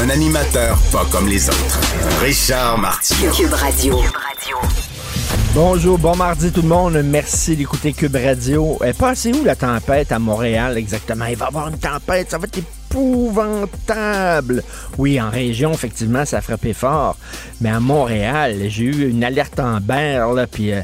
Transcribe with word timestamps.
Un 0.00 0.10
animateur 0.10 0.78
pas 0.92 1.04
comme 1.10 1.26
les 1.26 1.48
autres. 1.48 1.80
Richard 2.22 2.78
Martineau. 2.78 3.32
Cube 3.32 3.52
Radio. 3.52 3.96
Bonjour, 5.54 5.98
bon 5.98 6.14
mardi 6.14 6.52
tout 6.52 6.62
le 6.62 6.68
monde. 6.68 7.02
Merci 7.04 7.56
d'écouter 7.56 7.92
Cube 7.92 8.14
Radio. 8.14 8.78
Euh, 8.82 8.92
passez 8.92 9.32
où 9.32 9.42
la 9.42 9.56
tempête 9.56 10.12
à 10.12 10.20
Montréal 10.20 10.78
exactement? 10.78 11.24
Il 11.24 11.36
va 11.36 11.46
y 11.46 11.48
avoir 11.48 11.68
une 11.68 11.78
tempête, 11.78 12.30
ça 12.30 12.38
va 12.38 12.44
être 12.44 12.58
épouvantable. 12.58 14.62
Oui, 14.98 15.20
en 15.20 15.30
région, 15.30 15.72
effectivement, 15.72 16.24
ça 16.24 16.38
a 16.38 16.40
frappé 16.42 16.74
fort. 16.74 17.16
Mais 17.60 17.70
à 17.70 17.80
Montréal, 17.80 18.66
j'ai 18.68 18.84
eu 18.84 19.10
une 19.10 19.24
alerte 19.24 19.58
en 19.58 19.80
berre, 19.80 20.32
là, 20.32 20.46
puis 20.46 20.72
euh, 20.72 20.82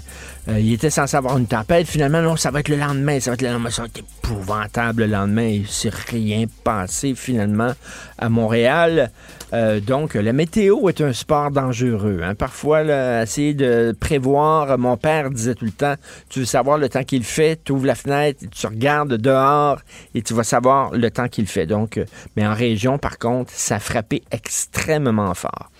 euh, 0.48 0.60
il 0.60 0.74
était 0.74 0.90
censé 0.90 1.16
avoir 1.16 1.38
une 1.38 1.46
tempête. 1.46 1.86
Finalement, 1.86 2.20
non, 2.20 2.36
ça 2.36 2.50
va 2.50 2.60
être 2.60 2.68
le 2.68 2.76
lendemain. 2.76 3.18
Ça 3.18 3.30
va 3.30 3.34
être 3.34 3.42
le 3.42 3.48
lendemain. 3.48 3.70
Ça 3.70 3.82
va 3.82 3.88
être 3.88 3.98
épouvantable 3.98 5.04
le 5.04 5.08
lendemain. 5.12 5.46
Il 5.46 5.66
s'est 5.66 5.90
rien 6.08 6.44
passé, 6.64 7.14
finalement, 7.14 7.72
à 8.18 8.28
Montréal. 8.28 9.10
Euh, 9.54 9.80
donc, 9.80 10.14
la 10.14 10.32
météo 10.32 10.88
est 10.88 11.00
un 11.00 11.12
sport 11.12 11.50
dangereux. 11.50 12.20
hein. 12.22 12.34
Parfois, 12.34 12.82
là, 12.82 13.22
essayer 13.22 13.54
de 13.54 13.96
prévoir, 13.98 14.76
mon 14.78 14.96
père 14.96 15.30
disait 15.30 15.54
tout 15.54 15.64
le 15.64 15.70
temps, 15.70 15.94
tu 16.28 16.40
veux 16.40 16.44
savoir 16.44 16.76
le 16.76 16.88
temps 16.88 17.04
qu'il 17.04 17.24
fait, 17.24 17.60
tu 17.64 17.72
ouvres 17.72 17.86
la 17.86 17.94
fenêtre, 17.94 18.44
tu 18.50 18.66
regardes 18.66 19.14
dehors 19.16 19.80
et 20.14 20.22
tu 20.22 20.34
vas 20.34 20.44
savoir 20.44 20.92
le 20.92 21.10
temps 21.10 21.28
qu'il 21.28 21.46
fait. 21.46 21.66
Donc, 21.66 21.96
euh, 21.96 22.04
mais 22.36 22.46
en 22.46 22.54
région, 22.54 22.98
par 22.98 23.18
contre, 23.18 23.52
ça 23.54 23.76
a 23.76 23.80
frappé 23.80 24.22
extrêmement 24.30 25.32
fort. 25.34 25.70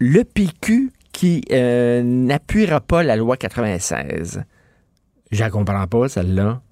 Le 0.00 0.22
PQ 0.22 0.90
qui 1.18 1.42
euh, 1.50 2.00
n'appuiera 2.04 2.80
pas 2.80 3.02
la 3.02 3.16
loi 3.16 3.36
96. 3.36 4.44
Je 5.32 5.44
comprends 5.46 5.88
pas, 5.88 6.08
celle-là. 6.08 6.62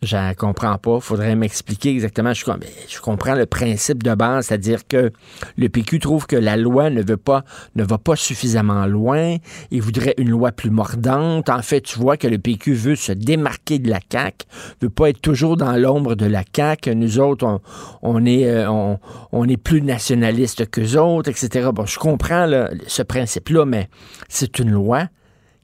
Je 0.00 0.34
comprends 0.34 0.78
pas. 0.78 1.00
Faudrait 1.00 1.34
m'expliquer 1.34 1.90
exactement. 1.90 2.32
Je, 2.32 2.44
com- 2.44 2.60
je 2.88 3.00
comprends 3.00 3.34
le 3.34 3.46
principe 3.46 4.04
de 4.04 4.14
base, 4.14 4.46
c'est-à-dire 4.46 4.86
que 4.86 5.10
le 5.56 5.68
PQ 5.68 5.98
trouve 5.98 6.26
que 6.26 6.36
la 6.36 6.56
loi 6.56 6.88
ne 6.88 7.02
veut 7.02 7.16
pas, 7.16 7.44
ne 7.74 7.82
va 7.82 7.98
pas 7.98 8.14
suffisamment 8.14 8.86
loin. 8.86 9.36
Il 9.72 9.82
voudrait 9.82 10.14
une 10.16 10.30
loi 10.30 10.52
plus 10.52 10.70
mordante. 10.70 11.48
En 11.48 11.62
fait, 11.62 11.80
tu 11.80 11.98
vois 11.98 12.16
que 12.16 12.28
le 12.28 12.38
PQ 12.38 12.74
veut 12.74 12.94
se 12.94 13.10
démarquer 13.10 13.80
de 13.80 13.90
la 13.90 13.98
CAQ, 14.08 14.46
veut 14.80 14.90
pas 14.90 15.10
être 15.10 15.20
toujours 15.20 15.56
dans 15.56 15.76
l'ombre 15.76 16.14
de 16.14 16.26
la 16.26 16.44
CAQ. 16.54 16.94
Nous 16.94 17.18
autres, 17.18 17.60
on, 18.02 18.24
est, 18.24 18.46
euh, 18.46 18.70
on, 18.70 19.48
plus 19.56 19.82
nationaliste 19.82 20.70
qu'eux 20.70 20.96
autres, 20.96 21.30
etc. 21.30 21.70
Bon, 21.72 21.86
je 21.86 21.98
comprends 21.98 22.48
ce 22.86 23.02
principe-là, 23.02 23.64
mais 23.64 23.88
c'est 24.28 24.60
une 24.60 24.70
loi 24.70 25.08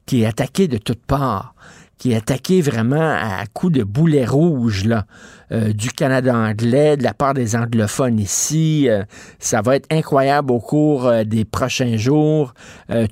qui 0.05 0.23
est 0.23 0.25
attaquée 0.25 0.67
de 0.67 0.77
toutes 0.77 1.05
parts 1.05 1.55
qui 1.97 2.11
est 2.11 2.15
attaqué 2.15 2.61
vraiment 2.61 3.11
à 3.11 3.43
coups 3.53 3.73
de 3.73 3.83
boulet 3.83 4.25
rouge 4.25 4.85
là, 4.85 5.05
euh, 5.51 5.71
du 5.71 5.91
Canada 5.91 6.35
anglais, 6.35 6.97
de 6.97 7.03
la 7.03 7.13
part 7.13 7.33
des 7.33 7.55
anglophones 7.55 8.19
ici. 8.19 8.87
Euh, 8.89 9.03
ça 9.39 9.61
va 9.61 9.77
être 9.77 9.87
incroyable 9.91 10.51
au 10.51 10.59
cours 10.59 11.07
euh, 11.07 11.23
des 11.23 11.45
prochains 11.45 11.97
jours. 11.97 12.53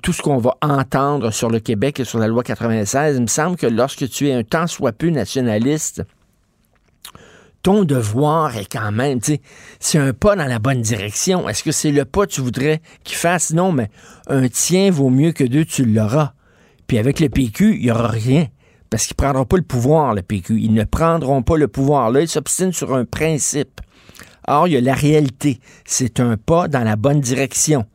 Tout 0.02 0.14
ce 0.14 0.22
qu'on 0.22 0.38
va 0.38 0.56
entendre 0.62 1.32
sur 1.32 1.50
le 1.50 1.60
Québec 1.60 2.00
et 2.00 2.04
sur 2.04 2.20
la 2.20 2.28
loi 2.28 2.44
96, 2.44 3.16
il 3.16 3.22
me 3.22 3.28
semble 3.28 3.56
que 3.58 3.68
lorsque 3.68 4.10
tu 4.10 4.30
es 4.30 4.34
un 4.34 4.44
tant 4.44 4.68
soit 4.68 4.92
peu 4.92 5.10
nationaliste, 5.10 6.04
ton 7.64 7.86
devoir 7.86 8.58
est 8.58 8.72
quand 8.72 8.92
même, 8.92 9.22
tu 9.22 9.34
sais, 9.34 9.42
c'est 9.80 9.98
un 9.98 10.14
pas 10.14 10.36
dans 10.36 10.46
la 10.46 10.60
bonne 10.60 10.82
direction. 10.82 11.48
Est-ce 11.48 11.64
que 11.64 11.72
c'est 11.72 11.92
le 11.92 12.04
pas 12.04 12.26
que 12.26 12.32
tu 12.32 12.42
voudrais 12.42 12.82
qu'il 13.04 13.16
fasse? 13.16 13.54
Non, 13.54 13.72
mais 13.72 13.90
un 14.28 14.48
tien 14.50 14.92
vaut 14.92 15.10
mieux 15.10 15.32
que 15.32 15.46
deux, 15.46 15.64
tu 15.64 15.86
l'auras. 15.86 16.34
Puis 16.88 16.98
avec 16.98 17.20
le 17.22 17.30
PQ, 17.30 17.76
il 17.76 17.86
n'y 17.86 17.92
aura 17.92 18.10
rien. 18.10 18.48
Parce 18.94 19.08
qu'ils 19.08 19.16
ne 19.20 19.24
prendront 19.24 19.46
pas 19.46 19.58
le 19.58 19.64
pouvoir, 19.64 20.14
le 20.14 20.22
PQ. 20.22 20.60
Ils 20.62 20.72
ne 20.72 20.84
prendront 20.84 21.42
pas 21.42 21.58
le 21.58 21.68
pouvoir. 21.68 22.12
Là, 22.12 22.22
ils 22.22 22.28
s'obstinent 22.28 22.72
sur 22.72 22.94
un 22.94 23.06
principe. 23.06 23.82
Or, 24.48 24.68
il 24.68 24.76
y 24.76 24.78
a 24.78 24.82
la 24.82 24.94
réalité. 24.94 25.60
C'est 25.84 26.20
un 26.20 26.38
pas 26.38 26.68
dans 26.68 26.84
la 26.84 26.96
bonne 26.96 27.20
direction. 27.20 27.88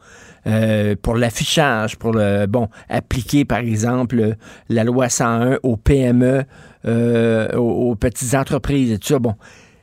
Euh, 0.49 0.97
pour 1.01 1.15
l'affichage, 1.15 1.97
pour 1.99 2.11
le 2.11 2.47
bon 2.47 2.69
appliquer 2.89 3.45
par 3.45 3.59
exemple 3.59 4.35
la 4.69 4.83
loi 4.83 5.09
101 5.09 5.59
aux 5.63 5.77
PME, 5.77 6.43
euh, 6.85 7.53
aux, 7.57 7.95
petites 7.95 8.35
entreprises 8.35 8.91
et 8.91 8.99
tout 8.99 9.07
ça. 9.07 9.19
Bon, 9.21 9.37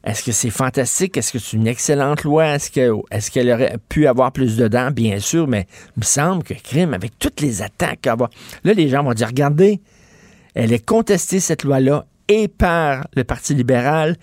est-ce 0.04 0.22
que 0.22 0.34
c'est 0.34 0.50
fantastique? 0.50 1.16
Est-ce 1.16 1.32
que 1.32 1.40
c'est 1.40 1.56
une 1.56 1.68
excellente 1.68 2.26
loi? 2.26 2.56
Est-ce 2.56 2.72
que 2.72 2.92
est-ce 3.10 3.32
qu'elle 3.32 3.52
aurait 3.52 3.78
pu 3.88 4.06
avoir 4.08 4.34
plus 4.34 4.58
dedans 4.58 4.92
Bien 4.92 5.20
sûr, 5.20 5.48
mais 5.48 5.66
il 5.96 6.02
me 6.02 6.06
semble 6.06 6.44
que 6.44 6.56
crime 6.56 6.94
avec 6.94 7.18
toutes 7.18 7.40
les 7.40 7.62
attaques 7.62 8.02
qu'elle 8.02 8.18
va- 8.18 8.30
Là, 8.66 8.74
les 8.74 8.90
gens 8.90 9.02
vont 9.02 9.14
dire 9.14 9.28
regardez, 9.28 9.80
elle 10.56 10.74
est 10.74 10.84
contestée 10.84 11.40
cette 11.40 11.64
loi-là 11.64 12.08
et 12.28 12.48
par 12.48 13.08
le 13.16 13.24
Parti 13.24 13.54
libéral 13.54 14.18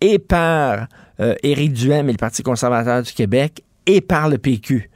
et 0.00 0.18
par 0.18 0.86
euh, 1.20 1.34
Éric 1.42 1.72
Duhem 1.72 2.08
et 2.08 2.12
le 2.12 2.18
Parti 2.18 2.42
conservateur 2.42 3.02
du 3.02 3.12
Québec 3.12 3.64
et 3.86 4.00
par 4.00 4.28
le 4.28 4.38
PQ. 4.38 4.90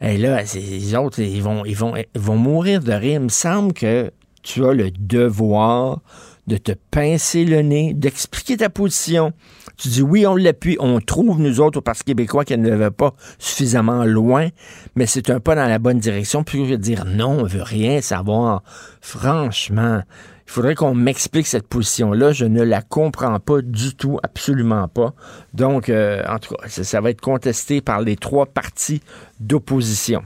Et 0.00 0.16
là, 0.16 0.42
les 0.54 0.94
autres, 0.94 1.20
ils 1.20 1.42
vont, 1.42 2.36
mourir 2.36 2.82
de 2.82 2.92
rire. 2.92 3.20
Il 3.20 3.24
me 3.24 3.28
semble 3.28 3.72
que 3.72 4.10
tu 4.42 4.64
as 4.64 4.72
le 4.72 4.90
devoir 4.90 6.00
de 6.46 6.56
te 6.56 6.72
pincer 6.90 7.44
le 7.44 7.60
nez, 7.60 7.92
d'expliquer 7.94 8.56
ta 8.56 8.70
position. 8.70 9.32
Tu 9.76 9.88
dis 9.88 10.02
oui, 10.02 10.26
on 10.26 10.34
l'appuie, 10.34 10.76
on 10.80 11.00
trouve, 11.00 11.40
nous 11.40 11.60
autres, 11.60 11.78
au 11.78 11.82
Parti 11.82 12.04
québécois, 12.04 12.44
qu'elle 12.44 12.62
ne 12.62 12.74
va 12.74 12.90
pas 12.90 13.14
suffisamment 13.38 14.04
loin, 14.04 14.48
mais 14.94 15.04
c'est 15.06 15.30
un 15.30 15.40
pas 15.40 15.54
dans 15.54 15.66
la 15.68 15.78
bonne 15.78 15.98
direction. 15.98 16.42
Puis 16.44 16.62
que 16.62 16.70
de 16.70 16.76
dire 16.76 17.04
non, 17.04 17.40
on 17.40 17.44
veut 17.44 17.62
rien 17.62 18.00
savoir. 18.00 18.62
Franchement, 19.00 20.02
il 20.48 20.50
faudrait 20.50 20.74
qu'on 20.74 20.94
m'explique 20.94 21.46
cette 21.46 21.68
position-là. 21.68 22.32
Je 22.32 22.46
ne 22.46 22.62
la 22.62 22.80
comprends 22.80 23.38
pas 23.38 23.60
du 23.60 23.94
tout, 23.94 24.18
absolument 24.22 24.88
pas. 24.88 25.12
Donc, 25.52 25.90
euh, 25.90 26.22
en 26.26 26.38
tout 26.38 26.54
cas, 26.54 26.68
ça, 26.68 27.00
va 27.02 27.10
être 27.10 27.20
contesté 27.20 27.82
par 27.82 28.00
les 28.00 28.16
trois 28.16 28.46
partis 28.46 29.02
d'opposition. 29.40 30.22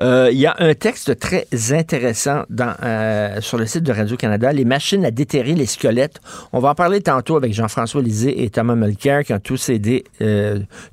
Euh, 0.00 0.28
Il 0.32 0.38
y 0.38 0.46
a 0.46 0.56
un 0.58 0.74
texte 0.74 1.20
très 1.20 1.46
intéressant 1.70 2.42
euh, 2.82 3.40
sur 3.40 3.58
le 3.58 3.66
site 3.66 3.84
de 3.84 3.92
Radio-Canada, 3.92 4.52
les 4.52 4.64
machines 4.64 5.04
à 5.04 5.12
déterrer 5.12 5.54
les 5.54 5.66
squelettes. 5.66 6.20
On 6.52 6.58
va 6.58 6.70
en 6.70 6.74
parler 6.74 7.00
tantôt 7.00 7.36
avec 7.36 7.54
Jean-François 7.54 8.02
Lisée 8.02 8.42
et 8.42 8.50
Thomas 8.50 8.74
Mulcair, 8.74 9.22
qui 9.22 9.32
ont 9.32 9.38
tous 9.38 9.68
aidé, 9.68 10.02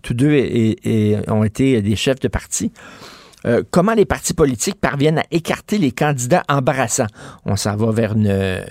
tous 0.03 0.13
deux 0.13 0.75
ont 1.27 1.43
été 1.43 1.81
des 1.81 1.95
chefs 1.95 2.19
de 2.19 2.27
parti. 2.27 2.71
Euh, 3.45 3.63
comment 3.71 3.93
les 3.93 4.05
partis 4.05 4.33
politiques 4.33 4.79
parviennent 4.79 5.19
à 5.19 5.23
écarter 5.31 5.77
les 5.77 5.91
candidats 5.91 6.43
embarrassants? 6.47 7.07
On 7.45 7.55
s'en 7.55 7.75
va 7.75 7.91
vers 7.91 8.13
une, 8.13 8.63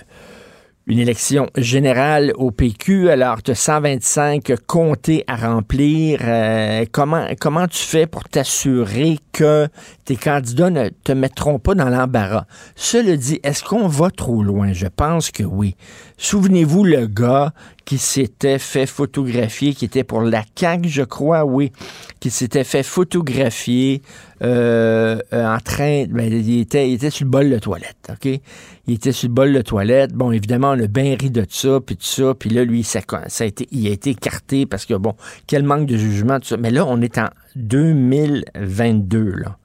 élection 0.87 1.47
générale 1.57 2.33
au 2.35 2.51
PQ. 2.51 3.09
Alors, 3.09 3.41
tu 3.41 3.51
as 3.51 3.55
125 3.55 4.53
comtés 4.67 5.23
à 5.27 5.35
remplir. 5.35 6.19
Euh, 6.23 6.85
comment, 6.91 7.27
comment 7.39 7.67
tu 7.67 7.83
fais 7.83 8.07
pour 8.07 8.25
t'assurer 8.25 9.17
que 9.31 9.67
tes 10.05 10.15
candidats 10.15 10.69
ne 10.69 10.89
te 10.89 11.11
mettront 11.11 11.59
pas 11.59 11.75
dans 11.75 11.89
l'embarras? 11.89 12.45
Cela 12.75 13.15
dit, 13.15 13.39
est-ce 13.43 13.63
qu'on 13.63 13.87
va 13.87 14.09
trop 14.09 14.43
loin? 14.43 14.73
Je 14.73 14.87
pense 14.87 15.31
que 15.31 15.43
oui. 15.43 15.75
Souvenez-vous 16.23 16.83
le 16.83 17.07
gars 17.07 17.51
qui 17.83 17.97
s'était 17.97 18.59
fait 18.59 18.85
photographier, 18.85 19.73
qui 19.73 19.85
était 19.85 20.03
pour 20.03 20.21
la 20.21 20.43
CAQ, 20.55 20.87
je 20.87 21.01
crois, 21.01 21.45
oui, 21.45 21.71
qui 22.19 22.29
s'était 22.29 22.63
fait 22.63 22.83
photographier 22.83 24.03
euh, 24.43 25.19
en 25.33 25.57
train, 25.57 26.05
ben, 26.07 26.31
il, 26.31 26.59
était, 26.59 26.87
il 26.87 26.93
était 26.93 27.09
sur 27.09 27.25
le 27.25 27.31
bol 27.31 27.49
de 27.49 27.57
toilette, 27.57 28.11
OK? 28.11 28.39
Il 28.85 28.93
était 28.93 29.11
sur 29.11 29.29
le 29.29 29.33
bol 29.33 29.51
de 29.51 29.61
toilette. 29.63 30.13
Bon, 30.13 30.31
évidemment, 30.31 30.69
on 30.69 30.79
a 30.79 30.85
bien 30.85 31.17
ri 31.19 31.31
de 31.31 31.43
ça, 31.49 31.79
puis 31.83 31.97
tout 31.97 32.05
ça, 32.05 32.35
puis 32.35 32.51
là, 32.51 32.65
lui, 32.65 32.83
ça, 32.83 32.99
ça 33.25 33.43
a 33.43 33.47
été, 33.47 33.67
il 33.71 33.87
a 33.87 33.89
été 33.89 34.11
écarté 34.11 34.67
parce 34.67 34.85
que, 34.85 34.93
bon, 34.93 35.15
quel 35.47 35.63
manque 35.63 35.87
de 35.87 35.97
jugement, 35.97 36.39
tout 36.39 36.49
ça. 36.49 36.57
Mais 36.57 36.69
là, 36.69 36.85
on 36.87 37.01
est 37.01 37.17
en 37.17 37.29
2022, 37.55 39.23
là. 39.23 39.57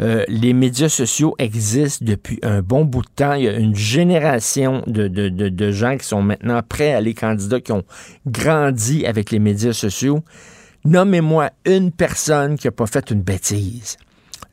Euh, 0.00 0.24
les 0.28 0.52
médias 0.52 0.88
sociaux 0.88 1.34
existent 1.38 2.04
depuis 2.04 2.38
un 2.42 2.62
bon 2.62 2.84
bout 2.84 3.02
de 3.02 3.08
temps. 3.16 3.34
Il 3.34 3.44
y 3.44 3.48
a 3.48 3.56
une 3.56 3.74
génération 3.74 4.82
de, 4.86 5.70
gens 5.72 5.96
qui 5.96 6.06
sont 6.06 6.22
maintenant 6.22 6.62
prêts 6.62 6.92
à 6.94 6.98
aller 6.98 7.14
candidats, 7.14 7.60
qui 7.60 7.72
ont 7.72 7.84
grandi 8.26 9.06
avec 9.06 9.30
les 9.30 9.40
médias 9.40 9.72
sociaux. 9.72 10.22
Nommez-moi 10.84 11.50
une 11.64 11.90
personne 11.90 12.56
qui 12.56 12.68
n'a 12.68 12.70
pas 12.70 12.86
fait 12.86 13.10
une 13.10 13.22
bêtise. 13.22 13.96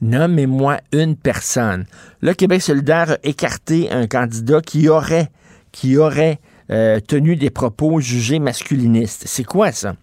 Nommez-moi 0.01 0.80
une 0.92 1.15
personne. 1.15 1.86
Le 2.21 2.33
Québec 2.33 2.62
solidaire 2.62 3.12
a 3.12 3.18
écarté 3.24 3.92
un 3.92 4.07
candidat 4.07 4.62
qui 4.62 4.89
aurait, 4.89 5.30
qui 5.71 5.97
aurait 5.97 6.39
euh, 6.71 7.00
tenu 7.00 7.36
des 7.36 7.51
propos 7.51 8.00
jugés 8.00 8.39
masculinistes. 8.39 9.24
C'est 9.27 9.44
quoi 9.44 9.71
ça? 9.71 9.95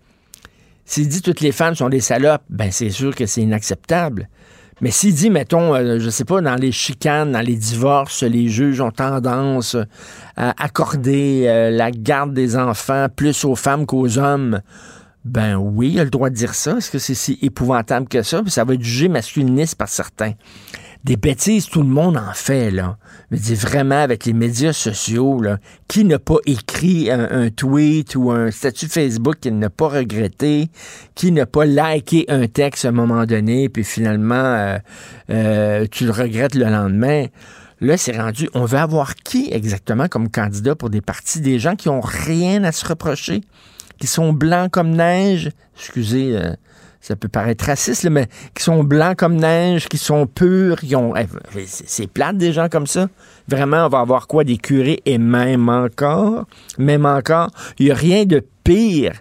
S'il 0.85 1.09
dit 1.09 1.23
toutes 1.23 1.41
les 1.41 1.53
femmes 1.53 1.75
sont 1.75 1.89
des 1.89 2.01
salopes, 2.01 2.43
ben 2.49 2.71
c'est 2.71 2.91
sûr 2.91 3.15
que 3.15 3.27
c'est 3.27 3.43
inacceptable. 3.43 4.29
Mais 4.83 4.91
s'il 4.91 5.15
dit, 5.15 5.31
mettons, 5.31 5.75
euh, 5.75 6.01
je 6.01 6.11
sais 6.11 6.25
pas, 6.25 6.41
dans 6.41 6.57
les 6.57 6.73
chicanes, 6.73 7.33
dans 7.33 7.41
les 7.41 7.55
divorces, 7.55 8.25
les 8.25 8.49
juges 8.49 8.81
ont 8.81 8.91
tendance 8.91 9.77
à 10.37 10.51
accorder 10.63 11.45
euh, 11.47 11.71
la 11.71 11.93
garde 11.93 12.35
des 12.35 12.57
enfants 12.57 13.07
plus 13.15 13.45
aux 13.45 13.55
femmes 13.55 13.87
qu'aux 13.87 14.19
hommes, 14.19 14.61
ben 15.25 15.55
oui, 15.55 15.93
il 15.93 16.01
a 16.01 16.05
le 16.05 16.11
droit 16.11 16.31
de 16.31 16.35
dire 16.35 16.55
ça. 16.55 16.79
Est-ce 16.79 16.91
que 16.91 16.99
c'est 16.99 17.15
si 17.15 17.39
épouvantable 17.43 18.09
que 18.09 18.23
ça? 18.23 18.43
Puis 18.43 18.51
ça 18.51 18.65
va 18.65 18.75
être 18.75 18.83
jugé 18.83 19.09
masculiniste 19.09 19.77
par 19.77 19.89
certains. 19.89 20.33
Des 21.05 21.17
bêtises, 21.17 21.67
tout 21.67 21.83
le 21.83 21.89
monde 21.89 22.17
en 22.17 22.33
fait, 22.33 22.71
là. 22.71 22.97
Mais 23.31 23.39
dis 23.39 23.57
vraiment, 23.57 24.01
avec 24.01 24.25
les 24.25 24.33
médias 24.33 24.73
sociaux, 24.73 25.41
là, 25.41 25.59
qui 25.89 26.05
n'a 26.05 26.21
pas 26.21 26.37
écrit 26.47 27.11
un, 27.11 27.51
tweet 27.51 28.15
ou 28.15 28.31
un 28.31 28.53
statut 28.53 28.87
Facebook 28.87 29.39
qu'il 29.41 29.59
n'a 29.59 29.69
pas 29.69 29.89
regretté, 29.89 30.69
qui 31.17 31.33
n'a 31.33 31.45
pas 31.45 31.65
liké 31.65 32.25
un 32.29 32.47
texte 32.47 32.85
à 32.85 32.89
un 32.89 32.93
moment 32.93 33.25
donné, 33.25 33.69
puis 33.69 33.83
finalement, 33.83 34.35
euh, 34.35 34.79
euh, 35.31 35.87
tu 35.91 36.05
le 36.05 36.13
regrettes 36.13 36.55
le 36.55 36.67
lendemain. 36.67 37.27
Là, 37.81 37.97
c'est 37.97 38.17
rendu, 38.17 38.49
on 38.55 38.65
veut 38.65 38.79
avoir 38.79 39.17
qui 39.17 39.49
exactement 39.51 40.07
comme 40.07 40.29
candidat 40.29 40.77
pour 40.77 40.89
des 40.89 41.01
partis? 41.01 41.41
Des 41.41 41.59
gens 41.59 41.75
qui 41.75 41.89
ont 41.89 42.01
rien 42.01 42.63
à 42.63 42.71
se 42.71 42.87
reprocher, 42.87 43.41
qui 43.99 44.07
sont 44.07 44.33
blancs 44.33 44.71
comme 44.71 44.91
neige? 44.91 45.51
Excusez, 45.77 46.37
euh, 46.37 46.55
ça 47.03 47.17
peut 47.17 47.29
paraître 47.29 47.65
raciste, 47.65 48.09
mais 48.09 48.29
qui 48.55 48.63
sont 48.63 48.85
blancs 48.85 49.17
comme 49.17 49.35
neige, 49.35 49.89
qui 49.89 49.99
sont 49.99 50.27
purs, 50.27 50.79
qui 50.79 50.95
ont. 50.95 51.15
Eh, 51.17 51.27
c'est 51.67 52.07
plate 52.07 52.39
des 52.39 52.53
gens 52.53 52.69
comme 52.69 52.87
ça. 52.87 53.09
Vraiment, 53.49 53.87
on 53.87 53.89
va 53.89 53.99
avoir 53.99 54.29
quoi? 54.29 54.45
Des 54.45 54.57
curés 54.57 55.03
et 55.05 55.19
même 55.19 55.69
encore, 55.69 56.47
même 56.79 57.05
encore, 57.05 57.51
il 57.81 57.87
n'y 57.87 57.91
a 57.91 57.97
rien 57.97 58.25
de 58.25 58.43
pire 58.63 59.15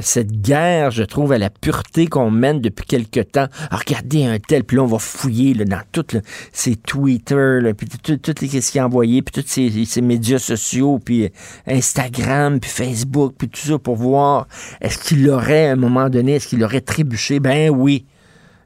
cette 0.00 0.40
guerre, 0.40 0.90
je 0.90 1.02
trouve, 1.02 1.32
à 1.32 1.38
la 1.38 1.50
pureté 1.50 2.06
qu'on 2.06 2.30
mène 2.30 2.60
depuis 2.60 2.86
quelque 2.86 3.20
temps. 3.20 3.46
regardez 3.70 4.24
un 4.24 4.38
tel, 4.38 4.64
puis 4.64 4.76
là, 4.76 4.84
on 4.84 4.86
va 4.86 4.98
fouiller 4.98 5.54
dans 5.54 5.82
toutes 5.92 6.16
ces 6.52 6.76
Twitter, 6.76 7.60
puis 7.76 7.88
toutes 8.18 8.40
les 8.40 8.48
questions 8.48 8.84
envoyées, 8.84 9.22
puis 9.22 9.42
tous 9.42 9.48
ces, 9.48 10.00
médias 10.00 10.38
sociaux, 10.38 10.98
puis 11.04 11.30
Instagram, 11.66 12.60
puis 12.60 12.70
Facebook, 12.70 13.34
puis 13.36 13.48
tout 13.48 13.60
ça, 13.60 13.78
pour 13.78 13.96
voir 13.96 14.46
est-ce 14.80 14.98
qu'il 14.98 15.28
aurait, 15.30 15.68
à 15.68 15.72
un 15.72 15.76
moment 15.76 16.08
donné, 16.08 16.36
est-ce 16.36 16.48
qu'il 16.48 16.62
aurait 16.64 16.80
trébuché? 16.80 17.40
Ben 17.40 17.70
oui. 17.70 18.06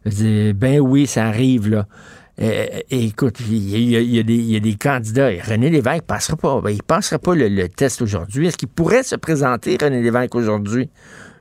Ben 0.04 0.78
oui, 0.80 1.06
ça 1.06 1.26
arrive, 1.26 1.68
là. 1.68 1.86
Euh, 2.40 2.66
écoute, 2.90 3.40
il 3.48 3.88
y, 3.90 4.18
a, 4.18 4.60
des, 4.60 4.74
candidats. 4.74 5.30
René 5.48 5.70
Lévesque 5.70 6.02
passera 6.02 6.36
pas. 6.36 6.60
Ben, 6.60 6.70
il 6.70 6.82
passera 6.82 7.18
pas 7.18 7.34
le, 7.34 7.68
test 7.68 8.02
aujourd'hui. 8.02 8.46
Est-ce 8.46 8.58
qu'il 8.58 8.68
pourrait 8.68 9.02
se 9.02 9.16
présenter, 9.16 9.78
René 9.80 10.02
Lévesque, 10.02 10.34
aujourd'hui? 10.34 10.90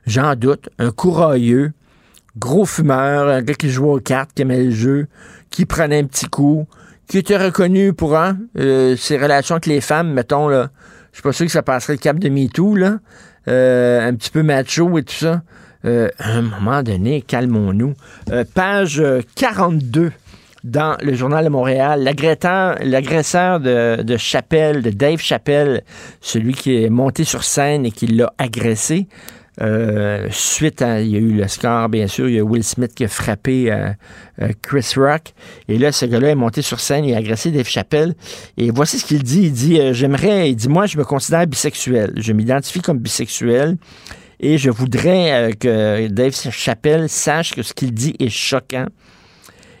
J'en 0.06 0.34
doute. 0.34 0.70
Un 0.78 0.90
courailleux, 0.92 1.72
gros 2.38 2.64
fumeur, 2.64 3.28
un 3.28 3.42
gars 3.42 3.54
qui 3.54 3.70
jouait 3.70 3.90
aux 3.90 4.00
cartes, 4.00 4.30
qui 4.34 4.42
aimait 4.42 4.64
le 4.64 4.70
jeu, 4.70 5.06
qui 5.50 5.66
prenait 5.66 5.98
un 5.98 6.04
petit 6.04 6.26
coup, 6.26 6.66
qui 7.08 7.18
était 7.18 7.36
reconnu 7.36 7.92
pour 7.92 8.16
hein, 8.16 8.38
euh, 8.58 8.96
ses 8.96 9.18
relations 9.18 9.56
avec 9.56 9.66
les 9.66 9.80
femmes, 9.80 10.12
mettons, 10.12 10.48
là. 10.48 10.70
Je 11.12 11.18
suis 11.18 11.22
pas 11.22 11.32
sûr 11.32 11.46
que 11.46 11.52
ça 11.52 11.62
passerait 11.62 11.94
le 11.94 11.98
cap 11.98 12.18
de 12.18 12.28
MeToo, 12.28 12.74
là. 12.74 12.98
Euh, 13.48 14.06
un 14.06 14.14
petit 14.14 14.30
peu 14.30 14.42
macho 14.42 14.98
et 14.98 15.02
tout 15.02 15.14
ça. 15.14 15.42
à 15.84 16.30
un 16.30 16.42
moment 16.42 16.82
donné, 16.82 17.22
calmons-nous. 17.22 17.94
page 18.54 19.02
42 19.36 20.10
dans 20.66 20.96
le 21.00 21.14
Journal 21.14 21.44
de 21.44 21.48
Montréal. 21.48 22.02
L'agresseur 22.02 23.60
de, 23.60 24.02
de 24.02 24.80
de 24.80 24.90
Dave 24.90 25.20
Chappelle, 25.20 25.82
celui 26.20 26.54
qui 26.54 26.82
est 26.82 26.90
monté 26.90 27.24
sur 27.24 27.44
scène 27.44 27.86
et 27.86 27.90
qui 27.92 28.08
l'a 28.08 28.32
agressé, 28.36 29.06
euh, 29.62 30.26
suite 30.30 30.82
à, 30.82 31.00
il 31.00 31.08
y 31.08 31.16
a 31.16 31.18
eu 31.18 31.32
le 31.32 31.48
score, 31.48 31.88
bien 31.88 32.08
sûr, 32.08 32.28
il 32.28 32.34
y 32.34 32.38
a 32.38 32.44
Will 32.44 32.64
Smith 32.64 32.94
qui 32.94 33.04
a 33.04 33.08
frappé 33.08 33.70
euh, 33.70 33.88
euh, 34.42 34.48
Chris 34.60 34.92
Rock. 34.96 35.32
Et 35.68 35.78
là, 35.78 35.92
ce 35.92 36.04
gars-là 36.04 36.30
est 36.30 36.34
monté 36.34 36.62
sur 36.62 36.80
scène, 36.80 37.04
il 37.04 37.14
a 37.14 37.18
agressé 37.18 37.52
Dave 37.52 37.68
Chappelle. 37.68 38.14
Et 38.58 38.70
voici 38.70 38.98
ce 38.98 39.06
qu'il 39.06 39.22
dit. 39.22 39.44
Il 39.44 39.52
dit, 39.52 39.80
j'aimerais, 39.92 40.50
il 40.50 40.56
dit, 40.56 40.68
moi, 40.68 40.86
je 40.86 40.98
me 40.98 41.04
considère 41.04 41.46
bisexuel. 41.46 42.12
Je 42.16 42.32
m'identifie 42.32 42.80
comme 42.80 42.98
bisexuel. 42.98 43.76
Et 44.40 44.58
je 44.58 44.68
voudrais 44.68 45.52
que 45.58 46.08
Dave 46.08 46.34
Chappelle 46.50 47.08
sache 47.08 47.54
que 47.54 47.62
ce 47.62 47.72
qu'il 47.72 47.94
dit 47.94 48.14
est 48.18 48.28
choquant. 48.28 48.86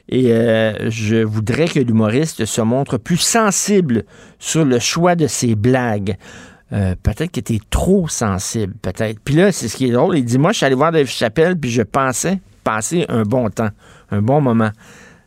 Et 0.08 0.32
euh, 0.32 0.90
je 0.90 1.16
voudrais 1.16 1.66
que 1.66 1.80
l'humoriste 1.80 2.44
se 2.44 2.60
montre 2.60 2.96
plus 2.96 3.16
sensible 3.16 4.04
sur 4.38 4.64
le 4.64 4.78
choix 4.78 5.16
de 5.16 5.26
ses 5.26 5.54
blagues. 5.54 6.16
Euh, 6.72 6.94
peut-être 7.00 7.30
qu'il 7.30 7.40
était 7.40 7.60
trop 7.70 8.08
sensible, 8.08 8.74
peut-être. 8.82 9.20
Puis 9.24 9.34
là, 9.34 9.52
c'est 9.52 9.68
ce 9.68 9.76
qui 9.76 9.88
est 9.88 9.92
drôle. 9.92 10.18
Il 10.18 10.24
dit, 10.24 10.38
moi, 10.38 10.52
je 10.52 10.58
suis 10.58 10.66
allé 10.66 10.74
voir 10.74 10.92
Dave 10.92 11.06
Chappelle, 11.06 11.56
puis 11.56 11.70
je 11.70 11.82
pensais 11.82 12.40
passer 12.64 13.06
un 13.08 13.22
bon 13.22 13.48
temps, 13.50 13.70
un 14.10 14.22
bon 14.22 14.40
moment. 14.40 14.70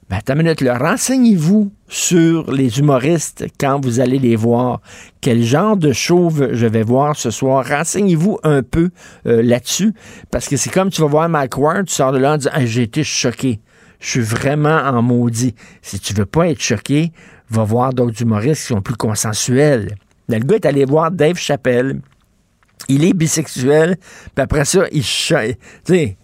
Ben, 0.10 0.18
attends 0.18 0.34
une 0.34 0.44
minute, 0.44 0.64
renseignez-vous 0.68 1.72
sur 1.88 2.52
les 2.52 2.80
humoristes 2.80 3.46
quand 3.60 3.80
vous 3.80 4.00
allez 4.00 4.18
les 4.18 4.36
voir. 4.36 4.82
Quel 5.22 5.44
genre 5.44 5.78
de 5.78 5.94
chauve 5.94 6.50
je 6.52 6.66
vais 6.66 6.82
voir 6.82 7.16
ce 7.16 7.30
soir? 7.30 7.64
Renseignez-vous 7.66 8.40
un 8.44 8.64
peu 8.64 8.90
euh, 9.28 9.44
là-dessus, 9.44 9.94
parce 10.32 10.50
que 10.50 10.58
c'est 10.58 10.72
comme 10.72 10.90
tu 10.90 11.02
vas 11.02 11.08
voir 11.08 11.30
Mike 11.30 11.58
Ward, 11.58 11.86
tu 11.86 11.94
sors 11.94 12.12
de 12.12 12.18
là 12.18 12.34
en 12.34 12.38
disant, 12.38 12.52
j'ai 12.66 12.84
été 12.84 13.04
choqué 13.04 13.60
je 14.00 14.10
suis 14.10 14.20
vraiment 14.22 14.78
en 14.78 15.02
maudit. 15.02 15.56
Si 15.82 16.00
tu 16.00 16.14
veux 16.14 16.26
pas 16.26 16.48
être 16.50 16.62
choqué, 16.62 17.12
va 17.50 17.64
voir 17.64 17.94
d'autres 17.94 18.22
humoristes 18.22 18.62
qui 18.62 18.68
sont 18.68 18.82
plus 18.82 18.96
consensuels. 18.96 19.96
Le 20.28 20.40
gars 20.40 20.56
est 20.56 20.66
allé 20.66 20.86
voir 20.86 21.12
Dave 21.12 21.38
Chappelle. 21.38 22.02
Il 22.88 23.04
est 23.04 23.14
bisexuel, 23.14 23.98
puis 24.36 24.44
après 24.44 24.66
ça, 24.66 24.86
il... 24.92 25.04
Tu 25.04 25.06
sais, 25.84 26.18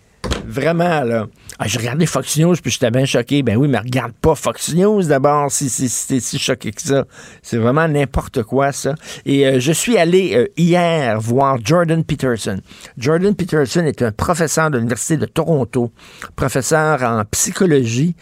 vraiment, 0.48 1.03
là... 1.03 1.27
Ah, 1.58 1.67
j'ai 1.67 1.79
regardé 1.79 2.05
Fox 2.05 2.38
News, 2.38 2.55
puis 2.62 2.70
j'étais 2.70 2.91
bien 2.91 3.05
choqué. 3.05 3.41
Ben 3.41 3.55
oui, 3.55 3.70
mais 3.70 3.77
regarde 3.77 4.12
pas 4.12 4.36
Fox 4.36 4.74
News 4.74 5.03
d'abord 5.03 5.50
si, 5.50 5.70
si, 5.70 5.88
si 5.88 6.20
si 6.20 6.38
choqué 6.38 6.72
que 6.72 6.82
ça. 6.82 7.05
C'est 7.41 7.55
vraiment 7.55 7.88
n'importe 7.88 8.44
quoi, 8.44 8.74
ça. 8.74 8.94
Et 9.25 9.48
euh, 9.48 9.60
je 9.62 9.72
suis 9.72 9.98
allé 9.98 10.36
euh, 10.36 10.48
hier 10.58 11.17
voir 11.22 11.58
Jordan 11.63 12.03
Peterson. 12.03 12.60
Jordan 12.98 13.34
Peterson 13.34 13.86
est 13.86 14.01
un 14.01 14.12
professeur 14.12 14.70
de 14.70 14.77
l'Université 14.77 15.15
de 15.15 15.25
Toronto, 15.25 15.94
professeur 16.36 17.03
en 17.03 17.24
psychologie. 17.32 18.15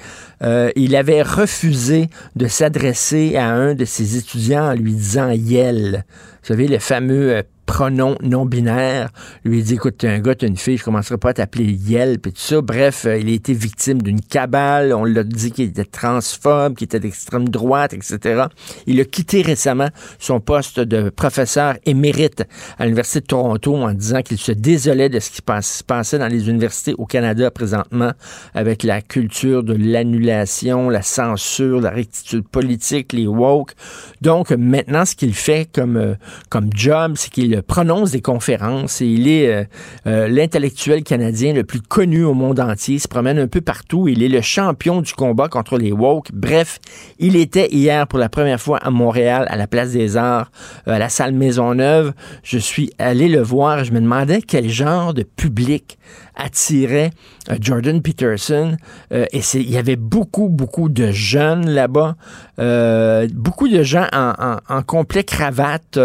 Euh, 0.44 0.70
il 0.76 0.96
avait 0.96 1.24
refusé 1.24 2.10
de 2.36 2.46
s'adresser 2.46 3.36
à 3.36 3.50
un 3.50 3.74
de 3.74 3.86
ses 3.86 4.16
étudiants 4.16 4.70
en 4.70 4.74
lui 4.76 4.94
disant 4.94 5.32
Yel. 5.32 6.06
Vous 6.44 6.48
savez, 6.50 6.68
le 6.68 6.78
fameux 6.78 7.42
non 7.90 8.46
binaire. 8.46 9.10
Lui 9.44 9.64
dit, 9.64 9.76
écoute, 9.76 9.98
t'es 9.98 10.08
un 10.08 10.20
gars, 10.20 10.36
t'es 10.36 10.48
une 10.48 10.58
fille, 10.58 10.78
je 10.78 10.84
commencerai 10.84 11.18
pas 11.18 11.30
à 11.30 11.34
t'appeler 11.34 11.66
Yelp 11.66 12.28
et 12.28 12.32
tout 12.32 12.40
ça. 12.40 12.62
Bref, 12.62 13.06
euh, 13.06 13.18
il 13.18 13.30
a 13.30 13.32
été 13.32 13.54
victime 13.54 14.02
d'une 14.02 14.22
cabale. 14.22 14.94
On 14.94 15.04
l'a 15.04 15.24
dit 15.24 15.52
qu'il 15.52 15.70
était 15.70 15.86
transphobe, 15.86 16.76
qu'il 16.76 16.86
était 16.86 17.00
d'extrême 17.00 17.50
droite, 17.50 17.94
etc. 17.94 18.46
Il 18.86 19.00
a 19.00 19.06
quitté 19.06 19.42
récemment 19.42 19.90
son 20.20 20.40
poste 20.40 20.80
de 20.80 21.10
professeur 21.10 21.76
émérite 21.86 22.44
à 22.78 22.86
l'Université 22.86 23.22
de 23.22 23.26
Toronto 23.26 23.76
en 23.76 23.94
disant 23.94 24.22
qu'il 24.22 24.38
se 24.38 24.52
désolait 24.52 25.10
de 25.10 25.20
ce 25.20 25.30
qui 25.30 25.42
se 25.62 25.84
passait 25.84 26.20
dans 26.20 26.28
les 26.28 26.50
universités 26.50 26.94
au 26.98 27.06
Canada 27.06 27.50
présentement 27.52 28.12
avec 28.54 28.84
la 28.84 29.02
culture 29.02 29.64
de 29.64 29.74
l'annulation, 29.74 30.90
la 30.90 31.02
censure, 31.02 31.82
la 31.82 31.92
rectitude 31.92 32.48
politique, 32.48 33.14
les 33.14 33.28
woke. 33.28 33.74
Donc, 34.22 34.52
maintenant, 34.52 35.06
ce 35.06 35.16
qu'il 35.16 35.34
fait 35.34 35.70
comme, 35.74 35.98
euh, 35.98 36.16
comme 36.50 36.70
job, 36.74 37.14
c'est 37.16 37.32
qu'il 37.32 37.63
prononce 37.64 38.12
des 38.12 38.22
conférences 38.22 39.02
et 39.02 39.08
il 39.08 39.28
est 39.28 39.68
l'intellectuel 40.06 41.04
canadien 41.04 41.54
le 41.54 41.64
plus 41.64 41.82
connu 41.82 42.24
au 42.24 42.34
monde 42.34 42.60
entier. 42.60 42.96
Il 42.96 43.00
se 43.00 43.08
promène 43.08 43.40
un 43.40 43.48
peu 43.48 43.62
partout. 43.62 44.08
Il 44.08 44.24
est 44.24 44.30
le 44.30 44.42
champion 44.42 45.02
du 45.02 45.14
combat 45.14 45.48
contre 45.48 45.78
les 45.78 45.92
woke. 45.92 46.32
Bref, 46.34 46.80
il 47.20 47.36
était 47.36 47.70
hier 47.72 48.08
pour 48.08 48.20
la 48.20 48.30
première 48.30 48.60
fois 48.60 48.78
à 48.78 48.90
Montréal, 48.90 49.46
à 49.50 49.56
la 49.56 49.68
Place 49.68 49.92
des 49.92 50.18
Arts, 50.18 50.52
à 50.86 51.00
la 51.00 51.10
salle 51.10 51.34
Maisonneuve. 51.34 52.14
Je 52.44 52.58
suis 52.58 52.92
allé 53.00 53.28
le 53.28 53.42
voir 53.42 53.80
et 53.80 53.86
je 53.86 53.92
me 53.92 54.02
demandais 54.02 54.42
quel 54.42 54.70
genre 54.70 55.14
de 55.14 55.24
public 55.24 55.98
attirait 56.36 57.12
euh, 57.50 57.56
Jordan 57.60 58.02
Peterson. 58.02 58.78
Euh, 59.12 59.26
et 59.32 59.42
il 59.54 59.70
y 59.70 59.78
avait 59.78 59.96
beaucoup, 59.96 60.50
beaucoup 60.50 60.90
de 60.90 61.12
jeunes 61.12 61.70
là-bas, 61.70 62.16
euh, 62.60 63.28
beaucoup 63.34 63.68
de 63.68 63.84
gens 63.84 64.08
en, 64.14 64.84
complet 64.84 65.24
cravate, 65.24 65.98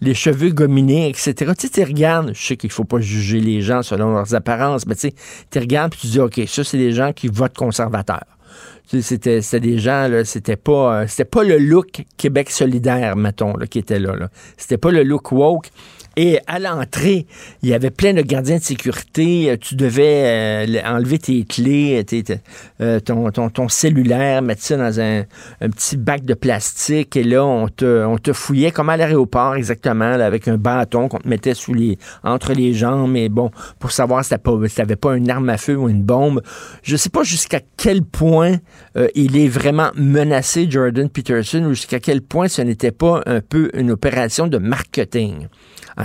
les 0.00 0.14
cheveux 0.14 0.50
gominés, 0.50 1.08
etc. 1.08 1.52
Tu 1.58 1.66
sais, 1.66 1.68
tu 1.68 1.82
regardes, 1.82 2.32
je 2.34 2.46
sais 2.46 2.56
qu'il 2.56 2.70
faut 2.70 2.84
pas 2.84 3.00
juger 3.00 3.40
les 3.40 3.60
gens 3.60 3.82
selon 3.82 4.12
leurs 4.12 4.34
apparences, 4.34 4.86
mais 4.86 4.94
tu 4.94 5.02
sais, 5.02 5.14
tu 5.50 5.58
regardes 5.58 5.94
et 5.94 5.96
tu 5.96 6.06
dis, 6.06 6.20
OK, 6.20 6.40
ça, 6.46 6.64
c'est 6.64 6.78
des 6.78 6.92
gens 6.92 7.12
qui 7.12 7.28
votent 7.28 7.56
conservateurs. 7.56 8.24
C'était, 8.86 9.40
des 9.60 9.78
gens, 9.78 10.06
là, 10.06 10.24
c'était 10.24 10.56
pas, 10.56 11.08
c'était 11.08 11.24
pas 11.24 11.42
le 11.42 11.58
look 11.58 12.04
Québec 12.16 12.50
solidaire, 12.50 13.16
mettons, 13.16 13.54
qui 13.68 13.80
était 13.80 13.98
là. 13.98 14.14
là. 14.14 14.28
C'était 14.56 14.78
pas 14.78 14.92
le 14.92 15.02
look 15.02 15.32
woke. 15.32 15.70
Et 16.18 16.38
à 16.46 16.58
l'entrée, 16.58 17.26
il 17.62 17.68
y 17.68 17.74
avait 17.74 17.90
plein 17.90 18.14
de 18.14 18.22
gardiens 18.22 18.56
de 18.56 18.62
sécurité. 18.62 19.54
Tu 19.60 19.74
devais 19.74 20.66
euh, 20.66 20.80
enlever 20.86 21.18
tes 21.18 21.44
clés, 21.44 22.02
euh, 22.80 23.00
ton, 23.00 23.30
ton, 23.30 23.50
ton, 23.50 23.68
cellulaire, 23.68 24.40
mettre 24.40 24.62
ça 24.62 24.78
dans 24.78 24.98
un, 24.98 25.24
un, 25.60 25.68
petit 25.68 25.98
bac 25.98 26.24
de 26.24 26.32
plastique. 26.32 27.16
Et 27.16 27.22
là, 27.22 27.44
on 27.44 27.68
te, 27.68 28.06
on 28.06 28.16
te 28.16 28.32
fouillait 28.32 28.70
comme 28.70 28.88
à 28.88 28.96
l'aéroport, 28.96 29.56
exactement, 29.56 30.06
avec 30.06 30.48
un 30.48 30.56
bâton 30.56 31.08
qu'on 31.08 31.18
te 31.18 31.28
mettait 31.28 31.52
sous 31.52 31.74
les, 31.74 31.98
entre 32.24 32.54
les 32.54 32.72
jambes. 32.72 33.10
Mais 33.10 33.28
bon, 33.28 33.50
pour 33.78 33.92
savoir 33.92 34.24
si 34.24 34.30
tu 34.30 34.80
n'avais 34.80 34.96
pas 34.96 35.18
une 35.18 35.28
arme 35.28 35.50
à 35.50 35.58
feu 35.58 35.76
ou 35.76 35.90
une 35.90 36.02
bombe. 36.02 36.40
Je 36.82 36.96
sais 36.96 37.10
pas 37.10 37.24
jusqu'à 37.24 37.60
quel 37.76 38.02
point 38.02 38.56
euh, 38.96 39.08
il 39.14 39.36
est 39.36 39.48
vraiment 39.48 39.90
menacé, 39.94 40.66
Jordan 40.70 41.10
Peterson, 41.10 41.62
ou 41.64 41.74
jusqu'à 41.74 42.00
quel 42.00 42.22
point 42.22 42.48
ce 42.48 42.62
n'était 42.62 42.90
pas 42.90 43.20
un 43.26 43.42
peu 43.42 43.70
une 43.74 43.90
opération 43.90 44.46
de 44.46 44.56
marketing 44.56 45.48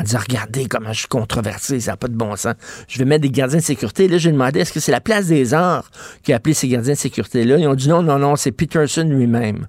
disant 0.03 0.19
Regardez 0.19 0.65
comment 0.65 0.93
je 0.93 0.99
suis 0.99 1.07
controversé, 1.07 1.79
ça 1.79 1.91
n'a 1.91 1.97
pas 1.97 2.07
de 2.07 2.15
bon 2.15 2.35
sens. 2.35 2.55
Je 2.87 2.99
vais 2.99 3.05
mettre 3.05 3.21
des 3.21 3.31
gardiens 3.31 3.59
de 3.59 3.63
sécurité. 3.63 4.07
Là, 4.07 4.17
j'ai 4.17 4.31
demandé 4.31 4.59
est-ce 4.59 4.73
que 4.73 4.79
c'est 4.79 4.91
la 4.91 5.01
place 5.01 5.27
des 5.27 5.53
arts 5.53 5.89
qui 6.23 6.33
a 6.33 6.37
appelé 6.37 6.53
ces 6.53 6.67
gardiens 6.67 6.93
de 6.93 6.97
sécurité-là? 6.97 7.57
Ils 7.57 7.67
ont 7.67 7.75
dit 7.75 7.89
non, 7.89 8.01
non, 8.01 8.19
non, 8.19 8.35
c'est 8.35 8.51
Peterson 8.51 9.03
lui-même. 9.03 9.67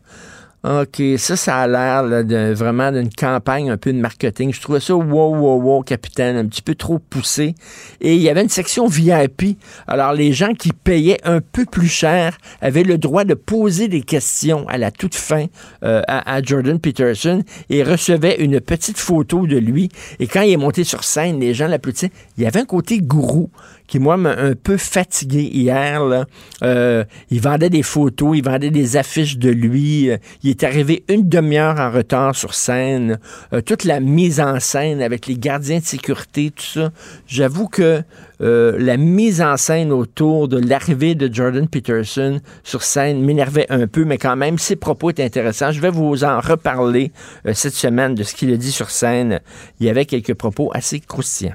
OK, 0.65 1.03
ça, 1.19 1.35
ça 1.35 1.57
a 1.57 1.67
l'air 1.67 2.25
de, 2.25 2.53
vraiment 2.53 2.93
d'une 2.93 3.11
campagne 3.11 3.69
un 3.69 3.77
peu 3.77 3.93
de 3.93 3.99
marketing. 3.99 4.55
Je 4.55 4.61
trouvais 4.61 4.79
ça 4.79 4.95
wow, 4.95 5.35
wow, 5.35 5.61
wow, 5.61 5.83
capitaine, 5.83 6.37
un 6.37 6.47
petit 6.47 6.63
peu 6.63 6.77
trop 6.77 7.01
poussé. 7.01 7.57
Et 8.01 8.15
il 8.15 8.23
y 8.23 8.29
avait 8.29 8.43
une 8.43 8.49
section 8.49 8.87
VIP. 8.87 9.59
Alors, 9.89 10.13
les 10.13 10.33
gens 10.33 10.55
qui 10.55 10.73
payaient 10.73 11.19
un 11.25 11.41
peu 11.41 11.65
plus 11.65 11.89
cher 11.89 12.39
avaient 12.61 12.85
le 12.85 12.97
droit 12.97 13.25
de 13.25 13.35
poser 13.35 13.89
des 13.89 14.03
questions 14.03 14.69
à 14.69 14.79
la 14.79 14.93
toute 14.93 15.17
fin 15.17 15.47
euh, 15.83 16.03
à, 16.07 16.33
à, 16.33 16.41
Jordan 16.41 16.79
Peterson 16.79 17.43
et 17.69 17.83
recevaient 17.83 18.37
une 18.39 18.61
petite 18.61 18.99
photo 18.99 19.49
de 19.49 19.57
lui. 19.57 19.89
Et 20.21 20.29
quand 20.29 20.43
il 20.43 20.53
est 20.53 20.57
monté 20.57 20.85
sur 20.85 21.03
scène, 21.03 21.41
les 21.41 21.55
gens 21.55 21.67
l'applaudissaient. 21.67 22.13
Il 22.39 22.45
y 22.45 22.47
avait 22.47 22.61
un 22.61 22.67
côté 22.67 23.01
gourou 23.01 23.51
qui, 23.89 23.99
moi, 23.99 24.17
m'a 24.17 24.35
un 24.39 24.55
peu 24.55 24.77
fatigué 24.77 25.43
hier. 25.53 26.05
Là. 26.05 26.25
Euh, 26.63 27.05
il 27.31 27.41
vendait 27.41 27.69
des 27.69 27.83
photos, 27.83 28.39
il 28.39 28.45
vendait 28.45 28.71
des 28.71 28.97
affiches 28.97 29.39
de 29.39 29.51
lui. 29.51 30.09
Euh, 30.09 30.17
est 30.53 30.65
arrivé 30.65 31.05
une 31.09 31.29
demi-heure 31.29 31.79
en 31.79 31.91
retard 31.91 32.35
sur 32.35 32.55
scène. 32.55 33.19
Euh, 33.53 33.61
toute 33.61 33.85
la 33.85 34.01
mise 34.01 34.41
en 34.41 34.61
scène 34.61 35.03
avec 35.03 35.27
les 35.27 35.37
gardiens 35.37 35.81
de 35.81 35.85
sécurité, 35.85 36.53
tout 36.55 36.65
ça. 36.65 36.91
J'avoue 37.27 37.69
que 37.69 38.03
la 38.41 38.97
mise 38.97 39.41
en 39.41 39.57
scène 39.57 39.93
autour 39.93 40.49
de 40.49 40.59
l'arrivée 40.59 41.15
de 41.15 41.33
Jordan 41.33 41.69
Peterson 41.69 42.41
sur 42.65 42.83
scène 42.83 43.23
m'énervait 43.23 43.67
un 43.71 43.87
peu, 43.87 44.05
mais 44.05 44.19
quand 44.19 44.35
même, 44.35 44.59
ses 44.59 44.75
propos 44.75 45.11
étaient 45.11 45.23
intéressants. 45.23 45.71
Je 45.71 45.81
vais 45.81 45.91
vous 45.91 46.25
en 46.25 46.41
reparler 46.41 47.13
cette 47.53 47.75
semaine 47.75 48.17
de 48.17 48.25
ce 48.25 48.35
qu'il 48.35 48.53
a 48.53 48.57
dit 48.57 48.73
sur 48.73 48.91
scène. 48.91 49.39
Il 49.79 49.87
y 49.87 49.91
avait 49.91 50.07
quelques 50.07 50.35
propos 50.35 50.73
assez 50.75 50.99
croustillants. 50.99 51.55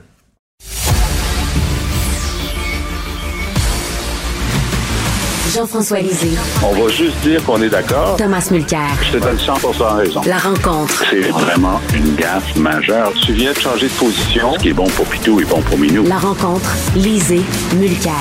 Jean-François 5.53 5.99
Lisée. 5.99 6.37
On 6.63 6.73
va 6.73 6.89
juste 6.89 7.17
dire 7.21 7.43
qu'on 7.45 7.61
est 7.61 7.69
d'accord. 7.69 8.17
Thomas 8.17 8.45
Mulcair. 8.51 8.89
Je 9.01 9.17
te 9.17 9.23
donne 9.23 9.39
100 9.39 9.53
raison. 9.95 10.21
La 10.25 10.37
rencontre. 10.37 11.03
C'est 11.09 11.29
vraiment 11.29 11.79
une 11.95 12.15
gaffe 12.15 12.55
majeure. 12.57 13.13
Tu 13.25 13.33
viens 13.33 13.53
de 13.53 13.57
changer 13.57 13.87
de 13.87 13.93
position. 13.93 14.53
Ce 14.53 14.59
qui 14.59 14.69
est 14.69 14.73
bon 14.73 14.87
pour 14.87 15.05
Pitou 15.05 15.39
est 15.39 15.45
bon 15.45 15.61
pour 15.61 15.77
Minou. 15.77 16.03
La 16.03 16.17
rencontre. 16.17 16.69
Lisée. 16.95 17.41
Mulcair. 17.75 18.13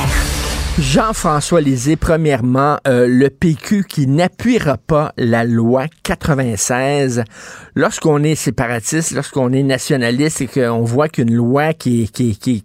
Jean-François 0.79 1.63
Lisée, 1.63 1.97
premièrement, 1.97 2.77
euh, 2.87 3.07
le 3.09 3.31
PQ 3.31 3.85
qui 3.89 4.07
n'appuiera 4.07 4.77
pas 4.77 5.13
la 5.17 5.45
loi 5.45 5.87
96. 6.03 7.25
Lorsqu'on 7.75 8.23
est 8.23 8.35
séparatiste, 8.35 9.13
lorsqu'on 9.13 9.53
est 9.53 9.63
nationaliste 9.63 10.43
et 10.43 10.47
qu'on 10.47 10.83
voit 10.83 11.09
qu'une 11.09 11.35
loi 11.35 11.73
qui, 11.73 12.11
qui, 12.11 12.37
qui, 12.37 12.65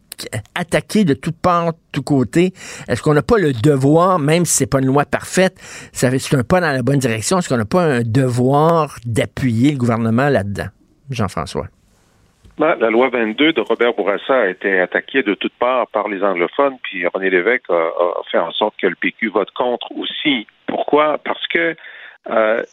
attaqué 0.55 1.03
de 1.05 1.13
toutes 1.13 1.39
parts, 1.41 1.73
de 1.73 1.79
tous 1.93 2.03
côtés. 2.03 2.53
Est-ce 2.87 3.01
qu'on 3.01 3.13
n'a 3.13 3.21
pas 3.21 3.37
le 3.37 3.53
devoir, 3.53 4.19
même 4.19 4.45
si 4.45 4.57
c'est 4.57 4.69
pas 4.69 4.79
une 4.79 4.87
loi 4.87 5.05
parfaite, 5.05 5.55
c'est 5.91 6.07
un 6.07 6.43
pas 6.43 6.61
dans 6.61 6.71
la 6.71 6.81
bonne 6.81 6.99
direction, 6.99 7.39
est-ce 7.39 7.49
qu'on 7.49 7.57
n'a 7.57 7.65
pas 7.65 7.83
un 7.83 8.01
devoir 8.01 8.97
d'appuyer 9.05 9.71
le 9.71 9.77
gouvernement 9.77 10.29
là-dedans? 10.29 10.67
Jean-François. 11.09 11.67
Ben, 12.57 12.75
la 12.79 12.89
loi 12.89 13.09
22 13.09 13.53
de 13.53 13.61
Robert 13.61 13.93
Bourassa 13.93 14.41
a 14.41 14.47
été 14.47 14.79
attaquée 14.79 15.23
de 15.23 15.33
toutes 15.33 15.53
parts 15.53 15.87
par 15.87 16.07
les 16.07 16.21
anglophones, 16.21 16.77
puis 16.83 17.07
René 17.07 17.29
Lévesque 17.29 17.69
a, 17.69 17.89
fait 18.29 18.37
en 18.37 18.51
sorte 18.51 18.75
que 18.79 18.87
le 18.87 18.95
PQ 18.95 19.29
vote 19.29 19.51
contre 19.51 19.91
aussi. 19.97 20.47
Pourquoi? 20.67 21.17
Parce 21.17 21.47
que 21.47 21.75
euh, 22.29 22.63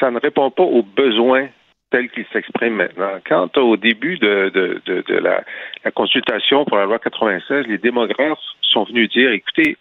ça 0.00 0.10
ne 0.10 0.18
répond 0.18 0.50
pas 0.50 0.62
aux 0.62 0.82
besoins 0.82 1.48
tel 1.94 2.10
qu'il 2.10 2.26
s'exprime 2.32 2.74
maintenant. 2.74 3.20
Quand 3.24 3.56
au 3.56 3.76
début 3.76 4.18
de, 4.18 4.50
de, 4.52 5.14
la, 5.14 5.44
consultation 5.92 6.64
pour 6.64 6.76
la 6.76 6.86
loi 6.86 6.98
96, 6.98 7.68
les 7.68 7.78
démographes 7.78 8.40
sont 8.62 8.82
venus 8.82 9.08
dire, 9.10 9.30
écoutez, 9.30 9.76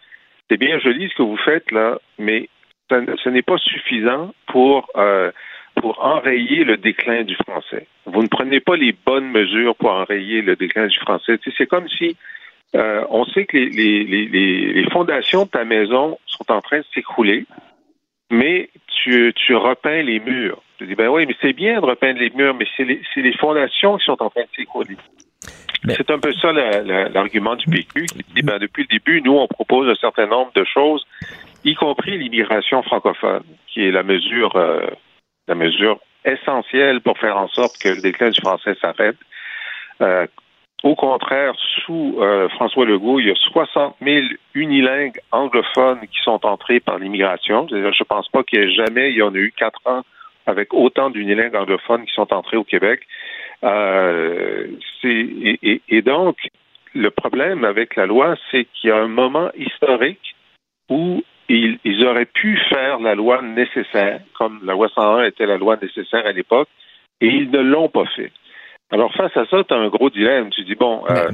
c'est 0.48 0.58
bien 0.58 0.78
joli 0.78 1.10
ce 1.10 1.16
que 1.16 1.24
vous 1.24 1.38
faites 1.38 1.72
là, 1.72 1.98
mais 2.20 2.50
ce 2.92 3.30
n'est 3.30 3.42
pas 3.42 3.58
suffisant 3.58 4.32
pour 4.46 4.88
euh, 4.96 5.32
pour 5.82 6.06
enrayer 6.06 6.64
le 6.64 6.78
déclin 6.78 7.24
du 7.24 7.36
français. 7.48 7.88
Vous 8.06 8.22
ne 8.22 8.28
prenez 8.28 8.60
pas 8.60 8.76
les 8.76 8.92
bonnes 8.92 9.32
mesures 9.32 9.76
pour 9.76 9.90
enrayer 9.90 10.44
le 10.44 10.56
déclin 10.56 10.86
du 10.86 11.00
français. 11.00 11.40
c'est 11.58 11.66
comme 11.66 11.90
si 11.90 12.16
euh, 12.76 13.04
on 13.10 13.26
sait 13.26 13.46
que 13.46 13.58
les, 13.58 13.70
les, 13.70 14.04
les, 14.04 14.74
les, 14.74 14.90
fondations 14.92 15.46
de 15.46 15.50
ta 15.50 15.64
maison 15.64 16.20
sont 16.28 16.52
en 16.52 16.62
train 16.62 16.80
de 16.80 16.86
s'écrouler, 16.94 17.46
mais 18.30 18.70
tu, 19.04 19.34
tu 19.36 19.56
repeins 19.56 20.04
les 20.04 20.20
murs. 20.20 20.62
Dis, 20.86 20.96
ben 20.96 21.08
oui, 21.08 21.26
mais 21.28 21.36
c'est 21.42 21.54
bien 21.54 21.80
de 21.80 21.86
repeindre 21.86 22.20
les 22.20 22.30
murs, 22.32 22.56
mais 22.56 22.66
c'est 22.76 22.84
les, 22.84 23.02
les, 23.16 23.38
fondations 23.38 23.98
qui 23.98 24.06
sont 24.06 24.22
en 24.22 24.30
train 24.30 24.42
de 24.42 24.50
s'écrouler. 24.56 24.98
C'est 25.86 26.10
un 26.12 26.20
peu 26.20 26.34
ça 26.34 26.52
l'argument 26.54 27.56
du 27.56 27.66
PQ 27.66 28.06
qui 28.06 28.24
dit, 28.36 28.42
ben, 28.42 28.58
depuis 28.58 28.84
le 28.90 28.98
début, 28.98 29.22
nous, 29.22 29.34
on 29.34 29.48
propose 29.48 29.90
un 29.90 29.96
certain 29.96 30.28
nombre 30.28 30.52
de 30.56 30.64
choses, 30.64 31.06
y 31.66 31.76
compris 31.76 32.18
l'immigration 32.18 32.82
francophone, 32.84 33.44
qui 33.68 33.84
est 33.84 33.92
la 33.92 34.04
mesure, 34.04 34.56
euh, 34.56 34.88
la 35.48 35.56
mesure 35.56 36.00
essentielle 36.24 37.02
pour 37.02 37.18
faire 37.18 37.38
en 37.38 37.50
sorte 37.50 37.78
que 37.82 37.90
le 37.90 38.02
déclin 38.02 38.30
du 38.30 38.40
français 38.40 38.76
s'arrête. 38.80 39.18
Euh, 40.02 40.26
au 40.84 40.96
contraire, 40.96 41.54
sous 41.86 42.18
euh, 42.20 42.50
François 42.50 42.86
Legault, 42.86 43.20
il 43.20 43.28
y 43.28 43.32
a 43.32 43.36
60 43.36 43.96
000 44.02 44.26
unilingues 44.54 45.18
anglophones 45.32 46.02
qui 46.02 46.20
sont 46.24 46.46
entrés 46.46 46.82
par 46.82 46.98
l'immigration. 46.98 47.68
Je 47.70 47.76
ne 47.76 48.04
pense 48.04 48.28
pas 48.30 48.44
qu'il 48.44 48.60
y 48.60 48.64
ait 48.64 48.72
jamais, 48.72 49.12
il 49.12 49.18
y 49.18 49.22
en 49.22 49.34
a 49.34 49.38
eu 49.38 49.54
quatre 49.56 49.80
ans 49.86 50.04
avec 50.46 50.74
autant 50.74 51.10
d'unilingues 51.10 51.56
anglophones 51.56 52.06
qui 52.06 52.14
sont 52.14 52.34
entrés 52.34 52.58
au 52.58 52.64
Québec. 52.64 53.02
Euh, 53.64 54.68
et, 55.04 55.82
et, 55.88 56.02
donc, 56.02 56.38
le 56.94 57.10
problème 57.12 57.64
avec 57.64 57.96
la 57.96 58.06
loi, 58.06 58.36
c'est 58.52 58.66
qu'il 58.66 58.90
y 58.90 58.94
a 58.94 58.98
un 58.98 59.08
moment 59.08 59.52
historique 59.58 60.36
où 60.90 61.24
ils, 61.50 61.80
ils, 61.84 62.06
auraient 62.06 62.26
pu 62.26 62.58
faire 62.70 63.00
la 63.00 63.16
loi 63.16 63.42
nécessaire, 63.42 64.22
comme 64.38 64.60
la 64.64 64.74
loi 64.74 64.90
101 64.94 65.24
était 65.24 65.46
la 65.46 65.58
loi 65.58 65.78
nécessaire 65.82 66.26
à 66.26 66.32
l'époque, 66.32 66.70
et 67.22 67.28
ils 67.28 67.52
ne 67.52 67.60
l'ont 67.60 67.90
pas 67.90 68.06
fait. 68.16 68.32
Alors, 68.92 69.14
face 69.14 69.36
à 69.36 69.46
ça, 69.46 69.64
tu 69.64 69.74
as 69.74 69.78
un 69.78 69.88
gros 69.88 70.10
dilemme. 70.10 70.50
Tu 70.52 70.64
dis, 70.64 70.76
bon, 70.76 71.04
euh, 71.10 71.32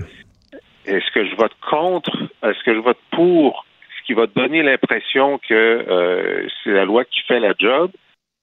est-ce 0.86 1.12
que 1.12 1.25
je 1.25 1.36
vote 1.36 1.51
contre? 1.70 2.12
Est-ce 2.44 2.63
que 2.63 2.74
je 2.74 2.80
vote 2.80 3.00
pour? 3.12 3.66
Ce 4.00 4.06
qui 4.06 4.13
va 4.13 4.28
donner 4.28 4.63
l'impression 4.63 5.39
que 5.39 5.54
euh, 5.54 6.48
c'est 6.63 6.72
la 6.72 6.86
loi 6.86 7.04
qui 7.06 7.22
fait 7.28 7.39
la 7.39 7.54
job? 7.58 7.92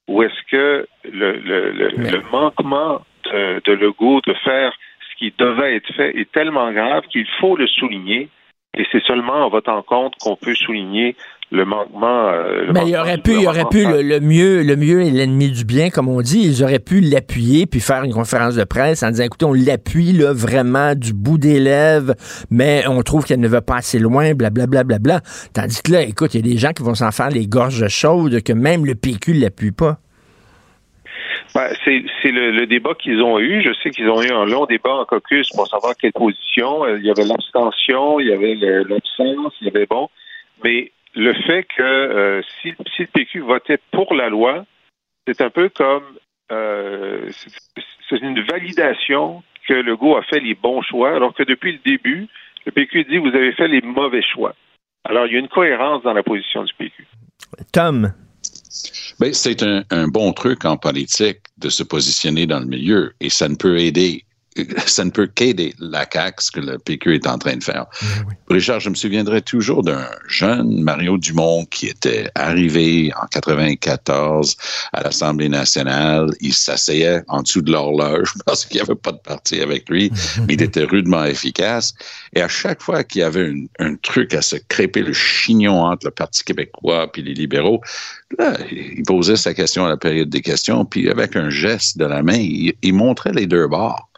Ou 0.08 0.22
est-ce 0.22 0.42
que 0.50 0.86
le, 1.04 1.32
le, 1.38 1.70
le, 1.72 2.22
manquement 2.30 3.00
de, 3.24 3.60
de 3.64 3.72
Legault 3.72 4.20
de 4.26 4.34
faire 4.44 4.72
ce 5.10 5.16
qui 5.16 5.34
devait 5.36 5.76
être 5.76 5.92
fait 5.94 6.16
est 6.16 6.30
tellement 6.30 6.72
grave 6.72 7.04
qu'il 7.10 7.26
faut 7.40 7.56
le 7.56 7.66
souligner 7.66 8.28
Et 8.76 8.84
c'est 8.92 9.02
seulement 9.04 9.46
en 9.46 9.48
votant 9.48 9.82
contre 9.82 10.18
qu'on 10.18 10.36
peut 10.36 10.54
souligner 10.54 11.16
le 11.50 11.64
manquement. 11.64 12.28
Euh, 12.28 12.70
mais 12.74 12.88
il 12.88 12.96
aurait 12.96 13.18
pu, 13.18 13.32
il 13.40 13.46
aurait 13.46 13.66
pu 13.70 13.84
le, 13.84 14.20
mieux, 14.20 14.62
le 14.62 14.76
mieux 14.76 15.02
est 15.02 15.10
l'ennemi 15.10 15.50
du 15.50 15.64
bien, 15.64 15.90
comme 15.90 16.08
on 16.08 16.20
dit. 16.20 16.40
Ils 16.44 16.64
auraient 16.64 16.80
pu 16.80 17.00
l'appuyer 17.00 17.66
puis 17.66 17.80
faire 17.80 18.02
une 18.02 18.12
conférence 18.12 18.56
de 18.56 18.64
presse 18.64 19.02
en 19.02 19.10
disant, 19.10 19.24
écoutez, 19.24 19.46
on 19.46 19.52
l'appuie 19.52 20.12
là 20.12 20.32
vraiment 20.32 20.94
du 20.94 21.12
bout 21.12 21.38
des 21.38 21.60
lèvres, 21.60 22.14
mais 22.50 22.84
on 22.88 23.02
trouve 23.02 23.24
qu'elle 23.24 23.40
ne 23.40 23.48
va 23.48 23.62
pas 23.62 23.76
assez 23.76 23.98
loin, 23.98 24.34
blablabla. 24.34 24.66
Bla, 24.84 24.98
bla, 24.98 25.20
bla, 25.20 25.20
Tandis 25.54 25.82
que 25.82 25.92
là, 25.92 26.02
écoute, 26.02 26.34
il 26.34 26.44
y 26.44 26.50
a 26.50 26.52
des 26.52 26.58
gens 26.58 26.72
qui 26.72 26.82
vont 26.82 26.94
s'en 26.94 27.12
faire 27.12 27.30
les 27.30 27.46
gorges 27.46 27.86
chaudes 27.88 28.42
que 28.42 28.52
même 28.52 28.84
le 28.84 28.94
PQ 28.94 29.34
l'appuie 29.34 29.72
pas. 29.72 29.98
Ben, 31.54 31.72
c'est 31.84 32.30
le, 32.30 32.66
débat 32.66 32.94
qu'ils 32.94 33.22
ont 33.22 33.38
eu. 33.38 33.62
Je 33.62 33.72
sais 33.82 33.90
qu'ils 33.90 34.08
ont 34.08 34.22
eu 34.22 34.30
un 34.30 34.44
long 34.44 34.66
débat 34.66 34.94
en 34.94 35.04
caucus 35.04 35.48
pour 35.50 35.66
savoir 35.66 35.94
quelle 35.96 36.12
position. 36.12 36.84
Euh, 36.84 36.98
il 36.98 37.04
y 37.04 37.10
avait 37.10 37.24
l'abstention, 37.24 38.20
il 38.20 38.28
y 38.28 38.32
avait 38.32 38.54
l'absence, 38.54 39.54
il 39.60 39.68
y 39.68 39.70
avait 39.70 39.86
bon. 39.86 40.08
Mais 40.64 40.92
le 41.14 41.32
fait 41.32 41.64
que 41.64 41.82
euh, 41.82 42.42
si, 42.60 42.74
si, 42.94 43.02
le 43.02 43.08
PQ 43.08 43.40
votait 43.40 43.78
pour 43.90 44.14
la 44.14 44.28
loi, 44.28 44.64
c'est 45.26 45.40
un 45.40 45.50
peu 45.50 45.68
comme 45.68 46.04
euh, 46.52 47.30
c'est 48.08 48.20
une 48.20 48.40
validation 48.42 49.42
que 49.66 49.74
Legault 49.74 50.16
a 50.16 50.22
fait 50.22 50.40
les 50.40 50.54
bons 50.54 50.82
choix, 50.82 51.14
alors 51.14 51.34
que 51.34 51.42
depuis 51.42 51.72
le 51.72 51.78
début, 51.84 52.28
le 52.66 52.72
PQ 52.72 53.04
dit 53.04 53.18
vous 53.18 53.28
avez 53.28 53.52
fait 53.52 53.68
les 53.68 53.80
mauvais 53.80 54.22
choix. 54.22 54.54
Alors 55.04 55.26
il 55.26 55.32
y 55.32 55.36
a 55.36 55.40
une 55.40 55.48
cohérence 55.48 56.02
dans 56.02 56.12
la 56.12 56.22
position 56.22 56.64
du 56.64 56.72
PQ. 56.74 57.06
Tom? 57.72 58.12
Ben, 59.18 59.32
c'est 59.32 59.62
un, 59.62 59.84
un, 59.90 60.08
bon 60.08 60.32
truc 60.32 60.64
en 60.64 60.76
politique 60.76 61.38
de 61.58 61.68
se 61.68 61.82
positionner 61.82 62.46
dans 62.46 62.60
le 62.60 62.66
milieu 62.66 63.14
et 63.20 63.30
ça 63.30 63.48
ne 63.48 63.54
peut 63.54 63.78
aider 63.78 64.25
ça 64.86 65.04
ne 65.04 65.10
peut 65.10 65.26
qu'aider 65.26 65.74
la 65.78 66.06
CAQ, 66.10 66.36
ce 66.38 66.50
que 66.50 66.60
le 66.60 66.78
PQ 66.78 67.14
est 67.16 67.26
en 67.26 67.38
train 67.38 67.56
de 67.56 67.64
faire. 67.64 67.86
Richard, 68.48 68.80
je 68.80 68.90
me 68.90 68.94
souviendrai 68.94 69.42
toujours 69.42 69.82
d'un 69.82 70.06
jeune 70.28 70.82
Mario 70.82 71.18
Dumont 71.18 71.64
qui 71.66 71.86
était 71.86 72.30
arrivé 72.34 73.12
en 73.20 73.26
94 73.26 74.56
à 74.92 75.02
l'Assemblée 75.02 75.48
nationale. 75.48 76.30
Il 76.40 76.54
s'asseyait 76.54 77.22
en 77.28 77.42
dessous 77.42 77.62
de 77.62 77.72
l'horloge 77.72 78.32
parce 78.46 78.64
qu'il 78.64 78.76
n'y 78.76 78.82
avait 78.82 78.94
pas 78.94 79.12
de 79.12 79.18
parti 79.18 79.60
avec 79.60 79.88
lui, 79.88 80.10
mais 80.46 80.54
il 80.54 80.62
était 80.62 80.84
rudement 80.84 81.24
efficace. 81.24 81.94
Et 82.34 82.42
à 82.42 82.48
chaque 82.48 82.82
fois 82.82 83.04
qu'il 83.04 83.20
y 83.20 83.24
avait 83.24 83.52
un 83.78 83.96
truc 83.96 84.34
à 84.34 84.42
se 84.42 84.56
crêper 84.56 85.02
le 85.02 85.12
chignon 85.12 85.84
entre 85.84 86.06
le 86.06 86.10
Parti 86.10 86.44
québécois 86.44 87.10
et 87.14 87.22
les 87.22 87.34
libéraux, 87.34 87.80
là, 88.38 88.56
il 88.70 89.02
posait 89.04 89.36
sa 89.36 89.54
question 89.54 89.84
à 89.84 89.88
la 89.88 89.96
période 89.96 90.28
des 90.28 90.42
questions, 90.42 90.84
puis 90.84 91.08
avec 91.08 91.36
un 91.36 91.50
geste 91.50 91.98
de 91.98 92.04
la 92.04 92.22
main, 92.22 92.36
il, 92.36 92.74
il 92.82 92.94
montrait 92.94 93.32
les 93.32 93.46
deux 93.46 93.66
bords 93.66 94.08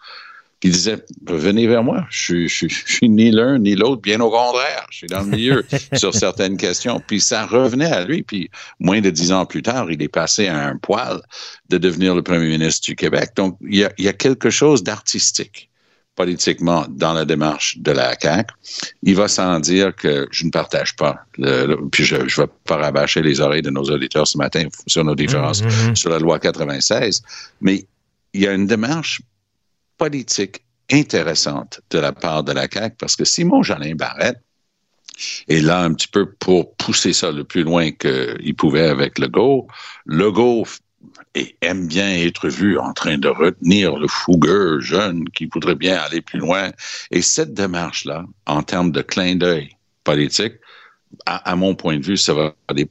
qui 0.60 0.70
disait 0.70 1.04
venez 1.26 1.66
vers 1.66 1.84
moi, 1.84 2.06
je, 2.10 2.46
je, 2.46 2.66
je 2.68 2.92
suis 2.92 3.08
ni 3.08 3.30
l'un 3.30 3.58
ni 3.58 3.76
l'autre, 3.76 4.02
bien 4.02 4.20
au 4.20 4.30
contraire, 4.30 4.86
je 4.90 4.98
suis 4.98 5.06
dans 5.06 5.20
le 5.20 5.28
milieu 5.28 5.64
sur 5.94 6.14
certaines 6.14 6.56
questions. 6.56 7.00
Puis 7.06 7.20
ça 7.20 7.46
revenait 7.46 7.92
à 7.92 8.04
lui, 8.04 8.22
puis 8.22 8.50
moins 8.80 9.00
de 9.00 9.10
dix 9.10 9.32
ans 9.32 9.46
plus 9.46 9.62
tard, 9.62 9.90
il 9.90 10.02
est 10.02 10.08
passé 10.08 10.48
à 10.48 10.66
un 10.66 10.76
poil 10.76 11.20
de 11.68 11.78
devenir 11.78 12.14
le 12.14 12.22
premier 12.22 12.48
ministre 12.48 12.84
du 12.86 12.96
Québec. 12.96 13.30
Donc 13.36 13.56
il 13.62 13.76
y 13.76 13.84
a, 13.84 13.92
il 13.98 14.04
y 14.04 14.08
a 14.08 14.12
quelque 14.12 14.50
chose 14.50 14.82
d'artistique 14.82 15.68
politiquement 16.16 16.84
dans 16.88 17.12
la 17.12 17.24
démarche 17.24 17.78
de 17.78 17.92
la 17.92 18.16
CAQ. 18.20 18.52
Il 19.04 19.14
va 19.14 19.28
sans 19.28 19.60
dire 19.60 19.94
que 19.94 20.26
je 20.32 20.46
ne 20.46 20.50
partage 20.50 20.96
pas, 20.96 21.20
le, 21.36 21.76
puis 21.92 22.02
je 22.02 22.16
ne 22.16 22.22
vais 22.24 22.48
pas 22.64 22.76
rabâcher 22.76 23.22
les 23.22 23.40
oreilles 23.40 23.62
de 23.62 23.70
nos 23.70 23.84
auditeurs 23.84 24.26
ce 24.26 24.36
matin 24.36 24.64
sur 24.88 25.04
nos 25.04 25.14
différences 25.14 25.62
mmh, 25.62 25.66
mmh, 25.66 25.90
mmh. 25.90 25.96
sur 25.96 26.10
la 26.10 26.18
loi 26.18 26.40
96, 26.40 27.22
mais 27.60 27.86
il 28.32 28.40
y 28.42 28.48
a 28.48 28.52
une 28.52 28.66
démarche 28.66 29.22
politique 29.98 30.64
intéressante 30.90 31.80
de 31.90 31.98
la 31.98 32.12
part 32.12 32.44
de 32.44 32.52
la 32.52 32.66
CAQ 32.70 32.96
parce 32.98 33.16
que 33.16 33.24
Simon 33.24 33.62
Jolin 33.62 33.94
Barrette 33.94 34.40
est 35.48 35.60
là 35.60 35.82
un 35.82 35.92
petit 35.92 36.08
peu 36.08 36.30
pour 36.30 36.74
pousser 36.76 37.12
ça 37.12 37.32
le 37.32 37.44
plus 37.44 37.64
loin 37.64 37.90
qu'il 37.90 38.54
pouvait 38.56 38.88
avec 38.88 39.18
Legault. 39.18 39.66
Legault 40.06 40.64
aime 41.60 41.86
bien 41.86 42.08
être 42.10 42.48
vu 42.48 42.78
en 42.78 42.92
train 42.92 43.18
de 43.18 43.28
retenir 43.28 43.96
le 43.96 44.08
fougueux 44.08 44.80
jeune 44.80 45.28
qui 45.30 45.46
voudrait 45.46 45.74
bien 45.74 45.96
aller 45.96 46.20
plus 46.20 46.38
loin. 46.38 46.70
Et 47.10 47.22
cette 47.22 47.52
démarche-là, 47.52 48.24
en 48.46 48.62
termes 48.62 48.92
de 48.92 49.02
clin 49.02 49.36
d'œil 49.36 49.70
politique, 50.04 50.54
à, 51.26 51.56
mon 51.56 51.74
point 51.74 51.98
de 51.98 52.04
vue, 52.04 52.16
ça 52.16 52.32
va 52.32 52.54
les, 52.74 52.88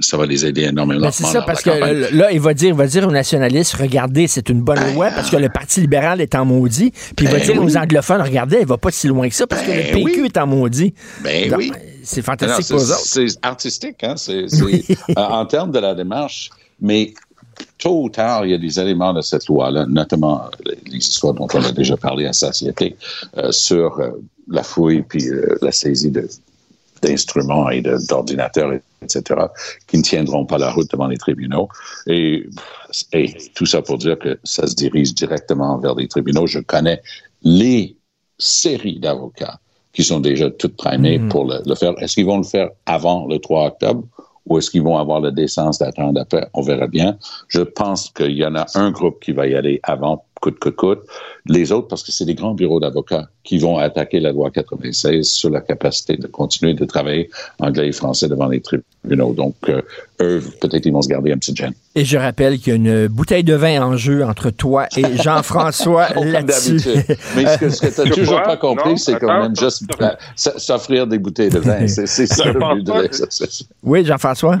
ça 0.00 0.16
va 0.16 0.26
les 0.26 0.44
aider 0.44 0.62
énormément. 0.62 1.10
C'est 1.10 1.24
ça, 1.24 1.42
parce 1.42 1.62
que 1.62 1.70
là, 1.70 2.32
il 2.32 2.40
va 2.40 2.54
dire, 2.54 2.68
il 2.68 2.74
va 2.74 2.86
dire 2.86 3.06
aux 3.06 3.12
nationalistes, 3.12 3.74
regardez, 3.74 4.26
c'est 4.26 4.48
une 4.48 4.60
bonne 4.60 4.80
ben, 4.80 4.94
loi 4.94 5.10
parce 5.10 5.30
que 5.30 5.36
le 5.36 5.48
Parti 5.48 5.80
libéral 5.80 6.20
est 6.20 6.34
en 6.34 6.44
maudit. 6.44 6.90
Puis 7.16 7.26
il 7.26 7.28
va 7.28 7.38
ben 7.38 7.44
dire 7.44 7.62
aux 7.62 7.76
anglophones, 7.76 8.22
regardez, 8.22 8.58
il 8.60 8.66
va 8.66 8.76
pas 8.76 8.90
si 8.90 9.08
loin 9.08 9.28
que 9.28 9.34
ça 9.34 9.46
parce 9.46 9.62
que 9.62 9.70
le 9.70 9.94
ben 9.94 10.04
PQ 10.04 10.26
est 10.26 10.36
en 10.36 10.46
maudit. 10.46 10.94
Ben 11.22 11.54
oui. 11.56 11.72
C'est 12.02 12.22
fantastique 12.22 12.68
pour 12.68 12.78
eux 12.78 12.90
autres. 12.90 13.00
C'est 13.00 13.26
artistique, 13.42 14.04
hein? 14.04 14.14
C'est, 14.16 14.46
en 15.16 15.46
termes 15.46 15.70
de 15.70 15.78
la 15.78 15.94
démarche, 15.94 16.50
mais 16.80 17.14
tôt 17.78 18.02
ou 18.02 18.08
tard, 18.10 18.44
il 18.44 18.50
y 18.50 18.54
a 18.54 18.58
des 18.58 18.78
éléments 18.78 19.12
de 19.12 19.20
cette 19.20 19.46
loi-là, 19.46 19.86
notamment 19.86 20.50
les 20.86 20.98
histoires 20.98 21.34
dont 21.34 21.48
on 21.52 21.64
a 21.64 21.72
déjà 21.72 21.96
parlé 21.96 22.26
à 22.26 22.32
Satiété, 22.32 22.96
euh, 23.36 23.52
sur 23.52 23.98
euh, 24.00 24.10
la 24.48 24.62
fouille 24.62 25.02
puis 25.02 25.28
euh, 25.28 25.56
la 25.62 25.72
saisie 25.72 26.10
de 26.10 26.28
d'instruments 27.04 27.70
et 27.70 27.82
d'ordinateurs, 28.08 28.72
etc., 29.02 29.40
qui 29.86 29.98
ne 29.98 30.02
tiendront 30.02 30.46
pas 30.46 30.58
la 30.58 30.70
route 30.70 30.90
devant 30.90 31.06
les 31.06 31.18
tribunaux. 31.18 31.68
Et, 32.06 32.46
et, 33.12 33.36
tout 33.54 33.66
ça 33.66 33.82
pour 33.82 33.98
dire 33.98 34.18
que 34.18 34.38
ça 34.44 34.66
se 34.66 34.74
dirige 34.74 35.14
directement 35.14 35.78
vers 35.78 35.94
les 35.94 36.08
tribunaux. 36.08 36.46
Je 36.46 36.60
connais 36.60 37.00
les 37.42 37.96
séries 38.38 38.98
d'avocats 38.98 39.58
qui 39.92 40.02
sont 40.02 40.20
déjà 40.20 40.50
toutes 40.50 40.76
primées 40.76 41.18
mm-hmm. 41.18 41.28
pour 41.28 41.44
le, 41.44 41.60
le 41.64 41.74
faire. 41.74 41.94
Est-ce 42.00 42.14
qu'ils 42.14 42.26
vont 42.26 42.38
le 42.38 42.44
faire 42.44 42.70
avant 42.86 43.26
le 43.26 43.38
3 43.38 43.66
octobre? 43.66 44.04
ou 44.46 44.58
est-ce 44.58 44.70
qu'ils 44.70 44.82
vont 44.82 44.98
avoir 44.98 45.20
la 45.20 45.30
décence 45.30 45.78
d'attendre 45.78 46.20
après? 46.20 46.46
On 46.52 46.62
verra 46.62 46.86
bien. 46.86 47.16
Je 47.48 47.62
pense 47.62 48.10
qu'il 48.10 48.32
y 48.32 48.44
en 48.44 48.54
a 48.54 48.66
un 48.74 48.90
groupe 48.90 49.20
qui 49.20 49.32
va 49.32 49.46
y 49.46 49.54
aller 49.54 49.80
avant 49.82 50.24
coûte 50.44 50.58
que 50.58 50.68
coûte. 50.68 51.00
Les 51.46 51.72
autres, 51.72 51.88
parce 51.88 52.02
que 52.02 52.12
c'est 52.12 52.26
des 52.26 52.34
grands 52.34 52.52
bureaux 52.52 52.80
d'avocats 52.80 53.28
qui 53.44 53.58
vont 53.58 53.78
attaquer 53.78 54.20
la 54.20 54.30
loi 54.30 54.50
96 54.50 55.26
sur 55.26 55.48
la 55.48 55.62
capacité 55.62 56.18
de 56.18 56.26
continuer 56.26 56.74
de 56.74 56.84
travailler 56.84 57.30
anglais 57.58 57.88
et 57.88 57.92
français 57.92 58.28
devant 58.28 58.48
les 58.48 58.60
tribunaux. 58.60 59.32
Donc, 59.32 59.54
euh, 59.68 59.80
eux, 60.20 60.42
peut-être 60.60 60.84
ils 60.84 60.92
vont 60.92 61.00
se 61.00 61.08
garder 61.08 61.32
un 61.32 61.38
petit 61.38 61.56
gêne. 61.56 61.72
Et 61.94 62.04
je 62.04 62.18
rappelle 62.18 62.58
qu'il 62.58 62.68
y 62.68 62.72
a 62.72 62.76
une 62.76 63.08
bouteille 63.08 63.44
de 63.44 63.54
vin 63.54 63.82
en 63.82 63.96
jeu 63.96 64.22
entre 64.22 64.50
toi 64.50 64.86
et 64.96 65.16
Jean-François 65.22 66.08
là-dessus. 66.10 66.80
Mais 67.36 67.46
ce 67.46 67.58
que, 67.58 67.86
que 67.86 67.94
tu 68.02 68.08
n'as 68.08 68.14
toujours 68.14 68.42
pas 68.42 68.58
compris, 68.58 68.98
c'est 68.98 69.18
quand 69.18 69.42
même 69.42 69.56
juste 69.56 69.84
s'offrir 70.36 71.06
des 71.06 71.18
bouteilles 71.18 71.50
de 71.50 71.58
vin. 71.58 71.86
C'est 71.86 72.06
ça 72.26 72.52
le 72.52 72.74
but 72.74 72.84
de 72.84 73.00
l'exercice. 73.00 73.64
Oui, 73.82 74.04
Jean-François? 74.04 74.58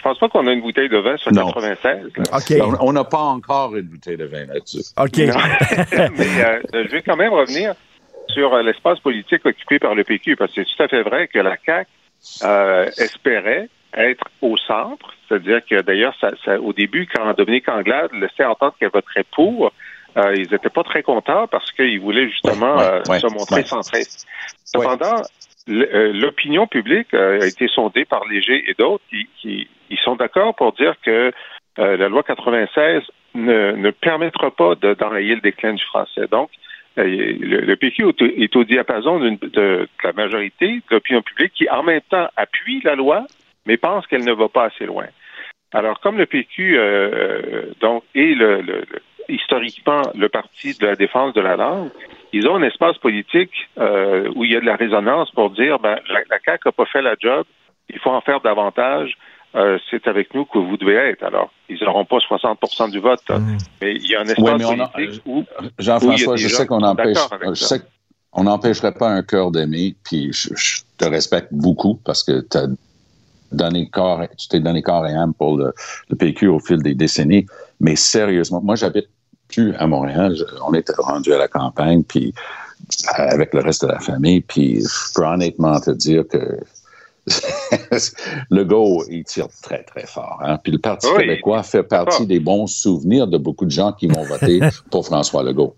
Je 0.00 0.08
pense 0.08 0.18
pas 0.18 0.30
qu'on 0.30 0.46
a 0.46 0.52
une 0.52 0.62
bouteille 0.62 0.88
de 0.88 0.96
vin 0.96 1.18
sur 1.18 1.30
96. 1.30 2.06
OK. 2.16 2.78
On 2.80 2.92
n'a 2.94 3.04
pas 3.04 3.18
encore 3.18 3.76
une 3.76 3.82
bouteille 3.82 4.16
de 4.16 4.24
vin 4.24 4.46
là-dessus. 4.46 4.80
OK. 4.96 5.16
Mais 6.16 6.42
euh, 6.42 6.84
je 6.86 6.90
vais 6.90 7.02
quand 7.02 7.16
même 7.16 7.34
revenir 7.34 7.74
sur 8.28 8.54
euh, 8.54 8.62
l'espace 8.62 8.98
politique 9.00 9.44
occupé 9.44 9.78
par 9.78 9.94
le 9.94 10.02
PQ, 10.04 10.36
parce 10.36 10.54
que 10.54 10.64
c'est 10.64 10.74
tout 10.74 10.82
à 10.84 10.88
fait 10.88 11.02
vrai 11.02 11.28
que 11.28 11.38
la 11.38 11.54
CAQ 11.66 11.86
euh, 12.44 12.86
espérait 12.96 13.68
être 13.92 14.24
au 14.40 14.56
centre, 14.56 15.12
c'est-à-dire 15.28 15.60
que 15.68 15.82
d'ailleurs, 15.82 16.14
ça, 16.18 16.58
au 16.58 16.72
début, 16.72 17.06
quand 17.06 17.34
Dominique 17.34 17.68
Anglade 17.68 18.10
laissait 18.14 18.46
entendre 18.46 18.74
qu'elle 18.80 18.90
voterait 18.90 19.26
pour, 19.34 19.70
ils 20.16 20.48
n'étaient 20.50 20.70
pas 20.70 20.82
très 20.82 21.02
contents 21.02 21.46
parce 21.46 21.70
qu'ils 21.72 22.00
voulaient 22.00 22.28
justement 22.30 22.78
se 23.04 23.32
montrer 23.34 23.64
centristes. 23.64 24.26
Cependant, 24.64 25.22
l'opinion 25.70 26.66
publique 26.66 27.14
a 27.14 27.46
été 27.46 27.68
sondée 27.68 28.04
par 28.04 28.26
Léger 28.28 28.64
et 28.68 28.74
d'autres 28.74 29.04
qui, 29.40 29.68
ils 29.90 29.98
sont 29.98 30.16
d'accord 30.16 30.54
pour 30.54 30.72
dire 30.72 30.94
que 31.02 31.32
euh, 31.78 31.96
la 31.96 32.08
loi 32.08 32.22
96 32.22 33.02
ne, 33.34 33.72
ne 33.72 33.90
permettra 33.90 34.50
pas 34.50 34.74
d'enrayer 34.74 35.36
le 35.36 35.40
déclin 35.40 35.74
du 35.74 35.84
français. 35.84 36.26
Donc, 36.30 36.50
euh, 36.98 37.04
le, 37.04 37.74
PQ 37.76 38.12
est 38.36 38.56
au 38.56 38.64
diapason 38.64 39.20
de, 39.20 39.88
la 40.02 40.12
majorité 40.12 40.66
de 40.66 40.82
l'opinion 40.90 41.22
publique 41.22 41.52
qui, 41.54 41.68
en 41.70 41.82
même 41.82 42.00
temps, 42.10 42.28
appuie 42.36 42.80
la 42.84 42.96
loi, 42.96 43.26
mais 43.66 43.76
pense 43.76 44.06
qu'elle 44.06 44.24
ne 44.24 44.32
va 44.32 44.48
pas 44.48 44.64
assez 44.64 44.86
loin. 44.86 45.06
Alors, 45.72 46.00
comme 46.00 46.18
le 46.18 46.26
PQ 46.26 46.76
euh, 46.76 47.62
donc 47.80 48.02
est 48.14 48.34
le, 48.34 48.82
historiquement 49.30 50.02
le 50.14 50.28
parti 50.28 50.76
de 50.78 50.86
la 50.86 50.96
défense 50.96 51.34
de 51.34 51.40
la 51.40 51.56
langue, 51.56 51.90
ils 52.32 52.46
ont 52.48 52.56
un 52.56 52.62
espace 52.62 52.98
politique 52.98 53.68
où 53.76 54.44
il 54.44 54.52
y 54.52 54.56
a 54.56 54.60
de 54.60 54.66
la 54.66 54.76
résonance 54.76 55.30
pour 55.32 55.50
dire 55.50 55.78
ben, 55.78 55.98
la, 56.08 56.20
la 56.30 56.38
CAQ 56.44 56.68
n'a 56.68 56.72
pas 56.72 56.86
fait 56.86 57.02
la 57.02 57.14
job, 57.18 57.44
il 57.88 57.98
faut 57.98 58.10
en 58.10 58.20
faire 58.20 58.40
davantage. 58.40 59.16
Euh, 59.56 59.78
c'est 59.90 60.06
avec 60.06 60.32
nous 60.32 60.44
que 60.44 60.58
vous 60.58 60.76
devez 60.76 60.94
être. 60.94 61.24
Alors, 61.24 61.50
ils 61.68 61.82
n'auront 61.82 62.04
pas 62.04 62.18
60% 62.18 62.92
du 62.92 63.00
vote, 63.00 63.18
mmh. 63.28 63.58
mais 63.82 63.94
il 63.96 64.08
y 64.08 64.14
a 64.14 64.20
un 64.20 64.24
espace 64.24 64.62
politique 64.62 65.22
où... 65.26 65.44
Jean-François, 65.76 66.36
je 66.36 66.46
sais 66.46 66.66
qu'on 66.66 66.82
empêche... 66.82 67.18
Je 67.48 67.54
sais 67.54 67.82
qu'on 68.30 68.44
n'empêcherait 68.44 68.94
pas 68.94 69.08
un 69.08 69.24
cœur 69.24 69.50
d'aimer, 69.50 69.96
puis 70.04 70.32
je, 70.32 70.82
te 70.96 71.04
respecte 71.04 71.48
beaucoup 71.50 71.98
parce 72.04 72.22
que 72.22 72.42
tu 72.42 72.58
donné 73.50 73.88
corps, 73.88 74.22
tu 74.38 74.46
t'es 74.46 74.60
donné 74.60 74.82
corps 74.82 75.04
et 75.08 75.14
âme 75.14 75.34
pour 75.34 75.56
le, 75.56 75.72
PQ 76.16 76.46
au 76.46 76.60
fil 76.60 76.80
des 76.80 76.94
décennies, 76.94 77.46
mais 77.80 77.96
sérieusement, 77.96 78.60
moi 78.62 78.76
j'habite 78.76 79.08
plus 79.50 79.74
à 79.76 79.86
Montréal, 79.86 80.34
on 80.66 80.74
est 80.74 80.90
rendu 80.98 81.32
à 81.32 81.38
la 81.38 81.48
campagne, 81.48 82.02
puis 82.02 82.34
avec 83.14 83.54
le 83.54 83.60
reste 83.60 83.82
de 83.82 83.88
la 83.88 84.00
famille. 84.00 84.40
Puis, 84.40 84.80
je 84.82 85.14
peux 85.14 85.24
honnêtement 85.26 85.80
te 85.80 85.90
dire 85.90 86.24
que 86.28 86.58
le 88.50 88.64
go, 88.64 89.04
il 89.08 89.24
tire 89.24 89.48
très, 89.62 89.82
très 89.82 90.06
fort. 90.06 90.40
Hein. 90.42 90.58
Puis 90.62 90.72
le 90.72 90.78
Parti 90.78 91.06
québécois 91.16 91.62
fait 91.62 91.82
partie 91.82 92.26
des 92.26 92.40
bons 92.40 92.66
souvenirs 92.66 93.26
de 93.26 93.38
beaucoup 93.38 93.64
de 93.64 93.70
gens 93.70 93.92
qui 93.92 94.08
vont 94.08 94.22
voter 94.24 94.60
pour 94.90 95.04
François 95.06 95.42
Legault. 95.42 95.76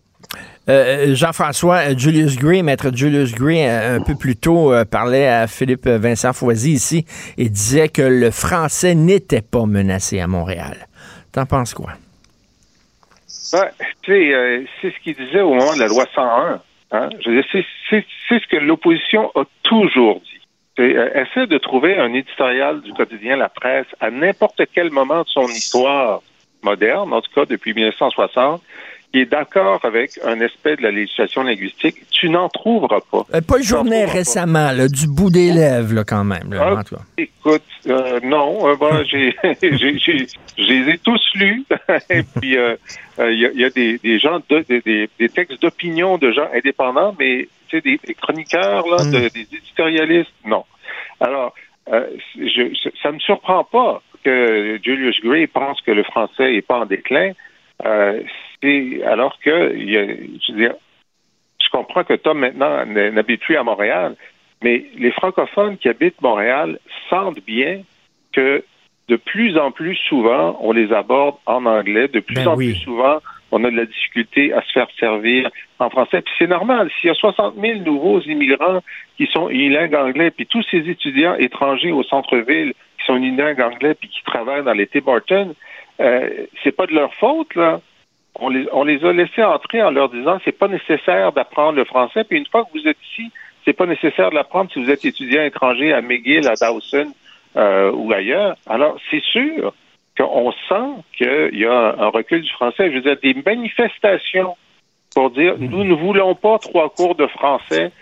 Euh, 0.68 1.14
Jean-François, 1.14 1.90
euh, 1.90 1.94
Julius 1.98 2.36
Gray, 2.36 2.62
maître 2.62 2.94
Julius 2.94 3.32
Gray, 3.32 3.66
euh, 3.66 3.96
un 3.96 4.00
peu 4.00 4.14
plus 4.14 4.36
tôt, 4.36 4.72
parlait 4.90 5.26
à 5.26 5.46
Philippe 5.46 5.88
Vincent 5.88 6.32
Foisy 6.32 6.72
ici 6.72 7.04
et 7.36 7.48
disait 7.48 7.88
que 7.88 8.02
le 8.02 8.30
français 8.30 8.94
n'était 8.94 9.42
pas 9.42 9.66
menacé 9.66 10.20
à 10.20 10.28
Montréal. 10.28 10.86
T'en 11.32 11.46
penses 11.46 11.74
quoi? 11.74 11.90
Ben, 13.52 13.68
c'est 14.06 14.90
ce 14.90 15.00
qu'il 15.02 15.14
disait 15.14 15.40
au 15.40 15.54
moment 15.54 15.74
de 15.74 15.80
la 15.80 15.88
loi 15.88 16.06
101. 16.14 16.60
Hein? 16.92 17.08
c'est 17.90 18.04
ce 18.30 18.46
que 18.48 18.56
l'opposition 18.56 19.30
a 19.34 19.44
toujours 19.62 20.20
dit. 20.20 20.82
essaie 20.82 21.46
de 21.46 21.58
trouver 21.58 21.98
un 21.98 22.12
éditorial 22.12 22.80
du 22.80 22.92
quotidien 22.92 23.36
La 23.36 23.48
Presse 23.48 23.86
à 24.00 24.10
n'importe 24.10 24.62
quel 24.74 24.90
moment 24.90 25.22
de 25.22 25.28
son 25.28 25.46
histoire 25.46 26.22
moderne, 26.62 27.12
en 27.12 27.20
tout 27.20 27.32
cas 27.34 27.44
depuis 27.44 27.74
1960, 27.74 28.62
qui 29.12 29.20
est 29.20 29.30
d'accord 29.30 29.80
avec 29.84 30.18
un 30.24 30.40
aspect 30.40 30.76
de 30.76 30.82
la 30.82 30.90
législation 30.90 31.42
linguistique, 31.42 31.96
tu 32.10 32.30
n'en 32.30 32.48
trouֳuvras 32.48 33.00
pas. 33.10 33.24
Euh, 33.34 33.40
pas 33.42 33.58
une 33.58 33.64
journée 33.64 34.06
récemment, 34.06 34.72
du 34.88 35.06
bout 35.06 35.30
des 35.30 35.52
lèvres, 35.52 36.02
quand 36.04 36.24
même. 36.24 36.56
Ah, 36.58 36.82
écoute, 37.18 37.62
euh, 37.88 38.20
non, 38.22 38.68
euh, 38.68 38.76
bon, 38.76 39.04
j'ai, 39.10 39.36
j'ai, 39.60 40.26
les 40.56 40.90
ai 40.90 40.98
tous 40.98 41.20
lus. 41.34 41.64
Et 42.10 42.22
puis, 42.22 42.56
il 43.18 43.54
y, 43.58 43.64
a, 43.64 43.70
des, 43.70 43.98
des 43.98 44.18
gens, 44.18 44.40
des, 44.48 45.08
des, 45.18 45.28
textes 45.28 45.60
d'opinion 45.60 46.16
de 46.16 46.32
gens 46.32 46.48
indépendants, 46.54 47.14
mais 47.18 47.48
tu 47.68 47.76
sais, 47.76 47.82
des, 47.82 48.14
chroniqueurs, 48.14 48.86
là, 48.88 49.04
mm. 49.04 49.10
des 49.10 49.46
éditorialistes, 49.52 50.32
non. 50.46 50.64
Alors, 51.20 51.54
je, 51.90 52.90
ça 53.02 53.10
ne 53.10 53.14
me 53.14 53.20
surprend 53.20 53.64
pas 53.64 54.00
que 54.24 54.78
Julius 54.82 55.20
Gray 55.22 55.46
pense 55.46 55.80
que 55.82 55.90
le 55.90 56.02
français 56.02 56.54
est 56.54 56.62
pas 56.62 56.78
en 56.78 56.86
déclin. 56.86 57.32
Euh, 57.84 58.22
alors 59.04 59.38
que, 59.40 59.74
je, 59.76 60.52
veux 60.52 60.58
dire, 60.58 60.74
je 61.62 61.68
comprends 61.70 62.04
que 62.04 62.14
Tom 62.14 62.38
maintenant 62.38 62.84
n'habite 62.86 63.40
plus 63.40 63.56
à 63.56 63.62
Montréal, 63.62 64.16
mais 64.62 64.84
les 64.96 65.10
francophones 65.10 65.76
qui 65.78 65.88
habitent 65.88 66.20
Montréal 66.20 66.78
sentent 67.10 67.44
bien 67.44 67.82
que 68.32 68.64
de 69.08 69.16
plus 69.16 69.58
en 69.58 69.72
plus 69.72 69.96
souvent, 70.08 70.56
on 70.60 70.72
les 70.72 70.92
aborde 70.92 71.36
en 71.46 71.66
anglais. 71.66 72.08
De 72.08 72.20
plus 72.20 72.36
ben 72.36 72.48
en 72.48 72.56
plus 72.56 72.76
souvent, 72.76 73.18
on 73.50 73.64
a 73.64 73.70
de 73.70 73.76
la 73.76 73.84
difficulté 73.84 74.52
à 74.52 74.62
se 74.62 74.72
faire 74.72 74.86
servir 74.98 75.50
en 75.78 75.90
français. 75.90 76.22
Puis 76.22 76.32
c'est 76.38 76.46
normal. 76.46 76.90
S'il 77.00 77.08
y 77.08 77.10
a 77.10 77.14
60 77.14 77.56
000 77.60 77.80
nouveaux 77.80 78.20
immigrants 78.20 78.80
qui 79.16 79.26
sont 79.26 79.50
unilingues 79.50 79.94
anglais, 79.94 80.30
puis 80.30 80.46
tous 80.46 80.64
ces 80.70 80.88
étudiants 80.88 81.34
étrangers 81.34 81.92
au 81.92 82.02
centre-ville 82.04 82.72
qui 82.98 83.06
sont 83.06 83.16
unilingues 83.16 83.60
anglais, 83.60 83.94
puis 83.94 84.08
qui 84.08 84.22
travaillent 84.24 84.64
dans 84.64 84.72
les 84.72 84.86
Tim 84.86 85.02
Hortons, 85.06 85.54
euh, 86.00 86.46
c'est 86.62 86.74
pas 86.74 86.86
de 86.86 86.94
leur 86.94 87.12
faute, 87.14 87.54
là. 87.54 87.80
On 88.36 88.48
les, 88.48 88.66
on 88.72 88.84
les 88.84 89.04
a 89.04 89.12
laissés 89.12 89.42
entrer 89.42 89.82
en 89.82 89.90
leur 89.90 90.08
disant 90.08 90.38
c'est 90.44 90.56
pas 90.58 90.68
nécessaire 90.68 91.32
d'apprendre 91.32 91.76
le 91.76 91.84
français. 91.84 92.24
Puis 92.24 92.38
une 92.38 92.46
fois 92.46 92.64
que 92.64 92.78
vous 92.78 92.88
êtes 92.88 92.96
ici, 93.12 93.30
c'est 93.64 93.72
pas 93.72 93.86
nécessaire 93.86 94.30
de 94.30 94.34
l'apprendre 94.34 94.70
si 94.72 94.82
vous 94.82 94.90
êtes 94.90 95.04
étudiant 95.04 95.42
étranger 95.42 95.92
à 95.92 96.00
McGill, 96.00 96.48
à 96.48 96.54
Dawson 96.54 97.12
euh, 97.56 97.92
ou 97.92 98.12
ailleurs. 98.12 98.56
Alors, 98.66 98.96
c'est 99.10 99.22
sûr 99.22 99.74
qu'on 100.16 100.52
sent 100.68 101.02
qu'il 101.16 101.58
y 101.58 101.66
a 101.66 101.94
un 101.98 102.08
recul 102.08 102.42
du 102.42 102.50
français. 102.50 102.90
Je 102.90 102.96
veux 102.96 103.02
dire, 103.02 103.16
des 103.22 103.40
manifestations 103.44 104.56
pour 105.14 105.30
dire 105.30 105.56
nous 105.58 105.84
ne 105.84 105.94
voulons 105.94 106.34
pas 106.34 106.58
trois 106.58 106.88
cours 106.90 107.14
de 107.14 107.26
français 107.26 107.92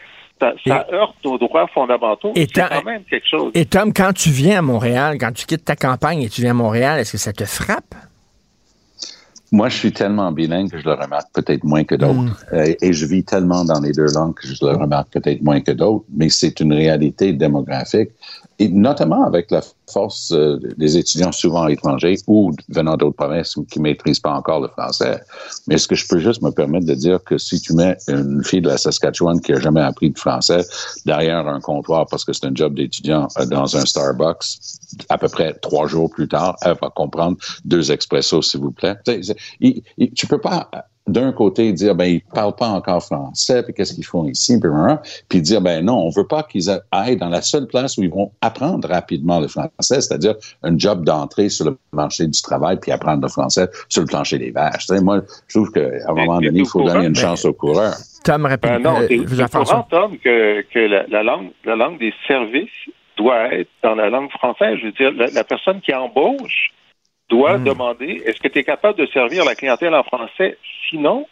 ça, 0.67 0.87
heurte 0.93 1.17
nos 1.25 1.39
droits 1.39 1.67
fondamentaux. 1.69 2.33
C'est 2.35 2.53
quand 2.53 2.85
même 2.85 3.05
quelque 3.05 3.29
chose. 3.29 3.53
Et 3.55 3.67
Tom, 3.67 3.93
quand 3.93 4.13
tu 4.13 4.31
viens 4.31 4.59
à 4.59 4.63
Montréal, 4.63 5.17
quand 5.19 5.33
tu 5.33 5.47
quittes 5.47 5.65
ta 5.65 5.77
campagne 5.77 6.23
et 6.23 6.29
tu 6.29 6.43
viens 6.43 6.53
à 6.53 6.55
Montréal, 6.55 6.99
est-ce 7.01 7.13
que 7.13 7.19
ça 7.19 7.33
te 7.33 7.45
frappe? 7.45 7.95
Moi, 9.53 9.69
je 9.69 9.77
suis 9.77 9.93
tellement 9.93 10.31
bilingue 10.31 10.71
que 10.71 10.79
je 10.79 10.85
le 10.85 10.95
remarque 10.95 11.33
peut-être 11.33 11.65
moins 11.65 11.85
que 11.85 11.97
d'autres. 11.97 12.15
Hmm. 12.15 12.55
Euh, 12.55 12.75
et 12.81 12.93
je 12.93 13.07
vis 13.07 13.25
tellement 13.25 13.65
dans 13.65 13.81
les 13.81 13.93
deux 13.93 14.07
langues 14.15 14.35
que 14.35 14.47
je 14.47 14.55
le 14.65 14.77
remarque 14.77 15.11
peut-être 15.11 15.43
moins 15.43 15.61
que 15.61 15.73
d'autres. 15.73 16.05
Mais 16.15 16.29
c'est 16.29 16.61
une 16.61 16.73
réalité 16.73 17.33
démographique 17.33 18.11
et 18.61 18.69
notamment 18.69 19.25
avec 19.25 19.51
la 19.51 19.63
force 19.91 20.33
euh, 20.33 20.59
des 20.77 20.97
étudiants 20.97 21.33
souvent 21.33 21.67
étrangers 21.69 22.17
ou 22.27 22.53
venant 22.69 22.97
d'autres 22.97 23.17
provinces 23.17 23.57
qui 23.71 23.81
maîtrisent 23.81 24.21
pas 24.21 24.33
encore 24.33 24.61
le 24.61 24.69
français. 24.69 25.21
Mais 25.67 25.75
est-ce 25.77 25.89
que 25.89 25.95
je 25.95 26.07
peux 26.09 26.19
juste 26.19 26.43
me 26.43 26.51
permettre 26.51 26.87
de 26.87 26.95
dire 26.95 27.23
que 27.23 27.39
si 27.39 27.61
tu 27.61 27.75
mets 27.75 27.97
une 28.09 28.43
fille 28.45 28.61
de 28.61 28.69
la 28.69 28.79
Saskatchewan 28.79 29.41
qui 29.41 29.53
a 29.53 29.61
jamais 29.61 29.81
appris 29.81 30.11
de 30.11 30.19
français 30.19 30.65
derrière 31.07 31.47
un 31.47 31.61
comptoir 31.61 32.07
parce 32.11 32.25
que 32.25 32.33
c'est 32.33 32.47
un 32.47 32.55
job 32.55 32.75
d'étudiant 32.75 33.29
euh, 33.39 33.47
dans 33.47 33.77
un 33.77 33.85
Starbucks, 33.85 34.45
à 35.09 35.19
peu 35.19 35.29
près 35.29 35.55
trois 35.55 35.87
jours 35.87 36.11
plus 36.11 36.29
tard, 36.29 36.57
elle 36.63 36.77
va 36.81 36.91
comprendre 36.91 37.37
deux 37.65 37.93
expressos, 37.93 38.43
s'il 38.43 38.61
vous 38.61 38.73
plaît. 38.73 38.97
Tu, 39.07 39.83
tu 40.15 40.27
peux 40.27 40.41
pas 40.41 40.71
d'un 41.11 41.33
côté 41.33 41.73
dire 41.73 41.95
ben 41.95 42.07
ils 42.07 42.21
parlent 42.21 42.55
pas 42.55 42.69
encore 42.69 43.03
français 43.03 43.63
puis 43.63 43.75
qu'est-ce 43.75 43.95
qu'ils 43.95 44.05
font 44.05 44.27
ici 44.27 44.59
puis, 44.61 44.71
puis 45.29 45.43
dire 45.43 45.61
ben 45.61 45.85
non 45.85 45.99
on 45.99 46.11
veut 46.11 46.27
pas 46.27 46.43
qu'ils 46.43 46.71
aillent 46.91 47.17
dans 47.17 47.29
la 47.29 47.43
seule 47.43 47.67
place 47.67 47.97
où 47.99 48.03
ils 48.03 48.11
vont 48.11 48.31
apprendre 48.41 48.89
rapidement 48.89 49.41
le 49.41 49.49
français 49.49 50.01
c'est-à-dire 50.01 50.35
un 50.63 50.77
job 50.79 51.05
d'entrée 51.05 51.49
sur 51.49 51.67
le 51.67 51.79
marché 51.93 52.27
du 52.27 52.41
travail 52.43 52.79
puis 52.81 52.93
apprendre 52.93 53.23
le 53.23 53.29
français 53.29 53.69
sur 53.89 54.03
le 54.03 54.07
plancher 54.07 54.39
des 54.39 54.51
vaches. 54.51 54.89
Moi 55.03 55.23
je 55.49 55.59
trouve 55.59 55.71
qu'à 55.73 55.81
un 56.09 56.15
moment 56.15 56.41
donné 56.41 56.61
il 56.61 56.67
faut 56.67 56.83
donner 56.83 57.07
une 57.07 57.17
chance 57.17 57.45
aux 57.45 57.53
coureurs 57.53 57.97
Tom 58.25 58.47
répète 58.47 58.71
ben 58.71 58.83
non, 58.83 59.01
euh, 59.01 59.25
vous 59.25 59.41
Tom 59.91 60.19
que, 60.19 60.63
que 60.63 60.79
la, 60.79 61.23
langue 61.23 61.51
la 61.65 61.77
langue 61.77 61.99
des 61.99 62.13
services 62.27 62.69
doit 63.17 63.53
être 63.55 63.69
dans 63.83 63.95
la 63.95 64.09
langue 64.09 64.31
française. 64.31 64.79
Je 64.81 64.87
veux 64.87 64.93
dire 64.93 65.13
la 65.35 65.45
personne 65.45 65.81
qui 65.81 65.93
embauche 65.95 66.71
doit 67.31 67.59
hmm. 67.59 67.65
demander 67.65 68.23
est-ce 68.27 68.41
que 68.41 68.49
tu 68.49 68.59
es 68.59 68.65
capable 68.65 68.99
de 68.99 69.07
servir 69.07 69.45
la 69.45 69.55
clientèle 69.55 69.95
en 69.95 70.03
français? 70.03 70.59
Sinon, 70.91 71.27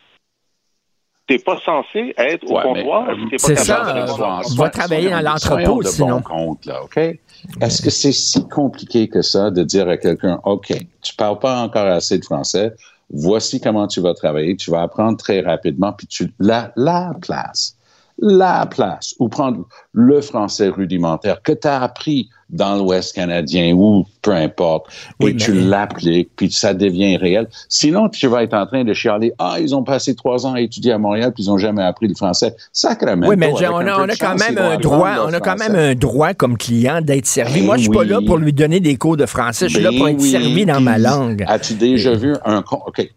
tu 1.27 1.35
n'es 1.35 1.41
pas 1.41 1.59
censé 1.65 2.15
être 2.17 2.51
au 2.51 2.59
comptoir. 2.61 3.09
c'est 3.37 3.57
ça. 3.57 4.07
On 4.17 4.55
va 4.55 4.71
travailler 4.71 5.11
dans 5.11 5.21
l'entrepôt, 5.21 5.83
sinon. 5.83 6.23
compte, 6.23 6.69
OK? 6.83 6.97
Est-ce 6.97 7.83
que 7.83 7.91
c'est 7.91 8.13
si 8.13 8.49
compliqué 8.49 9.09
que 9.09 9.21
ça 9.21 9.51
de 9.51 9.63
dire 9.63 9.89
à 9.89 9.99
quelqu'un, 9.99 10.41
OK, 10.45 10.73
tu 11.03 11.15
parles 11.15 11.39
pas 11.39 11.61
encore 11.61 11.87
assez 11.87 12.19
de 12.19 12.25
français, 12.25 12.73
voici 13.11 13.61
comment 13.61 13.87
tu 13.87 14.01
vas 14.01 14.15
travailler, 14.15 14.57
tu 14.57 14.71
vas 14.71 14.83
apprendre 14.83 15.19
très 15.19 15.41
rapidement, 15.41 15.93
puis 15.93 16.07
tu 16.07 16.33
la, 16.39 16.73
la 16.77 17.13
place 17.21 17.79
la 18.21 18.67
place 18.67 19.15
ou 19.19 19.29
prendre 19.29 19.67
le 19.93 20.21
français 20.21 20.69
rudimentaire 20.69 21.41
que 21.43 21.53
tu 21.53 21.69
as 21.69 21.83
appris 21.83 22.29
dans 22.51 22.77
l'Ouest 22.77 23.15
canadien 23.15 23.75
ou 23.75 24.07
peu 24.23 24.33
importe, 24.33 24.87
et 25.21 25.37
tu 25.37 25.53
l'appliques, 25.53 26.31
puis 26.37 26.51
ça 26.51 26.75
devient 26.75 27.17
réel. 27.17 27.49
Sinon, 27.69 28.09
tu 28.09 28.27
vas 28.27 28.43
être 28.43 28.55
en 28.55 28.67
train 28.67 28.85
de 28.85 28.93
chialer, 28.93 29.33
ah, 29.39 29.57
ils 29.61 29.75
ont 29.75 29.83
passé 29.83 30.15
trois 30.15 30.47
ans 30.47 30.55
à 30.55 30.61
étudier 30.61 30.93
à 30.93 30.99
Montréal, 30.99 31.33
puis 31.35 31.45
ils 31.45 31.49
n'ont 31.49 31.59
jamais 31.59 31.83
appris 31.83 32.09
le 32.09 32.15
français. 32.15 32.55
Sacrément. 32.73 33.29
Oui, 33.29 33.37
mais 33.37 33.53
on 33.53 33.57
a, 33.59 34.01
on 34.01 34.09
a 34.09 34.17
quand 34.17 34.37
même 34.37 34.59
un 34.59 34.77
droit, 34.77 35.27
on 35.27 35.33
a 35.33 35.41
quand 35.41 35.57
même 35.57 35.75
un 35.75 35.95
droit 35.95 36.35
comme 36.35 36.57
client 36.57 37.01
d'être 37.01 37.27
servi. 37.27 37.63
Moi, 37.63 37.77
je 37.77 37.83
suis 37.83 37.91
pas 37.91 38.05
là 38.05 38.21
pour 38.25 38.39
lui 38.39 38.53
donner 38.53 38.81
des 38.81 38.97
cours 38.97 39.17
de 39.17 39.27
français, 39.27 39.69
je 39.69 39.75
suis 39.75 39.83
là 39.83 39.91
pour 39.91 40.07
ben 40.07 40.15
être 40.15 40.21
servi 40.21 40.67
dans 40.67 40.81
ma 40.81 40.99
langue. 40.99 41.45
As-tu 41.47 41.75
déjà 41.75 42.15
vu 42.15 42.35
un, 42.45 42.65
OK, 42.71 43.09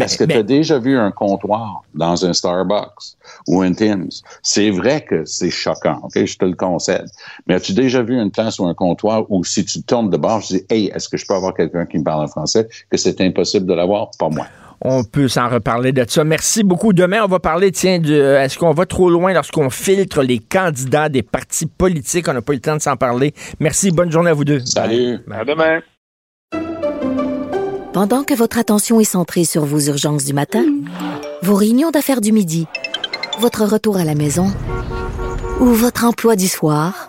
est-ce 0.00 0.18
que 0.18 0.24
tu 0.24 0.36
as 0.36 0.42
déjà 0.42 0.78
vu 0.78 0.98
un 0.98 1.12
comptoir 1.12 1.82
dans 1.94 2.24
un 2.24 2.32
Starbucks 2.32 3.16
ou 3.46 3.62
un 3.62 3.72
Tim's? 3.72 4.22
C'est 4.42 4.70
vrai 4.70 5.02
que 5.02 5.24
c'est 5.24 5.50
choquant, 5.50 6.00
OK? 6.02 6.24
Je 6.24 6.36
te 6.36 6.44
le 6.44 6.54
concède. 6.54 7.06
Mais 7.46 7.54
as-tu 7.54 7.72
déjà 7.72 8.02
vu 8.02 8.20
une 8.20 8.32
place 8.32 8.58
ou 8.58 8.66
un 8.66 8.74
comptoir 8.76 9.24
où 9.28 9.42
si 9.44 9.64
tu 9.64 9.82
tournes 9.82 10.10
de 10.10 10.16
bord, 10.16 10.40
je 10.42 10.58
dis, 10.58 10.62
hey, 10.70 10.92
est-ce 10.94 11.08
que 11.08 11.16
je 11.16 11.26
peux 11.26 11.34
avoir 11.34 11.54
quelqu'un 11.54 11.86
qui 11.86 11.98
me 11.98 12.04
parle 12.04 12.24
en 12.24 12.28
français? 12.28 12.68
Que 12.90 12.96
c'est 12.96 13.20
impossible 13.20 13.66
de 13.66 13.74
l'avoir? 13.74 14.10
Pas 14.18 14.28
moi. 14.28 14.46
On 14.82 15.04
peut 15.04 15.26
s'en 15.26 15.48
reparler 15.48 15.92
de 15.92 16.04
ça. 16.06 16.22
Merci 16.22 16.62
beaucoup. 16.62 16.92
Demain, 16.92 17.22
on 17.24 17.28
va 17.28 17.40
parler, 17.40 17.72
tiens, 17.72 17.98
de 17.98 18.14
est-ce 18.14 18.58
qu'on 18.58 18.72
va 18.72 18.84
trop 18.86 19.08
loin 19.10 19.32
lorsqu'on 19.32 19.70
filtre 19.70 20.22
les 20.22 20.38
candidats 20.38 21.08
des 21.08 21.22
partis 21.22 21.66
politiques? 21.66 22.28
On 22.28 22.34
n'a 22.34 22.42
pas 22.42 22.52
eu 22.52 22.56
le 22.56 22.62
temps 22.62 22.76
de 22.76 22.82
s'en 22.82 22.96
parler. 22.96 23.32
Merci. 23.58 23.90
Bonne 23.90 24.12
journée 24.12 24.30
à 24.30 24.34
vous 24.34 24.44
deux. 24.44 24.60
Salut. 24.60 25.18
À 25.32 25.44
demain. 25.44 25.80
Pendant 27.94 28.24
que 28.24 28.34
votre 28.34 28.58
attention 28.58 29.00
est 29.00 29.04
centrée 29.04 29.46
sur 29.46 29.64
vos 29.64 29.80
urgences 29.80 30.26
du 30.26 30.34
matin, 30.34 30.64
vos 31.42 31.54
réunions 31.54 31.90
d'affaires 31.90 32.20
du 32.20 32.32
midi, 32.32 32.66
votre 33.40 33.64
retour 33.64 33.96
à 33.96 34.04
la 34.04 34.14
maison 34.14 34.52
ou 35.60 35.66
votre 35.66 36.04
emploi 36.04 36.36
du 36.36 36.48
soir, 36.48 37.08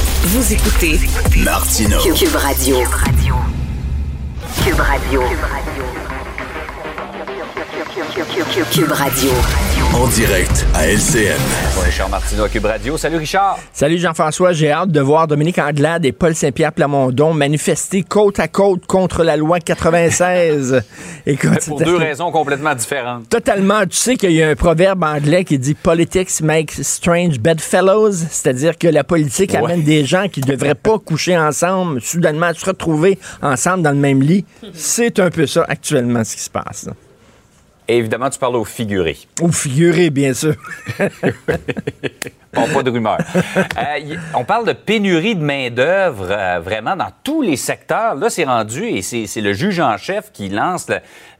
Vous 0.23 0.53
écoutez 0.53 0.99
Martineau. 1.43 1.99
Cube 2.13 2.35
Radio. 2.35 2.77
Cube 4.63 4.79
Radio. 4.79 5.21
Cube 8.71 8.91
Radio. 8.91 9.31
En 9.93 10.07
direct 10.07 10.65
à 10.73 10.87
LCN. 10.87 11.37
Richard 11.83 12.07
Martineau 12.09 12.45
à 12.45 12.49
Cube 12.49 12.63
Radio. 12.65 12.95
Salut 12.97 13.17
Richard. 13.17 13.57
Salut 13.73 13.97
Jean-François, 13.97 14.53
j'ai 14.53 14.71
hâte 14.71 14.89
de 14.89 15.01
voir 15.01 15.27
Dominique 15.27 15.57
Anglade 15.59 16.05
et 16.05 16.13
Paul 16.13 16.33
Saint-Pierre 16.33 16.71
Plamondon 16.71 17.33
manifester 17.33 18.03
côte 18.03 18.39
à 18.39 18.47
côte 18.47 18.85
contre 18.85 19.23
la 19.25 19.35
loi 19.35 19.59
96. 19.59 20.81
Écoute, 21.25 21.59
Pour 21.67 21.79
c'était- 21.79 21.91
deux 21.91 21.97
raisons 21.97 22.31
complètement 22.31 22.73
différentes. 22.73 23.27
Totalement. 23.27 23.81
Tu 23.85 23.97
sais 23.97 24.15
qu'il 24.15 24.31
y 24.31 24.41
a 24.41 24.49
un 24.49 24.55
proverbe 24.55 25.03
anglais 25.03 25.43
qui 25.43 25.59
dit 25.59 25.73
Politics 25.73 26.39
makes 26.41 26.71
strange 26.81 27.39
bedfellows, 27.39 28.13
c'est-à-dire 28.13 28.77
que 28.77 28.87
la 28.87 29.03
politique 29.03 29.51
Ouais. 29.51 29.57
amène 29.57 29.83
des 29.83 30.05
gens 30.05 30.27
qui 30.29 30.39
ne 30.39 30.45
devraient 30.45 30.75
pas 30.75 30.99
coucher 31.05 31.37
ensemble, 31.37 31.99
soudainement 32.01 32.53
se 32.53 32.65
retrouver 32.65 33.19
ensemble 33.41 33.83
dans 33.83 33.91
le 33.91 33.97
même 33.97 34.21
lit. 34.21 34.45
C'est 34.73 35.19
un 35.19 35.29
peu 35.29 35.45
ça 35.47 35.65
actuellement 35.67 36.23
ce 36.23 36.35
qui 36.37 36.41
se 36.43 36.49
passe. 36.49 36.87
Et 37.91 37.97
évidemment, 37.97 38.29
tu 38.29 38.39
parles 38.39 38.55
au 38.55 38.63
figuré. 38.63 39.17
Ou 39.41 39.51
figuré, 39.51 40.09
bien 40.11 40.33
sûr. 40.33 40.55
Pas, 42.53 42.67
pas 42.67 42.83
de 42.83 42.89
rumeur. 42.89 43.17
Euh, 43.17 44.15
on 44.33 44.43
parle 44.45 44.67
de 44.67 44.73
pénurie 44.73 45.35
de 45.35 45.43
main-d'œuvre 45.43 46.27
euh, 46.29 46.59
vraiment 46.59 46.95
dans 46.95 47.11
tous 47.23 47.41
les 47.41 47.57
secteurs. 47.57 48.15
Là, 48.15 48.29
c'est 48.29 48.43
rendu 48.43 48.85
et 48.85 49.01
c'est 49.01 49.41
le 49.41 49.53
juge 49.53 49.79
en 49.79 49.97
chef 49.97 50.31
qui 50.31 50.49
lance 50.49 50.87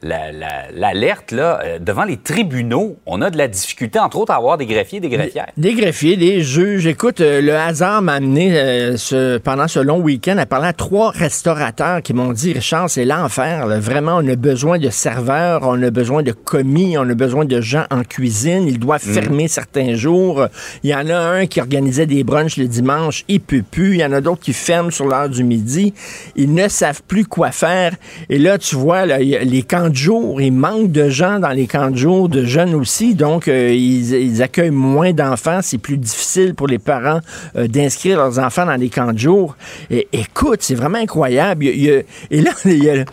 la- 0.03 0.31
la- 0.31 0.71
la- 0.73 0.93
l'alerte 0.93 1.31
là 1.31 1.59
euh, 1.63 1.79
devant 1.79 2.03
les 2.03 2.17
tribunaux. 2.17 2.97
On 3.05 3.21
a 3.21 3.29
de 3.29 3.37
la 3.37 3.47
difficulté, 3.47 3.99
entre 3.99 4.17
autres, 4.17 4.31
à 4.31 4.35
avoir 4.37 4.57
des 4.57 4.65
greffiers 4.65 4.97
et 4.97 5.01
des 5.01 5.09
greffières. 5.09 5.47
Des 5.57 5.73
greffiers, 5.73 6.17
des 6.17 6.41
juges. 6.41 6.87
Écoute, 6.87 7.21
euh, 7.21 7.41
le 7.41 7.55
hasard 7.55 8.01
m'a 8.01 8.13
amené 8.13 8.57
euh, 8.57 8.97
ce- 8.97 9.37
pendant 9.37 9.67
ce 9.67 9.79
long 9.79 9.99
week-end 9.99 10.37
à 10.37 10.45
parler 10.45 10.67
à 10.67 10.73
trois 10.73 11.11
restaurateurs 11.11 12.01
qui 12.01 12.13
m'ont 12.13 12.31
dit, 12.33 12.53
Richard, 12.53 12.89
c'est 12.89 13.05
l'enfer. 13.05 13.67
Vraiment, 13.79 14.17
on 14.17 14.27
a 14.27 14.35
besoin 14.35 14.79
de 14.79 14.89
serveurs, 14.89 15.61
on 15.63 15.81
a 15.83 15.89
besoin 15.91 16.23
de 16.23 16.31
commis, 16.31 16.97
on 16.97 17.09
a 17.09 17.13
besoin 17.13 17.45
de 17.45 17.61
gens 17.61 17.85
en 17.91 18.03
cuisine. 18.03 18.67
Ils 18.67 18.79
doivent 18.79 19.01
fermer 19.01 19.47
certains 19.47 19.95
jours. 19.95 20.47
Il 20.83 20.89
y 20.89 20.95
en 20.95 21.07
a 21.09 21.15
un 21.17 21.45
qui 21.45 21.59
organisait 21.59 22.05
des 22.05 22.23
brunchs 22.23 22.57
le 22.57 22.67
dimanche, 22.67 23.23
il 23.27 23.39
peut 23.39 23.63
plus. 23.69 23.95
Il 23.95 23.99
y 24.01 24.05
en 24.05 24.11
a 24.13 24.21
d'autres 24.21 24.41
qui 24.41 24.53
ferment 24.53 24.91
sur 24.91 25.05
l'heure 25.05 25.29
du 25.29 25.43
midi. 25.43 25.93
Ils 26.35 26.53
ne 26.53 26.67
savent 26.67 27.01
plus 27.07 27.25
quoi 27.25 27.51
faire. 27.51 27.93
Et 28.29 28.37
là, 28.39 28.57
tu 28.57 28.75
vois, 28.75 29.05
là, 29.05 29.19
les 29.19 29.61
camps 29.63 29.90
il 30.39 30.51
manque 30.51 30.91
de 30.91 31.09
gens 31.09 31.39
dans 31.39 31.49
les 31.49 31.67
camps 31.67 31.89
de 31.89 31.97
jour, 31.97 32.29
de 32.29 32.43
jeunes 32.43 32.73
aussi. 32.73 33.15
Donc, 33.15 33.47
euh, 33.47 33.73
ils, 33.73 34.41
accueillent 34.41 34.71
moins 34.71 35.13
d'enfants. 35.13 35.59
C'est 35.61 35.77
plus 35.77 35.97
difficile 35.97 36.55
pour 36.55 36.67
les 36.67 36.79
parents 36.79 37.19
euh, 37.55 37.67
d'inscrire 37.67 38.17
leurs 38.17 38.39
enfants 38.39 38.65
dans 38.65 38.75
les 38.75 38.89
camps 38.89 39.13
de 39.13 39.19
jour. 39.19 39.55
Écoute, 39.89 40.59
c'est 40.61 40.75
vraiment 40.75 40.97
incroyable. 40.97 41.65
Et 41.65 42.05
là, 42.31 42.51
il 42.65 42.83
y, 42.83 42.89
a, 42.89 43.05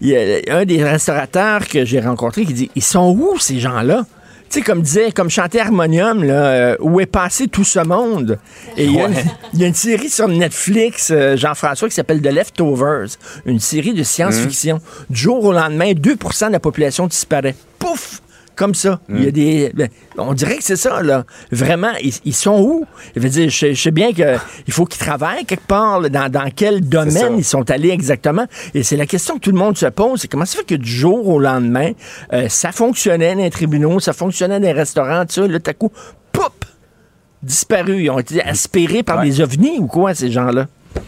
il 0.00 0.08
y 0.08 0.16
a 0.16 0.56
un 0.56 0.64
des 0.64 0.82
restaurateurs 0.82 1.66
que 1.66 1.84
j'ai 1.84 2.00
rencontré 2.00 2.44
qui 2.44 2.52
dit, 2.52 2.70
ils 2.74 2.82
sont 2.82 3.16
où 3.18 3.38
ces 3.38 3.58
gens-là? 3.58 4.04
Tu 4.50 4.58
sais, 4.58 4.64
comme 4.64 4.82
disait, 4.82 5.12
comme 5.12 5.30
chantait 5.30 5.60
Harmonium, 5.60 6.24
là, 6.24 6.32
euh, 6.46 6.76
où 6.80 6.98
est 7.00 7.06
passé 7.06 7.46
tout 7.46 7.62
ce 7.62 7.78
monde? 7.78 8.38
Et 8.76 8.84
il 8.86 8.92
y, 8.96 9.00
a 9.00 9.06
une- 9.06 9.14
Ouais. 9.14 9.24
il 9.54 9.60
y 9.60 9.64
a 9.64 9.68
une 9.68 9.74
série 9.74 10.10
sur 10.10 10.26
Netflix, 10.26 11.10
euh, 11.12 11.36
Jean-François, 11.36 11.88
qui 11.88 11.94
s'appelle 11.94 12.20
The 12.20 12.32
Leftovers, 12.32 13.10
une 13.46 13.60
série 13.60 13.94
de 13.94 14.02
science-fiction. 14.02 14.80
Du 15.08 15.20
jour 15.20 15.44
au 15.44 15.52
lendemain, 15.52 15.92
2% 15.92 16.48
de 16.48 16.52
la 16.52 16.58
population 16.60 17.06
disparaît. 17.06 17.54
Pouf! 17.78 18.20
Comme 18.60 18.74
ça. 18.74 19.00
Il 19.08 19.24
y 19.24 19.26
a 19.26 19.30
des. 19.30 19.72
ben, 19.74 19.88
on 20.18 20.34
dirait 20.34 20.58
que 20.58 20.62
c'est 20.64 20.76
ça, 20.76 21.00
là. 21.02 21.24
Vraiment, 21.50 21.92
ils, 22.02 22.12
ils 22.26 22.34
sont 22.34 22.60
où? 22.60 22.84
Je 23.16 23.20
veux 23.20 23.30
dire, 23.30 23.48
je, 23.48 23.72
je 23.72 23.80
sais 23.82 23.90
bien 23.90 24.12
qu'il 24.12 24.38
faut 24.68 24.84
qu'ils 24.84 25.00
travaillent 25.00 25.46
quelque 25.46 25.66
part, 25.66 25.98
là, 25.98 26.10
dans, 26.10 26.30
dans 26.30 26.50
quel 26.54 26.86
domaine 26.86 27.38
ils 27.38 27.44
sont 27.44 27.70
allés 27.70 27.88
exactement. 27.88 28.44
Et 28.74 28.82
c'est 28.82 28.98
la 28.98 29.06
question 29.06 29.36
que 29.36 29.40
tout 29.40 29.50
le 29.50 29.56
monde 29.56 29.78
se 29.78 29.86
pose. 29.86 30.20
C'est 30.20 30.28
comment 30.28 30.44
ça 30.44 30.58
fait 30.58 30.64
que 30.66 30.74
du 30.74 30.90
jour 30.90 31.26
au 31.26 31.40
lendemain, 31.40 31.92
euh, 32.34 32.50
ça 32.50 32.70
fonctionnait 32.70 33.34
dans 33.34 33.40
les 33.40 33.48
tribunaux, 33.50 33.98
ça 33.98 34.12
fonctionnait 34.12 34.60
dans 34.60 34.66
les 34.66 34.72
restaurants, 34.72 35.24
tout 35.24 35.32
ça, 35.32 35.46
là, 35.48 35.58
tout 35.58 35.70
à 35.70 35.72
coup, 35.72 35.90
poup! 36.30 36.66
Disparus. 37.42 37.96
Ils 37.98 38.10
ont 38.10 38.18
été 38.18 38.42
aspirés 38.42 39.02
par 39.02 39.20
Ouais. 39.20 39.24
des 39.24 39.40
ovnis 39.40 39.78
ou 39.78 39.86
quoi, 39.86 40.12
ces 40.14 40.30
gens-là? 40.30 40.66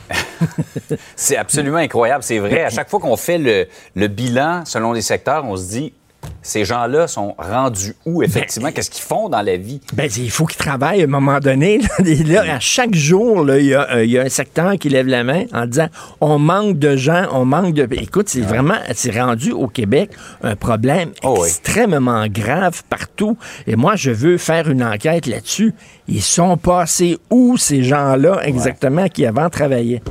C'est 1.17 1.37
absolument 1.37 1.77
incroyable. 1.77 2.23
C'est 2.23 2.39
vrai. 2.39 2.63
À 2.65 2.71
chaque 2.71 2.89
fois 2.89 3.01
qu'on 3.01 3.17
fait 3.17 3.37
le, 3.39 3.67
le 3.95 4.09
bilan 4.09 4.63
selon 4.65 4.93
les 4.93 5.03
secteurs, 5.03 5.45
on 5.45 5.57
se 5.57 5.69
dit 5.69 5.93
ces 6.43 6.65
gens-là 6.65 7.07
sont 7.07 7.35
rendus 7.39 7.95
où 8.05 8.23
effectivement? 8.23 8.71
Qu'est-ce 8.73 8.91
qu'ils 8.91 9.03
font 9.05 9.29
dans 9.29 9.43
la 9.43 9.57
vie? 9.57 9.81
Ben, 9.93 10.11
il 10.17 10.31
faut 10.31 10.47
qu'ils 10.47 10.59
travaillent 10.59 11.01
à 11.03 11.05
un 11.05 11.09
moment 11.09 11.39
donné. 11.39 11.79
Là, 11.79 11.89
Et 12.05 12.23
là, 12.25 12.55
à 12.55 12.61
chaque 12.61 12.95
jour, 12.95 13.45
là, 13.45 13.59
il 13.59 13.67
y, 13.67 13.75
a, 13.75 13.91
euh, 13.95 14.05
il 14.05 14.11
y 14.11 14.19
a 14.19 14.23
un 14.23 14.29
secteur 14.29 14.73
qui 14.79 14.89
lève 14.89 15.07
la 15.07 15.25
main 15.25 15.45
en 15.53 15.67
disant 15.67 15.87
on 16.21 16.39
manque 16.39 16.79
de 16.79 16.97
gens, 16.97 17.27
on 17.33 17.45
manque 17.45 17.75
de. 17.75 17.87
Écoute, 17.93 18.29
c'est 18.29 18.41
vraiment, 18.41 18.79
c'est 18.95 19.19
rendu 19.19 19.53
au 19.53 19.69
Québec 19.69 20.11
un 20.43 20.57
problème 20.57 21.11
Oh 21.23 21.37
oui. 21.41 21.49
extrêmement 21.49 22.27
grave 22.29 22.83
partout. 22.89 23.37
Et 23.67 23.77
moi, 23.77 23.97
je 23.97 24.11
veux 24.11 24.39
faire 24.39 24.69
une 24.69 24.83
enquête 24.83 25.27
là-dessus. 25.27 25.75
Ils 26.09 26.23
sont 26.23 26.57
passés 26.57 27.19
où 27.31 27.57
ces 27.57 27.83
gens-là 27.83 28.41
exactement 28.45 29.09
qui 29.09 29.25
avant 29.27 29.49
travaillaient? 29.49 30.03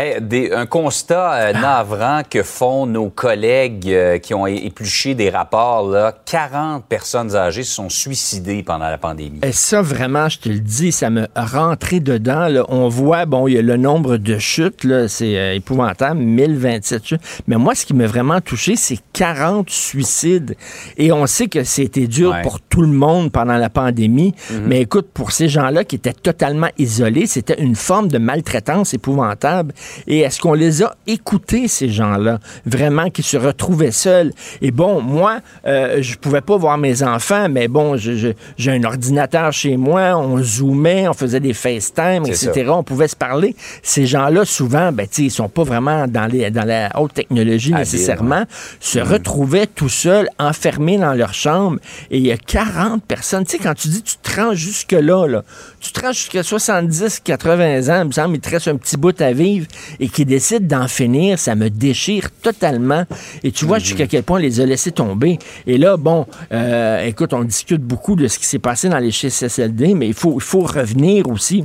Hey, 0.00 0.20
des- 0.20 0.52
un 0.52 0.64
constat 0.66 1.32
euh, 1.34 1.52
navrant 1.54 2.20
que 2.28 2.44
font 2.44 2.86
nos 2.86 3.08
collègues 3.10 3.88
euh, 3.88 4.18
qui 4.18 4.32
ont 4.32 4.46
épluché 4.46 5.16
des 5.16 5.28
rapports. 5.28 5.88
Là. 5.88 6.14
40 6.24 6.84
personnes 6.84 7.34
âgées 7.34 7.64
se 7.64 7.74
sont 7.74 7.88
suicidées 7.88 8.62
pendant 8.62 8.88
la 8.88 8.96
pandémie. 8.98 9.40
Et 9.42 9.50
ça, 9.50 9.82
vraiment, 9.82 10.28
je 10.28 10.38
te 10.38 10.48
le 10.48 10.60
dis, 10.60 10.92
ça 10.92 11.10
me 11.10 11.26
rentré 11.34 11.98
dedans. 11.98 12.46
là. 12.46 12.64
On 12.68 12.88
voit, 12.88 13.26
bon, 13.26 13.48
il 13.48 13.54
y 13.54 13.58
a 13.58 13.62
le 13.62 13.76
nombre 13.76 14.18
de 14.18 14.38
chutes, 14.38 14.84
là, 14.84 15.08
c'est 15.08 15.36
euh, 15.36 15.54
épouvantable, 15.54 16.20
1027 16.20 17.04
chutes. 17.04 17.20
Mais 17.48 17.56
moi, 17.56 17.74
ce 17.74 17.84
qui 17.84 17.94
m'a 17.94 18.06
vraiment 18.06 18.40
touché, 18.40 18.76
c'est 18.76 18.98
40 19.14 19.68
suicides. 19.68 20.54
Et 20.96 21.10
on 21.10 21.26
sait 21.26 21.48
que 21.48 21.64
c'était 21.64 22.06
dur 22.06 22.30
Ouais. 22.30 22.42
pour 22.42 22.60
tout 22.60 22.82
le 22.82 22.86
monde 22.88 23.32
pendant 23.32 23.56
la 23.56 23.68
pandémie. 23.70 24.32
Mais 24.64 24.82
écoute, 24.82 25.08
pour 25.12 25.32
ces 25.32 25.48
gens-là 25.48 25.82
qui 25.82 25.96
étaient 25.96 26.12
totalement 26.12 26.68
isolés, 26.78 27.26
c'était 27.26 27.60
une 27.60 27.74
forme 27.74 28.06
de 28.06 28.18
maltraitance 28.18 28.94
épouvantable. 28.94 29.72
Et 30.06 30.20
est-ce 30.20 30.40
qu'on 30.40 30.54
les 30.54 30.82
a 30.82 30.94
écoutés, 31.06 31.68
ces 31.68 31.88
gens-là, 31.88 32.38
vraiment, 32.66 33.10
qui 33.10 33.22
se 33.22 33.36
retrouvaient 33.36 33.90
seuls? 33.90 34.32
Et 34.62 34.70
bon, 34.70 35.00
moi, 35.00 35.40
euh, 35.66 35.98
je 36.00 36.16
pouvais 36.16 36.40
pas 36.40 36.56
voir 36.56 36.78
mes 36.78 37.02
enfants, 37.02 37.48
mais 37.48 37.68
bon, 37.68 37.96
j'ai 37.96 38.34
un 38.66 38.84
ordinateur 38.84 39.52
chez 39.52 39.76
moi, 39.76 40.16
on 40.16 40.42
zoomait, 40.42 41.08
on 41.08 41.14
faisait 41.14 41.40
des 41.40 41.54
FaceTime, 41.54 42.24
etc. 42.26 42.52
ça. 42.66 42.72
On 42.72 42.82
pouvait 42.82 43.08
se 43.08 43.16
parler. 43.16 43.54
Ces 43.82 44.06
gens-là, 44.06 44.44
souvent, 44.44 44.92
ben, 44.92 45.06
ils 45.18 45.30
sont 45.30 45.48
pas 45.48 45.62
vraiment 45.62 46.06
dans, 46.06 46.26
les, 46.26 46.50
dans 46.50 46.66
la 46.66 46.90
haute 47.00 47.14
technologie 47.14 47.72
nécessairement, 47.72 48.44
se 48.80 48.98
retrouvaient 48.98 49.66
tout 49.66 49.88
seuls, 49.88 50.28
enfermés 50.38 50.98
dans 50.98 51.14
leur 51.14 51.34
chambre. 51.34 51.78
Et 52.10 52.18
il 52.18 52.26
y 52.26 52.32
a 52.32 52.36
40 52.36 53.02
personnes. 53.04 53.44
Tu 53.44 53.52
sais, 53.52 53.58
quand 53.58 53.74
tu 53.74 53.88
dis 53.88 54.02
tu 54.02 54.16
te 54.16 54.40
rends 54.40 54.54
jusque-là, 54.54 55.26
là, 55.26 55.42
tu 55.80 55.92
te 55.92 56.00
rends 56.00 56.12
jusqu'à 56.12 56.42
70, 56.42 57.20
80 57.20 57.88
ans, 57.88 58.02
il 58.02 58.08
me 58.08 58.12
semble, 58.12 58.36
il 58.36 58.40
te 58.40 58.50
reste 58.50 58.68
un 58.68 58.76
petit 58.76 58.96
bout 58.96 59.20
à 59.20 59.32
vivre, 59.32 59.66
et 60.00 60.08
qui 60.08 60.24
décident 60.24 60.78
d'en 60.78 60.88
finir, 60.88 61.38
ça 61.38 61.54
me 61.54 61.70
déchire 61.70 62.30
totalement. 62.42 63.04
Et 63.42 63.52
tu 63.52 63.64
vois 63.64 63.78
jusqu'à 63.78 64.06
quel 64.06 64.22
point 64.22 64.38
on 64.38 64.42
les 64.42 64.60
a 64.60 64.66
laissés 64.66 64.92
tomber. 64.92 65.38
Et 65.66 65.78
là, 65.78 65.96
bon, 65.96 66.26
euh, 66.52 67.04
écoute, 67.04 67.32
on 67.32 67.44
discute 67.44 67.82
beaucoup 67.82 68.16
de 68.16 68.28
ce 68.28 68.38
qui 68.38 68.46
s'est 68.46 68.58
passé 68.58 68.88
dans 68.88 68.98
les 68.98 69.10
CSLD, 69.10 69.94
mais 69.94 70.08
il 70.08 70.14
faut, 70.14 70.34
il 70.36 70.42
faut 70.42 70.60
revenir 70.62 71.28
aussi 71.28 71.64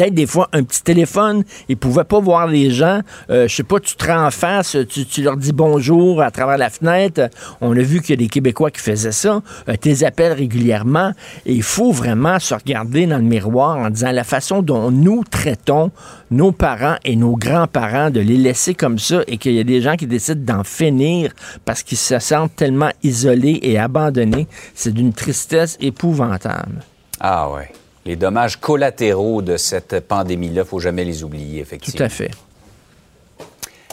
peut-être 0.00 0.14
des 0.14 0.26
fois 0.26 0.48
un 0.52 0.62
petit 0.62 0.82
téléphone, 0.82 1.44
ils 1.68 1.76
pouvaient 1.76 2.04
pas 2.04 2.20
voir 2.20 2.46
les 2.46 2.70
gens. 2.70 3.00
Euh, 3.28 3.46
je 3.46 3.54
sais 3.54 3.62
pas, 3.62 3.80
tu 3.80 3.96
te 3.96 4.06
rends 4.06 4.26
en 4.26 4.30
face, 4.30 4.76
tu, 4.88 5.04
tu 5.04 5.22
leur 5.22 5.36
dis 5.36 5.52
bonjour 5.52 6.22
à 6.22 6.30
travers 6.30 6.56
la 6.56 6.70
fenêtre. 6.70 7.28
On 7.60 7.76
a 7.76 7.82
vu 7.82 8.00
qu'il 8.00 8.10
y 8.10 8.12
a 8.14 8.16
des 8.16 8.28
Québécois 8.28 8.70
qui 8.70 8.80
faisaient 8.80 9.12
ça. 9.12 9.42
Euh, 9.68 9.76
tes 9.76 10.04
appels 10.04 10.32
régulièrement. 10.32 11.12
Et 11.44 11.52
il 11.52 11.62
faut 11.62 11.92
vraiment 11.92 12.38
se 12.38 12.54
regarder 12.54 13.06
dans 13.06 13.18
le 13.18 13.24
miroir 13.24 13.76
en 13.76 13.90
disant 13.90 14.12
la 14.12 14.24
façon 14.24 14.62
dont 14.62 14.90
nous 14.90 15.22
traitons 15.24 15.90
nos 16.30 16.52
parents 16.52 16.96
et 17.04 17.16
nos 17.16 17.36
grands-parents, 17.36 18.10
de 18.10 18.20
les 18.20 18.38
laisser 18.38 18.72
comme 18.74 18.98
ça 18.98 19.20
et 19.26 19.36
qu'il 19.36 19.52
y 19.52 19.60
a 19.60 19.64
des 19.64 19.82
gens 19.82 19.96
qui 19.96 20.06
décident 20.06 20.56
d'en 20.56 20.64
finir 20.64 21.32
parce 21.66 21.82
qu'ils 21.82 21.98
se 21.98 22.18
sentent 22.20 22.56
tellement 22.56 22.90
isolés 23.02 23.58
et 23.62 23.78
abandonnés. 23.78 24.46
C'est 24.74 24.94
d'une 24.94 25.12
tristesse 25.12 25.76
épouvantable. 25.80 26.80
Ah 27.20 27.50
ouais. 27.50 27.70
Les 28.06 28.16
dommages 28.16 28.56
collatéraux 28.56 29.42
de 29.42 29.56
cette 29.56 30.00
pandémie-là, 30.00 30.64
faut 30.64 30.80
jamais 30.80 31.04
les 31.04 31.22
oublier, 31.22 31.60
effectivement. 31.60 31.98
Tout 31.98 32.02
à 32.04 32.08
fait. 32.08 32.30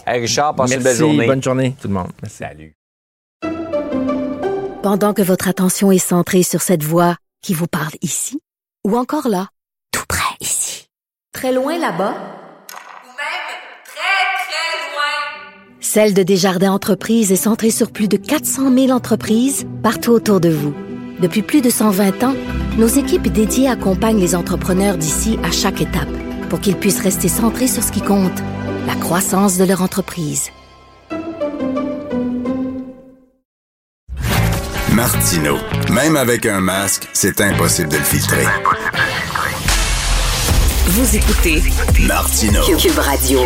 Hey 0.05 0.21
Richard, 0.21 0.55
passe 0.55 0.71
une 0.71 0.77
belle 0.77 0.83
Merci, 0.85 0.99
journée. 0.99 1.27
bonne 1.27 1.43
journée 1.43 1.75
tout 1.81 1.89
le 1.89 1.93
monde. 1.93 2.11
Merci. 2.21 2.37
Salut. 2.37 2.73
Pendant 4.81 5.13
que 5.13 5.21
votre 5.21 5.49
attention 5.49 5.91
est 5.91 5.97
centrée 5.97 6.43
sur 6.43 6.61
cette 6.61 6.83
voix 6.83 7.17
qui 7.43 7.53
vous 7.53 7.67
parle 7.67 7.91
ici, 8.01 8.39
ou 8.85 8.95
encore 8.97 9.27
là, 9.27 9.49
tout 9.91 10.05
près 10.07 10.35
ici, 10.39 10.87
très 11.33 11.51
loin 11.51 11.73
là-bas, 11.77 12.13
ou 12.13 13.11
même 13.17 13.47
très, 13.83 14.45
très 14.45 14.93
loin. 14.93 15.81
Celle 15.81 16.13
de 16.13 16.23
Desjardins 16.23 16.71
Entreprises 16.71 17.33
est 17.33 17.35
centrée 17.35 17.71
sur 17.71 17.91
plus 17.91 18.07
de 18.07 18.15
400 18.15 18.73
000 18.73 18.91
entreprises 18.91 19.67
partout 19.83 20.11
autour 20.11 20.39
de 20.39 20.49
vous. 20.49 20.73
Depuis 21.19 21.41
plus 21.41 21.61
de 21.61 21.69
120 21.69 22.23
ans, 22.23 22.35
nos 22.77 22.87
équipes 22.87 23.27
dédiées 23.27 23.69
accompagnent 23.69 24.19
les 24.19 24.35
entrepreneurs 24.35 24.97
d'ici 24.97 25.39
à 25.43 25.51
chaque 25.51 25.81
étape 25.81 26.09
pour 26.49 26.59
qu'ils 26.59 26.75
puissent 26.75 27.01
rester 27.01 27.27
centrés 27.27 27.67
sur 27.67 27.83
ce 27.83 27.91
qui 27.91 28.01
compte, 28.01 28.39
la 28.85 28.95
croissance 28.95 29.57
de 29.57 29.63
leur 29.63 29.81
entreprise. 29.81 30.51
Martino, 34.93 35.57
même 35.91 36.15
avec 36.15 36.45
un 36.45 36.59
masque, 36.59 37.07
c'est 37.13 37.41
impossible 37.41 37.89
de 37.89 37.97
le 37.97 38.03
filtrer. 38.03 38.45
Vous 40.87 41.15
écoutez 41.15 41.61
Martino. 42.07 42.61
Cube 42.77 42.97
Radio. 42.99 43.41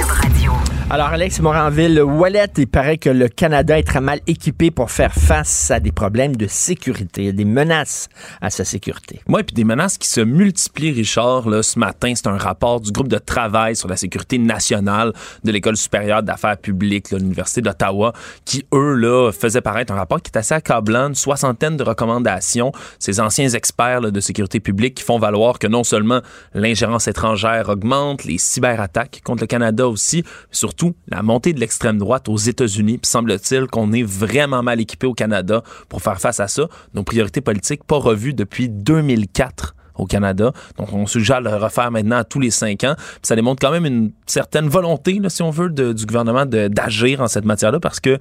Alors, 0.93 1.07
Alex 1.07 1.39
Moranville, 1.39 2.01
Wallet, 2.01 2.51
il 2.57 2.67
paraît 2.67 2.97
que 2.97 3.09
le 3.09 3.29
Canada 3.29 3.79
est 3.79 3.83
très 3.83 4.01
mal 4.01 4.19
équipé 4.27 4.71
pour 4.71 4.91
faire 4.91 5.13
face 5.13 5.71
à 5.71 5.79
des 5.79 5.93
problèmes 5.93 6.35
de 6.35 6.47
sécurité, 6.47 7.31
des 7.31 7.45
menaces 7.45 8.09
à 8.41 8.49
sa 8.49 8.65
sécurité. 8.65 9.21
Oui, 9.29 9.41
puis 9.43 9.53
des 9.53 9.63
menaces 9.63 9.97
qui 9.97 10.09
se 10.09 10.19
multiplient, 10.19 10.91
Richard. 10.91 11.47
Là, 11.47 11.63
ce 11.63 11.79
matin, 11.79 12.11
c'est 12.13 12.27
un 12.27 12.35
rapport 12.35 12.81
du 12.81 12.91
groupe 12.91 13.07
de 13.07 13.19
travail 13.19 13.77
sur 13.77 13.87
la 13.87 13.95
sécurité 13.95 14.37
nationale 14.37 15.13
de 15.45 15.51
l'École 15.53 15.77
supérieure 15.77 16.23
d'affaires 16.23 16.57
publiques, 16.57 17.09
de 17.11 17.15
l'Université 17.19 17.61
d'Ottawa, 17.61 18.11
qui, 18.43 18.65
eux, 18.73 18.95
là, 18.95 19.31
faisaient 19.31 19.61
paraître 19.61 19.93
un 19.93 19.95
rapport 19.95 20.21
qui 20.21 20.29
est 20.29 20.37
assez 20.37 20.55
accablant, 20.55 21.07
une 21.07 21.15
soixantaine 21.15 21.77
de 21.77 21.83
recommandations. 21.83 22.73
Ces 22.99 23.21
anciens 23.21 23.47
experts 23.47 24.01
là, 24.01 24.11
de 24.11 24.19
sécurité 24.19 24.59
publique 24.59 24.95
qui 24.95 25.03
font 25.05 25.19
valoir 25.19 25.57
que 25.57 25.67
non 25.67 25.85
seulement 25.85 26.19
l'ingérence 26.53 27.07
étrangère 27.07 27.69
augmente, 27.69 28.25
les 28.25 28.37
cyberattaques 28.37 29.21
contre 29.23 29.43
le 29.43 29.47
Canada 29.47 29.87
aussi, 29.87 30.25
surtout 30.51 30.80
la 31.07 31.21
montée 31.23 31.53
de 31.53 31.59
l'extrême 31.59 31.97
droite 31.97 32.29
aux 32.29 32.37
États-Unis. 32.37 32.97
Puis 32.97 33.09
semble-t-il 33.09 33.67
qu'on 33.67 33.91
est 33.93 34.03
vraiment 34.03 34.63
mal 34.63 34.79
équipé 34.79 35.07
au 35.07 35.13
Canada 35.13 35.63
pour 35.89 36.01
faire 36.01 36.19
face 36.19 36.39
à 36.39 36.47
ça. 36.47 36.67
Nos 36.93 37.03
priorités 37.03 37.41
politiques 37.41 37.83
pas 37.83 37.97
revues 37.97 38.33
depuis 38.33 38.69
2004 38.69 39.75
au 39.95 40.05
Canada. 40.05 40.51
Donc, 40.77 40.93
on 40.93 41.05
suggère 41.05 41.41
de 41.41 41.49
le 41.49 41.55
refaire 41.55 41.91
maintenant 41.91 42.17
à 42.17 42.23
tous 42.23 42.39
les 42.39 42.51
cinq 42.51 42.83
ans. 42.83 42.95
Puis 42.97 43.19
ça 43.23 43.35
démontre 43.35 43.59
quand 43.65 43.71
même 43.71 43.85
une 43.85 44.11
certaine 44.25 44.67
volonté, 44.67 45.19
là, 45.19 45.29
si 45.29 45.41
on 45.41 45.51
veut, 45.51 45.69
du 45.69 46.05
gouvernement 46.05 46.45
d'agir 46.45 47.21
en 47.21 47.27
cette 47.27 47.45
matière-là 47.45 47.79
parce 47.79 47.99
que 47.99 48.17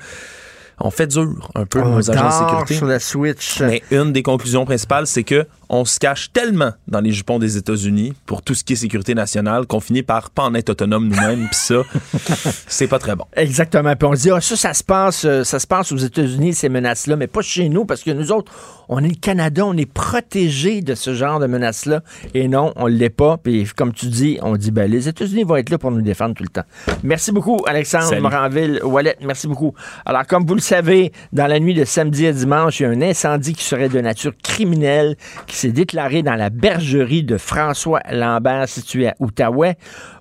on 0.82 0.90
fait 0.90 1.06
dur 1.06 1.50
un 1.54 1.66
peu 1.66 1.82
nos 1.82 2.10
agents 2.10 2.26
de 2.26 2.32
sécurité. 2.32 2.74
sur 2.74 2.86
la 2.86 2.98
Switch. 2.98 3.60
Mais 3.60 3.82
une 3.90 4.12
des 4.12 4.22
conclusions 4.22 4.64
principales, 4.64 5.06
c'est 5.06 5.24
que 5.24 5.46
on 5.72 5.84
se 5.84 6.00
cache 6.00 6.32
tellement 6.32 6.72
dans 6.88 7.00
les 7.00 7.12
jupons 7.12 7.38
des 7.38 7.56
États-Unis 7.56 8.12
pour 8.26 8.42
tout 8.42 8.54
ce 8.54 8.64
qui 8.64 8.72
est 8.72 8.76
sécurité 8.76 9.14
nationale 9.14 9.66
qu'on 9.66 9.78
finit 9.78 10.02
par 10.02 10.30
pas 10.30 10.42
en 10.42 10.54
être 10.54 10.70
autonome 10.70 11.08
nous-mêmes. 11.08 11.46
Puis 11.46 11.60
ça, 11.60 11.82
c'est 12.66 12.88
pas 12.88 12.98
très 12.98 13.14
bon. 13.14 13.24
Exactement. 13.36 13.94
Puis 13.94 14.08
on 14.08 14.16
se 14.16 14.22
dit, 14.22 14.30
ah, 14.32 14.40
ça, 14.40 14.56
ça 14.56 14.74
se 14.74 14.82
passe, 14.82 15.24
euh, 15.24 15.44
ça 15.44 15.60
se 15.60 15.68
passe 15.68 15.92
aux 15.92 15.96
États-Unis, 15.96 16.54
ces 16.54 16.68
menaces-là, 16.68 17.14
mais 17.14 17.28
pas 17.28 17.40
chez 17.40 17.68
nous, 17.68 17.84
parce 17.84 18.02
que 18.02 18.10
nous 18.10 18.32
autres, 18.32 18.52
on 18.88 18.98
est 19.04 19.08
le 19.08 19.14
Canada, 19.14 19.64
on 19.64 19.76
est 19.76 19.90
protégé 19.90 20.82
de 20.82 20.96
ce 20.96 21.14
genre 21.14 21.38
de 21.38 21.46
menaces-là. 21.46 22.02
Et 22.34 22.48
non, 22.48 22.72
on 22.74 22.88
ne 22.88 22.94
l'est 22.94 23.08
pas. 23.08 23.36
Puis 23.36 23.64
comme 23.76 23.92
tu 23.92 24.06
dis, 24.06 24.38
on 24.42 24.56
dit, 24.56 24.72
ben, 24.72 24.90
les 24.90 25.08
États-Unis 25.08 25.44
vont 25.44 25.54
être 25.54 25.70
là 25.70 25.78
pour 25.78 25.92
nous 25.92 26.02
défendre 26.02 26.34
tout 26.34 26.42
le 26.42 26.48
temps. 26.48 26.64
Merci 27.04 27.30
beaucoup, 27.30 27.58
Alexandre 27.68 28.18
Moranville, 28.18 28.80
Wallet. 28.82 29.16
Merci 29.20 29.46
beaucoup. 29.46 29.72
Alors, 30.04 30.26
comme 30.26 30.44
vous 30.44 30.56
le 30.56 30.60
savez, 30.60 31.12
dans 31.32 31.46
la 31.46 31.60
nuit 31.60 31.74
de 31.74 31.84
samedi 31.84 32.26
à 32.26 32.32
dimanche, 32.32 32.80
il 32.80 32.82
y 32.82 32.86
a 32.86 32.88
un 32.88 33.02
incendie 33.02 33.52
qui 33.54 33.62
serait 33.62 33.88
de 33.88 34.00
nature 34.00 34.32
criminelle 34.42 35.16
qui 35.46 35.59
s'est 35.60 35.72
déclaré 35.72 36.22
dans 36.22 36.36
la 36.36 36.48
bergerie 36.48 37.22
de 37.22 37.36
François 37.36 38.00
Lambert 38.10 38.66
située 38.66 39.08
à 39.08 39.14
Outaouais. 39.20 39.74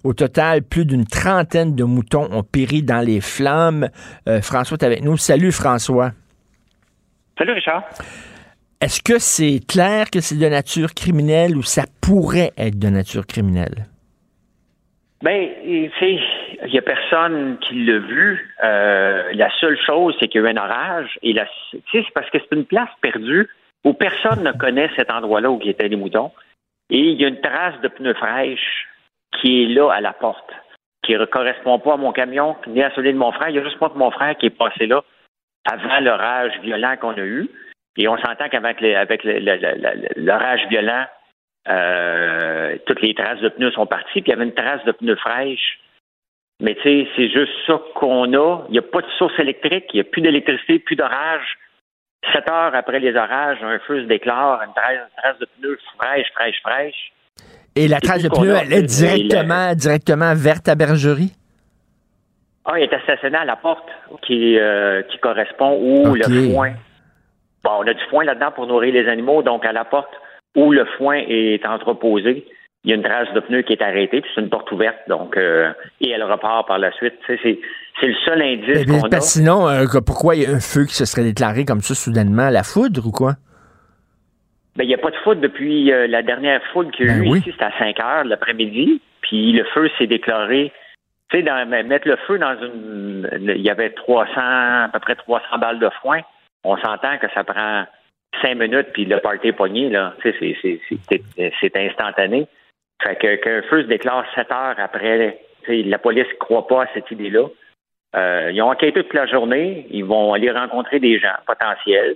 Au 0.04 0.13
total, 0.13 0.63
plus 0.63 0.86
d'une 0.86 1.06
trentaine 1.06 1.75
de 1.75 1.86
moutons 1.86 2.28
ont 2.32 2.43
péri 2.43 2.84
dans 2.84 2.99
les 2.99 3.21
flammes. 3.21 3.88
Euh, 4.28 4.41
François 4.41 4.78
est 4.82 4.84
avec 4.84 5.02
nous. 5.02 5.15
Salut 5.15 5.54
François. 5.54 6.12
Salut 7.38 7.54
Richard. 7.54 7.84
Est-ce 8.82 9.02
que 9.02 9.17
c'est 9.17 9.65
clair 9.65 10.10
que 10.12 10.19
c'est 10.19 10.38
de 10.38 10.45
nature 10.45 10.93
criminelle 10.93 11.56
ou 11.56 11.63
ça 11.63 11.84
pourrait 12.02 12.52
être 12.58 12.78
de 12.78 12.89
nature 12.89 13.25
criminelle? 13.25 13.88
Ben, 15.21 15.49
il 15.65 15.89
n'y 16.69 16.78
a 16.78 16.82
personne 16.82 17.58
qui 17.60 17.86
l'a 17.86 17.99
vu. 17.99 18.56
Euh, 18.63 19.32
la 19.34 19.49
seule 19.62 19.78
chose, 19.86 20.15
c'est 20.19 20.28
qu'il 20.28 20.41
y 20.41 20.45
a 20.45 20.49
eu 20.49 20.52
un 20.54 20.58
orage. 20.58 21.17
Et 21.23 21.34
c'est 21.91 22.04
parce 22.13 22.30
que 22.30 22.39
c'est 22.39 22.56
une 22.56 22.65
place 22.65 22.89
perdue 23.02 23.47
où 23.85 23.93
personne 23.93 24.43
ne 24.43 24.51
connaît 24.51 24.89
cet 24.95 25.11
endroit-là 25.11 25.49
où 25.51 25.59
étaient 25.63 25.87
les 25.87 25.95
moutons. 25.95 26.31
Et 26.89 26.99
il 26.99 27.21
y 27.21 27.25
a 27.25 27.27
une 27.27 27.41
trace 27.41 27.79
de 27.81 27.87
pneus 27.87 28.15
fraîches 28.15 28.87
qui 29.39 29.63
est 29.63 29.67
là 29.67 29.91
à 29.91 30.01
la 30.01 30.13
porte, 30.13 30.51
qui 31.03 31.13
ne 31.13 31.25
correspond 31.25 31.79
pas 31.79 31.93
à 31.93 31.97
mon 31.97 32.11
camion, 32.11 32.55
ni 32.67 32.81
à 32.81 32.91
celui 32.95 33.13
de 33.13 33.17
mon 33.17 33.31
frère. 33.31 33.49
Il 33.49 33.55
y 33.55 33.59
a 33.59 33.63
juste 33.63 33.79
pas 33.79 33.91
mon 33.95 34.11
frère 34.11 34.35
qui 34.37 34.47
est 34.47 34.57
passé 34.57 34.87
là 34.87 35.03
avant 35.71 35.99
l'orage 35.99 36.59
violent 36.61 36.95
qu'on 36.99 37.13
a 37.13 37.25
eu. 37.25 37.49
Et 37.97 38.07
on 38.07 38.17
s'entend 38.17 38.49
qu'avec 38.49 38.81
avec 38.81 39.23
l'orage 40.15 40.67
violent, 40.69 41.05
euh, 41.67 42.77
toutes 42.85 43.01
les 43.01 43.13
traces 43.13 43.41
de 43.41 43.49
pneus 43.49 43.71
sont 43.71 43.85
parties, 43.85 44.21
puis 44.21 44.27
il 44.27 44.29
y 44.29 44.33
avait 44.33 44.45
une 44.45 44.53
trace 44.53 44.83
de 44.85 44.91
pneus 44.91 45.17
fraîches. 45.17 45.79
Mais 46.61 46.75
tu 46.75 46.81
sais, 46.83 47.07
c'est 47.15 47.29
juste 47.29 47.53
ça 47.67 47.81
qu'on 47.95 48.33
a. 48.33 48.65
Il 48.69 48.71
n'y 48.71 48.79
a 48.79 48.83
pas 48.83 49.01
de 49.01 49.09
source 49.17 49.37
électrique, 49.39 49.85
il 49.93 49.97
n'y 49.97 50.01
a 50.01 50.03
plus 50.05 50.21
d'électricité, 50.21 50.79
plus 50.79 50.95
d'orage. 50.95 51.57
Sept 52.34 52.49
heures 52.49 52.75
après 52.75 52.99
les 52.99 53.15
orages, 53.15 53.60
un 53.63 53.79
feu 53.79 54.01
se 54.01 54.08
déclare, 54.08 54.62
une 54.62 54.73
trace, 54.73 55.39
de 55.39 55.47
pneus 55.58 55.79
fraîche, 55.97 56.27
fraîche, 56.34 56.62
fraîche. 56.62 57.12
Et 57.75 57.88
la 57.88 57.99
trace 57.99 58.23
de 58.23 58.29
pneus, 58.29 58.55
elle 58.62 58.73
est 58.73 58.84
directement, 58.84 59.73
directement 59.73 60.34
vers 60.36 60.62
ta 60.62 60.75
bergerie? 60.75 61.34
Ah, 62.65 62.77
il 62.77 62.84
est 62.84 62.93
assassiné 62.93 63.38
à 63.38 63.45
la 63.45 63.55
porte 63.55 63.88
qui, 64.21 64.60
euh, 64.60 65.01
qui 65.03 65.17
correspond 65.19 65.79
où 65.82 66.13
le 66.13 66.51
foin. 66.51 66.73
Bon, 67.63 67.71
on 67.79 67.88
a 67.88 67.93
du 67.93 68.03
foin 68.10 68.25
là-dedans 68.25 68.51
pour 68.51 68.67
nourrir 68.67 68.93
les 68.93 69.08
animaux, 69.08 69.41
donc 69.41 69.65
à 69.65 69.71
la 69.71 69.86
porte 69.86 70.13
où 70.55 70.71
le 70.71 70.86
foin 70.97 71.15
est 71.27 71.65
entreposé, 71.65 72.45
il 72.83 72.91
y 72.91 72.93
a 72.93 72.95
une 72.95 73.03
trace 73.03 73.31
de 73.33 73.39
pneu 73.41 73.61
qui 73.61 73.73
est 73.73 73.81
arrêtée, 73.81 74.21
puis 74.21 74.31
c'est 74.33 74.41
une 74.41 74.49
porte 74.49 74.71
ouverte, 74.71 74.97
donc 75.07 75.37
et 75.37 76.09
elle 76.09 76.23
repart 76.23 76.67
par 76.67 76.79
la 76.79 76.91
suite. 76.93 77.15
C'est 77.27 77.59
c'est 77.99 78.07
le 78.07 78.15
seul 78.25 78.41
indice 78.41 78.85
qu'on 78.85 79.09
a. 79.09 79.21
Sinon, 79.21 79.67
euh, 79.67 79.85
pourquoi 80.05 80.35
il 80.35 80.43
y 80.43 80.45
a 80.45 80.51
un 80.51 80.59
feu 80.59 80.85
qui 80.85 80.95
se 80.95 81.05
serait 81.05 81.23
déclaré 81.23 81.65
comme 81.65 81.81
ça 81.81 81.95
soudainement? 81.95 82.49
La 82.49 82.63
foudre 82.63 83.05
ou 83.05 83.11
quoi? 83.11 83.33
Ben, 84.75 84.83
il 84.83 84.87
n'y 84.87 84.93
a 84.93 84.97
pas 84.97 85.11
de 85.11 85.15
foudre 85.17 85.41
depuis 85.41 85.91
euh, 85.91 86.07
la 86.07 86.21
dernière 86.21 86.61
foudre 86.71 86.91
qu'il 86.91 87.07
y 87.07 87.09
a 87.09 87.13
ben 87.13 87.23
eu 87.23 87.37
ici, 87.37 87.51
c'était 87.51 87.65
à 87.65 87.77
5 87.77 87.99
heures 87.99 88.23
l'après-midi. 88.23 89.01
Puis 89.21 89.51
le 89.51 89.65
feu 89.65 89.89
s'est 89.97 90.07
déclaré. 90.07 90.71
Tu 91.31 91.43
sais, 91.43 91.65
mettre 91.65 92.07
le 92.07 92.15
feu 92.27 92.39
dans 92.39 92.55
une. 92.61 93.29
Il 93.55 93.61
y 93.61 93.69
avait 93.69 93.91
300, 93.91 94.31
à 94.35 94.89
peu 94.91 94.99
près 94.99 95.15
300 95.15 95.45
balles 95.59 95.79
de 95.79 95.89
foin. 96.01 96.21
On 96.63 96.77
s'entend 96.77 97.17
que 97.17 97.27
ça 97.33 97.43
prend 97.43 97.85
5 98.41 98.55
minutes, 98.55 98.87
puis 98.93 99.05
le 99.05 99.19
party 99.19 99.49
est 99.49 99.53
pogné, 99.53 99.89
là. 99.89 100.13
Tu 100.21 100.33
sais, 100.39 101.21
c'est 101.61 101.77
instantané. 101.77 102.47
Fait 103.03 103.15
que 103.15 103.35
qu'un 103.35 103.62
feu 103.69 103.83
se 103.83 103.88
déclare 103.88 104.25
7 104.35 104.51
heures 104.51 104.75
après, 104.77 105.39
la 105.67 105.97
police 105.97 106.27
ne 106.27 106.38
croit 106.38 106.67
pas 106.67 106.83
à 106.83 106.88
cette 106.93 107.09
idée-là. 107.12 107.47
Euh, 108.15 108.51
ils 108.51 108.62
ont 108.62 108.71
enquêté 108.71 109.03
toute 109.03 109.13
la 109.13 109.27
journée. 109.27 109.88
Ils 109.91 110.05
vont 110.05 110.33
aller 110.33 110.51
rencontrer 110.51 110.99
des 110.99 111.19
gens 111.19 111.35
potentiels. 111.45 112.15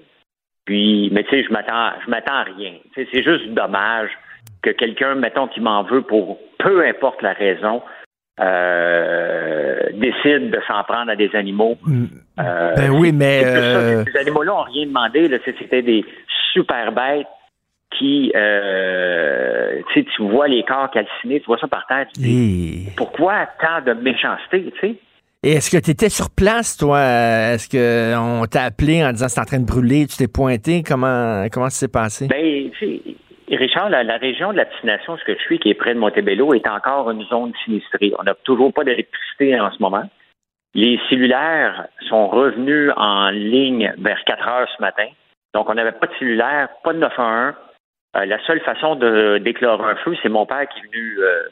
Puis, 0.65 1.09
mais 1.11 1.23
tu 1.23 1.29
sais, 1.29 1.43
je 1.43 1.51
m'attends, 1.51 1.91
je 2.03 2.09
m'attends 2.09 2.35
à 2.35 2.43
rien. 2.43 2.73
c'est 2.95 3.23
juste 3.23 3.49
dommage 3.49 4.11
que 4.61 4.71
quelqu'un, 4.71 5.15
mettons, 5.15 5.47
qui 5.47 5.59
m'en 5.59 5.83
veut 5.83 6.01
pour 6.01 6.39
peu 6.57 6.85
importe 6.85 7.21
la 7.21 7.33
raison, 7.33 7.81
euh, 8.39 9.89
décide 9.93 10.49
de 10.49 10.59
s'en 10.67 10.83
prendre 10.83 11.11
à 11.11 11.15
des 11.15 11.35
animaux. 11.35 11.77
Mm. 11.85 12.05
Euh, 12.39 12.75
ben 12.75 12.89
oui, 12.91 13.11
mais 13.11 13.43
ces 14.05 14.17
animaux-là 14.17 14.51
n'ont 14.51 14.63
rien 14.63 14.85
demandé. 14.87 15.27
Là, 15.27 15.37
c'était 15.45 15.81
des 15.81 16.03
super 16.53 16.91
bêtes 16.91 17.27
qui, 17.97 18.31
euh, 18.35 19.81
tu 19.93 20.23
vois 20.23 20.47
les 20.47 20.63
corps 20.63 20.89
calcinés, 20.91 21.39
tu 21.39 21.45
vois 21.45 21.57
ça 21.57 21.67
par 21.67 21.85
terre. 21.87 22.07
Pourquoi 22.97 23.47
tant 23.61 23.81
de 23.85 23.93
méchanceté, 23.93 24.71
tu 24.79 24.79
sais? 24.79 24.95
Et 25.45 25.53
est-ce 25.53 25.69
que 25.69 25.83
tu 25.83 25.91
étais 25.91 26.07
sur 26.07 26.29
place, 26.29 26.77
toi? 26.77 26.99
Est-ce 27.01 27.67
qu'on 27.67 28.45
t'a 28.45 28.63
appelé 28.63 29.03
en 29.03 29.11
disant 29.11 29.27
c'est 29.27 29.41
en 29.41 29.45
train 29.45 29.59
de 29.59 29.65
brûler, 29.65 30.07
tu 30.07 30.15
t'es 30.15 30.29
pointé? 30.29 30.83
Comment, 30.87 31.47
comment 31.51 31.69
ça 31.69 31.79
s'est 31.79 31.91
passé? 31.91 32.27
Ben, 32.29 32.71
Richard, 33.49 33.89
la, 33.89 34.17
région 34.17 34.51
de 34.51 34.57
la 34.57 34.65
destination, 34.65 35.17
ce 35.17 35.23
que 35.25 35.33
je 35.33 35.41
suis, 35.41 35.59
qui 35.59 35.69
est 35.69 35.73
près 35.73 35.93
de 35.93 35.99
Montebello, 35.99 36.53
est 36.53 36.67
encore 36.67 37.11
une 37.11 37.23
zone 37.25 37.51
sinistrée. 37.65 38.13
On 38.17 38.23
n'a 38.23 38.35
toujours 38.43 38.73
pas 38.73 38.83
d'électricité 38.83 39.59
en 39.59 39.69
ce 39.71 39.81
moment. 39.81 40.09
Les 40.73 40.99
cellulaires 41.09 41.87
sont 42.07 42.29
revenus 42.29 42.91
en 42.95 43.29
ligne 43.29 43.93
vers 43.97 44.23
4 44.25 44.47
heures 44.47 44.67
ce 44.75 44.81
matin. 44.81 45.07
Donc, 45.53 45.69
on 45.69 45.73
n'avait 45.73 45.91
pas 45.91 46.07
de 46.07 46.13
cellulaire, 46.19 46.69
pas 46.83 46.93
de 46.93 46.99
911. 46.99 47.53
Euh, 48.15 48.25
la 48.25 48.43
seule 48.45 48.61
façon 48.61 48.95
de 48.95 49.39
déclarer 49.39 49.91
un 49.91 49.95
feu, 49.95 50.15
c'est 50.21 50.29
mon 50.29 50.45
père 50.45 50.67
qui 50.69 50.79
est 50.79 50.83
venu 50.83 51.19
euh, 51.19 51.43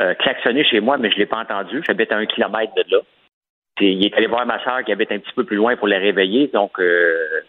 euh, 0.00 0.14
klaxonner 0.14 0.64
chez 0.64 0.80
moi, 0.80 0.96
mais 0.96 1.10
je 1.10 1.16
ne 1.16 1.20
l'ai 1.20 1.26
pas 1.26 1.40
entendu. 1.40 1.82
J'habite 1.86 2.12
à 2.12 2.16
un 2.16 2.26
kilomètre 2.26 2.74
de 2.74 2.84
là 2.90 3.00
il 3.80 4.04
est 4.04 4.14
allé 4.14 4.26
voir 4.26 4.46
ma 4.46 4.62
soeur 4.62 4.84
qui 4.84 4.92
habite 4.92 5.12
un 5.12 5.18
petit 5.18 5.32
peu 5.34 5.44
plus 5.44 5.56
loin 5.56 5.76
pour 5.76 5.88
la 5.88 5.98
réveiller. 5.98 6.48
Donc, 6.48 6.78
euh, 6.80 7.42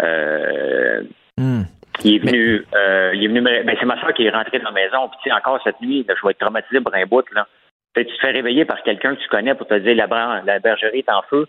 euh, 0.00 1.02
hmm. 1.38 1.62
il 2.04 2.14
est 2.14 2.18
venu, 2.18 2.64
euh, 2.74 3.12
il 3.14 3.24
est 3.24 3.28
venu. 3.28 3.40
Ben, 3.40 3.76
c'est 3.78 3.86
ma 3.86 4.00
soeur 4.00 4.12
qui 4.14 4.24
est 4.24 4.30
rentrée 4.30 4.58
dans 4.58 4.70
la 4.70 4.82
maison. 4.82 5.08
Puis, 5.08 5.18
tu 5.22 5.30
sais, 5.30 5.36
encore 5.36 5.60
cette 5.62 5.80
nuit, 5.80 6.06
je 6.08 6.26
vais 6.26 6.30
être 6.30 6.38
traumatisé 6.38 6.80
pour 6.80 6.94
un 6.94 7.06
bout. 7.06 7.24
Là. 7.32 7.46
tu 7.94 8.06
te 8.06 8.20
fais 8.20 8.30
réveiller 8.30 8.64
par 8.64 8.82
quelqu'un 8.82 9.14
que 9.14 9.20
tu 9.20 9.28
connais 9.28 9.54
pour 9.54 9.66
te 9.66 9.74
dire 9.74 9.94
la, 9.94 10.42
la 10.44 10.58
bergerie 10.58 11.00
est 11.00 11.10
en 11.10 11.22
feu. 11.22 11.46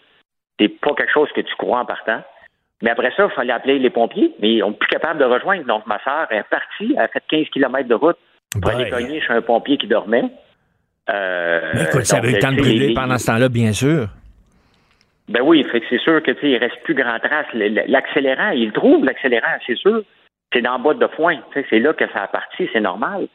C'est 0.59 0.69
pas 0.69 0.93
quelque 0.93 1.11
chose 1.11 1.29
que 1.33 1.41
tu 1.41 1.55
crois 1.55 1.79
en 1.79 1.85
partant. 1.85 2.21
Mais 2.81 2.89
après 2.89 3.11
ça, 3.15 3.27
il 3.29 3.35
fallait 3.35 3.53
appeler 3.53 3.79
les 3.79 3.89
pompiers, 3.89 4.33
mais 4.39 4.55
ils 4.55 4.59
sont 4.59 4.73
plus 4.73 4.89
capables 4.89 5.19
de 5.19 5.25
rejoindre. 5.25 5.65
Donc, 5.65 5.85
ma 5.87 5.99
soeur 6.03 6.27
est 6.31 6.43
partie, 6.49 6.93
elle 6.97 7.03
a 7.03 7.07
fait 7.07 7.23
15 7.29 7.47
km 7.53 7.87
de 7.87 7.95
route 7.95 8.17
pour 8.61 8.71
aller 8.71 8.89
cogner 8.89 9.21
chez 9.21 9.33
un 9.33 9.41
pompier 9.41 9.77
qui 9.77 9.87
dormait. 9.87 10.25
Euh, 11.09 11.71
mais 11.73 11.83
écoute, 11.83 12.05
ça 12.05 12.17
avait 12.17 12.31
eu 12.31 12.33
le 12.33 12.39
temps 12.39 12.51
de 12.51 12.57
brûler 12.57 12.93
pendant 12.93 13.17
ce 13.17 13.27
temps-là, 13.27 13.49
bien 13.49 13.73
sûr. 13.73 14.07
Ben 15.29 15.41
oui, 15.41 15.63
fait 15.71 15.79
que 15.79 15.85
c'est 15.89 16.01
sûr 16.01 16.21
que 16.21 16.31
tu 16.31 16.49
il 16.49 16.57
reste 16.57 16.81
plus 16.83 16.95
grand 16.95 17.19
trace. 17.19 17.47
L'accélérant, 17.53 18.49
il 18.49 18.71
trouve 18.73 19.05
l'accélérant, 19.05 19.55
c'est 19.65 19.77
sûr. 19.77 20.03
C'est 20.51 20.61
dans 20.61 20.77
le 20.77 20.83
bas 20.83 20.93
de 20.93 21.07
foin. 21.13 21.39
C'est 21.53 21.79
là 21.79 21.93
que 21.93 22.05
ça 22.11 22.23
a 22.23 22.27
parti, 22.27 22.69
c'est 22.73 22.81
normal. 22.81 23.27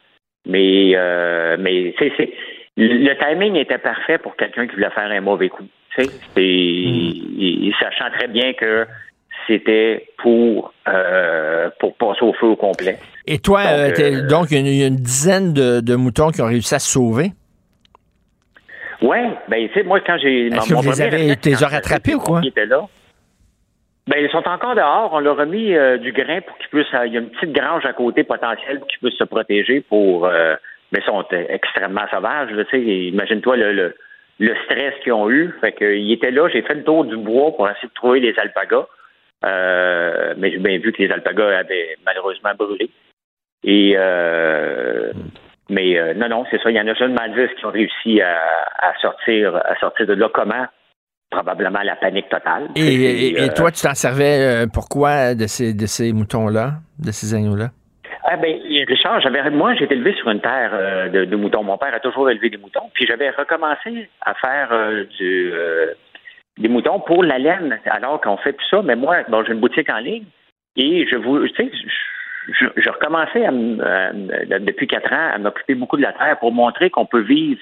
Mais 0.45 0.93
euh, 0.95 1.57
mais 1.59 1.93
c'est 1.99 2.31
le 2.77 3.13
timing 3.15 3.55
était 3.55 3.77
parfait 3.77 4.17
pour 4.19 4.35
quelqu'un 4.37 4.65
qui 4.67 4.75
voulait 4.75 4.89
faire 4.91 5.11
un 5.11 5.21
mauvais 5.21 5.49
coup. 5.49 5.67
Tu 5.95 6.03
sais, 6.03 6.09
mm. 6.37 7.71
sachant 7.81 8.09
très 8.11 8.27
bien 8.27 8.53
que 8.53 8.85
c'était 9.49 10.07
pour 10.17 10.73
euh, 10.87 11.69
pour 11.79 11.95
passer 11.95 12.23
au 12.23 12.33
feu 12.33 12.47
au 12.47 12.55
complet. 12.55 12.97
Et 13.27 13.39
toi, 13.39 13.61
donc, 14.29 14.47
il 14.51 14.67
y 14.67 14.83
a 14.83 14.87
une, 14.87 14.95
dizaine 14.95 15.53
de, 15.53 15.81
de, 15.81 15.95
moutons 15.95 16.29
qui 16.29 16.41
ont 16.41 16.47
réussi 16.47 16.73
à 16.75 16.79
se 16.79 16.89
sauver? 16.89 17.31
Oui, 19.01 19.17
ben 19.47 19.67
tu 19.67 19.73
sais, 19.73 19.83
moi 19.83 19.99
quand 20.05 20.17
j'ai 20.17 20.47
Est-ce 20.47 20.69
que 20.69 20.73
vous 20.73 20.89
les 20.89 21.01
avez 21.01 21.65
rattrapés 21.65 22.15
ou 22.15 22.19
quoi? 22.19 22.41
là. 22.41 22.87
Ben, 24.09 24.25
ils 24.25 24.31
sont 24.31 24.47
encore 24.47 24.73
dehors. 24.73 25.11
On 25.13 25.19
leur 25.19 25.39
a 25.39 25.45
mis 25.45 25.75
euh, 25.75 25.97
du 25.99 26.11
grain 26.11 26.41
pour 26.41 26.57
qu'ils 26.57 26.69
puissent. 26.69 26.87
Il 27.05 27.13
y 27.13 27.17
a 27.17 27.19
une 27.19 27.29
petite 27.29 27.53
grange 27.53 27.85
à 27.85 27.93
côté 27.93 28.23
potentielle 28.23 28.79
pour 28.79 28.87
qu'ils 28.87 28.99
puissent 28.99 29.19
se 29.19 29.23
protéger 29.23 29.81
pour. 29.81 30.25
Euh, 30.25 30.55
mais 30.91 30.99
ils 30.99 31.05
sont 31.05 31.23
extrêmement 31.31 32.07
sauvages. 32.09 32.49
Tu 32.49 32.65
sais, 32.71 32.81
imagine-toi 32.81 33.57
le, 33.57 33.95
le, 34.39 34.55
stress 34.65 34.95
qu'ils 35.03 35.13
ont 35.13 35.29
eu. 35.29 35.53
Fait 35.61 35.73
qu'ils 35.73 36.11
étaient 36.11 36.31
là. 36.31 36.49
J'ai 36.49 36.63
fait 36.63 36.73
le 36.73 36.83
tour 36.83 37.05
du 37.05 37.17
bois 37.17 37.55
pour 37.55 37.69
essayer 37.69 37.87
de 37.87 37.93
trouver 37.93 38.19
les 38.19 38.33
alpagas. 38.39 38.87
Euh, 39.45 40.33
mais 40.37 40.51
j'ai 40.51 40.57
bien 40.57 40.77
vu 40.79 40.91
que 40.91 41.01
les 41.01 41.11
alpagas 41.11 41.59
avaient 41.59 41.97
malheureusement 42.05 42.51
brûlé. 42.57 42.89
Et 43.63 43.93
euh, 43.97 45.11
mais 45.69 45.97
euh, 45.97 46.13
non, 46.13 46.29
non, 46.29 46.45
c'est 46.51 46.61
ça. 46.61 46.69
Il 46.69 46.75
y 46.75 46.81
en 46.81 46.87
a 46.87 46.95
seulement 46.95 47.27
10 47.27 47.55
qui 47.57 47.65
ont 47.65 47.71
réussi 47.71 48.21
à, 48.21 48.93
sortir, 49.01 49.55
à 49.55 49.75
sortir 49.79 50.07
de 50.07 50.13
là. 50.13 50.29
Comment? 50.33 50.65
Probablement 51.29 51.81
la 51.83 51.95
panique 51.95 52.27
totale. 52.27 52.69
Et, 52.75 53.49
toi, 53.55 53.71
tu 53.71 53.83
t'en 53.83 53.93
servais 53.93 54.65
pourquoi 54.73 55.35
de 55.35 55.45
ces, 55.45 55.75
de 55.75 55.85
ces 55.85 56.11
moutons-là, 56.11 56.71
de 56.97 57.11
ces 57.11 57.35
agneaux-là? 57.35 57.69
Ah 58.23 58.35
ben, 58.35 58.59
Richard, 58.87 59.21
j'avais 59.21 59.47
moi, 59.51 59.75
j'ai 59.75 59.83
été 59.83 59.93
élevé 59.93 60.15
sur 60.15 60.29
une 60.29 60.41
terre 60.41 60.71
de, 61.11 61.35
moutons. 61.35 61.63
Mon 61.63 61.77
père 61.77 61.93
a 61.93 61.99
toujours 61.99 62.31
élevé 62.31 62.49
des 62.49 62.57
moutons. 62.57 62.89
Puis 62.93 63.05
j'avais 63.05 63.29
recommencé 63.29 64.09
à 64.25 64.33
faire 64.33 64.69
du 65.19 65.53
des 66.59 66.67
moutons 66.67 66.99
pour 66.99 67.23
la 67.23 67.39
laine, 67.39 67.79
alors 67.85 68.21
qu'on 68.21 68.37
fait 68.37 68.53
tout 68.53 68.65
ça. 68.69 68.81
Mais 68.83 68.95
moi, 68.95 69.23
bon, 69.29 69.43
j'ai 69.43 69.53
une 69.53 69.59
boutique 69.59 69.89
en 69.89 69.97
ligne 69.97 70.25
et 70.75 71.07
je 71.07 71.15
vous, 71.15 71.47
tu 71.47 71.55
sais, 71.55 71.71
je, 72.47 72.89
recommençais 72.89 73.47
depuis 74.59 74.87
quatre 74.87 75.11
ans 75.11 75.31
à 75.33 75.37
m'occuper 75.37 75.75
beaucoup 75.75 75.97
de 75.97 76.01
la 76.01 76.13
terre 76.13 76.37
pour 76.39 76.51
montrer 76.51 76.89
qu'on 76.89 77.05
peut 77.05 77.21
vivre 77.21 77.61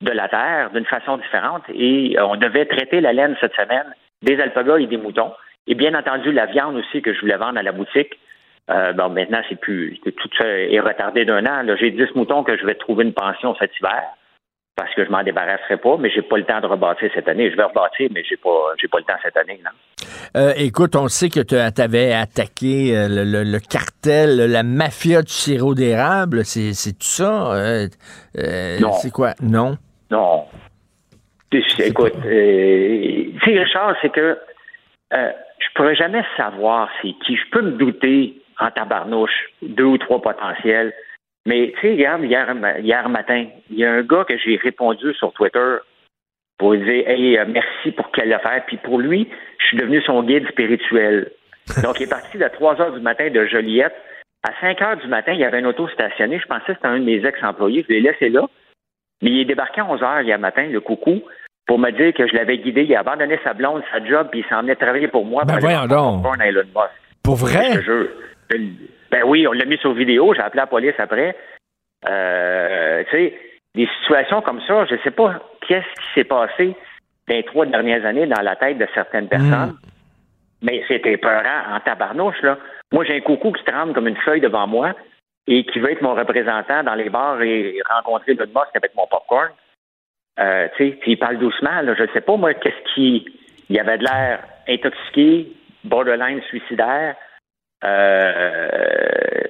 de 0.00 0.10
la 0.10 0.28
terre 0.28 0.70
d'une 0.72 0.84
façon 0.84 1.16
différente. 1.16 1.62
Et 1.72 2.18
euh, 2.18 2.26
on 2.26 2.36
devait 2.36 2.66
traiter 2.66 3.00
la 3.00 3.12
laine 3.12 3.36
cette 3.40 3.54
semaine, 3.54 3.94
des 4.22 4.40
alpagas 4.40 4.78
et 4.78 4.86
des 4.86 4.96
moutons. 4.96 5.32
Et 5.66 5.74
bien 5.74 5.94
entendu, 5.94 6.32
la 6.32 6.46
viande 6.46 6.76
aussi 6.76 7.00
que 7.00 7.14
je 7.14 7.20
voulais 7.20 7.36
vendre 7.36 7.58
à 7.58 7.62
la 7.62 7.72
boutique. 7.72 8.18
Euh, 8.70 8.92
bon, 8.92 9.10
maintenant, 9.10 9.42
c'est 9.48 9.60
plus. 9.60 9.98
Tout 10.00 10.28
ça 10.36 10.46
est 10.46 10.80
retardé 10.80 11.24
d'un 11.24 11.46
an. 11.46 11.64
J'ai 11.78 11.90
10 11.90 12.14
moutons 12.14 12.42
que 12.42 12.56
je 12.56 12.64
vais 12.66 12.74
trouver 12.74 13.04
une 13.04 13.14
pension 13.14 13.54
cet 13.56 13.78
hiver 13.78 14.02
parce 14.76 14.92
que 14.94 15.04
je 15.04 15.10
m'en 15.10 15.22
débarrasserai 15.22 15.76
pas, 15.76 15.96
mais 15.98 16.10
j'ai 16.10 16.22
pas 16.22 16.36
le 16.36 16.44
temps 16.44 16.60
de 16.60 16.66
rebâtir 16.66 17.10
cette 17.14 17.28
année. 17.28 17.50
Je 17.50 17.56
vais 17.56 17.64
rebâtir, 17.64 18.08
mais 18.12 18.24
j'ai 18.28 18.36
pas 18.36 18.72
j'ai 18.80 18.88
pas 18.88 18.98
le 18.98 19.04
temps 19.04 19.18
cette 19.22 19.36
année. 19.36 19.60
Non? 19.64 19.70
Euh, 20.36 20.52
écoute, 20.56 20.96
on 20.96 21.06
sait 21.08 21.28
que 21.28 21.40
tu 21.40 21.54
avais 21.54 22.12
attaqué 22.12 22.96
euh, 22.96 23.06
le, 23.08 23.58
cartel, 23.60 24.50
la 24.50 24.62
mafia 24.64 25.22
du 25.22 25.32
sirop 25.32 25.74
d'érable. 25.74 26.44
C'est, 26.44 26.72
tout 26.92 27.06
ça? 27.06 27.54
Euh, 27.54 27.86
non. 28.80 28.92
C'est 28.92 29.12
quoi? 29.12 29.34
Non? 29.40 29.76
Non. 30.10 30.44
Écoute, 31.52 32.14
tu 32.22 33.38
sais, 33.44 33.58
Richard, 33.58 33.94
c'est 34.02 34.10
que 34.10 34.36
je 35.12 35.66
pourrais 35.76 35.94
jamais 35.94 36.24
savoir 36.36 36.88
c'est 37.00 37.14
qui. 37.24 37.36
Je 37.36 37.50
peux 37.52 37.62
me 37.62 37.72
douter 37.72 38.42
en 38.58 38.70
tabarnouche, 38.72 39.52
deux 39.62 39.84
ou 39.84 39.98
trois 39.98 40.20
potentiels. 40.20 40.92
Mais 41.46 41.72
tu 41.74 41.80
sais, 41.80 41.92
regarde, 41.92 42.24
hier, 42.24 42.54
hier 42.80 43.08
matin, 43.08 43.46
il 43.70 43.78
y 43.78 43.84
a 43.84 43.92
un 43.92 44.02
gars 44.02 44.24
que 44.24 44.36
j'ai 44.38 44.56
répondu 44.56 45.12
sur 45.14 45.32
Twitter 45.32 45.76
pour 46.58 46.72
lui 46.72 46.84
dire 46.84 47.08
Hey, 47.08 47.38
euh, 47.38 47.44
merci 47.46 47.92
pour 47.92 48.10
quelle 48.12 48.32
affaire. 48.32 48.64
Puis 48.66 48.78
pour 48.78 48.98
lui, 48.98 49.28
je 49.58 49.66
suis 49.66 49.76
devenu 49.76 50.00
son 50.02 50.22
guide 50.22 50.48
spirituel. 50.48 51.30
Donc, 51.82 52.00
il 52.00 52.04
est 52.04 52.10
parti 52.10 52.42
à 52.42 52.50
3 52.50 52.80
heures 52.80 52.92
du 52.92 53.00
matin 53.00 53.28
de 53.30 53.46
Joliette. 53.46 53.94
À 54.42 54.52
5 54.60 54.80
heures 54.82 54.96
du 54.96 55.08
matin, 55.08 55.32
il 55.32 55.40
y 55.40 55.44
avait 55.44 55.58
un 55.58 55.64
auto 55.64 55.88
stationné. 55.88 56.38
Je 56.38 56.46
pensais 56.46 56.66
que 56.66 56.74
c'était 56.74 56.86
un 56.86 56.98
de 56.98 57.04
mes 57.04 57.24
ex-employés. 57.24 57.84
Je 57.88 57.94
l'ai 57.94 58.00
laissé 58.00 58.28
là. 58.28 58.46
Mais 59.22 59.30
il 59.30 59.40
est 59.40 59.46
débarqué 59.46 59.80
à 59.80 59.86
11 59.86 60.02
heures 60.02 60.20
hier 60.20 60.38
matin, 60.38 60.66
le 60.66 60.80
coucou, 60.80 61.22
pour 61.66 61.78
me 61.78 61.90
dire 61.90 62.12
que 62.12 62.26
je 62.26 62.34
l'avais 62.34 62.58
guidé. 62.58 62.82
Il 62.82 62.94
a 62.94 63.00
abandonné 63.00 63.38
sa 63.42 63.54
blonde, 63.54 63.82
sa 63.90 64.04
job, 64.04 64.28
puis 64.30 64.40
il 64.40 64.46
s'en 64.48 64.66
est 64.68 64.76
travailler 64.76 65.08
pour 65.08 65.24
moi. 65.24 65.44
Ben 65.44 65.58
voyons 65.58 65.86
donc. 65.86 66.22
Pour 67.22 67.36
vrai? 67.36 67.80
Ben 69.10 69.22
oui, 69.24 69.46
on 69.46 69.52
l'a 69.52 69.64
mis 69.64 69.78
sur 69.78 69.92
vidéo. 69.92 70.34
J'ai 70.34 70.40
appelé 70.40 70.60
la 70.60 70.66
police 70.66 70.94
après. 70.98 71.36
Euh, 72.08 73.04
tu 73.04 73.10
sais, 73.10 73.38
des 73.74 73.88
situations 74.00 74.42
comme 74.42 74.60
ça, 74.66 74.84
je 74.86 74.94
ne 74.94 75.00
sais 75.00 75.10
pas 75.10 75.40
qu'est-ce 75.66 76.00
qui 76.00 76.14
s'est 76.14 76.24
passé 76.24 76.76
dans 77.28 77.34
les 77.34 77.42
trois 77.44 77.66
dernières 77.66 78.04
années 78.04 78.26
dans 78.26 78.42
la 78.42 78.56
tête 78.56 78.78
de 78.78 78.86
certaines 78.94 79.28
personnes. 79.28 79.70
Hmm. 79.70 79.88
Mais 80.62 80.82
c'était 80.88 81.16
peurant 81.16 81.74
en 81.74 81.80
tabarnouche, 81.80 82.40
là. 82.42 82.58
Moi, 82.92 83.04
j'ai 83.04 83.16
un 83.16 83.20
coucou 83.20 83.52
qui 83.52 83.64
tremble 83.64 83.92
comme 83.92 84.06
une 84.06 84.16
feuille 84.16 84.40
devant 84.40 84.66
moi 84.66 84.92
et 85.46 85.64
qui 85.64 85.78
veut 85.78 85.92
être 85.92 86.02
mon 86.02 86.14
représentant 86.14 86.82
dans 86.82 86.94
les 86.94 87.10
bars 87.10 87.42
et 87.42 87.80
rencontrer 87.88 88.34
le 88.34 88.46
boss 88.46 88.68
avec 88.74 88.94
mon 88.94 89.06
popcorn. 89.06 89.50
Euh, 90.38 90.68
tu 90.76 90.90
sais, 90.90 90.98
il 91.06 91.18
parle 91.18 91.38
doucement, 91.38 91.82
là. 91.82 91.94
Je 91.94 92.02
ne 92.02 92.08
sais 92.08 92.20
pas, 92.20 92.36
moi, 92.36 92.54
qu'est-ce 92.54 92.94
qui. 92.94 93.26
Il 93.70 93.80
avait 93.80 93.98
de 93.98 94.04
l'air 94.04 94.44
intoxiqué, 94.68 95.52
borderline 95.84 96.42
suicidaire. 96.42 97.16
Euh, 97.84 99.44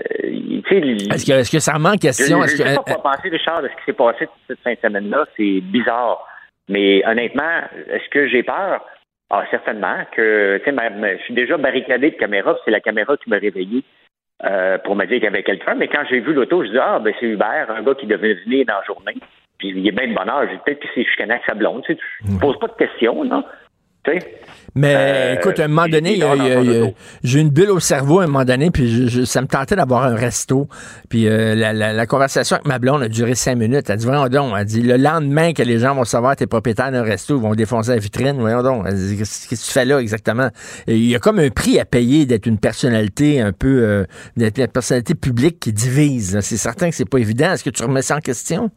est-ce 0.70 1.24
que, 1.24 1.32
est 1.32 1.52
que, 1.52 1.58
ça 1.58 1.78
manque 1.78 2.00
question? 2.00 2.42
Je 2.42 2.52
ne 2.52 2.56
sais 2.56 2.74
pas 2.74 2.82
quoi 2.82 3.02
penser, 3.02 3.28
Richard, 3.28 3.62
de 3.62 3.68
ce 3.68 3.72
qui 3.74 3.84
s'est 3.86 3.92
passé 3.92 4.28
cette 4.48 4.60
fin 4.60 4.72
de 4.72 4.78
semaine-là. 4.82 5.24
C'est 5.36 5.60
bizarre. 5.60 6.26
Mais 6.68 7.02
honnêtement, 7.06 7.60
est-ce 7.90 8.08
que 8.10 8.28
j'ai 8.28 8.42
peur? 8.42 8.84
Ah, 9.30 9.44
certainement 9.50 9.96
que, 10.12 10.60
tu 10.64 10.70
sais, 10.70 11.16
je 11.18 11.22
suis 11.24 11.34
déjà 11.34 11.56
barricadé 11.56 12.10
de 12.10 12.16
caméra, 12.16 12.56
c'est 12.64 12.70
la 12.70 12.80
caméra 12.80 13.16
qui 13.16 13.30
m'a 13.30 13.36
réveillé 13.36 13.82
euh, 14.44 14.78
pour 14.78 14.96
me 14.96 15.06
dire 15.06 15.16
qu'il 15.16 15.24
y 15.24 15.28
avait 15.28 15.42
quelqu'un. 15.42 15.74
Mais 15.74 15.88
quand 15.88 16.04
j'ai 16.08 16.20
vu 16.20 16.32
l'auto, 16.32 16.64
je 16.64 16.70
dis 16.70 16.78
ah, 16.78 16.98
ben 16.98 17.14
c'est 17.18 17.26
Hubert, 17.26 17.70
un 17.70 17.82
gars 17.82 17.94
qui 17.94 18.06
devait 18.06 18.34
venir 18.34 18.66
dans 18.66 18.78
la 18.78 18.84
journée. 18.84 19.16
Puis 19.58 19.68
il 19.68 19.86
est 19.86 19.92
bien 19.92 20.08
de 20.08 20.14
bonne 20.14 20.28
heure. 20.28 20.46
Peut-être 20.64 20.80
que 20.80 20.88
c'est 20.94 21.04
chicané 21.04 21.34
avec 21.34 21.44
sa 21.46 21.54
blonde. 21.54 21.82
Tu 21.84 21.96
ne 22.28 22.38
poses 22.38 22.58
pas 22.58 22.66
de 22.66 22.72
questions, 22.74 23.24
non? 23.24 23.44
Mais 24.76 24.94
euh, 24.96 25.34
écoute, 25.34 25.60
à 25.60 25.64
un 25.64 25.68
moment 25.68 25.86
donné, 25.86 26.20
j'ai 27.22 27.40
une 27.40 27.50
bulle 27.50 27.70
au 27.70 27.78
cerveau 27.78 28.18
à 28.20 28.24
un 28.24 28.26
moment 28.26 28.44
donné, 28.44 28.70
puis 28.72 29.08
ça 29.24 29.40
me 29.40 29.46
tentait 29.46 29.76
d'avoir 29.76 30.04
un 30.04 30.16
resto. 30.16 30.66
Puis 31.08 31.28
euh, 31.28 31.54
la, 31.54 32.06
conversation 32.06 32.56
avec 32.56 32.66
ma 32.66 32.80
blonde 32.80 33.02
a 33.02 33.08
duré 33.08 33.36
cinq 33.36 33.56
minutes. 33.56 33.88
Elle 33.88 33.98
dit, 33.98 34.06
voyons 34.06 34.26
donc, 34.28 34.52
elle 34.58 34.64
dit, 34.64 34.82
le 34.82 34.96
lendemain 34.96 35.52
que 35.52 35.62
les 35.62 35.78
gens 35.78 35.94
vont 35.94 36.04
savoir 36.04 36.32
que 36.32 36.40
t'es 36.40 36.46
propriétaire 36.48 36.90
d'un 36.90 37.04
resto, 37.04 37.36
ils 37.36 37.42
vont 37.42 37.54
défoncer 37.54 37.92
la 37.92 37.98
vitrine, 37.98 38.36
voyons 38.38 38.62
donc. 38.62 38.84
qu'est-ce 38.86 39.48
que 39.48 39.54
tu 39.54 39.72
fais 39.72 39.84
là 39.84 40.00
exactement? 40.00 40.48
il 40.88 41.04
y 41.04 41.14
a 41.14 41.20
comme 41.20 41.38
un 41.38 41.50
prix 41.50 41.78
à 41.78 41.84
payer 41.84 42.26
d'être 42.26 42.46
une 42.46 42.58
personnalité 42.58 43.40
un 43.40 43.52
peu, 43.52 43.84
euh, 43.84 44.04
d'être 44.36 44.58
une 44.58 44.66
personnalité 44.66 45.14
publique 45.14 45.60
qui 45.60 45.72
divise. 45.72 46.40
C'est 46.40 46.56
certain 46.56 46.90
que 46.90 46.96
c'est 46.96 47.08
pas 47.08 47.18
évident. 47.18 47.52
Est-ce 47.52 47.62
que 47.62 47.70
tu 47.70 47.84
remets 47.84 48.02
ça 48.02 48.16
en 48.16 48.20
question? 48.20 48.70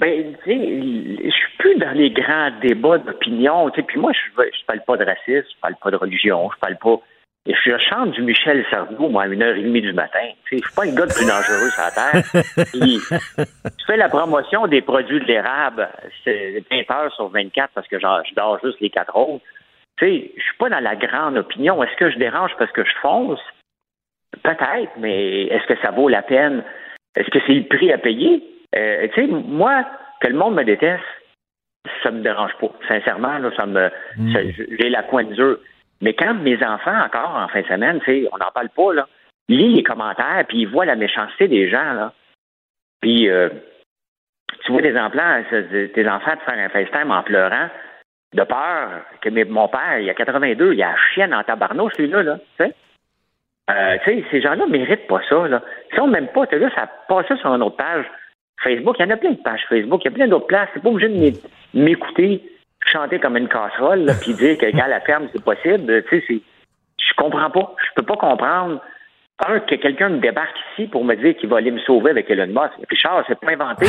Ben, 0.00 0.34
tu 0.44 0.50
sais, 0.50 0.56
je 0.56 1.37
dans 1.76 1.92
les 1.92 2.10
grands 2.10 2.50
débats 2.62 2.98
d'opinion. 2.98 3.70
Puis 3.70 3.98
moi, 3.98 4.12
je, 4.12 4.42
je 4.42 4.64
parle 4.66 4.80
pas 4.86 4.96
de 4.96 5.04
racisme, 5.04 5.48
je 5.54 5.60
parle 5.60 5.76
pas 5.82 5.90
de 5.90 5.96
religion, 5.96 6.50
je 6.54 6.60
parle 6.60 6.76
pas. 6.76 7.00
Et 7.46 7.54
je 7.54 7.78
chante 7.78 8.10
du 8.10 8.22
Michel 8.22 8.64
Sardou, 8.70 9.08
moi, 9.08 9.22
à 9.22 9.26
une 9.26 9.42
heure 9.42 9.56
et 9.56 9.62
demie 9.62 9.80
du 9.80 9.94
matin. 9.94 10.28
Je 10.50 10.58
suis 10.58 10.74
pas 10.74 10.84
le 10.84 10.92
gars 10.92 11.06
le 11.06 11.14
plus 11.14 11.26
dangereux 11.26 11.70
sur 11.70 11.82
la 11.82 11.90
terre. 11.90 13.44
tu 13.78 13.86
fais 13.86 13.96
la 13.96 14.08
promotion 14.10 14.66
des 14.66 14.82
produits 14.82 15.20
de 15.20 15.24
l'érable, 15.24 15.88
c'est 16.24 16.62
20 16.70 16.90
heures 16.94 17.14
sur 17.14 17.28
24 17.28 17.70
parce 17.74 17.88
que 17.88 17.98
je 17.98 18.34
dors 18.34 18.60
juste 18.62 18.80
les 18.80 18.90
quatre 18.90 19.16
autres. 19.16 19.42
Sais, 19.98 20.30
je 20.36 20.42
suis 20.42 20.56
pas 20.58 20.68
dans 20.68 20.80
la 20.80 20.94
grande 20.94 21.38
opinion. 21.38 21.82
Est-ce 21.82 21.96
que 21.96 22.10
je 22.10 22.18
dérange 22.18 22.50
parce 22.58 22.70
que 22.72 22.84
je 22.84 22.92
fonce? 23.00 23.40
Peut-être, 24.42 24.92
mais 24.98 25.44
est-ce 25.46 25.66
que 25.66 25.80
ça 25.80 25.90
vaut 25.90 26.08
la 26.08 26.22
peine? 26.22 26.62
Est-ce 27.16 27.30
que 27.30 27.38
c'est 27.46 27.54
le 27.54 27.64
prix 27.64 27.90
à 27.92 27.98
payer? 27.98 28.44
Euh, 28.76 29.08
tu 29.14 29.22
sais, 29.22 29.26
moi, 29.26 29.86
que 30.20 30.28
le 30.28 30.36
monde 30.36 30.54
me 30.54 30.64
déteste, 30.64 31.02
ça 32.02 32.10
me 32.10 32.22
dérange 32.22 32.52
pas. 32.60 32.70
Sincèrement, 32.86 33.38
là, 33.38 33.50
ça 33.56 33.66
me, 33.66 33.90
mm. 34.16 34.36
j'ai 34.78 34.88
la 34.88 35.02
coin 35.02 35.24
dure. 35.24 35.58
Mais 36.00 36.14
quand 36.14 36.34
mes 36.34 36.62
enfants, 36.64 36.96
encore 37.04 37.36
en 37.36 37.48
fin 37.48 37.62
de 37.62 37.66
semaine, 37.66 38.00
on 38.32 38.38
n'en 38.38 38.50
parle 38.52 38.68
pas, 38.70 38.92
là, 38.94 39.08
lisent 39.48 39.76
les 39.76 39.82
commentaires, 39.82 40.44
puis 40.48 40.58
ils 40.60 40.68
voient 40.68 40.84
la 40.84 40.96
méchanceté 40.96 41.48
des 41.48 41.68
gens, 41.68 41.92
là. 41.92 42.12
Puis, 43.00 43.28
euh, 43.28 43.48
tu 44.64 44.72
vois 44.72 44.82
des 44.82 44.96
enfants, 44.96 45.42
tes 45.50 46.08
enfants 46.08 46.36
te 46.36 46.50
faire 46.50 46.58
un 46.58 46.68
FaceTime 46.68 47.10
en 47.10 47.22
pleurant, 47.22 47.68
de 48.34 48.42
peur 48.42 49.02
que 49.22 49.44
mon 49.44 49.68
père, 49.68 49.98
il 50.00 50.10
a 50.10 50.14
82, 50.14 50.74
il 50.74 50.82
a 50.82 50.90
la 50.90 50.96
chienne 51.14 51.34
en 51.34 51.42
tabarnouche, 51.42 51.94
celui-là, 51.96 52.22
là, 52.22 52.38
tu 52.58 52.64
sais. 52.64 52.74
Euh, 53.70 53.98
tu 54.04 54.10
sais, 54.10 54.24
ces 54.30 54.40
gens-là 54.40 54.66
méritent 54.66 55.06
pas 55.06 55.20
ça, 55.28 55.46
là. 55.48 55.62
Si 55.92 56.00
on 56.00 56.06
m'aime 56.06 56.28
pas, 56.28 56.46
tu 56.46 56.58
là, 56.58 56.70
ça 56.74 56.88
passe 57.08 57.26
sur 57.26 57.54
une 57.54 57.62
autre 57.62 57.76
page 57.76 58.04
Facebook. 58.62 58.96
Il 58.98 59.06
y 59.06 59.08
en 59.08 59.10
a 59.10 59.16
plein 59.16 59.32
de 59.32 59.42
pages 59.42 59.64
Facebook. 59.68 60.02
Il 60.04 60.10
y 60.10 60.14
a 60.14 60.14
plein 60.14 60.28
d'autres 60.28 60.46
places. 60.46 60.68
C'est 60.74 60.82
pas 60.82 60.88
obligé 60.88 61.08
de 61.08 61.32
m'écouter 61.74 62.42
chanter 62.86 63.18
comme 63.18 63.36
une 63.36 63.48
casserole, 63.48 64.04
là, 64.04 64.14
puis 64.20 64.34
dire 64.34 64.56
que 64.56 64.70
quand 64.70 64.86
la 64.86 65.00
ferme, 65.00 65.28
c'est 65.32 65.42
possible. 65.42 66.02
Tu 66.08 66.20
sais, 66.20 66.40
je 66.98 67.14
comprends 67.16 67.50
pas. 67.50 67.74
Je 67.86 67.94
peux 67.94 68.06
pas 68.06 68.16
comprendre. 68.16 68.80
Un, 69.46 69.60
que 69.60 69.76
quelqu'un 69.76 70.08
me 70.08 70.18
débarque 70.18 70.56
ici 70.72 70.88
pour 70.88 71.04
me 71.04 71.14
dire 71.14 71.36
qu'il 71.36 71.48
va 71.48 71.58
aller 71.58 71.70
me 71.70 71.78
sauver 71.80 72.10
avec 72.10 72.28
Elon 72.28 72.48
Musk. 72.48 72.72
Richard, 72.90 73.24
c'est 73.28 73.38
pas 73.38 73.52
inventé. 73.52 73.86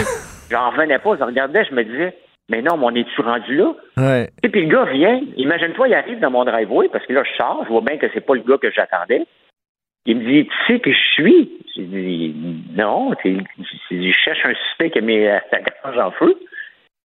J'en 0.51 0.69
revenais 0.69 0.99
pas. 0.99 1.15
Je 1.17 1.23
regardais, 1.23 1.65
je 1.65 1.73
me 1.73 1.83
disais, 1.83 2.15
mais 2.49 2.61
non, 2.61 2.77
mais 2.77 2.85
on 2.85 2.95
est-tu 2.95 3.21
rendu 3.21 3.55
là? 3.55 3.73
Ouais. 3.97 4.29
Et 4.43 4.49
puis 4.49 4.65
le 4.65 4.69
gars 4.69 4.85
vient, 4.85 5.21
imagine-toi, 5.37 5.87
il 5.87 5.93
arrive 5.95 6.19
dans 6.19 6.29
mon 6.29 6.45
driveway, 6.45 6.89
parce 6.89 7.05
que 7.05 7.13
là, 7.13 7.23
je 7.23 7.35
sors, 7.35 7.63
je 7.63 7.69
vois 7.69 7.81
bien 7.81 7.97
que 7.97 8.07
c'est 8.13 8.25
pas 8.25 8.35
le 8.35 8.41
gars 8.41 8.57
que 8.57 8.71
j'attendais. 8.71 9.25
Il 10.05 10.17
me 10.17 10.23
dit, 10.23 10.47
tu 10.47 10.73
sais 10.73 10.79
que 10.79 10.91
je 10.91 11.13
suis? 11.13 11.49
J'ai 11.79 11.85
dit, 11.85 12.35
non. 12.75 13.11
Je 13.23 14.11
cherche 14.11 14.45
un 14.45 14.53
suspect 14.53 14.89
qui 14.91 14.99
a 14.99 15.01
mis 15.01 15.25
sa 15.51 15.59
gorge 15.59 15.97
en 15.97 16.11
feu. 16.11 16.35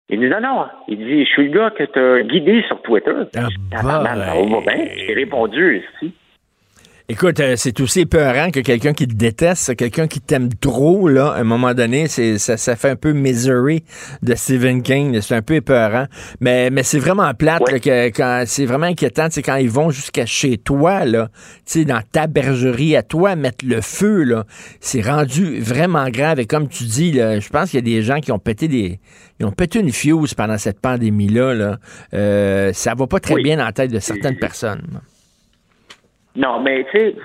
Il 0.08 0.20
dit, 0.20 0.28
non, 0.28 0.40
non. 0.40 0.66
Il 0.88 0.98
dit, 0.98 1.24
je 1.24 1.30
suis 1.30 1.48
le 1.48 1.58
gars 1.58 1.70
que 1.70 1.84
tu 1.84 1.98
as 1.98 2.22
guidé 2.22 2.62
sur 2.68 2.80
Twitter. 2.82 3.14
Ah, 3.36 3.48
bah, 3.82 4.02
ben. 4.04 4.88
J'ai 4.96 5.14
répondu, 5.14 5.82
si. 5.98 6.12
Écoute, 7.08 7.40
euh, 7.40 7.56
c'est 7.56 7.80
aussi 7.80 8.00
épeurant 8.00 8.50
que 8.50 8.60
quelqu'un 8.60 8.92
qui 8.92 9.08
te 9.08 9.14
déteste, 9.14 9.74
quelqu'un 9.74 10.06
qui 10.06 10.20
t'aime 10.20 10.54
trop, 10.54 11.08
là, 11.08 11.32
à 11.32 11.40
un 11.40 11.44
moment 11.44 11.74
donné, 11.74 12.06
c'est 12.06 12.38
ça, 12.38 12.56
ça 12.56 12.76
fait 12.76 12.90
un 12.90 12.96
peu 12.96 13.12
Misery 13.12 13.82
de 14.22 14.34
Stephen 14.36 14.82
King. 14.82 15.20
C'est 15.20 15.34
un 15.34 15.42
peu 15.42 15.54
épeurant. 15.54 16.06
Mais, 16.40 16.70
mais 16.70 16.84
c'est 16.84 17.00
vraiment 17.00 17.34
plate 17.34 17.80
que 17.80 18.06
quand 18.08 18.44
c'est 18.46 18.66
vraiment 18.66 18.86
inquiétant, 18.86 19.26
c'est 19.30 19.42
quand 19.42 19.56
ils 19.56 19.68
vont 19.68 19.90
jusqu'à 19.90 20.26
chez 20.26 20.58
toi, 20.58 21.04
là, 21.04 21.28
tu 21.66 21.84
dans 21.84 22.02
ta 22.12 22.28
bergerie 22.28 22.94
à 22.94 23.02
toi, 23.02 23.34
mettre 23.34 23.66
le 23.66 23.80
feu, 23.80 24.22
là. 24.22 24.44
C'est 24.80 25.02
rendu 25.02 25.58
vraiment 25.58 26.08
grave. 26.08 26.38
Et 26.38 26.46
comme 26.46 26.68
tu 26.68 26.84
dis, 26.84 27.12
là, 27.12 27.40
je 27.40 27.48
pense 27.48 27.70
qu'il 27.70 27.78
y 27.78 27.82
a 27.82 27.96
des 27.96 28.02
gens 28.02 28.20
qui 28.20 28.30
ont 28.30 28.38
pété 28.38 28.68
des. 28.68 29.00
Ils 29.40 29.46
ont 29.46 29.52
pété 29.52 29.80
une 29.80 29.90
fuse 29.90 30.34
pendant 30.34 30.56
cette 30.56 30.78
pandémie-là. 30.78 31.54
Là. 31.54 31.78
Euh, 32.14 32.72
ça 32.72 32.94
va 32.94 33.08
pas 33.08 33.18
très 33.18 33.42
bien 33.42 33.56
dans 33.56 33.64
la 33.64 33.72
tête 33.72 33.90
de 33.90 33.98
certaines 33.98 34.38
personnes. 34.38 35.00
Non, 36.36 36.60
mais 36.60 36.84
tu 36.90 36.98
sais, 36.98 37.16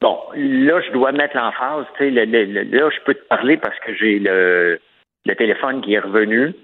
bon, 0.00 0.18
là, 0.34 0.80
je 0.80 0.92
dois 0.92 1.12
mettre 1.12 1.36
l'emphase. 1.36 1.86
Tu 1.96 2.04
sais, 2.04 2.10
là, 2.10 2.24
je 2.24 3.04
peux 3.04 3.14
te 3.14 3.26
parler 3.28 3.56
parce 3.56 3.78
que 3.80 3.94
j'ai 3.94 4.18
le, 4.18 4.78
téléphone 5.36 5.82
qui 5.82 5.94
est 5.94 6.00
revenu. 6.00 6.54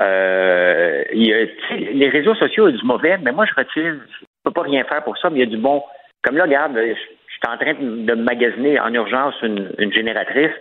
Euh, 0.00 1.04
y 1.12 1.32
a, 1.32 1.46
les 1.76 2.08
réseaux 2.08 2.34
sociaux, 2.36 2.68
il 2.68 2.72
y 2.72 2.74
a 2.76 2.80
du 2.80 2.86
mauvais, 2.86 3.18
mais 3.18 3.32
moi, 3.32 3.46
je 3.46 3.54
retire. 3.54 3.96
Je 4.10 4.26
peux 4.44 4.52
pas 4.52 4.62
rien 4.62 4.84
faire 4.84 5.02
pour 5.02 5.18
ça, 5.18 5.30
mais 5.30 5.40
il 5.40 5.44
y 5.44 5.48
a 5.48 5.56
du 5.56 5.58
bon. 5.58 5.82
Comme 6.22 6.36
là, 6.36 6.44
regarde, 6.44 6.76
je, 6.76 6.94
suis 6.94 7.40
en 7.46 7.56
train 7.56 7.74
de 7.74 8.14
magasiner 8.14 8.80
en 8.80 8.92
urgence 8.92 9.34
une, 9.42 9.72
une 9.78 9.92
génératrice 9.92 10.52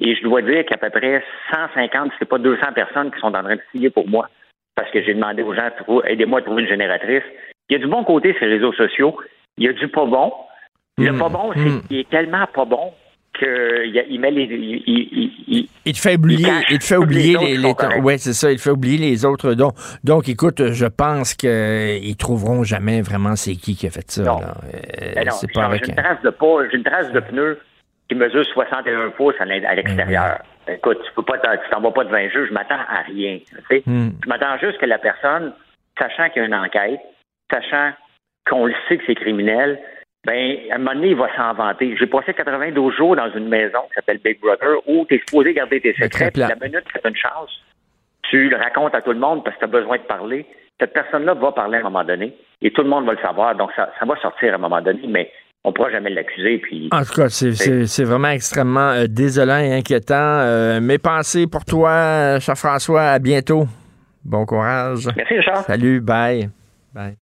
et 0.00 0.14
je 0.14 0.22
dois 0.22 0.42
dire 0.42 0.64
qu'à 0.64 0.76
peu 0.76 0.90
près 0.90 1.22
150, 1.52 2.12
c'est 2.18 2.28
pas 2.28 2.38
200 2.38 2.72
personnes 2.74 3.10
qui 3.10 3.20
sont 3.20 3.34
en 3.34 3.42
train 3.42 3.56
de 3.56 3.62
signer 3.72 3.90
pour 3.90 4.08
moi 4.08 4.28
parce 4.74 4.90
que 4.92 5.02
j'ai 5.02 5.14
demandé 5.14 5.42
aux 5.42 5.54
gens, 5.54 5.68
aidez-moi 6.04 6.38
à 6.38 6.42
trouver 6.42 6.62
une 6.62 6.68
génératrice. 6.68 7.22
Il 7.68 7.74
y 7.74 7.76
a 7.76 7.78
du 7.78 7.86
bon 7.86 8.02
côté 8.02 8.34
ces 8.40 8.46
réseaux 8.46 8.72
sociaux. 8.72 9.16
Il 9.58 9.64
y 9.64 9.68
a 9.68 9.72
du 9.72 9.88
pas 9.88 10.06
bon. 10.06 10.32
Le 10.98 11.12
hmm. 11.12 11.18
pas 11.18 11.28
bon, 11.28 11.52
c'est 11.54 11.60
hmm. 11.60 11.82
qu'il 11.88 11.98
est 11.98 12.10
tellement 12.10 12.46
pas 12.52 12.64
bon 12.64 12.92
qu'il 13.38 14.20
met 14.20 14.30
les. 14.30 14.44
Il, 15.84 15.92
te 15.92 15.98
fait 15.98 16.16
oublier, 16.16 16.50
il, 16.68 16.78
te 16.78 16.84
fait 16.84 16.96
oublier 16.96 17.38
les. 17.38 17.56
les 17.56 18.00
ouais, 18.02 18.18
c'est 18.18 18.32
ça, 18.32 18.52
il 18.52 18.58
fait 18.58 18.70
oublier 18.70 18.98
les 18.98 19.24
autres 19.24 19.54
dons. 19.54 19.72
Donc, 20.04 20.28
écoute, 20.28 20.72
je 20.72 20.86
pense 20.86 21.34
qu'ils 21.34 22.16
trouveront 22.16 22.64
jamais 22.64 23.00
vraiment 23.02 23.36
c'est 23.36 23.56
qui 23.56 23.76
qui 23.76 23.86
a 23.86 23.90
fait 23.90 24.10
ça. 24.10 24.22
Non. 24.22 24.40
Euh, 24.42 25.24
c'est 25.30 25.52
pas 25.52 25.64
avec. 25.64 25.84
J'ai 25.84 25.90
une 25.90 25.96
trace 25.96 26.22
de 26.22 26.30
pas, 26.30 26.68
j'ai 26.70 26.76
une 26.76 26.84
trace 26.84 27.12
de 27.12 27.20
pneu 27.20 27.58
qui 28.08 28.14
mesure 28.14 28.44
61 28.44 29.10
pouces 29.10 29.34
à 29.38 29.44
l'extérieur. 29.44 30.38
Écoute, 30.68 30.98
tu 31.04 31.12
peux 31.14 31.22
pas, 31.22 31.38
tu 31.38 31.70
t'en 31.70 31.80
vas 31.80 31.90
pas 31.90 32.04
devant 32.04 32.16
un 32.16 32.28
jeu, 32.28 32.46
je 32.46 32.52
m'attends 32.52 32.74
à 32.74 33.02
rien. 33.06 33.38
Hmm. 33.86 34.10
Je 34.22 34.28
m'attends 34.28 34.58
juste 34.58 34.78
que 34.78 34.86
la 34.86 34.98
personne, 34.98 35.52
sachant 35.98 36.28
qu'il 36.28 36.42
y 36.42 36.44
a 36.44 36.48
une 36.48 36.54
enquête, 36.54 37.00
sachant 37.50 37.92
qu'on 38.48 38.66
le 38.66 38.74
sait 38.88 38.98
que 38.98 39.04
c'est 39.06 39.14
criminel, 39.14 39.80
ben, 40.26 40.56
à 40.70 40.74
un 40.74 40.78
moment 40.78 40.94
donné, 40.94 41.08
il 41.10 41.16
va 41.16 41.34
s'en 41.34 41.54
vanter. 41.54 41.96
J'ai 41.98 42.06
passé 42.06 42.34
92 42.34 42.94
jours 42.94 43.16
dans 43.16 43.30
une 43.32 43.48
maison 43.48 43.80
qui 43.88 43.94
s'appelle 43.94 44.20
Big 44.22 44.38
Brother 44.40 44.76
où 44.86 45.06
tu 45.06 45.14
es 45.14 45.18
supposé 45.18 45.54
garder 45.54 45.80
tes 45.80 45.94
secrets. 45.94 46.30
la 46.36 46.54
minute 46.56 46.84
que 46.92 46.98
tu 46.98 47.08
une 47.08 47.16
chance, 47.16 47.50
tu 48.28 48.50
le 48.50 48.56
racontes 48.56 48.94
à 48.94 49.00
tout 49.00 49.12
le 49.12 49.18
monde 49.18 49.44
parce 49.44 49.56
que 49.56 49.60
tu 49.60 49.64
as 49.64 49.80
besoin 49.80 49.96
de 49.96 50.02
parler. 50.02 50.44
Cette 50.78 50.92
personne-là 50.92 51.34
va 51.34 51.52
parler 51.52 51.78
à 51.78 51.80
un 51.80 51.84
moment 51.84 52.04
donné 52.04 52.34
et 52.60 52.70
tout 52.70 52.82
le 52.82 52.88
monde 52.88 53.06
va 53.06 53.12
le 53.12 53.18
savoir. 53.18 53.54
Donc, 53.54 53.70
ça, 53.74 53.90
va 54.06 54.16
sortir 54.20 54.52
à 54.52 54.56
un 54.56 54.58
moment 54.58 54.82
donné, 54.82 55.00
mais 55.08 55.30
on 55.64 55.70
ne 55.70 55.74
pourra 55.74 55.90
jamais 55.90 56.10
l'accuser. 56.10 56.58
Puis, 56.58 56.90
en 56.92 57.02
tout 57.02 57.14
cas, 57.14 57.28
c'est 57.28 58.04
vraiment 58.04 58.30
extrêmement 58.30 58.90
euh, 58.90 59.06
désolant 59.06 59.58
et 59.58 59.72
inquiétant. 59.72 60.14
Euh, 60.16 60.80
mes 60.80 60.98
pensées 60.98 61.46
pour 61.46 61.64
toi, 61.64 62.38
cher 62.40 62.56
François. 62.56 63.02
À 63.02 63.18
bientôt. 63.18 63.64
Bon 64.22 64.44
courage. 64.44 65.08
Merci, 65.16 65.34
Richard. 65.34 65.64
Salut, 65.64 66.00
bye. 66.00 66.50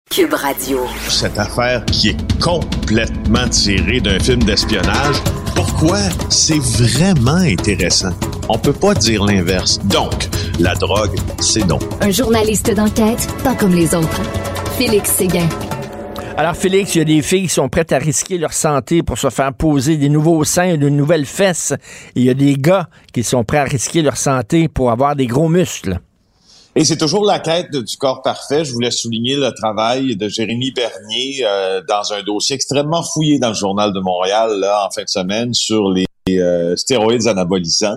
Cube 0.08 0.32
Radio. 0.32 0.86
Cette 1.10 1.38
affaire 1.38 1.84
qui 1.84 2.08
est 2.08 2.40
complètement 2.40 3.46
tirée 3.50 4.00
d'un 4.00 4.18
film 4.18 4.42
d'espionnage. 4.42 5.16
Pourquoi? 5.54 5.98
C'est 6.30 6.58
vraiment 6.58 7.36
intéressant? 7.36 8.12
On 8.48 8.56
peut 8.56 8.72
pas 8.72 8.94
dire 8.94 9.22
l'inverse. 9.24 9.78
Donc, 9.84 10.28
la 10.58 10.74
drogue, 10.74 11.18
c'est 11.40 11.66
non. 11.66 11.78
Un 12.00 12.10
journaliste 12.10 12.74
d'enquête, 12.74 13.28
pas 13.44 13.54
comme 13.54 13.74
les 13.74 13.94
autres. 13.94 14.22
Félix 14.78 15.10
Séguin. 15.10 15.48
Alors, 16.38 16.56
Félix, 16.56 16.94
il 16.94 16.98
y 16.98 17.02
a 17.02 17.04
des 17.04 17.20
filles 17.20 17.42
qui 17.42 17.48
sont 17.48 17.68
prêtes 17.68 17.92
à 17.92 17.98
risquer 17.98 18.38
leur 18.38 18.54
santé 18.54 19.02
pour 19.02 19.18
se 19.18 19.28
faire 19.28 19.52
poser 19.52 19.98
des 19.98 20.08
nouveaux 20.08 20.44
seins, 20.44 20.78
de 20.78 20.88
nouvelles 20.88 21.26
fesses. 21.26 21.74
il 22.14 22.22
y 22.24 22.30
a 22.30 22.34
des 22.34 22.54
gars 22.54 22.88
qui 23.12 23.22
sont 23.22 23.44
prêts 23.44 23.58
à 23.58 23.64
risquer 23.64 24.00
leur 24.00 24.16
santé 24.16 24.68
pour 24.68 24.90
avoir 24.90 25.14
des 25.14 25.26
gros 25.26 25.50
muscles. 25.50 26.00
Et 26.78 26.84
c'est 26.84 26.96
toujours 26.96 27.24
la 27.24 27.40
quête 27.40 27.74
du 27.74 27.96
corps 27.96 28.22
parfait. 28.22 28.64
Je 28.64 28.72
voulais 28.72 28.92
souligner 28.92 29.34
le 29.34 29.50
travail 29.50 30.14
de 30.14 30.28
Jérémy 30.28 30.70
Bernier 30.70 31.44
euh, 31.44 31.82
dans 31.88 32.12
un 32.12 32.22
dossier 32.22 32.54
extrêmement 32.54 33.02
fouillé 33.02 33.40
dans 33.40 33.48
le 33.48 33.54
Journal 33.54 33.92
de 33.92 33.98
Montréal 33.98 34.60
là, 34.60 34.86
en 34.86 34.90
fin 34.92 35.02
de 35.02 35.08
semaine 35.08 35.52
sur 35.54 35.90
les 35.90 36.06
euh, 36.30 36.76
stéroïdes 36.76 37.26
anabolisants. 37.26 37.96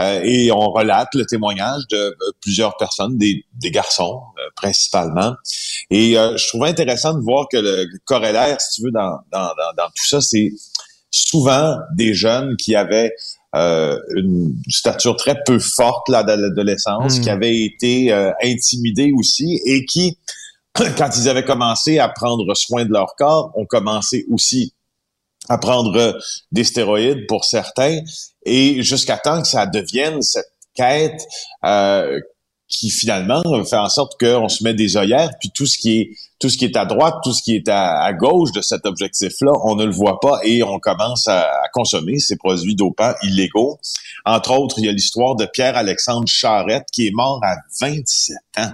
Euh, 0.00 0.22
et 0.24 0.50
on 0.50 0.70
relate 0.70 1.10
le 1.14 1.26
témoignage 1.26 1.82
de 1.90 2.16
plusieurs 2.40 2.74
personnes, 2.78 3.18
des, 3.18 3.44
des 3.52 3.70
garçons 3.70 4.22
principalement. 4.56 5.34
Et 5.90 6.14
je 6.14 6.48
trouvais 6.48 6.70
intéressant 6.70 7.12
de 7.12 7.20
voir 7.20 7.48
que 7.52 7.58
le 7.58 7.86
corollaire, 8.06 8.58
si 8.62 8.80
tu 8.80 8.86
veux, 8.86 8.92
dans, 8.92 9.18
dans, 9.30 9.50
dans 9.76 9.88
tout 9.94 10.06
ça, 10.06 10.22
c'est 10.22 10.52
souvent 11.10 11.76
des 11.94 12.14
jeunes 12.14 12.56
qui 12.56 12.74
avaient 12.76 13.12
euh, 13.54 13.98
une 14.16 14.54
stature 14.68 15.16
très 15.16 15.36
peu 15.44 15.58
forte 15.58 16.08
là, 16.08 16.22
de 16.22 16.32
l'adolescence, 16.32 17.20
qui 17.20 17.28
hmm. 17.28 17.32
avaient 17.34 17.60
été 17.60 18.12
euh, 18.12 18.32
intimidés 18.42 19.12
aussi 19.16 19.60
et 19.66 19.84
qui, 19.84 20.18
quand 20.74 21.10
ils 21.16 21.28
avaient 21.28 21.44
commencé 21.44 21.98
à 21.98 22.08
prendre 22.08 22.54
soin 22.54 22.84
de 22.84 22.92
leur 22.92 23.14
corps, 23.16 23.52
ont 23.54 23.66
commencé 23.66 24.24
aussi 24.30 24.72
à 25.48 25.58
prendre 25.58 26.18
des 26.52 26.64
stéroïdes 26.64 27.26
pour 27.26 27.44
certains 27.44 27.98
et 28.44 28.82
jusqu'à 28.82 29.18
temps 29.18 29.42
que 29.42 29.48
ça 29.48 29.66
devienne 29.66 30.22
cette 30.22 30.52
quête 30.74 31.20
euh, 31.64 32.20
qui 32.72 32.90
finalement 32.90 33.42
fait 33.64 33.76
en 33.76 33.88
sorte 33.88 34.18
qu'on 34.18 34.48
se 34.48 34.64
met 34.64 34.74
des 34.74 34.96
œillères, 34.96 35.30
puis 35.38 35.50
tout 35.54 35.66
ce 35.66 35.78
qui 35.78 36.00
est 36.00 36.10
tout 36.40 36.48
ce 36.48 36.58
qui 36.58 36.64
est 36.64 36.76
à 36.76 36.84
droite, 36.84 37.18
tout 37.22 37.32
ce 37.32 37.40
qui 37.40 37.54
est 37.54 37.68
à, 37.68 38.12
gauche 38.12 38.50
de 38.50 38.62
cet 38.62 38.84
objectif-là, 38.84 39.52
on 39.62 39.76
ne 39.76 39.84
le 39.84 39.92
voit 39.92 40.18
pas 40.18 40.40
et 40.42 40.64
on 40.64 40.80
commence 40.80 41.28
à, 41.28 41.48
consommer 41.72 42.18
ces 42.18 42.36
produits 42.36 42.74
dopants 42.74 43.14
illégaux. 43.22 43.78
Entre 44.24 44.50
autres, 44.50 44.74
il 44.80 44.86
y 44.86 44.88
a 44.88 44.92
l'histoire 44.92 45.36
de 45.36 45.46
Pierre-Alexandre 45.46 46.26
Charrette 46.26 46.86
qui 46.92 47.06
est 47.06 47.12
mort 47.14 47.38
à 47.44 47.54
27 47.80 48.36
ans. 48.58 48.72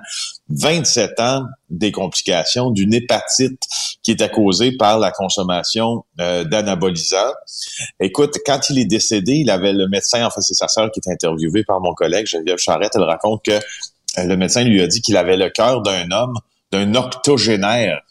27 0.51 1.21
ans 1.21 1.45
des 1.69 1.93
complications 1.93 2.71
d'une 2.71 2.95
hépatite 2.95 3.63
qui 4.03 4.13
était 4.13 4.31
causée 4.31 4.73
par 4.73 4.99
la 4.99 5.11
consommation 5.11 6.05
euh, 6.21 6.45
d'anabolisants. 6.45 7.35
Écoute, 8.01 8.37
quand 8.47 8.71
il 8.71 8.79
est 8.79 8.87
décédé, 8.87 9.35
il 9.35 9.51
avait 9.51 9.73
le 9.75 9.89
médecin, 9.89 10.25
enfin 10.27 10.41
c'est 10.41 10.55
sa 10.55 10.69
sœur 10.69 10.91
qui 10.91 11.01
est 11.05 11.13
interviewée 11.13 11.65
par 11.65 11.81
mon 11.81 11.93
collègue 11.93 12.27
Geneviève 12.27 12.59
Charrette, 12.59 12.93
elle 12.95 13.03
raconte 13.03 13.45
que 13.45 13.53
euh, 13.53 14.25
le 14.25 14.37
médecin 14.37 14.65
lui 14.65 14.81
a 14.83 14.87
dit 14.87 15.03
qu'il 15.03 15.17
avait 15.17 15.37
le 15.37 15.51
cœur 15.51 15.83
d'un 15.83 16.11
homme 16.11 16.35
d'un 16.73 16.95
octogénaire 16.95 18.03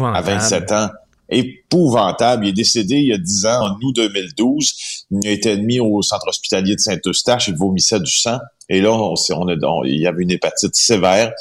à 0.00 0.20
27 0.20 0.72
ans. 0.72 0.88
Épouvantable. 1.28 2.46
Il 2.46 2.50
est 2.50 2.52
décédé 2.52 2.96
il 2.96 3.08
y 3.08 3.12
a 3.12 3.18
10 3.18 3.46
ans, 3.46 3.66
en 3.66 3.78
août 3.82 3.96
2012. 3.96 5.06
Il 5.10 5.26
a 5.26 5.30
été 5.30 5.52
admis 5.52 5.80
au 5.80 6.02
centre 6.02 6.28
hospitalier 6.28 6.76
de 6.76 6.80
Saint-Eustache. 6.80 7.48
Il 7.48 7.56
vomissait 7.56 7.98
du 7.98 8.12
sang. 8.12 8.38
Et 8.68 8.80
là, 8.80 8.92
on, 8.92 9.14
on, 9.14 9.84
il 9.84 10.00
y 10.00 10.06
avait 10.06 10.22
une 10.22 10.30
hépatite 10.30 10.74
sévère. 10.76 11.32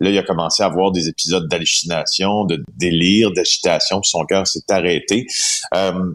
Là, 0.00 0.10
il 0.10 0.18
a 0.18 0.22
commencé 0.22 0.62
à 0.62 0.66
avoir 0.66 0.92
des 0.92 1.08
épisodes 1.08 1.46
d'hallucination, 1.48 2.44
de 2.44 2.62
délire, 2.76 3.32
d'agitation. 3.32 4.02
Son 4.02 4.24
cœur 4.24 4.46
s'est 4.46 4.70
arrêté. 4.70 5.26
Euh, 5.74 6.12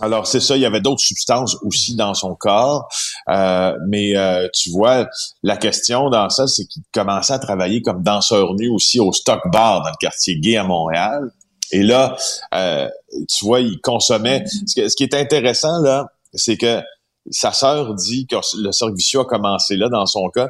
Alors 0.00 0.26
c'est 0.26 0.40
ça, 0.40 0.56
il 0.56 0.62
y 0.62 0.66
avait 0.66 0.80
d'autres 0.80 1.04
substances 1.04 1.56
aussi 1.62 1.94
dans 1.94 2.14
son 2.14 2.34
corps, 2.34 2.88
euh, 3.28 3.76
mais 3.86 4.16
euh, 4.16 4.48
tu 4.52 4.70
vois, 4.70 5.08
la 5.44 5.56
question 5.56 6.10
dans 6.10 6.28
ça, 6.30 6.48
c'est 6.48 6.64
qu'il 6.66 6.82
commençait 6.92 7.34
à 7.34 7.38
travailler 7.38 7.80
comme 7.80 8.02
danseur 8.02 8.54
nu 8.54 8.68
aussi 8.68 8.98
au 8.98 9.12
Stock 9.12 9.40
Bar 9.52 9.82
dans 9.82 9.90
le 9.90 9.96
quartier 10.00 10.38
gay 10.40 10.56
à 10.56 10.64
Montréal. 10.64 11.30
Et 11.70 11.82
là, 11.82 12.16
euh, 12.54 12.88
tu 13.30 13.44
vois, 13.44 13.60
il 13.60 13.80
consommait. 13.80 14.44
Ce, 14.66 14.96
qui 14.96 15.04
est 15.04 15.14
intéressant 15.14 15.80
là, 15.80 16.06
c'est 16.32 16.56
que 16.56 16.82
sa 17.30 17.52
sœur 17.52 17.94
dit 17.94 18.26
que 18.26 18.36
le 18.56 18.94
vicieux 18.94 19.20
a 19.20 19.24
commencé 19.24 19.76
là 19.76 19.88
dans 19.88 20.06
son 20.06 20.28
cas. 20.28 20.48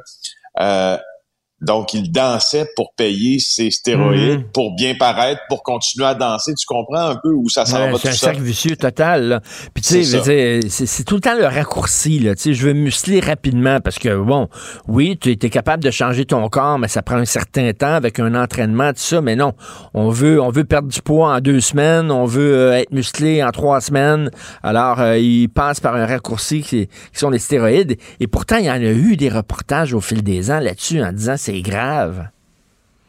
Donc, 1.65 1.95
il 1.95 2.13
dansait 2.13 2.69
pour 2.77 2.95
payer 2.95 3.39
ses 3.39 3.71
stéroïdes, 3.71 4.41
mhm. 4.41 4.45
pour 4.53 4.75
bien 4.75 4.95
paraître, 4.95 5.41
pour 5.49 5.63
continuer 5.63 6.07
à 6.07 6.15
danser. 6.15 6.55
Tu 6.55 6.67
comprends 6.67 7.09
un 7.09 7.17
peu 7.17 7.31
où 7.31 7.49
ça 7.49 7.65
s'en 7.65 7.79
va 7.79 7.91
tout 7.93 7.99
ça? 7.99 8.03
C'est 8.03 8.09
un 8.09 8.13
cercle 8.13 8.43
vicieux 8.43 8.77
total. 8.77 9.41
Puis 9.73 9.83
tu 9.83 10.05
sais, 10.05 10.61
c'est 10.69 11.05
tout 11.05 11.15
le 11.15 11.21
temps 11.21 11.37
le 11.37 11.47
raccourci. 11.47 12.19
Là. 12.19 12.35
Tu 12.35 12.43
sais, 12.43 12.55
je 12.55 12.67
veux 12.67 12.73
muscler 12.73 13.21
rapidement 13.21 13.81
parce 13.81 13.99
que, 13.99 14.17
bon, 14.17 14.49
oui, 14.89 15.19
tu 15.21 15.31
es 15.31 15.37
capable 15.37 15.83
de 15.83 15.91
changer 15.91 16.25
ton 16.25 16.49
corps, 16.49 16.79
mais 16.79 16.89
ça 16.89 17.03
prend 17.03 17.17
un 17.17 17.25
certain 17.25 17.73
temps 17.73 17.95
avec 17.95 18.19
un 18.19 18.35
entraînement, 18.35 18.91
tout 18.93 18.99
ça. 18.99 19.21
Mais 19.21 19.37
non, 19.37 19.55
on 19.95 20.11
veut, 20.11 20.41
on 20.41 20.51
veut 20.51 20.65
perdre 20.65 20.89
du 20.89 21.01
poids 21.01 21.35
en 21.35 21.41
deux 21.41 21.61
semaines, 21.61 22.11
on 22.11 22.25
veut 22.25 22.55
euh, 22.55 22.79
être 22.79 22.93
musclé 22.93 23.43
en 23.43 23.51
trois 23.51 23.81
semaines. 23.81 24.31
Alors, 24.63 25.01
euh, 25.01 25.19
il 25.19 25.49
passe 25.49 25.81
par 25.81 25.95
un 25.95 26.07
raccourci 26.07 26.63
qui, 26.63 26.87
qui 26.87 27.19
sont 27.19 27.31
les 27.31 27.39
stéroïdes. 27.39 27.97
Et 28.21 28.27
pourtant, 28.27 28.57
il 28.57 28.67
y 28.67 28.71
en 28.71 28.75
a 28.75 28.79
eu 28.79 29.17
des 29.17 29.29
reportages 29.29 29.95
au 29.95 30.01
fil 30.01 30.23
des 30.23 30.51
ans 30.51 30.61
là-dessus 30.61 31.03
en 31.03 31.13
disant 31.13 31.35
c'est 31.37 31.54
grave. 31.63 32.29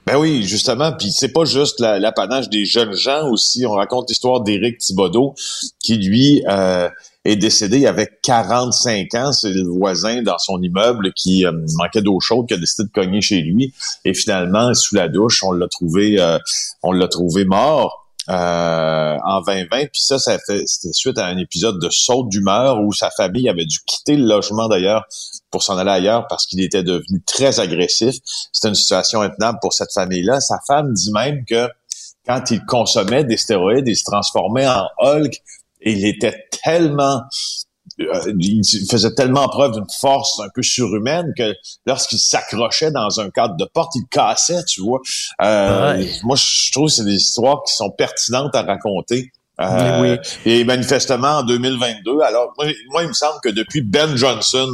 Ben 0.05 0.17
oui, 0.19 0.43
justement, 0.43 0.91
puis 0.91 1.11
c'est 1.11 1.33
pas 1.33 1.45
juste 1.45 1.79
l'apanage 1.79 2.47
des 2.49 2.63
jeunes 2.65 2.93
gens 2.93 3.27
aussi. 3.31 3.65
On 3.65 3.71
raconte 3.71 4.07
l'histoire 4.09 4.41
d'Éric 4.41 4.77
Thibodeau, 4.77 5.33
qui 5.83 5.97
lui 5.97 6.43
euh, 6.47 6.87
est 7.23 7.37
décédé 7.37 7.87
avait 7.87 8.11
45 8.21 9.15
ans. 9.15 9.31
C'est 9.31 9.49
le 9.49 9.63
voisin 9.63 10.21
dans 10.21 10.37
son 10.37 10.61
immeuble 10.61 11.11
qui 11.13 11.43
euh, 11.43 11.51
manquait 11.77 12.03
d'eau 12.03 12.19
chaude, 12.19 12.47
qui 12.47 12.53
a 12.53 12.57
décidé 12.57 12.87
de 12.87 12.93
cogner 12.93 13.21
chez 13.21 13.41
lui. 13.41 13.73
Et 14.03 14.13
finalement, 14.13 14.75
sous 14.75 14.93
la 14.93 15.07
douche, 15.07 15.43
on 15.43 15.51
l'a 15.51 15.67
trouvé, 15.67 16.21
euh, 16.21 16.37
on 16.83 16.91
l'a 16.91 17.07
trouvé 17.07 17.43
mort. 17.45 18.03
En 18.27 19.41
2020. 19.45 19.85
Puis 19.93 20.01
ça, 20.01 20.17
c'était 20.17 20.63
suite 20.65 21.19
à 21.19 21.27
un 21.27 21.37
épisode 21.37 21.79
de 21.79 21.89
saute 21.91 22.27
d'humeur 22.29 22.81
où 22.81 22.91
sa 22.91 23.11
famille 23.11 23.47
avait 23.47 23.65
dû 23.65 23.77
quitter 23.85 24.17
le 24.17 24.25
logement 24.25 24.67
d'ailleurs 24.67 25.05
pour 25.55 25.63
s'en 25.63 25.77
aller 25.77 25.89
ailleurs 25.89 26.27
parce 26.27 26.45
qu'il 26.47 26.61
était 26.61 26.83
devenu 26.83 27.21
très 27.25 27.61
agressif. 27.61 28.15
C'était 28.51 28.67
une 28.67 28.75
situation 28.75 29.21
intenable 29.21 29.59
pour 29.61 29.71
cette 29.71 29.93
famille-là. 29.93 30.41
Sa 30.41 30.59
femme 30.67 30.91
dit 30.91 31.13
même 31.13 31.45
que 31.45 31.69
quand 32.27 32.51
il 32.51 32.65
consommait 32.65 33.23
des 33.23 33.37
stéroïdes, 33.37 33.87
il 33.87 33.95
se 33.95 34.03
transformait 34.03 34.67
en 34.67 34.89
Hulk 34.99 35.33
et 35.79 35.93
il 35.93 36.05
était 36.05 36.43
tellement 36.61 37.21
euh, 38.01 38.33
il 38.37 38.63
faisait 38.91 39.13
tellement 39.13 39.47
preuve 39.47 39.75
d'une 39.75 39.89
force 40.01 40.41
un 40.41 40.49
peu 40.53 40.61
surhumaine 40.61 41.31
que 41.37 41.55
lorsqu'il 41.85 42.19
s'accrochait 42.19 42.91
dans 42.91 43.21
un 43.21 43.29
cadre 43.29 43.55
de 43.55 43.63
porte, 43.63 43.93
il 43.95 44.05
cassait, 44.11 44.65
tu 44.65 44.81
vois. 44.81 44.99
Euh, 45.41 46.03
moi, 46.23 46.35
je 46.35 46.69
trouve 46.73 46.87
que 46.87 46.95
c'est 46.95 47.05
des 47.05 47.15
histoires 47.15 47.63
qui 47.65 47.73
sont 47.73 47.91
pertinentes 47.91 48.53
à 48.57 48.63
raconter. 48.63 49.31
Euh, 49.61 50.01
oui. 50.01 50.17
Et 50.45 50.63
manifestement, 50.63 51.37
en 51.37 51.43
2022, 51.43 52.19
alors 52.21 52.53
moi, 52.57 53.03
il 53.03 53.07
me 53.07 53.13
semble 53.13 53.39
que 53.41 53.49
depuis 53.49 53.81
Ben 53.81 54.15
Johnson, 54.15 54.73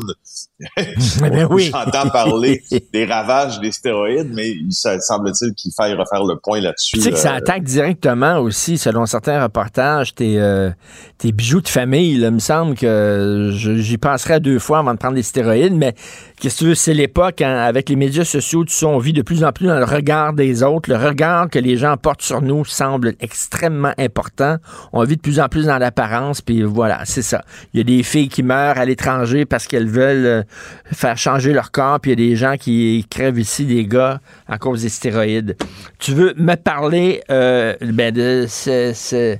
ben 1.19 1.47
j'entends 1.57 2.09
parler 2.09 2.63
des 2.93 3.05
ravages 3.05 3.59
des 3.59 3.71
stéroïdes, 3.71 4.31
mais 4.33 4.49
il 4.49 4.71
semble-t-il 4.71 5.53
qu'il 5.53 5.71
faille 5.75 5.93
refaire 5.93 6.23
le 6.23 6.37
point 6.37 6.61
là-dessus. 6.61 6.97
Tu 6.97 7.01
sais 7.01 7.11
que 7.11 7.17
ça 7.17 7.33
euh, 7.33 7.37
attaque 7.37 7.63
directement 7.63 8.37
aussi, 8.37 8.77
selon 8.77 9.05
certains 9.05 9.41
reportages, 9.41 10.13
tes, 10.13 10.39
euh, 10.39 10.69
tes 11.17 11.31
bijoux 11.31 11.61
de 11.61 11.67
famille. 11.67 12.13
il 12.13 12.31
me 12.31 12.39
semble 12.39 12.75
que 12.75 13.51
j'y 13.53 13.97
penserais 13.97 14.39
deux 14.39 14.59
fois 14.59 14.79
avant 14.79 14.93
de 14.93 14.99
prendre 14.99 15.15
des 15.15 15.23
stéroïdes, 15.23 15.75
mais 15.75 15.95
Qu'est-ce 16.41 16.55
que 16.55 16.59
tu 16.61 16.65
veux, 16.69 16.75
c'est 16.75 16.95
l'époque, 16.95 17.43
hein, 17.43 17.55
avec 17.55 17.87
les 17.87 17.95
médias 17.95 18.25
sociaux, 18.25 18.63
tout 18.63 18.73
ça, 18.73 18.87
on 18.87 18.97
vit 18.97 19.13
de 19.13 19.21
plus 19.21 19.43
en 19.43 19.51
plus 19.51 19.67
dans 19.67 19.77
le 19.77 19.85
regard 19.85 20.33
des 20.33 20.63
autres. 20.63 20.89
Le 20.89 20.97
regard 20.97 21.51
que 21.51 21.59
les 21.59 21.77
gens 21.77 21.97
portent 21.97 22.23
sur 22.23 22.41
nous 22.41 22.65
semble 22.65 23.13
extrêmement 23.19 23.93
important. 23.99 24.57
On 24.91 25.03
vit 25.03 25.17
de 25.17 25.21
plus 25.21 25.39
en 25.39 25.49
plus 25.49 25.67
dans 25.67 25.77
l'apparence, 25.77 26.41
puis 26.41 26.63
voilà, 26.63 27.01
c'est 27.05 27.21
ça. 27.21 27.43
Il 27.75 27.77
y 27.77 27.81
a 27.81 27.83
des 27.83 28.01
filles 28.01 28.27
qui 28.27 28.41
meurent 28.41 28.79
à 28.79 28.85
l'étranger 28.85 29.45
parce 29.45 29.67
qu'elles 29.67 29.87
veulent 29.87 30.25
euh, 30.25 30.43
faire 30.91 31.17
changer 31.17 31.53
leur 31.53 31.71
corps, 31.71 31.99
puis 31.99 32.11
il 32.11 32.19
y 32.19 32.25
a 32.25 32.29
des 32.29 32.35
gens 32.35 32.55
qui 32.57 33.05
crèvent 33.09 33.39
ici, 33.39 33.65
des 33.65 33.85
gars, 33.85 34.19
à 34.47 34.57
cause 34.57 34.83
des 34.83 34.89
stéroïdes. 34.89 35.55
Tu 35.99 36.13
veux 36.13 36.33
me 36.37 36.55
parler 36.55 37.21
euh, 37.29 37.75
ben, 37.81 38.13
de 38.13 38.45
ce, 38.47 38.91
ce, 38.93 39.37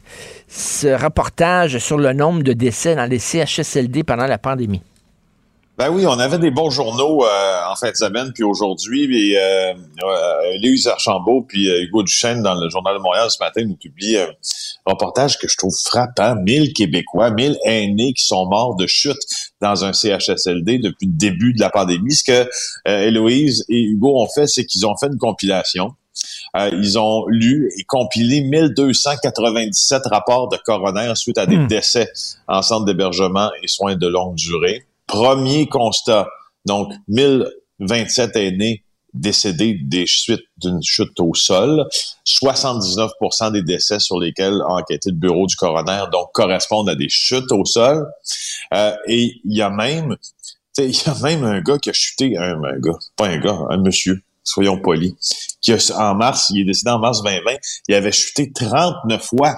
ce 0.47 0.88
reportage 0.88 1.78
sur 1.80 1.97
le 1.97 2.14
nombre 2.14 2.43
de 2.43 2.53
décès 2.53 2.95
dans 2.95 3.09
les 3.09 3.20
CHSLD 3.20 4.03
pendant 4.03 4.28
la 4.28 4.38
pandémie? 4.38 4.82
Ben 5.82 5.89
oui, 5.89 6.05
on 6.05 6.19
avait 6.19 6.38
des 6.38 6.51
bons 6.51 6.69
journaux 6.69 7.25
euh, 7.25 7.59
en 7.67 7.75
fin 7.75 7.89
de 7.89 7.95
semaine, 7.95 8.32
puis 8.36 8.43
aujourd'hui, 8.43 9.07
puis 9.07 9.36
euh, 9.36 9.73
euh, 10.03 10.91
Archambault 10.91 11.41
puis 11.49 11.71
euh, 11.71 11.82
Hugo 11.82 12.03
Duchesne 12.03 12.43
dans 12.43 12.53
le 12.53 12.69
Journal 12.69 12.97
de 12.97 13.01
Montréal 13.01 13.32
ce 13.32 13.43
matin 13.43 13.63
nous 13.65 13.77
publient 13.77 14.17
un 14.17 14.29
reportage 14.86 15.39
que 15.39 15.47
je 15.47 15.57
trouve 15.57 15.73
frappant. 15.84 16.36
1000 16.36 16.73
Québécois, 16.73 17.32
1000 17.32 17.57
aînés 17.65 18.13
qui 18.13 18.23
sont 18.23 18.45
morts 18.45 18.75
de 18.75 18.86
chute 18.86 19.17
dans 19.59 19.84
un 19.84 19.91
CHSLD 19.91 20.77
depuis 20.77 21.07
le 21.07 21.13
début 21.13 21.51
de 21.53 21.59
la 21.59 21.71
pandémie. 21.71 22.13
Ce 22.13 22.25
que 22.25 22.47
Héloïse 22.86 23.65
et 23.67 23.82
Hugo 23.82 24.21
ont 24.21 24.29
fait, 24.29 24.45
c'est 24.45 24.67
qu'ils 24.67 24.86
ont 24.86 24.95
fait 24.95 25.07
une 25.07 25.17
compilation. 25.17 25.95
ils 26.55 26.99
ont 26.99 27.25
lu 27.27 27.71
et 27.79 27.86
compilé 27.86 28.41
1297 28.41 30.03
rapports 30.11 30.47
de 30.47 30.57
coroner 30.57 31.13
suite 31.15 31.39
à 31.39 31.47
des 31.47 31.57
hmm. 31.57 31.65
décès 31.65 32.11
en 32.47 32.61
centre 32.61 32.86
d'hébergement 32.86 33.49
et 33.63 33.67
soins 33.67 33.95
de 33.95 34.05
longue 34.05 34.36
durée. 34.36 34.86
Premier 35.12 35.68
constat, 35.68 36.30
donc 36.66 36.89
1027 37.09 38.34
aînés 38.38 38.86
décédés 39.14 39.78
des 39.84 40.05
suites 40.07 40.45
d'une 40.55 40.82
chute 40.82 41.20
au 41.20 41.34
sol. 41.34 41.86
79% 42.26 43.51
des 43.51 43.62
décès 43.62 43.99
sur 43.99 44.18
lesquels 44.22 44.62
a 44.62 44.76
enquêté 44.76 45.09
le 45.09 45.18
bureau 45.18 45.47
du 45.47 45.57
coroner, 45.57 46.05
donc 46.14 46.30
correspondent 46.34 46.88
à 46.88 46.95
des 46.95 47.09
chutes 47.09 47.51
au 47.51 47.66
sol. 47.66 48.07
Euh, 48.74 48.95
et 49.05 49.34
il 49.43 49.57
y 49.57 49.62
a 49.62 49.70
même, 49.70 50.16
il 50.78 50.95
y 50.95 51.09
a 51.09 51.16
même 51.22 51.43
un 51.43 51.59
gars 51.59 51.78
qui 51.78 51.89
a 51.89 51.93
chuté, 51.93 52.38
un, 52.38 52.64
un, 52.64 52.80
gars, 52.80 52.97
pas 53.18 53.28
un 53.28 53.38
gars, 53.38 53.59
un 53.70 53.80
monsieur, 53.80 54.24
soyons 54.45 54.80
polis, 54.80 55.14
qui 55.59 55.74
a, 55.74 55.78
en 55.97 56.16
mars, 56.16 56.51
il 56.51 56.62
est 56.62 56.66
décédé 56.66 56.91
en 56.91 56.99
mars 56.99 57.22
2020, 57.22 57.51
il 57.89 57.95
avait 57.95 58.14
chuté 58.14 58.49
39 58.53 59.22
fois 59.22 59.57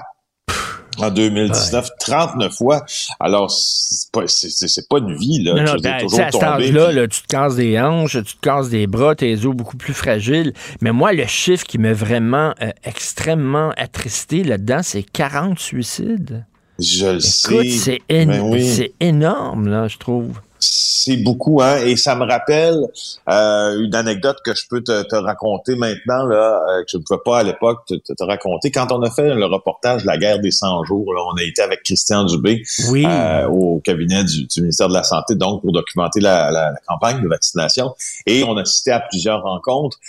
en 0.98 1.10
2019, 1.10 1.90
39 2.00 2.54
fois. 2.54 2.86
Alors, 3.20 3.52
c'est 3.52 4.12
pas, 4.12 4.24
c'est, 4.28 4.88
pas 4.88 4.98
une 4.98 5.16
vie, 5.16 5.44
là. 5.44 5.54
Non, 5.54 5.64
non, 5.64 5.76
ben, 5.82 6.00
toujours 6.00 6.20
à 6.20 6.32
cet 6.32 6.44
âge-là, 6.44 7.08
tu 7.08 7.22
te 7.22 7.28
casses 7.28 7.56
des 7.56 7.80
hanches, 7.80 8.18
tu 8.24 8.36
te 8.36 8.42
casses 8.42 8.70
des 8.70 8.88
bras, 8.88 9.16
tes 9.16 9.34
os 9.46 9.56
beaucoup 9.56 9.78
plus 9.78 9.94
fragiles. 9.94 10.54
Mais 10.82 10.92
moi, 10.92 11.14
le 11.14 11.26
chiffre 11.26 11.66
qui 11.66 11.78
m'a 11.78 11.94
vraiment 11.94 12.54
euh, 12.62 12.72
extrêmement 12.84 13.72
attristé 13.78 14.44
là-dedans, 14.44 14.82
c'est 14.84 15.04
40 15.04 15.60
suicides. 15.60 16.46
Je 16.80 17.06
le 17.06 17.20
sais. 17.20 17.70
C'est, 17.70 18.02
ben 18.10 18.60
c'est 18.60 18.94
énorme, 19.00 19.68
là, 19.68 19.88
je 19.88 19.98
trouve 19.98 20.40
c'est 20.64 21.18
beaucoup, 21.18 21.62
hein, 21.62 21.78
et 21.78 21.96
ça 21.96 22.16
me 22.16 22.26
rappelle 22.26 22.88
euh, 23.30 23.84
une 23.84 23.94
anecdote 23.94 24.38
que 24.44 24.56
je 24.56 24.68
peux 24.70 24.82
te, 24.82 25.16
raconter 25.16 25.76
maintenant, 25.76 26.26
là, 26.26 26.62
euh, 26.70 26.82
que 26.84 26.92
je 26.92 26.98
ne 26.98 27.04
pouvais 27.04 27.20
pas 27.24 27.40
à 27.40 27.44
l'époque 27.44 27.86
te, 27.86 28.24
raconter. 28.24 28.72
Quand 28.72 28.92
on 28.92 29.02
a 29.02 29.12
fait 29.12 29.34
le 29.34 29.46
reportage 29.46 30.06
La 30.06 30.18
guerre 30.18 30.40
des 30.40 30.52
100 30.52 30.86
jours, 30.86 31.14
là, 31.14 31.22
on 31.34 31.38
a 31.38 31.44
été 31.44 31.62
avec 31.62 31.84
Christian 31.84 32.24
Dubé 32.24 32.64
euh, 32.94 33.48
au 33.48 33.80
cabinet 33.80 34.24
du, 34.24 34.48
ministère 34.58 34.88
de 34.88 34.94
la 34.94 35.04
Santé, 35.04 35.36
donc 35.36 35.62
pour 35.62 35.72
documenter 35.72 36.20
la, 36.20 36.52
la, 36.52 36.74
campagne 36.88 37.22
de 37.22 37.28
vaccination, 37.28 37.96
et 38.26 38.44
on 38.44 38.58
a 38.58 38.62
assisté 38.62 38.92
à 38.92 39.00
plusieurs 39.00 39.44
rencontres 39.44 40.00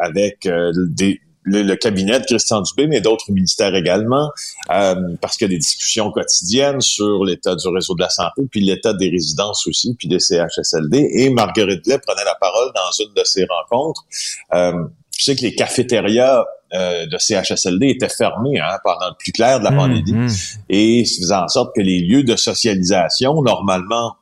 avec 0.00 0.46
des 0.46 1.20
le, 1.44 1.74
cabinet 1.76 2.20
de 2.20 2.24
Christian 2.24 2.62
Dubé, 2.62 2.86
mais 2.86 3.00
d'autres 3.00 3.30
ministères 3.30 3.74
également, 3.74 4.30
euh, 4.70 4.94
parce 5.20 5.36
qu'il 5.36 5.46
y 5.46 5.50
a 5.50 5.54
des 5.54 5.58
discussions 5.58 6.10
quotidiennes 6.10 6.80
sur 6.80 7.24
l'état 7.24 7.54
du 7.54 7.68
réseau 7.68 7.94
de 7.94 8.00
la 8.00 8.08
santé, 8.08 8.42
puis 8.50 8.60
l'état 8.60 8.94
des 8.94 9.10
résidences 9.10 9.66
aussi, 9.66 9.94
puis 9.94 10.08
des 10.08 10.20
CHSLD. 10.20 11.10
Et 11.12 11.30
Marguerite 11.30 11.84
Blais 11.84 11.98
prenait 11.98 12.24
la 12.24 12.34
parole 12.40 12.72
dans 12.74 13.04
une 13.04 13.12
de 13.14 13.24
ces 13.24 13.44
rencontres. 13.44 14.04
Euh, 14.54 14.84
tu 15.16 15.22
sais 15.22 15.36
que 15.36 15.42
les 15.42 15.54
cafétérias 15.54 16.44
euh, 16.72 17.06
de 17.06 17.18
CHSLD 17.18 17.88
étaient 17.88 18.08
fermés 18.08 18.58
hein, 18.58 18.78
pendant 18.82 19.08
le 19.08 19.16
plus 19.18 19.32
clair 19.32 19.60
de 19.60 19.64
la 19.64 19.70
mmh, 19.70 19.76
pandémie, 19.76 20.12
mmh. 20.12 20.28
et 20.70 21.04
ça 21.04 21.20
faisait 21.20 21.34
en 21.34 21.48
sorte 21.48 21.76
que 21.76 21.82
les 21.82 22.00
lieux 22.00 22.24
de 22.24 22.36
socialisation, 22.36 23.42
normalement 23.42 24.16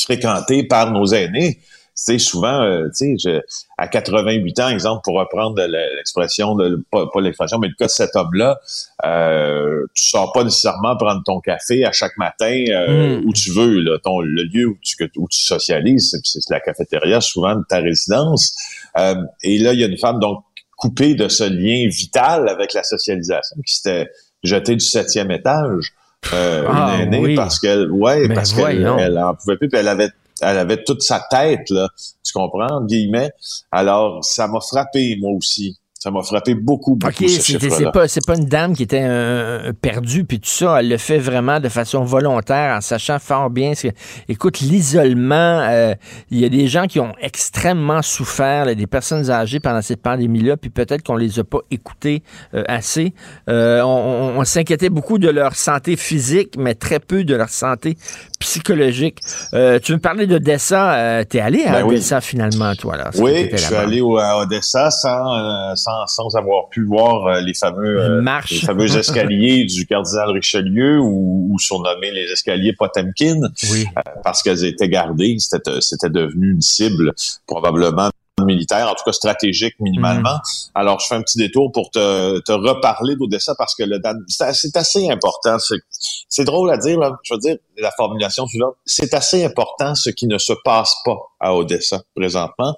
fréquentés 0.00 0.64
par 0.64 0.90
nos 0.90 1.06
aînés, 1.06 1.60
sais, 2.04 2.18
souvent, 2.18 2.62
euh, 2.62 2.88
tu 2.96 3.18
sais, 3.18 3.42
à 3.76 3.88
88 3.88 4.60
ans, 4.60 4.68
exemple, 4.68 5.00
pour 5.04 5.18
reprendre 5.18 5.60
l'expression, 5.96 6.54
de, 6.54 6.82
pas, 6.90 7.08
l'expression, 7.20 7.58
mais 7.58 7.68
le 7.68 7.74
cas 7.74 7.86
de 7.86 7.90
cet 7.90 8.14
homme-là, 8.14 8.60
euh, 9.04 9.84
tu 9.94 10.08
sors 10.08 10.32
pas 10.32 10.44
nécessairement 10.44 10.96
prendre 10.96 11.22
ton 11.24 11.40
café 11.40 11.84
à 11.84 11.92
chaque 11.92 12.16
matin 12.16 12.64
euh, 12.68 13.20
hmm. 13.20 13.26
où 13.26 13.32
tu 13.32 13.50
veux. 13.52 13.80
Là, 13.80 13.98
ton, 14.02 14.20
le 14.20 14.44
lieu 14.44 14.66
où 14.66 14.78
tu, 14.82 14.96
où 15.16 15.28
tu 15.28 15.40
socialises, 15.40 16.16
c'est 16.22 16.50
la 16.50 16.60
cafétéria 16.60 17.20
souvent 17.20 17.56
de 17.56 17.64
ta 17.68 17.78
résidence. 17.78 18.54
Euh, 18.96 19.16
et 19.42 19.58
là, 19.58 19.72
il 19.72 19.80
y 19.80 19.84
a 19.84 19.86
une 19.86 19.98
femme 19.98 20.20
donc 20.20 20.44
coupée 20.76 21.14
de 21.14 21.28
ce 21.28 21.44
lien 21.44 21.88
vital 21.88 22.48
avec 22.48 22.72
la 22.72 22.84
socialisation 22.84 23.56
qui 23.66 23.74
s'était 23.74 24.08
jetée 24.44 24.76
du 24.76 24.84
septième 24.84 25.30
étage. 25.30 25.92
euh, 26.32 26.64
Ah, 26.68 26.94
une 26.94 27.14
aînée 27.14 27.20
oui. 27.20 27.34
parce 27.34 27.58
qu'elle, 27.58 27.90
ouais, 27.90 28.28
parce 28.28 28.52
qu'elle 28.52 28.88
elle 28.98 29.18
en 29.18 29.34
pouvait 29.34 29.56
plus, 29.56 29.68
puis 29.68 29.78
elle 29.78 29.88
avait, 29.88 30.10
elle 30.40 30.58
avait 30.58 30.82
toute 30.84 31.02
sa 31.02 31.24
tête 31.30 31.70
là, 31.70 31.88
tu 32.24 32.32
comprends, 32.32 32.84
guillemets. 32.84 33.30
Alors 33.70 34.24
ça 34.24 34.48
m'a 34.48 34.60
frappé 34.60 35.16
moi 35.20 35.32
aussi. 35.32 35.78
Ça 36.00 36.12
m'a 36.12 36.22
frappé 36.22 36.54
beaucoup, 36.54 36.94
beaucoup 36.94 37.08
OK, 37.24 37.28
c'est 37.28 37.58
pas, 37.90 38.06
pas 38.24 38.36
une 38.36 38.44
dame 38.44 38.72
qui 38.76 38.84
était 38.84 39.02
euh, 39.02 39.72
perdue, 39.72 40.22
puis 40.24 40.38
tout 40.38 40.48
ça. 40.48 40.76
Elle 40.78 40.90
le 40.90 40.96
fait 40.96 41.18
vraiment 41.18 41.58
de 41.58 41.68
façon 41.68 42.04
volontaire, 42.04 42.76
en 42.76 42.80
sachant 42.80 43.18
fort 43.18 43.50
bien. 43.50 43.74
ce 43.74 43.88
que- 43.88 43.92
Écoute, 44.28 44.60
l'isolement, 44.60 45.34
euh, 45.68 45.94
il 46.30 46.38
y 46.38 46.44
a 46.44 46.48
des 46.48 46.68
gens 46.68 46.86
qui 46.86 47.00
ont 47.00 47.14
extrêmement 47.20 48.00
souffert, 48.02 48.64
là, 48.66 48.76
des 48.76 48.86
personnes 48.86 49.28
âgées 49.28 49.58
pendant 49.58 49.82
cette 49.82 50.00
pandémie-là, 50.00 50.56
puis 50.56 50.70
peut-être 50.70 51.02
qu'on 51.02 51.16
les 51.16 51.40
a 51.40 51.44
pas 51.44 51.58
écoutées 51.72 52.22
euh, 52.54 52.62
assez. 52.68 53.12
Euh, 53.48 53.80
on 53.82 53.88
on- 53.98 54.38
on 54.38 54.44
s'inquiétait 54.44 54.90
beaucoup 54.90 55.18
de 55.18 55.28
leur 55.28 55.56
santé 55.56 55.96
physique, 55.96 56.54
mais 56.56 56.76
très 56.76 57.00
peu 57.00 57.24
de 57.24 57.34
leur 57.34 57.48
santé 57.48 57.96
psychologique. 58.38 59.18
Euh, 59.52 59.78
tu 59.80 59.92
me 59.92 59.98
parlais 59.98 60.26
d'Odessa? 60.28 60.94
Euh, 60.94 61.24
T'es 61.24 61.40
allé 61.40 61.64
à 61.64 61.72
Ben 61.72 61.82
oui. 61.84 61.94
Odessa, 61.96 62.20
finalement, 62.20 62.72
toi, 62.76 62.96
là? 62.96 63.10
Oui, 63.18 63.48
je 63.50 63.56
suis 63.56 63.74
allé 63.74 64.00
au- 64.00 64.16
à 64.18 64.38
Odessa 64.38 64.90
sans, 64.90 65.34
euh, 65.34 65.74
sans, 65.88 66.06
sans 66.06 66.36
avoir 66.36 66.68
pu 66.68 66.84
voir 66.84 67.26
euh, 67.26 67.40
les 67.40 67.54
fameux 67.54 68.00
euh, 68.00 68.22
les 68.50 68.58
fameux 68.60 68.96
escaliers 68.98 69.64
du 69.64 69.86
cardinal 69.86 70.30
Richelieu 70.30 71.00
ou, 71.00 71.48
ou 71.50 71.58
surnommés 71.58 72.10
les 72.10 72.30
escaliers 72.32 72.72
Potemkin 72.72 73.40
Oui. 73.72 73.86
euh, 73.96 74.00
parce 74.22 74.42
qu'elles 74.42 74.64
étaient 74.64 74.88
gardées. 74.88 75.36
C'était 75.38 75.80
c'était 75.80 76.10
devenu 76.10 76.52
une 76.52 76.62
cible 76.62 77.12
probablement 77.46 78.10
militaire, 78.40 78.88
en 78.88 78.94
tout 78.94 79.02
cas 79.04 79.10
stratégique 79.12 79.74
minimalement. 79.80 80.36
Mm. 80.36 80.70
Alors, 80.76 81.00
je 81.00 81.08
fais 81.08 81.16
un 81.16 81.22
petit 81.22 81.38
détour 81.38 81.72
pour 81.72 81.90
te, 81.90 82.38
te 82.38 82.52
reparler 82.52 83.16
d'Odessa 83.16 83.56
parce 83.56 83.74
que 83.74 83.82
le 83.82 84.00
c'est 84.28 84.76
assez 84.76 85.10
important. 85.10 85.58
C'est- 85.58 85.82
C'est 86.28 86.44
drôle 86.44 86.70
à 86.70 86.76
dire, 86.76 87.00
là. 87.00 87.18
je 87.24 87.34
veux 87.34 87.40
dire, 87.40 87.56
la 87.78 87.90
formulation 87.96 88.46
suivante, 88.46 88.76
c'est 88.84 89.12
assez 89.14 89.44
important 89.44 89.96
ce 89.96 90.10
qui 90.10 90.26
ne 90.28 90.38
se 90.38 90.52
passe 90.64 90.94
pas 91.04 91.16
à 91.40 91.52
Odessa 91.56 92.00
présentement. 92.14 92.76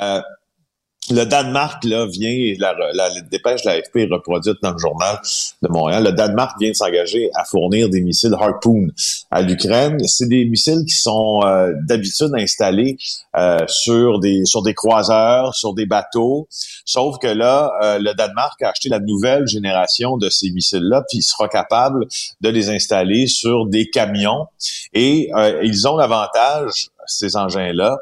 Euh, 0.00 0.20
le 1.10 1.24
Danemark 1.24 1.84
là 1.84 2.06
vient, 2.06 2.54
la, 2.58 3.10
dépêche 3.30 3.62
de 3.62 3.70
la 3.70 3.82
FP 3.82 3.96
est 3.96 4.12
reproduite 4.12 4.58
dans 4.62 4.70
le 4.72 4.78
journal 4.78 5.18
de 5.60 5.68
Montréal. 5.68 6.04
Le 6.04 6.12
Danemark 6.12 6.58
vient 6.60 6.70
de 6.70 6.76
s'engager 6.76 7.28
à 7.34 7.44
fournir 7.44 7.88
des 7.88 8.00
missiles 8.00 8.34
Harpoon 8.38 8.88
à 9.30 9.42
l'Ukraine. 9.42 9.98
C'est 10.06 10.28
des 10.28 10.44
missiles 10.44 10.84
qui 10.86 10.94
sont 10.94 11.42
euh, 11.44 11.72
d'habitude 11.88 12.30
installés 12.36 12.96
euh, 13.36 13.58
sur 13.66 14.20
des 14.20 14.44
sur 14.44 14.62
des 14.62 14.74
croiseurs, 14.74 15.54
sur 15.54 15.74
des 15.74 15.86
bateaux. 15.86 16.46
Sauf 16.84 17.18
que 17.18 17.26
là, 17.26 17.72
euh, 17.82 17.98
le 17.98 18.14
Danemark 18.14 18.62
a 18.62 18.70
acheté 18.70 18.88
la 18.88 19.00
nouvelle 19.00 19.48
génération 19.48 20.16
de 20.16 20.30
ces 20.30 20.50
missiles-là, 20.50 21.02
puis 21.08 21.18
il 21.18 21.22
sera 21.22 21.48
capable 21.48 22.06
de 22.40 22.48
les 22.48 22.70
installer 22.70 23.26
sur 23.26 23.66
des 23.66 23.90
camions. 23.90 24.46
Et 24.92 25.30
euh, 25.36 25.60
ils 25.64 25.88
ont 25.88 25.96
l'avantage, 25.96 26.90
ces 27.06 27.36
engins-là, 27.36 27.98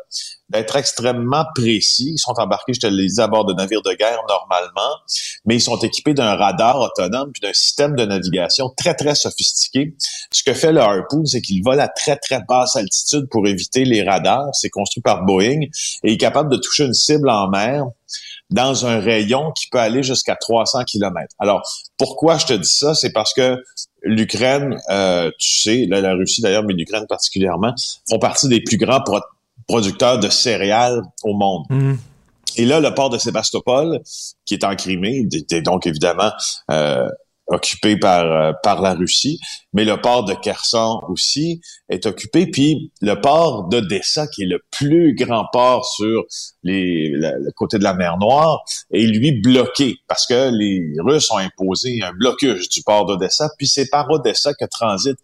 d'être 0.50 0.76
extrêmement 0.76 1.44
précis. 1.54 2.12
Ils 2.14 2.18
sont 2.18 2.34
embarqués, 2.36 2.74
je 2.74 2.80
te 2.80 2.86
l'ai 2.86 3.06
dit, 3.06 3.20
à 3.20 3.28
bord 3.28 3.44
de 3.44 3.54
navires 3.54 3.82
de 3.82 3.92
guerre 3.92 4.20
normalement, 4.28 4.96
mais 5.46 5.56
ils 5.56 5.60
sont 5.60 5.78
équipés 5.78 6.12
d'un 6.12 6.34
radar 6.34 6.80
autonome 6.80 7.30
puis 7.32 7.40
d'un 7.40 7.52
système 7.52 7.94
de 7.94 8.04
navigation 8.04 8.68
très, 8.76 8.94
très 8.94 9.14
sophistiqué. 9.14 9.94
Ce 10.32 10.42
que 10.42 10.52
fait 10.52 10.72
le 10.72 10.80
Harpoon, 10.80 11.24
c'est 11.24 11.40
qu'il 11.40 11.62
vole 11.62 11.80
à 11.80 11.88
très, 11.88 12.16
très 12.16 12.40
basse 12.48 12.76
altitude 12.76 13.28
pour 13.30 13.46
éviter 13.46 13.84
les 13.84 14.02
radars. 14.02 14.50
C'est 14.52 14.70
construit 14.70 15.02
par 15.02 15.24
Boeing 15.24 15.62
et 15.62 15.70
il 16.02 16.12
est 16.14 16.18
capable 16.18 16.50
de 16.50 16.56
toucher 16.56 16.84
une 16.84 16.94
cible 16.94 17.30
en 17.30 17.48
mer 17.48 17.86
dans 18.50 18.86
un 18.86 18.98
rayon 18.98 19.52
qui 19.52 19.68
peut 19.68 19.78
aller 19.78 20.02
jusqu'à 20.02 20.34
300 20.34 20.84
km. 20.84 21.32
Alors, 21.38 21.62
pourquoi 21.98 22.36
je 22.38 22.46
te 22.46 22.52
dis 22.52 22.68
ça? 22.68 22.94
C'est 22.94 23.12
parce 23.12 23.32
que 23.32 23.62
l'Ukraine, 24.02 24.76
euh, 24.90 25.30
tu 25.38 25.60
sais, 25.60 25.86
la 25.88 26.14
Russie 26.14 26.42
d'ailleurs, 26.42 26.64
mais 26.64 26.74
l'Ukraine 26.74 27.06
particulièrement, 27.08 27.74
font 28.08 28.18
partie 28.18 28.48
des 28.48 28.60
plus 28.60 28.76
grands 28.76 29.00
producteurs 29.70 30.18
de 30.18 30.28
céréales 30.28 31.00
au 31.22 31.34
monde. 31.34 31.64
Mhm. 31.70 31.98
Et 32.56 32.64
là, 32.64 32.80
le 32.80 32.92
port 32.94 33.10
de 33.10 33.18
Sébastopol, 33.18 34.00
qui 34.44 34.54
est 34.54 34.64
en 34.64 34.74
Crimée, 34.74 35.24
était 35.32 35.62
donc 35.62 35.86
évidemment 35.86 36.32
euh, 36.72 37.08
occupé 37.46 37.96
par 37.96 38.24
euh, 38.24 38.52
par 38.62 38.80
la 38.82 38.94
Russie, 38.94 39.38
mais 39.72 39.84
le 39.84 39.96
port 40.00 40.24
de 40.24 40.34
Kherson 40.34 41.00
aussi 41.08 41.60
est 41.88 42.06
occupé. 42.06 42.46
Puis 42.48 42.90
le 43.00 43.14
port 43.20 43.68
d'Odessa, 43.68 44.26
qui 44.26 44.42
est 44.42 44.46
le 44.46 44.60
plus 44.70 45.14
grand 45.14 45.46
port 45.52 45.84
sur 45.86 46.24
les, 46.64 47.10
la- 47.22 47.38
le 47.38 47.52
côté 47.52 47.78
de 47.78 47.84
la 47.84 47.94
mer 47.94 48.18
Noire, 48.18 48.60
est 48.92 49.06
lui 49.06 49.32
bloqué 49.40 49.96
parce 50.08 50.26
que 50.26 50.50
les 50.52 50.80
Russes 51.06 51.30
ont 51.30 51.38
imposé 51.38 52.00
un 52.02 52.12
blocus 52.12 52.68
du 52.68 52.82
port 52.82 53.06
d'Odessa. 53.06 53.48
Puis 53.58 53.68
c'est 53.68 53.88
par 53.90 54.10
Odessa 54.10 54.54
que 54.54 54.64
transitent 54.64 55.18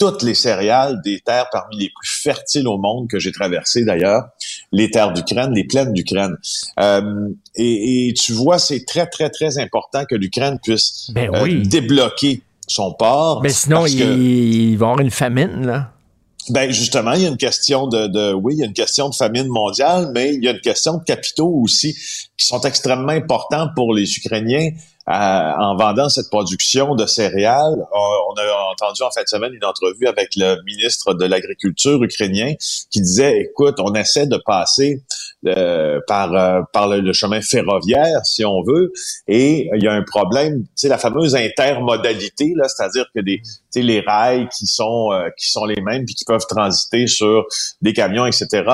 toutes 0.00 0.22
les 0.24 0.34
céréales 0.34 1.00
des 1.04 1.20
terres 1.20 1.46
parmi 1.52 1.76
les 1.78 1.90
plus 1.94 2.08
fertiles 2.22 2.66
au 2.66 2.78
monde 2.78 3.06
que 3.08 3.18
j'ai 3.20 3.30
traversées 3.30 3.84
d'ailleurs, 3.84 4.24
les 4.72 4.90
terres 4.90 5.12
d'Ukraine, 5.12 5.52
les 5.54 5.64
plaines 5.64 5.92
d'Ukraine. 5.92 6.36
Euh, 6.80 7.28
et, 7.54 8.08
et 8.08 8.14
tu 8.14 8.32
vois, 8.32 8.58
c'est 8.58 8.84
très, 8.84 9.06
très, 9.06 9.30
très 9.30 9.58
important 9.58 10.04
que 10.06 10.14
l'Ukraine 10.16 10.58
puisse 10.60 11.10
Ben 11.14 11.30
euh, 11.34 11.62
débloquer 11.64 12.42
son 12.66 12.92
port. 12.94 13.42
Mais 13.42 13.50
sinon, 13.50 13.86
il, 13.86 13.98
que- 13.98 14.16
il 14.18 14.76
va 14.78 14.86
y 14.86 14.88
avoir 14.88 15.00
une 15.00 15.10
famine, 15.10 15.66
là. 15.66 15.92
ben 16.48 16.70
justement, 16.70 17.12
il 17.12 17.22
y 17.22 17.26
a 17.26 17.28
une 17.28 17.36
question 17.36 17.86
de, 17.86 18.06
de 18.06 18.32
oui, 18.32 18.54
il 18.54 18.60
y 18.60 18.62
a 18.62 18.66
une 18.66 18.72
question 18.72 19.08
de 19.08 19.14
famine 19.14 19.48
mondiale, 19.48 20.10
mais 20.14 20.34
il 20.34 20.42
y 20.42 20.48
a 20.48 20.52
une 20.52 20.60
question 20.60 20.94
de 20.98 21.04
capitaux 21.04 21.52
aussi 21.62 21.94
qui 22.38 22.46
sont 22.46 22.60
extrêmement 22.62 23.12
importants 23.12 23.68
pour 23.76 23.92
les 23.94 24.10
Ukrainiens 24.16 24.70
en 25.10 25.76
vendant 25.76 26.08
cette 26.08 26.30
production 26.30 26.94
de 26.94 27.06
céréales. 27.06 27.86
On 27.92 28.34
a 28.34 28.70
entendu 28.72 29.02
en 29.02 29.10
fin 29.10 29.22
de 29.22 29.28
semaine 29.28 29.52
une 29.52 29.64
entrevue 29.64 30.06
avec 30.06 30.30
le 30.36 30.62
ministre 30.64 31.14
de 31.14 31.24
l'Agriculture 31.24 32.02
ukrainien 32.02 32.54
qui 32.90 33.00
disait, 33.00 33.40
écoute, 33.40 33.76
on 33.80 33.94
essaie 33.94 34.26
de 34.26 34.40
passer 34.44 35.02
euh, 35.46 36.00
par 36.06 36.34
euh, 36.34 36.60
par 36.70 36.86
le, 36.86 37.14
chemin 37.14 37.40
ferroviaire, 37.40 38.20
si 38.24 38.44
on 38.44 38.62
veut, 38.62 38.92
et 39.26 39.70
il 39.74 39.82
y 39.82 39.88
a 39.88 39.92
un 39.92 40.02
problème, 40.02 40.66
sais, 40.74 40.88
la 40.88 40.98
fameuse 40.98 41.34
intermodalité, 41.34 42.52
là, 42.56 42.68
c'est-à-dire 42.68 43.06
que 43.14 43.20
des, 43.20 43.40
les 43.74 44.00
rails 44.00 44.48
qui 44.48 44.66
sont 44.66 45.12
euh, 45.12 45.30
qui 45.38 45.50
sont 45.50 45.64
les 45.64 45.80
mêmes 45.80 46.04
puis 46.04 46.14
qui 46.14 46.26
peuvent 46.26 46.46
transiter 46.46 47.06
sur 47.06 47.46
des 47.80 47.94
camions, 47.94 48.26
etc. 48.26 48.64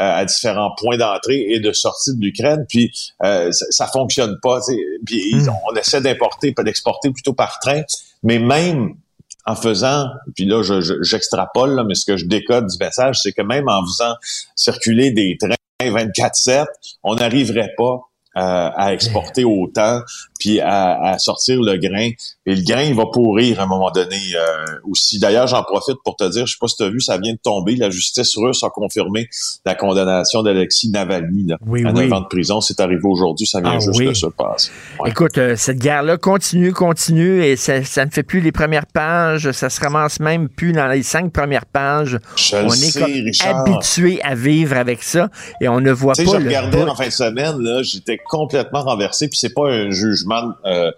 euh, 0.00 0.02
à 0.20 0.24
différents 0.24 0.70
points 0.76 0.96
d'entrée 0.96 1.44
et 1.48 1.60
de 1.60 1.72
sortie 1.72 2.14
de 2.16 2.20
l'Ukraine, 2.20 2.64
puis 2.68 2.90
euh, 3.22 3.50
ça, 3.52 3.66
ça 3.70 3.86
fonctionne 3.86 4.38
pas. 4.42 4.60
Puis 5.06 5.22
ils- 5.32 5.48
on 5.70 5.76
essaie 5.76 6.00
d'importer, 6.00 6.52
pas 6.52 6.62
d'exporter 6.64 7.10
plutôt 7.10 7.32
par 7.34 7.58
train, 7.60 7.82
mais 8.22 8.38
même 8.38 8.94
en 9.46 9.54
faisant, 9.56 10.06
puis 10.34 10.46
là 10.46 10.62
je- 10.62 10.80
je- 10.80 11.02
j'extrapole, 11.02 11.74
là, 11.74 11.84
mais 11.84 11.94
ce 11.94 12.06
que 12.06 12.16
je 12.16 12.24
décode 12.26 12.66
du 12.66 12.76
message, 12.78 13.20
c'est 13.22 13.32
que 13.32 13.42
même 13.42 13.68
en 13.68 13.84
faisant 13.86 14.14
circuler 14.56 15.10
des 15.10 15.36
trains 15.38 15.54
24/7, 15.80 16.66
on 17.02 17.14
n'arriverait 17.14 17.72
pas 17.76 18.00
euh, 18.36 18.70
à 18.74 18.92
exporter 18.92 19.44
autant, 19.44 20.00
puis 20.44 20.60
à, 20.60 21.00
à 21.12 21.18
sortir 21.18 21.60
le 21.62 21.76
grain. 21.78 22.10
Et 22.46 22.54
le 22.54 22.62
grain, 22.62 22.82
il 22.82 22.94
va 22.94 23.04
pourrir 23.10 23.60
à 23.60 23.62
un 23.62 23.66
moment 23.66 23.90
donné 23.90 24.16
euh, 24.36 24.66
aussi. 24.90 25.18
D'ailleurs, 25.18 25.46
j'en 25.46 25.62
profite 25.62 25.96
pour 26.04 26.16
te 26.16 26.28
dire, 26.30 26.46
je 26.46 26.52
sais 26.52 26.58
pas 26.60 26.68
si 26.68 26.76
tu 26.76 26.82
as 26.82 26.90
vu, 26.90 27.00
ça 27.00 27.16
vient 27.18 27.32
de 27.32 27.38
tomber. 27.42 27.76
La 27.76 27.88
justice 27.90 28.36
russe 28.36 28.62
a 28.62 28.68
confirmé 28.68 29.28
la 29.64 29.74
condamnation 29.74 30.42
d'Alexis 30.42 30.90
Navalny 30.90 31.46
là, 31.46 31.56
Oui, 31.66 31.84
à 31.86 31.92
oui. 31.92 32.04
9 32.08 32.12
ans 32.12 32.20
de 32.20 32.26
prison. 32.26 32.60
C'est 32.60 32.80
arrivé 32.80 33.00
aujourd'hui, 33.04 33.46
ça 33.46 33.60
vient 33.60 33.72
Ah 33.76 33.78
juste 33.78 33.98
oui. 33.98 34.08
de 34.08 34.14
se 34.14 34.26
passer. 34.26 34.70
Ouais. 35.00 35.10
Écoute, 35.10 35.38
euh, 35.38 35.56
cette 35.56 35.78
guerre-là 35.78 36.18
continue, 36.18 36.72
continue, 36.72 37.42
et 37.42 37.56
ça, 37.56 37.82
ça 37.84 38.04
ne 38.04 38.10
fait 38.10 38.22
plus 38.22 38.40
les 38.40 38.52
premières 38.52 38.86
pages, 38.86 39.50
ça 39.52 39.70
se 39.70 39.80
ramasse 39.80 40.20
même 40.20 40.48
plus 40.50 40.72
dans 40.72 40.86
les 40.88 41.02
cinq 41.02 41.32
premières 41.32 41.66
pages. 41.66 42.18
Je 42.36 42.56
on 42.56 42.68
sais, 42.68 42.88
est 42.88 43.00
comme 43.00 43.12
Richard. 43.12 43.60
habitué 43.60 44.20
à 44.22 44.34
vivre 44.34 44.76
avec 44.76 45.02
ça, 45.02 45.30
et 45.62 45.68
on 45.68 45.80
ne 45.80 45.90
voit 45.92 46.14
Tu 46.14 46.24
sais, 46.26 46.30
pas 46.30 46.38
je 46.38 46.42
le 46.42 46.48
regardais 46.48 46.82
bout. 46.84 46.88
en 46.90 46.94
fin 46.94 47.06
de 47.06 47.10
semaine, 47.10 47.82
j'étais 47.82 48.18
complètement 48.28 48.82
renversé, 48.82 49.28
puis 49.28 49.38
c'est 49.38 49.54
pas 49.54 49.68
un 49.70 49.90
jugement 49.90 50.33
euh, 50.64 50.90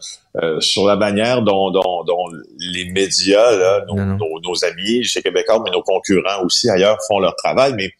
euh, 0.42 0.60
sur 0.60 0.86
la 0.86 0.96
manière 0.96 1.42
dont, 1.42 1.70
dont, 1.70 2.04
dont 2.04 2.24
les 2.58 2.90
médias, 2.92 3.50
là, 3.56 3.84
nos, 3.88 3.94
Non, 3.96 4.04
non. 4.06 4.16
nos- 4.18 4.40
nos 4.40 4.64
amis 4.64 5.04
chez 5.04 5.22
Québécois, 5.22 5.62
mais 5.64 5.70
nos 5.70 5.82
concurrents 5.82 6.42
aussi 6.44 6.68
ailleurs 6.70 6.98
font 7.08 7.18
leur 7.18 7.34
travail, 7.36 7.72
mais 7.76 7.90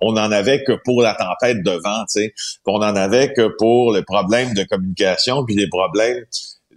on 0.00 0.12
n'en 0.12 0.30
avait 0.30 0.62
que 0.62 0.72
pour 0.84 1.02
la 1.02 1.14
tempête 1.14 1.62
de 1.62 1.72
vent, 1.72 2.04
tu 2.12 2.20
sais. 2.20 2.34
On 2.66 2.78
n'en 2.78 2.94
avait 2.94 3.32
que 3.32 3.48
pour 3.58 3.92
les 3.92 4.02
problèmes 4.02 4.54
de 4.54 4.62
communication, 4.64 5.44
puis 5.44 5.56
les 5.56 5.68
problèmes 5.68 6.24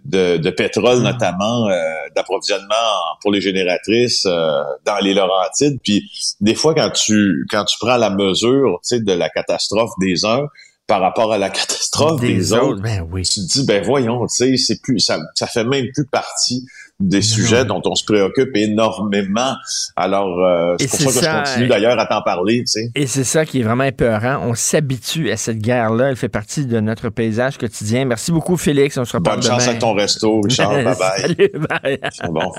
de, 0.04 0.36
de 0.36 0.50
pétrole 0.50 0.98
Mm. 0.98 1.02
notamment, 1.04 1.68
euh, 1.68 1.74
d'approvisionnement 2.16 2.90
pour 3.20 3.30
les 3.30 3.40
génératrices 3.40 4.24
euh, 4.26 4.62
dans 4.84 4.98
les 5.00 5.14
Laurentides. 5.14 5.78
Puis 5.84 6.10
des 6.40 6.56
fois, 6.56 6.74
quand 6.74 6.90
tu 6.90 7.46
quand 7.48 7.64
tu 7.64 7.76
prends 7.78 7.96
la 7.96 8.10
mesure, 8.10 8.80
tu 8.82 8.96
sais, 8.96 9.00
de 9.00 9.12
la 9.12 9.28
catastrophe 9.28 9.92
des 10.00 10.24
uns 10.24 10.46
par 10.86 11.00
rapport 11.00 11.32
à 11.32 11.38
la 11.38 11.48
catastrophe 11.48 12.20
des, 12.20 12.52
autres, 12.52 12.82
ben 12.82 13.06
oui. 13.10 13.22
tu 13.22 13.40
te 13.40 13.52
dis 13.52 13.64
ben 13.64 13.82
voyons, 13.82 14.26
tu 14.26 14.34
sais, 14.34 14.56
c'est 14.56 14.80
plus 14.82 14.98
ça, 15.00 15.18
ça 15.34 15.46
fait 15.46 15.64
même 15.64 15.86
plus 15.94 16.06
partie 16.06 16.66
des 17.00 17.22
sujets 17.22 17.64
dont 17.64 17.82
on 17.84 17.94
se 17.94 18.04
préoccupe 18.04 18.56
énormément. 18.56 19.54
Alors 19.96 20.40
euh, 20.40 20.76
Et 20.78 20.86
c'est 20.86 21.02
pour 21.04 21.12
ça 21.12 21.20
que 21.20 21.26
je 21.26 21.50
continue 21.50 21.64
euh, 21.66 21.68
d'ailleurs 21.68 21.98
à 21.98 22.06
t'en 22.06 22.22
parler, 22.22 22.60
tu 22.60 22.66
sais. 22.66 22.90
Et 22.94 23.06
c'est 23.06 23.24
ça 23.24 23.44
qui 23.44 23.60
est 23.60 23.62
vraiment 23.62 23.84
épeurant. 23.84 24.38
On 24.46 24.54
s'habitue 24.54 25.30
à 25.30 25.36
cette 25.36 25.58
guerre-là. 25.58 26.10
Elle 26.10 26.16
fait 26.16 26.28
partie 26.28 26.66
de 26.66 26.80
notre 26.80 27.08
paysage 27.08 27.58
quotidien. 27.58 28.04
Merci 28.04 28.32
beaucoup, 28.32 28.56
Félix. 28.56 28.96
On 28.98 29.04
se 29.04 29.16
reparle 29.16 29.40
Bonne 29.40 29.50
chance 29.50 29.66
avec 29.66 29.80
ton 29.80 29.94
resto, 29.94 30.40
Richard. 30.40 30.72
bye 30.84 30.84
bye. 30.84 31.20
Salut, 31.20 31.52
bye. 31.68 31.98
C'est 32.12 32.30
bon. 32.30 32.52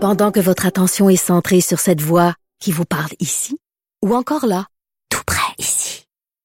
Pendant 0.00 0.30
que 0.30 0.40
votre 0.40 0.66
attention 0.66 1.10
est 1.10 1.16
centrée 1.16 1.60
sur 1.60 1.78
cette 1.78 2.00
voix 2.00 2.34
qui 2.60 2.72
vous 2.72 2.84
parle 2.84 3.10
ici, 3.20 3.58
ou 4.04 4.14
encore 4.14 4.46
là, 4.46 4.66
tout 5.10 5.22
près 5.26 5.39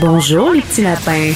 Bonjour 0.00 0.52
les 0.52 0.62
petits 0.62 0.80
lapins. 0.80 1.32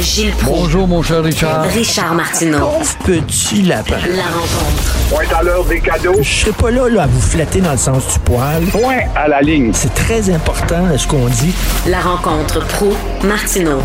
Gilles 0.00 0.30
Proulx. 0.34 0.60
Bonjour, 0.60 0.86
mon 0.86 1.02
cher 1.02 1.24
Richard. 1.24 1.64
Richard 1.64 2.14
Martineau. 2.14 2.58
Pauvre 2.60 2.98
petit 3.04 3.62
lapin. 3.62 3.96
La 4.14 4.22
rencontre. 4.22 5.08
Point 5.10 5.36
à 5.36 5.42
l'heure 5.42 5.64
des 5.64 5.80
cadeaux. 5.80 6.14
Je 6.20 6.22
serai 6.22 6.52
pas 6.52 6.70
là, 6.70 6.88
là 6.88 7.02
à 7.02 7.06
vous 7.08 7.20
flatter 7.20 7.60
dans 7.60 7.72
le 7.72 7.76
sens 7.76 8.12
du 8.12 8.20
poil. 8.20 8.62
Point 8.66 9.00
à 9.16 9.26
la 9.26 9.40
ligne. 9.40 9.72
C'est 9.74 9.92
très 9.94 10.30
important 10.30 10.96
ce 10.96 11.08
qu'on 11.08 11.26
dit. 11.26 11.52
La 11.88 11.98
rencontre 11.98 12.64
pro 12.68 12.92
martineau 13.24 13.80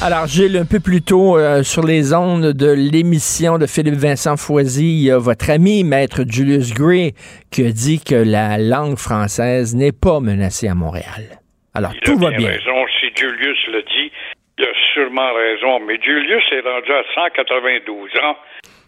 Alors, 0.00 0.26
Gilles, 0.26 0.56
un 0.56 0.64
peu 0.64 0.80
plus 0.80 1.02
tôt 1.02 1.36
euh, 1.36 1.62
sur 1.62 1.84
les 1.84 2.14
ondes 2.14 2.52
de 2.52 2.70
l'émission 2.70 3.58
de 3.58 3.66
Philippe 3.66 3.96
Vincent 3.96 4.38
Foisy, 4.38 5.00
il 5.00 5.02
y 5.02 5.10
a 5.10 5.18
votre 5.18 5.50
ami, 5.50 5.84
maître 5.84 6.24
Julius 6.26 6.72
Gray, 6.72 7.12
qui 7.50 7.66
a 7.66 7.72
dit 7.72 8.00
que 8.00 8.14
la 8.14 8.56
langue 8.56 8.96
française 8.96 9.74
n'est 9.74 9.92
pas 9.92 10.20
menacée 10.20 10.68
à 10.68 10.74
Montréal. 10.74 11.40
Alors, 11.76 11.92
Il 11.94 12.00
tout 12.00 12.18
a 12.26 12.30
va 12.30 12.36
bien. 12.36 12.48
raison. 12.48 12.86
Si 13.00 13.06
Julius 13.14 13.66
le 13.68 13.82
dit, 13.82 14.10
il 14.58 14.64
a 14.64 14.72
sûrement 14.94 15.32
raison. 15.34 15.80
Mais 15.80 15.98
Julius 16.02 16.44
est 16.52 16.60
rendu 16.60 16.92
à 16.92 17.02
192 17.14 18.10
ans 18.22 18.36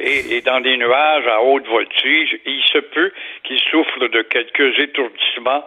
et 0.00 0.40
dans 0.42 0.60
des 0.60 0.76
nuages 0.76 1.26
à 1.26 1.42
haute 1.42 1.66
voltige. 1.68 2.36
Il 2.46 2.62
se 2.72 2.78
peut 2.78 3.12
qu'il 3.44 3.58
souffre 3.70 3.98
de 4.08 4.22
quelques 4.22 4.78
étourdissements 4.78 5.64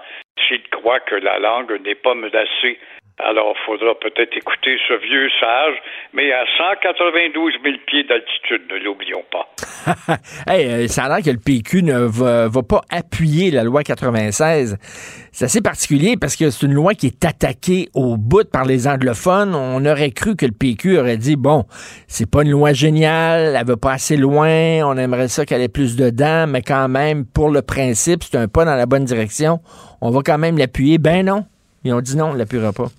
s'il 0.47 0.63
croit 0.69 1.01
que 1.01 1.15
la 1.15 1.37
langue 1.39 1.79
n'est 1.85 1.95
pas 1.95 2.15
menacée. 2.15 2.79
Alors, 3.23 3.53
il 3.55 3.65
faudra 3.65 3.93
peut-être 3.99 4.35
écouter 4.35 4.77
ce 4.87 4.93
vieux 4.93 5.29
sage, 5.39 5.75
mais 6.13 6.31
à 6.31 6.43
192 6.57 7.53
000 7.63 7.75
pieds 7.85 8.03
d'altitude, 8.03 8.63
ne 8.71 8.77
l'oublions 8.79 9.23
pas. 9.31 9.47
hey, 10.47 10.65
euh, 10.65 10.87
ça 10.87 11.03
a 11.03 11.09
l'air 11.09 11.23
que 11.23 11.29
le 11.29 11.37
PQ 11.37 11.83
ne 11.83 11.99
va, 12.07 12.47
va 12.47 12.63
pas 12.63 12.81
appuyer 12.89 13.51
la 13.51 13.63
loi 13.63 13.83
96. 13.83 15.20
C'est 15.33 15.45
assez 15.45 15.61
particulier 15.61 16.17
parce 16.17 16.35
que 16.35 16.49
c'est 16.49 16.65
une 16.65 16.73
loi 16.73 16.93
qui 16.93 17.07
est 17.07 17.23
attaquée 17.23 17.89
au 17.93 18.17
bout 18.17 18.43
par 18.49 18.65
les 18.65 18.87
anglophones. 18.87 19.55
On 19.55 19.85
aurait 19.85 20.11
cru 20.11 20.35
que 20.35 20.45
le 20.45 20.51
PQ 20.51 20.99
aurait 20.99 21.17
dit 21.17 21.37
bon, 21.37 21.65
c'est 22.07 22.25
pas 22.25 22.43
une 22.43 22.51
loi 22.51 22.73
géniale, 22.73 23.55
elle 23.55 23.65
va 23.65 23.77
pas 23.77 23.93
assez 23.93 24.17
loin, 24.17 24.83
on 24.83 24.97
aimerait 24.97 25.29
ça 25.29 25.45
qu'elle 25.45 25.61
ait 25.61 25.69
plus 25.69 25.95
dedans, 25.95 26.47
mais 26.47 26.61
quand 26.61 26.89
même, 26.89 27.25
pour 27.25 27.49
le 27.49 27.61
principe, 27.61 28.23
c'est 28.23 28.37
un 28.37 28.49
pas 28.49 28.65
dans 28.65 28.75
la 28.75 28.85
bonne 28.85 29.05
direction. 29.05 29.61
On 30.01 30.11
va 30.11 30.21
quand 30.21 30.37
même 30.37 30.57
l'appuyer. 30.57 30.97
Ben 30.97 31.25
non. 31.25 31.45
Ils 31.83 31.93
ont 31.93 32.01
dit 32.01 32.17
non, 32.17 32.31
on 32.31 32.33
l'appuiera 32.33 32.73
pas. 32.73 32.91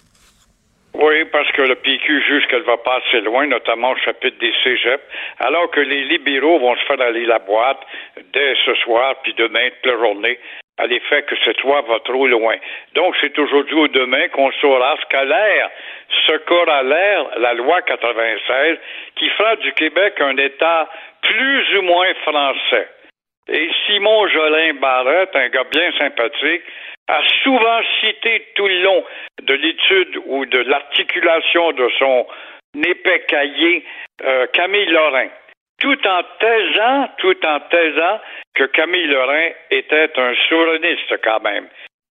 Oui, 1.03 1.25
parce 1.33 1.51
que 1.51 1.63
le 1.63 1.75
PQ 1.75 2.23
juge 2.23 2.47
qu'elle 2.47 2.63
va 2.63 2.77
pas 2.77 3.01
assez 3.05 3.23
loin, 3.23 3.45
notamment 3.49 3.91
au 3.91 3.97
chapitre 3.97 4.39
des 4.39 4.53
cégeps, 4.63 5.03
alors 5.41 5.69
que 5.73 5.81
les 5.81 6.05
libéraux 6.05 6.61
vont 6.61 6.77
se 6.77 6.85
faire 6.85 7.01
aller 7.01 7.27
la 7.27 7.41
boîte 7.41 7.81
dès 8.33 8.55
ce 8.65 8.73
soir, 8.77 9.17
puis 9.25 9.35
demain, 9.35 9.69
toute 9.71 9.93
la 9.93 9.99
journée, 9.99 10.39
à 10.79 10.87
l'effet 10.87 11.25
que 11.25 11.35
cette 11.45 11.61
loi 11.63 11.81
va 11.89 11.99
trop 12.05 12.29
loin. 12.29 12.55
Donc, 12.95 13.17
c'est 13.21 13.37
aujourd'hui 13.37 13.75
ou 13.75 13.89
demain 13.89 14.29
qu'on 14.29 14.53
saura 14.61 14.97
ce 15.03 15.07
qu'a 15.07 15.25
l'air, 15.25 15.71
ce 16.25 16.37
qu'aura 16.47 16.85
l'air 16.85 17.27
la 17.37 17.55
loi 17.55 17.83
96, 17.83 18.79
qui 19.17 19.29
fera 19.31 19.57
du 19.57 19.73
Québec 19.73 20.15
un 20.21 20.37
État 20.37 20.89
plus 21.23 21.79
ou 21.79 21.83
moins 21.83 22.15
français. 22.23 22.89
Et 23.49 23.71
Simon 23.87 24.29
Jolin 24.29 24.75
Barrette, 24.75 25.35
un 25.35 25.49
gars 25.49 25.65
bien 25.65 25.91
sympathique, 25.99 26.63
a 27.13 27.21
souvent 27.43 27.81
cité 28.01 28.47
tout 28.55 28.67
le 28.67 28.83
long 28.83 29.05
de 29.43 29.55
l'étude 29.55 30.19
ou 30.27 30.47
de 30.47 30.59
l'articulation 30.61 31.73
de 31.73 31.89
son 31.99 32.27
épais 32.75 33.25
cahier 33.29 33.85
euh, 34.25 34.47
Camille 34.55 34.87
Lorrain, 34.87 35.29
tout 35.79 36.09
en 36.09 36.23
taisant, 36.41 37.09
tout 37.19 37.47
en 37.47 37.61
taisant 37.61 38.21
que 38.55 38.65
Camille 38.65 39.09
Lorrain 39.09 39.51
était 39.71 40.11
un 40.17 40.35
souverainiste 40.49 41.15
quand 41.23 41.41
même. 41.41 41.69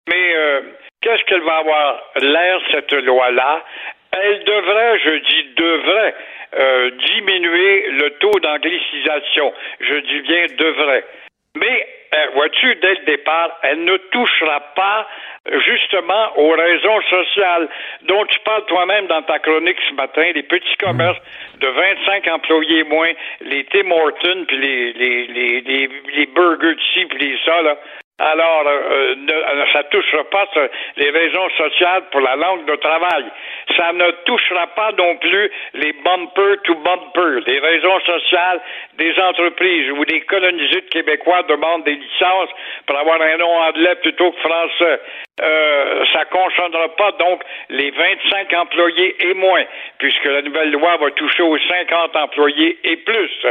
Mais 0.07 0.35
euh, 0.35 0.61
qu'est-ce 1.01 1.23
qu'elle 1.23 1.41
va 1.41 1.57
avoir 1.57 2.01
l'air, 2.21 2.61
cette 2.71 2.93
loi-là? 2.93 3.65
Elle 4.13 4.43
devrait, 4.45 4.99
je 4.99 5.15
dis 5.17 5.53
devrait, 5.57 6.15
euh, 6.57 6.91
diminuer 6.91 7.89
le 7.91 8.09
taux 8.11 8.39
d'anglicisation. 8.39 9.53
Je 9.81 9.95
dis 9.95 10.21
bien 10.21 10.45
devrait. 10.57 11.03
Mais, 11.57 11.87
vois-tu, 12.33 12.75
dès 12.75 12.95
le 12.95 13.05
départ, 13.05 13.57
elle 13.63 13.83
ne 13.83 13.97
touchera 13.97 14.59
pas 14.75 15.07
justement 15.65 16.37
aux 16.37 16.51
raisons 16.51 17.01
sociales 17.09 17.67
dont 18.03 18.25
tu 18.25 18.39
parles 18.39 18.65
toi-même 18.65 19.07
dans 19.07 19.21
ta 19.23 19.39
chronique 19.39 19.77
ce 19.89 19.93
matin, 19.93 20.31
les 20.33 20.43
petits 20.43 20.77
commerces 20.79 21.19
de 21.59 21.67
25 21.67 22.27
employés 22.27 22.83
moins, 22.83 23.11
les 23.41 23.63
Tim 23.65 23.91
Hortons, 23.91 24.45
puis 24.47 24.57
les, 24.57 24.93
les, 24.93 25.27
les, 25.27 25.89
les, 26.15 26.25
burgers 26.27 26.75
ci, 26.93 27.05
puis 27.05 27.19
les 27.19 27.37
ça, 27.45 27.61
là. 27.61 27.77
Alors, 28.17 28.63
euh, 28.65 29.15
ne, 29.15 29.33
euh, 29.33 29.65
ça 29.73 29.83
touchera 29.83 30.23
pas 30.25 30.47
les 30.95 31.09
raisons 31.09 31.49
sociales 31.57 32.03
pour 32.11 32.21
la 32.21 32.37
langue 32.37 32.63
de 32.65 32.75
travail. 32.77 33.25
Ça 33.75 33.91
ne 33.91 34.09
touchera 34.23 34.67
pas 34.67 34.93
non 34.97 35.17
plus 35.17 35.51
les 35.73 35.91
bumper 35.91 36.55
to 36.63 36.75
bumper, 36.75 37.41
les 37.45 37.59
raisons 37.59 37.99
sociales 37.99 38.61
des 38.97 39.19
entreprises 39.19 39.91
où 39.91 40.05
des 40.05 40.21
colonisés 40.21 40.81
de 40.81 40.89
Québécois 40.89 41.43
demandent 41.43 41.83
des 41.83 41.95
licences 41.95 42.51
pour 42.85 42.97
avoir 42.97 43.21
un 43.21 43.35
nom 43.35 43.51
anglais 43.51 43.95
plutôt 43.95 44.31
que 44.31 44.39
français. 44.39 45.01
Euh, 45.41 46.05
ça 46.13 46.23
concernera 46.25 46.87
pas 46.95 47.11
donc 47.19 47.43
les 47.69 47.91
25 47.91 48.53
employés 48.53 49.15
et 49.19 49.33
moins, 49.33 49.65
puisque 49.97 50.23
la 50.23 50.41
nouvelle 50.41 50.71
loi 50.71 50.95
va 50.95 51.11
toucher 51.11 51.43
aux 51.43 51.57
50 51.57 52.15
employés 52.15 52.79
et 52.85 52.95
plus. 52.95 53.45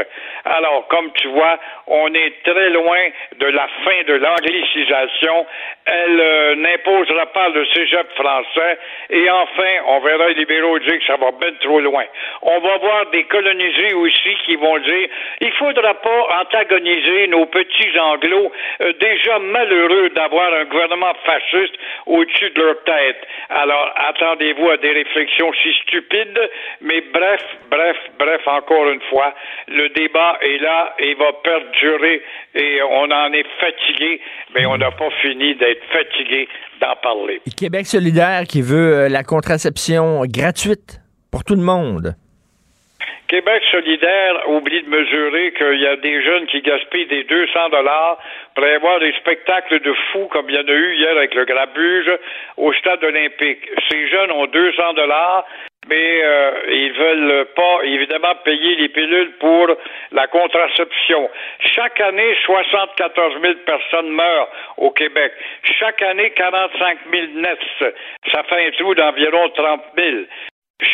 Alors, 0.46 0.88
comme 0.88 1.12
tu 1.12 1.28
vois, 1.28 1.58
on 1.86 2.12
est 2.14 2.42
très 2.42 2.70
loin 2.70 3.08
de 3.38 3.46
la 3.46 3.68
fin 3.84 4.02
de 4.06 4.14
l'anglicisation. 4.14 5.46
Elle 5.84 6.20
euh, 6.20 6.54
n'imposera 6.54 7.26
pas 7.26 7.50
le 7.50 7.66
cégep 7.66 8.10
français. 8.14 8.78
Et 9.10 9.28
enfin, 9.28 9.74
on 9.86 10.00
verra 10.00 10.28
les 10.28 10.34
libéraux 10.34 10.78
dire 10.78 10.98
que 10.98 11.04
ça 11.04 11.16
va 11.16 11.32
bien 11.32 11.52
trop 11.60 11.80
loin. 11.80 12.04
On 12.40 12.60
va 12.60 12.78
voir 12.78 13.06
des 13.10 13.24
colonisés 13.24 13.92
aussi 13.92 14.34
qui 14.46 14.56
vont 14.56 14.78
dire 14.78 15.08
il 15.42 15.52
faudra 15.52 15.92
pas 15.92 16.40
antagoniser 16.40 17.26
nos 17.26 17.44
petits 17.44 17.98
anglos 18.00 18.50
euh, 18.80 18.92
déjà 18.94 19.38
malheureux 19.38 20.08
d'avoir 20.10 20.50
un 20.54 20.64
gouvernement 20.64 21.12
fasciste 21.26 21.73
au-dessus 22.06 22.50
de 22.50 22.62
leur 22.62 22.82
tête. 22.84 23.16
Alors, 23.50 23.92
attendez-vous 23.96 24.68
à 24.70 24.76
des 24.76 24.92
réflexions 24.92 25.52
si 25.62 25.72
stupides, 25.82 26.50
mais 26.80 27.02
bref, 27.12 27.40
bref, 27.70 27.96
bref, 28.18 28.40
encore 28.46 28.88
une 28.88 29.00
fois, 29.10 29.34
le 29.68 29.88
débat 29.90 30.38
est 30.42 30.58
là 30.58 30.94
et 30.98 31.14
va 31.14 31.32
perdurer 31.42 32.22
et 32.54 32.82
on 32.82 33.10
en 33.10 33.32
est 33.32 33.46
fatigué, 33.60 34.20
mais 34.54 34.66
on 34.66 34.76
n'a 34.76 34.90
pas 34.90 35.10
fini 35.22 35.54
d'être 35.54 35.84
fatigué 35.92 36.48
d'en 36.80 36.96
parler. 37.02 37.40
Québec 37.56 37.86
solidaire 37.86 38.44
qui 38.48 38.62
veut 38.62 38.94
euh, 38.94 39.08
la 39.08 39.22
contraception 39.22 40.22
gratuite 40.26 41.00
pour 41.30 41.44
tout 41.44 41.54
le 41.54 41.62
monde. 41.62 42.14
Québec 43.28 43.62
solidaire 43.70 44.48
oublie 44.50 44.82
de 44.82 44.88
mesurer 44.88 45.52
qu'il 45.52 45.80
y 45.80 45.86
a 45.86 45.96
des 45.96 46.22
jeunes 46.22 46.46
qui 46.46 46.60
gaspillent 46.60 47.06
des 47.06 47.24
200 47.24 47.70
dollars 47.70 48.18
pour 48.54 48.64
aller 48.64 48.76
voir 48.78 49.00
des 49.00 49.12
spectacles 49.14 49.80
de 49.80 49.92
fous 50.12 50.28
comme 50.28 50.50
il 50.50 50.56
y 50.56 50.58
en 50.58 50.68
a 50.68 50.72
eu 50.72 50.94
hier 50.94 51.16
avec 51.16 51.34
le 51.34 51.44
grabuge 51.46 52.10
au 52.58 52.72
stade 52.74 53.02
olympique. 53.02 53.66
Ces 53.90 54.08
jeunes 54.08 54.30
ont 54.30 54.46
200 54.46 54.92
dollars, 54.92 55.46
mais 55.88 56.20
euh, 56.22 56.50
ils 56.68 56.92
veulent 56.92 57.46
pas 57.56 57.78
évidemment 57.84 58.34
payer 58.44 58.76
les 58.76 58.88
pilules 58.90 59.32
pour 59.40 59.68
la 60.12 60.26
contraception. 60.26 61.30
Chaque 61.74 62.00
année, 62.00 62.36
74 62.44 63.40
000 63.40 63.54
personnes 63.66 64.10
meurent 64.10 64.48
au 64.76 64.90
Québec. 64.90 65.32
Chaque 65.78 66.02
année, 66.02 66.30
45 66.30 66.98
000 67.10 67.26
nets. 67.36 67.94
Ça 68.32 68.42
fait 68.44 68.66
un 68.66 68.70
trou 68.72 68.94
d'environ 68.94 69.48
30 69.48 69.82
000. 69.96 70.24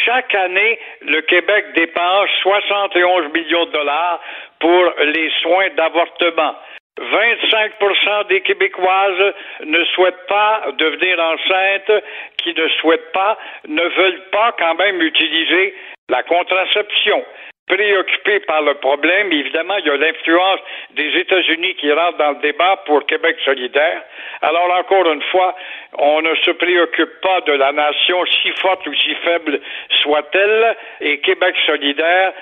Chaque 0.05 0.34
année, 0.34 0.78
le 1.03 1.20
Québec 1.22 1.66
dépense 1.74 2.28
71 2.43 3.32
millions 3.32 3.66
de 3.66 3.72
dollars 3.72 4.20
pour 4.59 4.93
les 5.05 5.30
soins 5.43 5.68
d'avortement. 5.76 6.55
25% 6.99 8.28
des 8.28 8.41
Québécoises 8.43 9.34
ne 9.64 9.84
souhaitent 9.86 10.26
pas 10.28 10.62
devenir 10.78 11.18
enceintes, 11.18 12.05
qui 12.43 12.53
ne 12.55 12.68
souhaitent 12.80 13.12
pas, 13.12 13.38
ne 13.66 13.82
veulent 13.82 14.22
pas 14.32 14.53
quand 14.59 14.74
même 14.74 15.01
utiliser 15.01 15.74
la 16.11 16.22
contraception. 16.24 17.24
Préoccupé 17.71 18.41
par 18.41 18.62
le 18.62 18.75
problème. 18.75 19.33
Évidemment, 19.33 19.77
il 19.79 19.87
y 19.87 19.91
a 19.91 19.97
l'influence 19.97 20.61
des 20.91 21.21
États-Unis 21.21 21.75
qui 21.77 21.93
rentre 21.93 22.18
dans 22.18 22.33
le 22.33 22.41
débat 22.43 22.83
pour 22.85 23.07
Québec 23.07 23.37
solidaire. 23.45 24.03
Alors, 24.43 24.71
encore 24.73 25.11
une 25.11 25.23
fois, 25.31 25.55
on 25.99 26.21
ne 26.21 26.35
se 26.35 26.51
préoccupe 26.51 27.21
pas 27.23 27.41
de 27.43 27.53
la 27.53 27.73
nation, 27.73 28.25
si 28.43 28.51
forte 28.61 28.87
ou 28.87 28.95
si 28.95 29.14
faible 29.25 29.61
soit-elle, 30.03 30.77
et 31.01 31.21
Québec 31.21 31.55
solidaire 31.64 32.33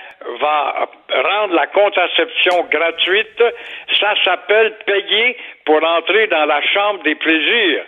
va 0.40 0.88
rendre 1.10 1.54
la 1.54 1.66
contraception 1.66 2.66
gratuite. 2.70 3.42
Ça 4.00 4.14
s'appelle 4.24 4.74
payer 4.86 5.36
pour 5.66 5.82
entrer 5.84 6.26
dans 6.28 6.46
la 6.46 6.62
chambre 6.62 7.02
des 7.02 7.14
plaisirs. 7.14 7.84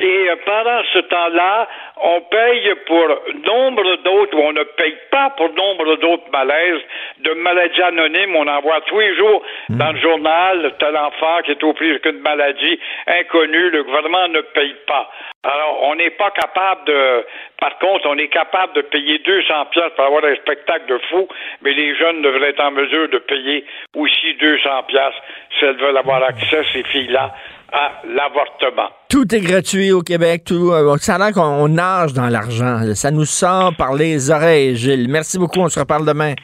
Et 0.00 0.30
euh, 0.30 0.36
pendant 0.46 0.82
ce 0.94 0.98
temps-là, 1.00 1.68
on 2.02 2.20
paye 2.22 2.74
pour 2.86 3.06
nombre 3.44 3.96
d'autres, 3.96 4.36
ou 4.36 4.40
on 4.40 4.52
ne 4.52 4.62
paye 4.62 4.96
pas 5.10 5.30
pour 5.36 5.52
nombre 5.52 5.96
d'autres 5.96 6.30
malaises, 6.32 6.80
de 7.18 7.32
maladies 7.34 7.82
anonymes. 7.82 8.34
On 8.34 8.46
en 8.46 8.60
voit 8.62 8.80
tous 8.82 8.98
les 8.98 9.14
jours 9.16 9.42
hmm. 9.68 9.76
dans 9.76 9.92
le 9.92 10.00
journal, 10.00 10.74
tel 10.78 10.96
enfant 10.96 11.42
qui 11.44 11.50
est 11.50 11.62
au 11.62 11.74
plus 11.74 12.00
qu'une 12.00 12.20
maladie 12.20 12.80
inconnue, 13.06 13.70
le 13.70 13.84
gouvernement 13.84 14.28
ne 14.28 14.40
paye 14.40 14.74
pas. 14.86 15.10
Alors, 15.42 15.80
on 15.84 15.94
n'est 15.94 16.10
pas 16.10 16.30
capable 16.32 16.84
de, 16.84 17.24
par 17.58 17.78
contre, 17.78 18.06
on 18.06 18.16
est 18.18 18.28
capable 18.28 18.74
de 18.74 18.82
payer 18.82 19.18
200 19.18 19.66
pièces 19.66 19.92
pour 19.96 20.04
avoir 20.04 20.24
un 20.24 20.34
spectacle 20.36 20.86
de 20.86 20.98
fou, 21.10 21.28
mais 21.62 21.72
les 21.72 21.94
jeunes 21.96 22.20
devraient 22.20 22.50
être 22.50 22.62
en 22.62 22.70
mesure 22.70 23.08
de 23.08 23.18
payer 23.18 23.64
aussi 23.96 24.34
200 24.34 24.82
pièces 24.88 25.14
si 25.58 25.64
elles 25.64 25.76
veulent 25.76 25.96
avoir 25.96 26.22
accès, 26.22 26.62
ces 26.72 26.82
filles-là, 26.84 27.32
à 27.72 27.90
l'avortement. 28.06 28.88
Tout 29.08 29.34
est 29.34 29.40
gratuit 29.40 29.92
au 29.92 30.02
Québec. 30.02 30.44
Tout, 30.44 30.70
euh, 30.72 30.96
ça 30.98 31.16
a 31.16 31.18
l'air 31.18 31.32
qu'on 31.32 31.68
nage 31.68 32.12
dans 32.12 32.28
l'argent. 32.28 32.80
Ça 32.94 33.10
nous 33.10 33.24
sort 33.24 33.72
par 33.76 33.94
les 33.94 34.30
oreilles, 34.30 34.76
Gilles. 34.76 35.08
Merci 35.08 35.38
beaucoup. 35.38 35.60
On 35.60 35.68
se 35.68 35.78
reparle 35.80 36.06
demain. 36.06 36.34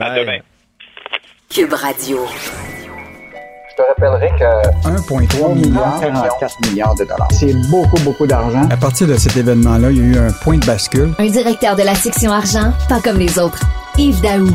À 0.00 0.18
demain. 0.18 0.38
Cube 1.50 1.72
Radio. 1.72 2.26
Je 3.70 3.82
te 3.82 3.88
rappellerai 3.88 4.30
que 4.38 4.88
1,3 4.88 5.54
milliard, 5.54 6.00
44 6.00 6.54
milliards 6.68 6.94
de 6.94 7.04
dollars. 7.04 7.28
C'est 7.30 7.52
beaucoup, 7.70 8.00
beaucoup 8.04 8.26
d'argent. 8.26 8.66
À 8.70 8.76
partir 8.76 9.06
de 9.06 9.14
cet 9.16 9.36
événement-là, 9.36 9.90
il 9.90 9.98
y 9.98 10.00
a 10.00 10.22
eu 10.22 10.28
un 10.28 10.32
point 10.42 10.56
de 10.56 10.64
bascule. 10.64 11.12
Un 11.18 11.26
directeur 11.26 11.76
de 11.76 11.82
la 11.82 11.94
section 11.94 12.32
argent, 12.32 12.72
pas 12.88 13.00
comme 13.00 13.18
les 13.18 13.38
autres. 13.38 13.60
Yves 13.98 14.20
Daou. 14.22 14.48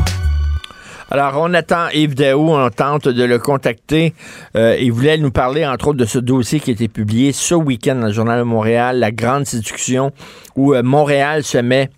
Alors, 1.14 1.34
on 1.36 1.52
attend 1.52 1.90
Yves 1.90 2.14
Daou, 2.14 2.54
on 2.54 2.70
tente 2.70 3.06
de 3.06 3.22
le 3.22 3.38
contacter. 3.38 4.14
Euh, 4.56 4.78
il 4.80 4.92
voulait 4.92 5.18
nous 5.18 5.30
parler, 5.30 5.66
entre 5.66 5.88
autres, 5.88 5.98
de 5.98 6.06
ce 6.06 6.18
dossier 6.18 6.58
qui 6.58 6.70
a 6.70 6.72
été 6.72 6.88
publié 6.88 7.32
ce 7.32 7.54
week-end 7.54 7.96
dans 7.96 8.06
le 8.06 8.14
Journal 8.14 8.38
de 8.38 8.44
Montréal, 8.44 8.98
la 8.98 9.10
grande 9.10 9.44
séduction, 9.44 10.12
où 10.56 10.72
euh, 10.72 10.82
Montréal 10.82 11.44
se 11.44 11.58
met 11.58 11.90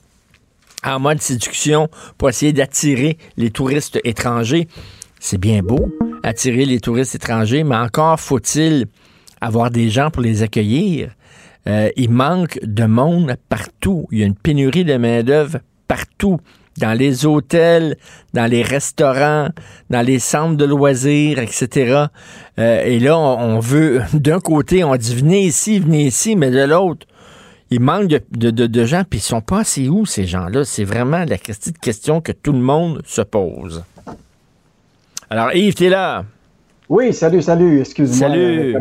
en 0.84 0.98
mode 0.98 1.22
séduction 1.22 1.88
pour 2.18 2.28
essayer 2.28 2.52
d'attirer 2.52 3.16
les 3.36 3.52
touristes 3.52 4.00
étrangers. 4.02 4.66
C'est 5.20 5.38
bien 5.38 5.62
beau, 5.62 5.96
attirer 6.24 6.64
les 6.64 6.80
touristes 6.80 7.14
étrangers, 7.14 7.62
mais 7.62 7.76
encore 7.76 8.18
faut-il 8.18 8.86
avoir 9.40 9.70
des 9.70 9.90
gens 9.90 10.10
pour 10.10 10.22
les 10.22 10.42
accueillir. 10.42 11.10
Euh, 11.68 11.88
il 11.94 12.10
manque 12.10 12.58
de 12.64 12.84
monde 12.84 13.36
partout. 13.48 14.08
Il 14.10 14.18
y 14.18 14.22
a 14.24 14.26
une 14.26 14.34
pénurie 14.34 14.84
de 14.84 14.96
main-d'œuvre 14.96 15.58
partout 15.86 16.40
dans 16.78 16.92
les 16.92 17.26
hôtels, 17.26 17.96
dans 18.32 18.46
les 18.46 18.62
restaurants, 18.62 19.48
dans 19.90 20.02
les 20.02 20.18
centres 20.18 20.56
de 20.56 20.64
loisirs, 20.64 21.38
etc. 21.38 22.06
Euh, 22.58 22.84
et 22.84 22.98
là, 22.98 23.18
on, 23.18 23.58
veut, 23.58 24.02
d'un 24.12 24.40
côté, 24.40 24.84
on 24.84 24.96
dit 24.96 25.14
venez 25.14 25.42
ici, 25.42 25.78
venez 25.78 26.06
ici, 26.06 26.36
mais 26.36 26.50
de 26.50 26.64
l'autre, 26.64 27.06
il 27.70 27.80
manque 27.80 28.08
de, 28.08 28.84
gens, 28.84 29.04
puis 29.08 29.18
ils 29.18 29.22
sont 29.22 29.40
pas 29.40 29.60
assez 29.60 29.88
où, 29.88 30.06
ces 30.06 30.26
gens-là? 30.26 30.64
C'est 30.64 30.84
vraiment 30.84 31.24
la 31.24 31.38
question 31.38 32.20
que 32.20 32.32
tout 32.32 32.52
le 32.52 32.60
monde 32.60 33.02
se 33.04 33.22
pose. 33.22 33.82
Alors, 35.30 35.52
Yves, 35.54 35.74
t'es 35.74 35.88
là? 35.88 36.24
Oui, 36.88 37.14
salut, 37.14 37.40
salut, 37.40 37.80
excuse-moi. 37.80 38.28
Salut. 38.28 38.76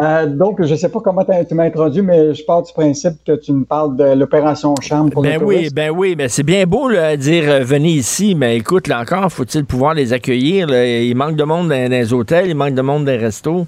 Euh, 0.00 0.26
donc, 0.26 0.62
je 0.62 0.70
ne 0.70 0.76
sais 0.76 0.88
pas 0.88 1.00
comment 1.00 1.24
tu 1.24 1.54
m'as 1.54 1.64
introduit, 1.64 2.00
mais 2.00 2.32
je 2.32 2.44
pars 2.44 2.62
du 2.62 2.72
principe 2.72 3.14
que 3.26 3.32
tu 3.32 3.52
me 3.52 3.64
parles 3.64 3.96
de 3.96 4.14
l'opération 4.14 4.74
chambre 4.80 5.10
pour 5.10 5.22
ben 5.22 5.38
les 5.38 5.44
oui, 5.44 5.68
Ben 5.74 5.90
oui, 5.90 6.14
ben 6.14 6.28
c'est 6.28 6.44
bien 6.44 6.64
beau 6.64 6.88
de 6.90 7.16
dire 7.16 7.44
euh, 7.48 7.64
venez 7.64 7.90
ici, 7.90 8.34
mais 8.34 8.56
écoute, 8.56 8.86
là 8.86 9.00
encore, 9.00 9.30
faut-il 9.32 9.64
pouvoir 9.64 9.94
les 9.94 10.12
accueillir? 10.12 10.70
Il 10.70 11.14
manque 11.16 11.36
de 11.36 11.44
monde 11.44 11.68
dans, 11.68 11.90
les 11.90 12.12
hôtels, 12.12 12.48
il 12.48 12.54
manque 12.54 12.74
de 12.74 12.82
monde 12.82 13.04
dans 13.04 13.10
les 13.10 13.18
restos. 13.18 13.66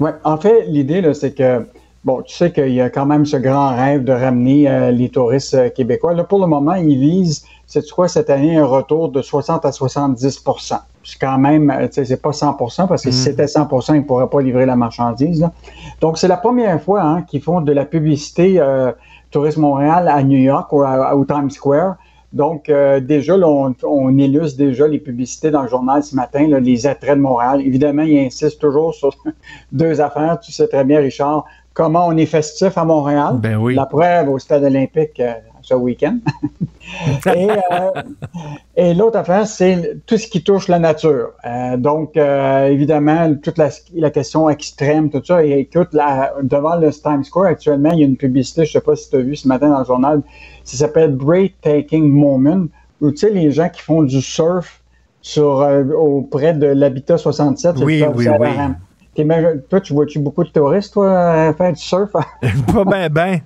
Oui, 0.00 0.10
en 0.24 0.38
fait, 0.38 0.64
l'idée, 0.66 1.02
c'est 1.12 1.34
que 1.34 1.62
Bon, 2.02 2.22
tu 2.22 2.34
sais 2.34 2.50
qu'il 2.50 2.72
y 2.72 2.80
a 2.80 2.88
quand 2.88 3.04
même 3.04 3.26
ce 3.26 3.36
grand 3.36 3.76
rêve 3.76 4.04
de 4.04 4.12
ramener 4.12 4.66
euh, 4.70 4.90
les 4.90 5.10
touristes 5.10 5.74
québécois. 5.74 6.14
Là, 6.14 6.24
pour 6.24 6.38
le 6.38 6.46
moment, 6.46 6.74
ils 6.74 6.98
visent, 6.98 7.44
c'est 7.66 7.88
quoi, 7.90 8.08
cette 8.08 8.30
année, 8.30 8.56
un 8.56 8.64
retour 8.64 9.10
de 9.10 9.20
60 9.20 9.66
à 9.66 9.72
70 9.72 10.42
c'est 11.10 11.18
quand 11.18 11.38
même, 11.38 11.70
euh, 11.70 11.88
c'est 11.90 12.22
pas 12.22 12.30
100% 12.30 12.86
parce 12.86 13.02
que 13.02 13.10
si 13.10 13.20
mm. 13.20 13.24
c'était 13.24 13.44
100% 13.46 13.94
ils 13.94 13.98
ne 13.98 14.00
pourraient 14.02 14.28
pas 14.28 14.40
livrer 14.40 14.66
la 14.66 14.76
marchandise. 14.76 15.48
Donc, 16.00 16.18
c'est 16.18 16.28
la 16.28 16.36
première 16.36 16.80
fois 16.80 17.02
hein, 17.02 17.22
qu'ils 17.22 17.42
font 17.42 17.60
de 17.60 17.72
la 17.72 17.84
publicité 17.84 18.60
euh, 18.60 18.92
Tourisme 19.30 19.62
Montréal 19.62 20.08
à 20.08 20.22
New 20.22 20.38
York 20.38 20.72
ou 20.72 20.84
au 20.84 21.24
Times 21.24 21.50
Square. 21.50 21.96
Donc, 22.32 22.68
euh, 22.68 23.00
déjà, 23.00 23.36
on, 23.36 23.74
on, 23.82 24.16
illustre 24.16 24.56
déjà 24.56 24.86
les 24.86 25.00
publicités 25.00 25.50
dans 25.50 25.62
le 25.62 25.68
journal 25.68 26.04
ce 26.04 26.14
matin, 26.14 26.46
les 26.60 26.86
attraits 26.86 27.16
de 27.16 27.20
Montréal. 27.20 27.60
Évidemment, 27.60 28.02
il 28.02 28.18
insiste 28.18 28.60
toujours 28.60 28.94
sur 28.94 29.10
deux 29.72 30.00
affaires. 30.00 30.38
Tu 30.38 30.52
sais 30.52 30.68
très 30.68 30.84
bien, 30.84 31.00
Richard, 31.00 31.44
comment 31.74 32.06
on 32.06 32.16
est 32.16 32.26
festif 32.26 32.78
à 32.78 32.84
Montréal. 32.84 33.34
Ben 33.38 33.56
oui. 33.56 33.74
La 33.74 33.86
preuve 33.86 34.28
au 34.28 34.38
Stade 34.38 34.62
olympique 34.62 35.20
ce 35.70 35.74
week-end. 35.74 36.18
Euh, 37.26 37.90
et, 38.74 38.94
l'autre 38.94 39.18
affaire, 39.18 39.46
c'est 39.46 39.98
tout 40.06 40.16
ce 40.16 40.26
qui 40.26 40.42
touche 40.42 40.66
la 40.66 40.80
nature. 40.80 41.30
Euh, 41.44 41.76
donc, 41.76 42.16
euh, 42.16 42.66
évidemment, 42.66 43.32
toute 43.36 43.58
la, 43.58 44.10
question 44.10 44.50
extrême, 44.50 45.08
tout 45.08 45.22
ça. 45.24 45.44
Et 45.44 45.60
écoute, 45.60 45.90
devant 46.42 46.76
le 46.76 46.90
Times 46.90 47.22
Square, 47.22 47.46
actuellement, 47.46 47.92
il 47.92 48.00
y 48.00 48.02
a 48.02 48.06
une 48.06 48.16
publicité, 48.16 48.64
je 48.64 48.70
ne 48.70 48.72
sais 48.72 48.84
pas 48.84 48.96
si 48.96 49.08
tu 49.08 49.16
as 49.16 49.20
vu 49.20 49.36
ce 49.36 49.46
matin 49.46 49.68
dans 49.68 49.78
le 49.78 49.84
journal, 49.84 50.22
ça 50.64 50.78
s'appelle 50.78 51.14
Breathtaking 51.14 52.10
Moment, 52.10 52.66
où 53.00 53.10
tu 53.12 53.18
sais, 53.18 53.30
les 53.30 53.52
gens 53.52 53.68
qui 53.68 53.82
font 53.82 54.02
du 54.02 54.20
surf 54.20 54.82
sur, 55.22 55.64
auprès 55.96 56.54
de 56.54 56.66
l'Habitat 56.66 57.18
67. 57.18 57.76
Oui, 57.84 58.02
oui, 58.16 58.26
oui. 58.26 58.48
Toi, 59.68 59.80
tu 59.80 59.92
vois-tu 59.92 60.18
beaucoup 60.18 60.44
de 60.44 60.50
touristes, 60.50 60.92
toi, 60.92 61.52
faire 61.54 61.72
du 61.72 61.80
surf? 61.80 62.10
pas 62.12 62.84
bien, 62.84 63.08
ben. 63.08 63.40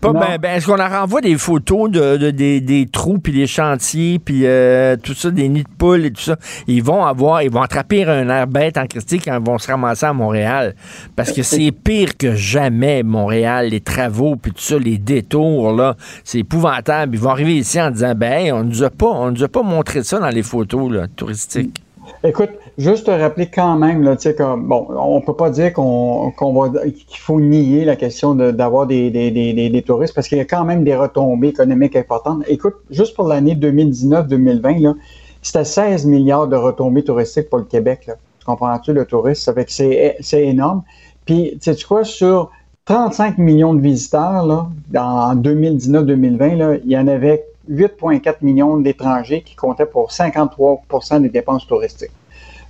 Pas 0.00 0.12
ben, 0.12 0.38
ben, 0.40 0.56
Est-ce 0.56 0.66
qu'on 0.66 0.76
leur 0.76 0.90
renvoie 0.90 1.20
des 1.20 1.36
photos 1.36 1.90
de, 1.90 2.30
des, 2.30 2.88
trous, 2.90 3.18
puis 3.18 3.32
des 3.32 3.46
chantiers, 3.46 4.18
puis 4.18 4.42
euh, 4.46 4.96
tout 4.96 5.14
ça, 5.14 5.30
des 5.30 5.48
nids 5.48 5.64
de 5.64 5.68
poules 5.76 6.06
et 6.06 6.10
tout 6.10 6.22
ça? 6.22 6.36
Ils 6.66 6.82
vont 6.82 7.04
avoir, 7.04 7.42
ils 7.42 7.50
vont 7.50 7.62
attraper 7.62 8.04
un 8.04 8.28
air 8.28 8.46
bête 8.46 8.78
en 8.78 8.86
Christie 8.86 9.18
quand 9.18 9.38
ils 9.38 9.44
vont 9.44 9.58
se 9.58 9.68
ramasser 9.68 10.06
à 10.06 10.12
Montréal. 10.12 10.74
Parce 11.16 11.32
que 11.32 11.42
c'est 11.42 11.70
pire 11.72 12.16
que 12.16 12.34
jamais, 12.34 13.02
Montréal, 13.02 13.68
les 13.68 13.80
travaux, 13.80 14.36
puis 14.36 14.52
tout 14.52 14.62
ça, 14.62 14.78
les 14.78 14.98
détours, 14.98 15.72
là. 15.72 15.96
C'est 16.24 16.38
épouvantable. 16.38 17.14
Ils 17.14 17.20
vont 17.20 17.30
arriver 17.30 17.56
ici 17.56 17.80
en 17.80 17.90
disant, 17.90 18.14
ben, 18.14 18.52
on 18.52 18.64
nous 18.64 18.82
a 18.82 18.90
pas, 18.90 19.06
on 19.06 19.30
nous 19.30 19.44
a 19.44 19.48
pas 19.48 19.62
montré 19.62 20.02
ça 20.02 20.18
dans 20.18 20.28
les 20.28 20.42
photos, 20.42 20.90
là, 20.90 21.06
touristiques. 21.14 21.82
Écoute, 22.24 22.50
juste 22.78 23.06
te 23.06 23.10
rappeler 23.10 23.46
quand 23.46 23.76
même, 23.76 24.02
là, 24.02 24.16
comme, 24.36 24.68
bon, 24.68 24.86
on 24.96 25.20
peut 25.20 25.34
pas 25.34 25.50
dire 25.50 25.72
qu'on, 25.72 26.32
va, 26.38 26.80
qu'il 26.88 27.18
faut 27.18 27.40
nier 27.40 27.84
la 27.84 27.96
question 27.96 28.34
d'avoir 28.34 28.86
des, 28.86 29.10
des, 29.10 29.30
des, 29.32 29.68
des, 29.68 29.82
touristes 29.82 30.14
parce 30.14 30.28
qu'il 30.28 30.38
y 30.38 30.40
a 30.40 30.44
quand 30.44 30.64
même 30.64 30.84
des 30.84 30.94
retombées 30.94 31.48
économiques 31.48 31.96
importantes. 31.96 32.44
Écoute, 32.46 32.76
juste 32.90 33.16
pour 33.16 33.26
l'année 33.26 33.56
2019-2020, 33.56 34.80
là, 34.80 34.94
c'était 35.42 35.64
16 35.64 36.06
milliards 36.06 36.46
de 36.46 36.56
retombées 36.56 37.02
touristiques 37.02 37.50
pour 37.50 37.58
le 37.58 37.64
Québec. 37.64 38.06
Là. 38.06 38.14
Tu 38.38 38.46
comprends-tu 38.46 38.92
le 38.92 39.04
tourisme? 39.04 39.42
Ça 39.42 39.52
fait 39.52 39.64
que 39.64 39.72
c'est, 39.72 40.46
énorme. 40.46 40.82
Puis, 41.26 41.58
tu 41.60 41.74
sais 41.74 41.84
quoi, 41.84 42.04
sur 42.04 42.50
35 42.84 43.38
millions 43.38 43.74
de 43.74 43.80
visiteurs, 43.80 44.46
là, 44.46 44.68
en 44.96 45.34
2019-2020, 45.34 46.80
il 46.84 46.90
y 46.90 46.96
en 46.96 47.08
avait 47.08 47.44
8,4 47.68 48.36
millions 48.42 48.76
d'étrangers 48.78 49.42
qui 49.42 49.56
comptaient 49.56 49.84
pour 49.84 50.10
53% 50.10 51.22
des 51.22 51.28
dépenses 51.28 51.66
touristiques. 51.66 52.10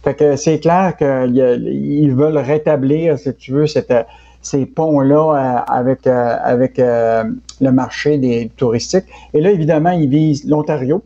Fait 0.08 0.14
que 0.14 0.36
c'est 0.36 0.58
clair 0.58 0.96
qu'ils 0.96 2.14
veulent 2.14 2.38
rétablir, 2.38 3.18
si 3.18 3.34
tu 3.34 3.52
veux, 3.52 3.66
ces 3.66 4.64
ponts-là 4.64 5.34
euh, 5.34 5.60
avec, 5.70 6.06
euh, 6.06 6.36
avec 6.42 6.78
euh, 6.78 7.24
le 7.60 7.72
marché 7.72 8.16
des 8.16 8.50
touristiques. 8.56 9.04
Et 9.34 9.42
là, 9.42 9.50
évidemment, 9.50 9.90
ils 9.90 10.08
visent 10.08 10.48
l'Ontario, 10.48 11.02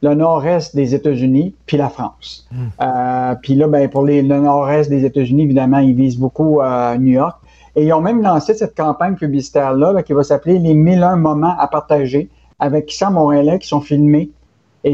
le 0.00 0.14
nord-est 0.14 0.74
des 0.74 0.94
États-Unis, 0.94 1.56
puis 1.66 1.76
la 1.76 1.90
France. 1.90 2.48
Hmm. 2.50 3.34
puis 3.42 3.54
là, 3.54 3.68
ben, 3.68 3.86
pour 3.90 4.06
les, 4.06 4.22
le 4.22 4.40
nord-est 4.40 4.88
des 4.88 5.04
États-Unis, 5.04 5.42
évidemment, 5.42 5.80
ils 5.80 5.94
visent 5.94 6.16
beaucoup 6.16 6.62
New 6.98 7.12
York. 7.12 7.38
Et 7.76 7.84
ils 7.84 7.92
ont 7.92 8.00
même 8.00 8.22
lancé 8.22 8.54
cette 8.54 8.74
campagne 8.74 9.16
publicitaire-là 9.16 10.02
qui 10.02 10.14
va 10.14 10.22
s'appeler 10.22 10.58
Les 10.58 10.72
1001 10.72 11.16
moments 11.16 11.54
à 11.58 11.68
partager 11.68 12.30
avec 12.58 12.90
100 12.90 13.10
Montréalais 13.10 13.58
qui 13.58 13.68
sont 13.68 13.82
filmés 13.82 14.30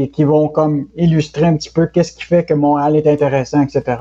et 0.01 0.09
qui 0.09 0.23
vont 0.23 0.47
comme 0.47 0.85
illustrer 0.95 1.45
un 1.45 1.55
petit 1.55 1.69
peu 1.71 1.87
qu'est-ce 1.87 2.13
qui 2.13 2.23
fait 2.23 2.43
que 2.45 2.53
Montréal 2.53 2.95
est 2.95 3.07
intéressant, 3.07 3.61
etc. 3.61 3.97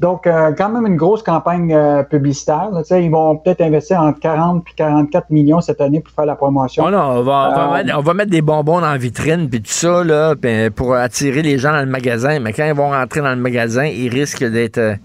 Donc, 0.00 0.26
euh, 0.26 0.50
quand 0.58 0.68
même 0.68 0.84
une 0.86 0.96
grosse 0.96 1.22
campagne 1.22 1.72
euh, 1.72 2.02
publicitaire. 2.02 2.70
là. 2.72 2.98
Ils 2.98 3.10
vont 3.10 3.36
peut-être 3.36 3.60
investir 3.60 4.00
entre 4.00 4.18
40 4.18 4.64
puis 4.64 4.74
44 4.74 5.30
millions 5.30 5.60
cette 5.60 5.80
année 5.80 6.00
pour 6.00 6.12
faire 6.12 6.26
la 6.26 6.34
promotion. 6.34 6.84
Oh 6.86 6.90
non, 6.90 6.98
on 6.98 7.22
va, 7.22 7.50
on 7.50 7.54
va 7.54 7.68
Euh, 7.68 7.84
mettre, 7.84 7.98
on 7.98 8.02
va 8.02 8.14
mettre 8.14 8.30
des 8.30 8.42
bonbons 8.42 8.80
dans 8.80 8.90
la 8.90 8.96
vitrine 8.96 9.48
puis 9.48 9.62
tout 9.62 9.70
ça 9.70 10.02
là, 10.02 10.34
pour 10.74 10.94
attirer 10.94 11.42
les 11.42 11.56
gens 11.58 11.70
dans 11.70 11.80
le 11.80 11.86
magasin. 11.86 12.40
Mais 12.40 12.52
quand 12.52 12.66
ils 12.66 12.74
vont 12.74 12.90
rentrer 12.90 13.20
dans 13.20 13.30
le 13.30 13.36
magasin, 13.36 13.84
ils 13.84 14.08
risquent 14.08 14.50
d'être 14.50 14.96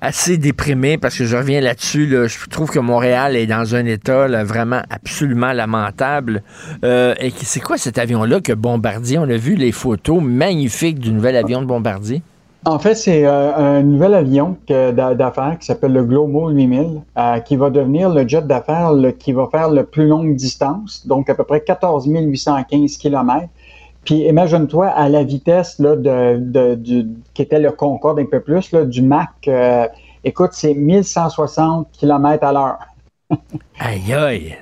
assez 0.00 0.38
déprimés 0.38 0.98
parce 0.98 1.16
que 1.16 1.24
je 1.24 1.36
reviens 1.36 1.60
là-dessus. 1.60 2.06
Là, 2.06 2.26
je 2.26 2.38
trouve 2.48 2.70
que 2.70 2.78
Montréal 2.78 3.36
est 3.36 3.46
dans 3.46 3.74
un 3.74 3.84
état 3.84 4.26
vraiment 4.44 4.82
absolument 4.90 5.52
lamentable. 5.52 6.42
Euh, 6.84 7.14
et 7.20 7.30
c'est 7.30 7.60
quoi 7.60 7.76
cet 7.76 7.98
avion-là 7.98 8.40
que 8.40 8.52
Bombardier? 8.52 9.18
On 9.18 9.28
a 9.28 9.36
vu 9.36 9.54
les 9.54 9.72
photos 9.72 10.22
magnifiques 10.22 10.98
du 10.98 11.12
nouvel 11.12 11.36
avion 11.36 11.60
de 11.60 11.66
Bombardier? 11.66 12.22
En 12.66 12.78
fait, 12.78 12.94
c'est 12.94 13.24
euh, 13.24 13.54
un 13.56 13.82
nouvel 13.82 14.12
avion 14.12 14.56
d'affaires 14.68 15.56
qui 15.58 15.66
s'appelle 15.66 15.94
le 15.94 16.04
Globo 16.04 16.50
8000, 16.50 17.00
euh, 17.16 17.38
qui 17.38 17.56
va 17.56 17.70
devenir 17.70 18.10
le 18.10 18.28
jet 18.28 18.46
d'affaires 18.46 18.92
qui 19.18 19.32
va 19.32 19.48
faire 19.50 19.70
le 19.70 19.84
plus 19.84 20.06
longue 20.06 20.36
distance, 20.36 21.06
donc 21.06 21.30
à 21.30 21.34
peu 21.34 21.44
près 21.44 21.62
14 21.62 22.06
815 22.06 22.98
km. 22.98 23.46
Puis 24.04 24.26
imagine-toi 24.26 24.88
à 24.88 25.08
la 25.08 25.22
vitesse 25.24 25.78
là, 25.78 25.94
de, 25.96 26.38
de- 26.38 26.74
du, 26.74 27.08
qui 27.34 27.42
était 27.42 27.60
le 27.60 27.70
Concorde 27.70 28.18
un 28.18 28.24
peu 28.24 28.40
plus, 28.40 28.72
là, 28.72 28.84
du 28.84 29.02
Mac, 29.02 29.30
euh, 29.48 29.86
écoute, 30.24 30.50
c'est 30.52 30.74
1160 30.74 31.88
km 31.92 32.44
à 32.44 32.52
l'heure. 32.52 32.78
Aïe 33.78 34.12
aïe! 34.12 34.56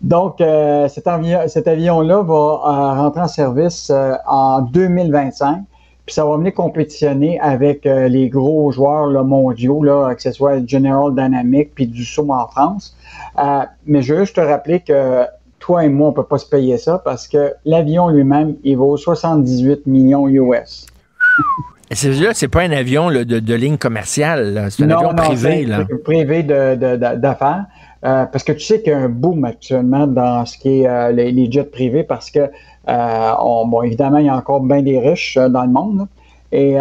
Donc, 0.00 0.40
euh, 0.40 0.88
cet, 0.88 1.06
avion, 1.06 1.40
cet 1.46 1.68
avion-là 1.68 2.22
va 2.22 2.34
euh, 2.34 3.02
rentrer 3.02 3.20
en 3.20 3.28
service 3.28 3.90
euh, 3.90 4.14
en 4.26 4.62
2025. 4.62 5.64
Puis 6.06 6.14
ça 6.14 6.24
va 6.24 6.36
venir 6.36 6.52
compétitionner 6.54 7.38
avec 7.40 7.86
euh, 7.86 8.08
les 8.08 8.28
gros 8.28 8.70
joueurs 8.72 9.06
là, 9.06 9.22
mondiaux, 9.22 9.82
là, 9.82 10.14
que 10.14 10.20
ce 10.22 10.32
soit 10.32 10.66
General 10.66 11.14
Dynamics 11.14 11.74
puis 11.74 11.86
Dassault 11.86 12.30
en 12.30 12.46
France. 12.48 12.96
Euh, 13.38 13.60
mais 13.86 14.02
je 14.02 14.14
veux 14.14 14.20
juste 14.20 14.36
te 14.36 14.40
rappeler 14.40 14.80
que 14.80 15.24
toi 15.64 15.82
et 15.84 15.88
moi, 15.88 16.08
on 16.08 16.12
peut 16.12 16.24
pas 16.24 16.36
se 16.36 16.46
payer 16.46 16.76
ça 16.76 17.00
parce 17.02 17.26
que 17.26 17.52
l'avion 17.64 18.08
lui-même, 18.08 18.56
il 18.64 18.76
vaut 18.76 18.96
78 18.98 19.86
millions 19.86 20.28
US. 20.28 20.86
C'est 21.92 22.48
pas 22.48 22.62
un 22.62 22.72
avion 22.72 23.08
là, 23.08 23.24
de, 23.24 23.38
de 23.38 23.54
ligne 23.54 23.76
commerciale, 23.76 24.66
c'est 24.70 24.82
un 24.82 24.86
Non, 24.86 24.96
avion 24.96 25.08
non, 25.12 25.22
privé. 25.22 25.64
Là. 25.64 25.84
privé 26.02 26.42
d'affaires. 26.42 27.66
Euh, 28.04 28.24
parce 28.26 28.42
que 28.44 28.52
tu 28.52 28.60
sais 28.60 28.82
qu'il 28.82 28.92
y 28.92 28.94
a 28.94 28.98
un 28.98 29.08
boom 29.08 29.44
actuellement 29.44 30.06
dans 30.06 30.44
ce 30.44 30.58
qui 30.58 30.80
est 30.82 30.88
euh, 30.88 31.12
les, 31.12 31.30
les 31.32 31.50
jets 31.50 31.64
privés 31.64 32.02
parce 32.04 32.30
que, 32.30 32.40
euh, 32.88 33.30
on- 33.40 33.66
bon, 33.66 33.82
évidemment, 33.82 34.18
il 34.18 34.26
y 34.26 34.28
a 34.28 34.36
encore 34.36 34.60
bien 34.60 34.82
des 34.82 34.98
riches 34.98 35.38
dans 35.38 35.62
le 35.62 35.70
monde. 35.70 35.98
là. 35.98 36.06
Et, 36.52 36.76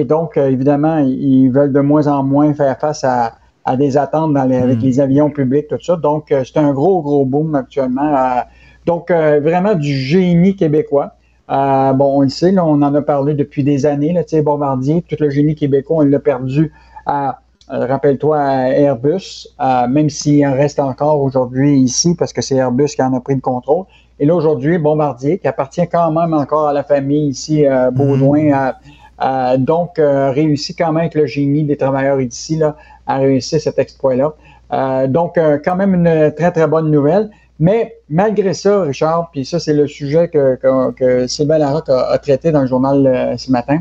et 0.00 0.04
donc, 0.04 0.36
évidemment, 0.36 0.98
ils 0.98 1.48
veulent 1.48 1.72
de 1.72 1.80
moins 1.80 2.06
en 2.06 2.22
moins 2.22 2.54
faire 2.54 2.78
face 2.78 3.04
à, 3.04 3.32
à 3.64 3.76
des 3.76 3.96
attentes 3.96 4.32
dans 4.34 4.44
les- 4.44 4.56
avec 4.56 4.82
les 4.82 5.00
avions 5.00 5.30
publics, 5.30 5.68
tout 5.68 5.80
ça. 5.80 5.96
Donc, 5.96 6.32
euh, 6.32 6.42
c'est 6.44 6.58
un 6.58 6.72
gros, 6.72 7.00
gros 7.02 7.24
boom 7.24 7.54
actuellement. 7.54 8.14
Euh, 8.14 8.40
donc, 8.86 9.10
euh, 9.10 9.40
vraiment 9.40 9.74
du 9.74 9.92
génie 9.94 10.56
québécois. 10.56 11.12
Euh, 11.50 11.92
bon, 11.92 12.18
on 12.18 12.20
le 12.22 12.28
sait, 12.28 12.50
là, 12.52 12.64
on 12.64 12.80
en 12.82 12.94
a 12.94 13.02
parlé 13.02 13.34
depuis 13.34 13.62
des 13.62 13.86
années. 13.86 14.12
Là, 14.12 14.24
tu 14.24 14.36
sais, 14.36 14.42
Bombardier, 14.42 15.02
tout 15.02 15.16
le 15.20 15.30
génie 15.30 15.54
québécois, 15.54 15.98
on 15.98 16.04
l'a 16.04 16.18
perdu 16.18 16.72
à, 17.06 17.40
euh, 17.72 17.86
rappelle-toi, 17.86 18.38
à 18.38 18.68
Airbus, 18.70 19.48
euh, 19.60 19.86
même 19.88 20.10
s'il 20.10 20.44
en 20.46 20.54
reste 20.54 20.80
encore 20.80 21.20
aujourd'hui 21.20 21.78
ici, 21.78 22.14
parce 22.14 22.32
que 22.32 22.42
c'est 22.42 22.56
Airbus 22.56 22.86
qui 22.96 23.02
en 23.02 23.14
a 23.14 23.20
pris 23.20 23.34
le 23.34 23.40
contrôle. 23.40 23.84
Et 24.18 24.26
là, 24.26 24.34
aujourd'hui, 24.34 24.78
Bombardier, 24.78 25.38
qui 25.38 25.48
appartient 25.48 25.86
quand 25.88 26.10
même 26.12 26.32
encore 26.32 26.68
à 26.68 26.72
la 26.72 26.84
famille 26.84 27.28
ici, 27.28 27.66
euh, 27.66 27.90
Baudouin, 27.90 28.72
a 29.18 29.56
donc 29.56 30.00
euh, 30.00 30.32
réussi 30.32 30.74
quand 30.74 30.88
même 30.88 31.02
avec 31.02 31.14
le 31.14 31.26
génie 31.26 31.62
des 31.62 31.76
travailleurs 31.76 32.20
ici 32.20 32.56
là, 32.56 32.76
à 33.06 33.18
réussir 33.18 33.60
cet 33.60 33.78
exploit-là. 33.78 34.34
Euh, 34.72 35.06
donc, 35.06 35.36
euh, 35.36 35.58
quand 35.62 35.76
même 35.76 35.94
une 35.94 36.32
très, 36.36 36.50
très 36.50 36.66
bonne 36.66 36.90
nouvelle. 36.90 37.30
Mais 37.58 37.98
malgré 38.08 38.54
ça, 38.54 38.82
Richard, 38.82 39.30
puis 39.30 39.44
ça, 39.44 39.60
c'est 39.60 39.74
le 39.74 39.86
sujet 39.86 40.28
que, 40.28 40.56
que, 40.56 40.90
que 40.92 41.26
Sylvain 41.26 41.58
Larocque 41.58 41.90
a, 41.90 42.08
a 42.08 42.18
traité 42.18 42.50
dans 42.50 42.62
le 42.62 42.66
journal 42.66 43.06
euh, 43.06 43.36
ce 43.36 43.52
matin, 43.52 43.80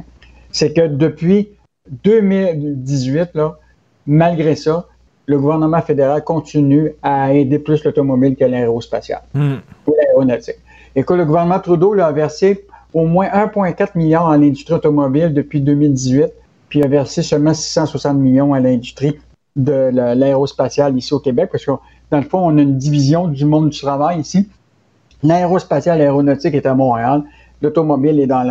c'est 0.51 0.74
que 0.74 0.88
depuis 0.88 1.49
2018, 2.03 3.30
là, 3.34 3.57
malgré 4.05 4.55
ça, 4.55 4.88
le 5.26 5.39
gouvernement 5.39 5.82
fédéral 5.82 6.24
continue 6.24 6.93
à 7.01 7.34
aider 7.34 7.59
plus 7.59 7.84
l'automobile 7.84 8.36
que 8.36 8.45
l'aérospatial 8.45 9.22
Hmm. 9.34 9.57
ou 9.88 9.95
l'aéronautique. 9.97 10.57
Écoute, 10.95 11.17
le 11.17 11.26
gouvernement 11.26 11.59
Trudeau 11.59 11.93
là, 11.93 12.07
a 12.07 12.11
versé 12.11 12.65
au 12.93 13.05
moins 13.05 13.28
1,4 13.28 13.91
milliard 13.95 14.30
à 14.30 14.38
l'industrie 14.38 14.74
automobile 14.74 15.34
depuis 15.34 15.61
2018, 15.61 16.34
puis 16.72 16.82
a 16.84 16.88
versé 16.88 17.22
seulement 17.22 17.53
660 17.53 18.17
millions 18.17 18.53
à 18.53 18.61
l'industrie 18.61 19.19
de 19.57 19.89
la- 19.91 20.15
l'aérospatiale 20.15 20.97
ici 20.97 21.13
au 21.13 21.19
Québec, 21.19 21.49
parce 21.51 21.65
que 21.65 21.72
dans 22.11 22.17
le 22.17 22.24
fond, 22.24 22.39
on 22.39 22.57
a 22.57 22.61
une 22.61 22.78
division 22.78 23.28
du 23.28 23.43
monde 23.43 23.69
du 23.72 23.80
travail 23.82 24.22
ici. 24.22 24.47
L'aérospatiale, 25.22 25.99
l'aéronautique 25.99 26.55
est 26.55 26.65
à 26.65 26.74
Montréal, 26.74 27.24
l'automobile 27.61 28.22
est 28.22 28.26
dans 28.26 28.47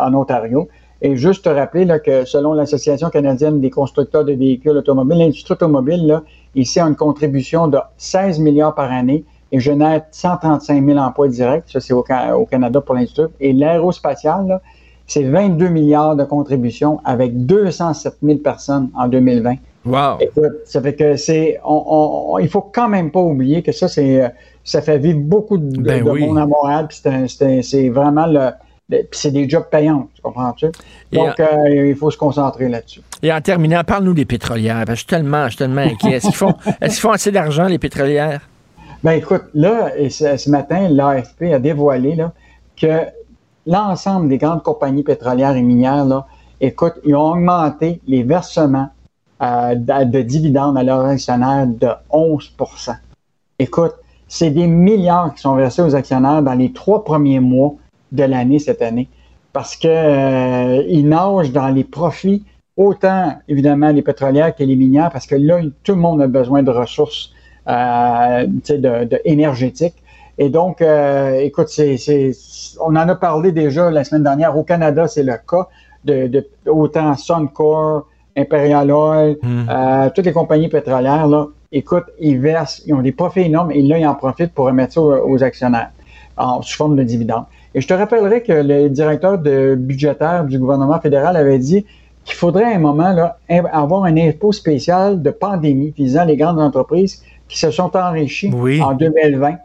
en 0.00 0.14
Ontario. 0.14 0.68
Et 1.02 1.16
juste 1.16 1.44
te 1.44 1.48
rappeler 1.48 1.84
là, 1.84 1.98
que 1.98 2.24
selon 2.24 2.52
l'Association 2.52 3.10
canadienne 3.10 3.60
des 3.60 3.68
constructeurs 3.70 4.24
de 4.24 4.32
véhicules 4.32 4.76
automobiles, 4.76 5.18
l'industrie 5.18 5.54
automobile, 5.54 6.06
là, 6.06 6.22
ici, 6.54 6.78
a 6.78 6.86
une 6.86 6.94
contribution 6.94 7.66
de 7.66 7.78
16 7.96 8.38
milliards 8.38 8.76
par 8.76 8.92
année 8.92 9.24
et 9.50 9.58
génère 9.58 10.02
135 10.12 10.84
000 10.86 10.98
emplois 10.98 11.26
directs. 11.28 11.64
Ça, 11.66 11.80
c'est 11.80 11.92
au, 11.92 12.04
au 12.38 12.46
Canada 12.46 12.80
pour 12.80 12.94
l'industrie. 12.94 13.24
Et 13.40 13.52
l'aérospatiale, 13.52 14.46
là, 14.46 14.62
c'est 15.06 15.22
22 15.22 15.68
milliards 15.68 16.16
de 16.16 16.24
contributions 16.24 17.00
avec 17.04 17.46
207 17.46 18.14
000 18.22 18.38
personnes 18.38 18.90
en 18.96 19.08
2020. 19.08 19.54
Wow! 19.84 20.18
Écoute, 20.20 20.52
ça 20.64 20.80
fait 20.82 20.94
que 20.94 21.16
c'est. 21.16 21.60
On, 21.64 21.74
on- 21.86 22.34
on- 22.34 22.38
il 22.38 22.48
faut 22.48 22.60
quand 22.62 22.88
même 22.88 23.10
pas 23.12 23.20
oublier 23.20 23.62
que 23.62 23.72
ça, 23.72 23.88
c'est. 23.88 24.22
euh, 24.24 24.28
Ça 24.64 24.82
fait 24.82 24.98
vivre 24.98 25.20
beaucoup 25.20 25.58
de, 25.58 25.80
Ben 25.80 26.02
de 26.04 26.10
oui. 26.10 26.26
monde 26.26 26.38
à 26.38 26.46
Montréal, 26.46 26.88
puis 26.88 26.98
c'est 27.62 27.88
vraiment 27.88 28.26
le. 28.26 28.50
c'est 29.12 29.30
des 29.30 29.48
jobs 29.48 29.66
payants, 29.70 30.08
tu 30.12 30.20
comprends-tu? 30.22 30.66
Donc, 31.12 31.38
euh, 31.38 31.86
il 31.90 31.94
faut 31.94 32.10
se 32.10 32.18
concentrer 32.18 32.68
là-dessus. 32.68 33.00
Et 33.22 33.32
en 33.32 33.40
terminant, 33.40 33.82
parle-nous 33.84 34.14
des 34.14 34.24
pétrolières. 34.24 34.78
parce 34.84 34.86
que 34.86 34.94
je 34.94 34.98
suis 35.02 35.06
tellement, 35.06 35.44
je 35.44 35.50
suis 35.50 35.58
tellement 35.58 35.82
inquiet. 35.82 36.14
Est-ce 36.16 36.26
qu'ils 36.26 36.34
font, 36.34 36.54
font 36.90 37.10
assez 37.12 37.30
d'argent, 37.30 37.66
les 37.66 37.78
pétrolières? 37.78 38.40
Ben 39.04 39.12
écoute, 39.12 39.44
là, 39.54 39.92
ce, 40.10 40.36
ce 40.36 40.50
matin, 40.50 40.88
l'AFP 40.90 41.52
a 41.54 41.60
dévoilé 41.60 42.16
là, 42.16 42.32
que 42.76 43.02
l'ensemble 43.66 44.28
des 44.28 44.38
grandes 44.38 44.62
compagnies 44.62 45.02
pétrolières 45.02 45.56
et 45.56 45.62
minières, 45.62 46.04
là, 46.04 46.26
écoute, 46.60 46.94
ils 47.04 47.14
ont 47.14 47.32
augmenté 47.32 48.00
les 48.06 48.22
versements 48.22 48.88
euh, 49.42 49.74
de, 49.74 50.04
de 50.04 50.22
dividendes 50.22 50.78
à 50.78 50.82
leurs 50.82 51.04
actionnaires 51.04 51.66
de 51.66 51.88
11% 52.10 52.96
Écoute, 53.58 53.94
c'est 54.28 54.50
des 54.50 54.66
milliards 54.66 55.34
qui 55.34 55.40
sont 55.40 55.54
versés 55.54 55.82
aux 55.82 55.94
actionnaires 55.94 56.42
dans 56.42 56.54
les 56.54 56.72
trois 56.72 57.04
premiers 57.04 57.40
mois 57.40 57.74
de 58.12 58.24
l'année 58.24 58.58
cette 58.58 58.82
année 58.82 59.08
parce 59.52 59.76
que 59.76 59.88
euh, 59.88 61.02
nagent 61.02 61.52
dans 61.52 61.68
les 61.68 61.84
profits 61.84 62.44
autant 62.76 63.34
évidemment 63.48 63.90
les 63.90 64.02
pétrolières 64.02 64.54
que 64.54 64.62
les 64.62 64.76
minières 64.76 65.10
parce 65.10 65.26
que 65.26 65.34
là 65.34 65.60
tout 65.82 65.92
le 65.92 65.98
monde 65.98 66.20
a 66.20 66.26
besoin 66.26 66.62
de 66.62 66.70
ressources 66.70 67.32
euh, 67.68 68.46
de, 68.46 69.04
de 69.04 69.20
énergétiques 69.24 70.02
et 70.38 70.48
donc 70.48 70.82
euh, 70.82 71.40
écoute 71.40 71.68
c'est, 71.68 71.96
c'est 71.96 72.32
on 72.80 72.94
en 72.96 73.08
a 73.08 73.14
parlé 73.14 73.52
déjà 73.52 73.90
la 73.90 74.04
semaine 74.04 74.22
dernière. 74.22 74.56
Au 74.56 74.62
Canada 74.62 75.06
c'est 75.08 75.22
le 75.22 75.34
cas 75.48 75.68
de, 76.04 76.26
de 76.26 76.46
autant 76.66 77.16
Suncor 77.16 78.06
Imperial 78.36 78.90
Oil 78.90 79.36
euh, 79.44 80.10
toutes 80.14 80.26
les 80.26 80.32
compagnies 80.32 80.68
pétrolières 80.68 81.26
là. 81.26 81.48
Écoute 81.72 82.04
ils 82.20 82.38
versent 82.38 82.82
ils 82.86 82.94
ont 82.94 83.02
des 83.02 83.12
profits 83.12 83.40
énormes 83.40 83.72
et 83.72 83.82
là 83.82 83.98
ils 83.98 84.06
en 84.06 84.14
profitent 84.14 84.52
pour 84.52 84.66
remettre 84.66 84.94
ça 84.94 85.00
aux, 85.00 85.32
aux 85.32 85.42
actionnaires 85.42 85.90
en, 86.36 86.62
sous 86.62 86.76
forme 86.76 86.96
de 86.96 87.02
dividendes. 87.02 87.44
Et 87.74 87.80
je 87.80 87.88
te 87.88 87.94
rappellerai 87.94 88.42
que 88.42 88.52
le 88.52 88.88
directeur 88.88 89.38
de 89.38 89.74
budgétaire 89.74 90.44
du 90.44 90.58
gouvernement 90.58 91.00
fédéral 91.00 91.36
avait 91.36 91.58
dit 91.58 91.84
qu'il 92.24 92.34
faudrait 92.34 92.64
à 92.64 92.74
un 92.74 92.78
moment 92.78 93.12
là, 93.12 93.38
avoir 93.72 94.04
un 94.04 94.16
impôt 94.16 94.52
spécial 94.52 95.22
de 95.22 95.30
pandémie 95.30 95.92
visant 95.96 96.24
les 96.24 96.36
grandes 96.36 96.60
entreprises 96.60 97.22
qui 97.48 97.58
se 97.58 97.70
sont 97.70 97.96
enrichies 97.96 98.50
en 98.82 98.94
2020, 98.94 99.56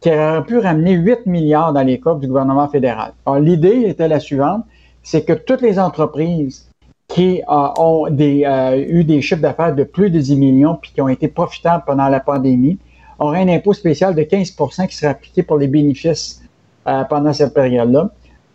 qui 0.00 0.10
aurait 0.10 0.44
pu 0.44 0.58
ramener 0.58 0.92
8 0.92 1.26
milliards 1.26 1.72
dans 1.72 1.82
les 1.82 1.98
coffres 1.98 2.20
du 2.20 2.26
gouvernement 2.28 2.68
fédéral. 2.68 3.12
Alors, 3.24 3.40
l'idée 3.40 3.84
était 3.86 4.08
la 4.08 4.20
suivante, 4.20 4.64
c'est 5.02 5.24
que 5.24 5.32
toutes 5.32 5.62
les 5.62 5.78
entreprises 5.78 6.68
qui 7.08 7.40
euh, 7.48 7.68
ont 7.78 8.08
des, 8.10 8.44
euh, 8.44 8.76
eu 8.76 9.04
des 9.04 9.22
chiffres 9.22 9.40
d'affaires 9.40 9.74
de 9.74 9.84
plus 9.84 10.10
de 10.10 10.18
10 10.18 10.36
millions 10.36 10.74
puis 10.80 10.90
qui 10.92 11.00
ont 11.00 11.08
été 11.08 11.28
profitables 11.28 11.84
pendant 11.86 12.08
la 12.08 12.20
pandémie 12.20 12.78
auraient 13.18 13.40
un 13.40 13.48
impôt 13.48 13.72
spécial 13.72 14.14
de 14.14 14.22
15% 14.22 14.86
qui 14.88 14.96
serait 14.96 15.08
appliqué 15.08 15.42
pour 15.42 15.56
les 15.56 15.68
bénéfices 15.68 16.42
euh, 16.86 17.04
pendant 17.04 17.32
cette 17.32 17.54
période-là. 17.54 18.10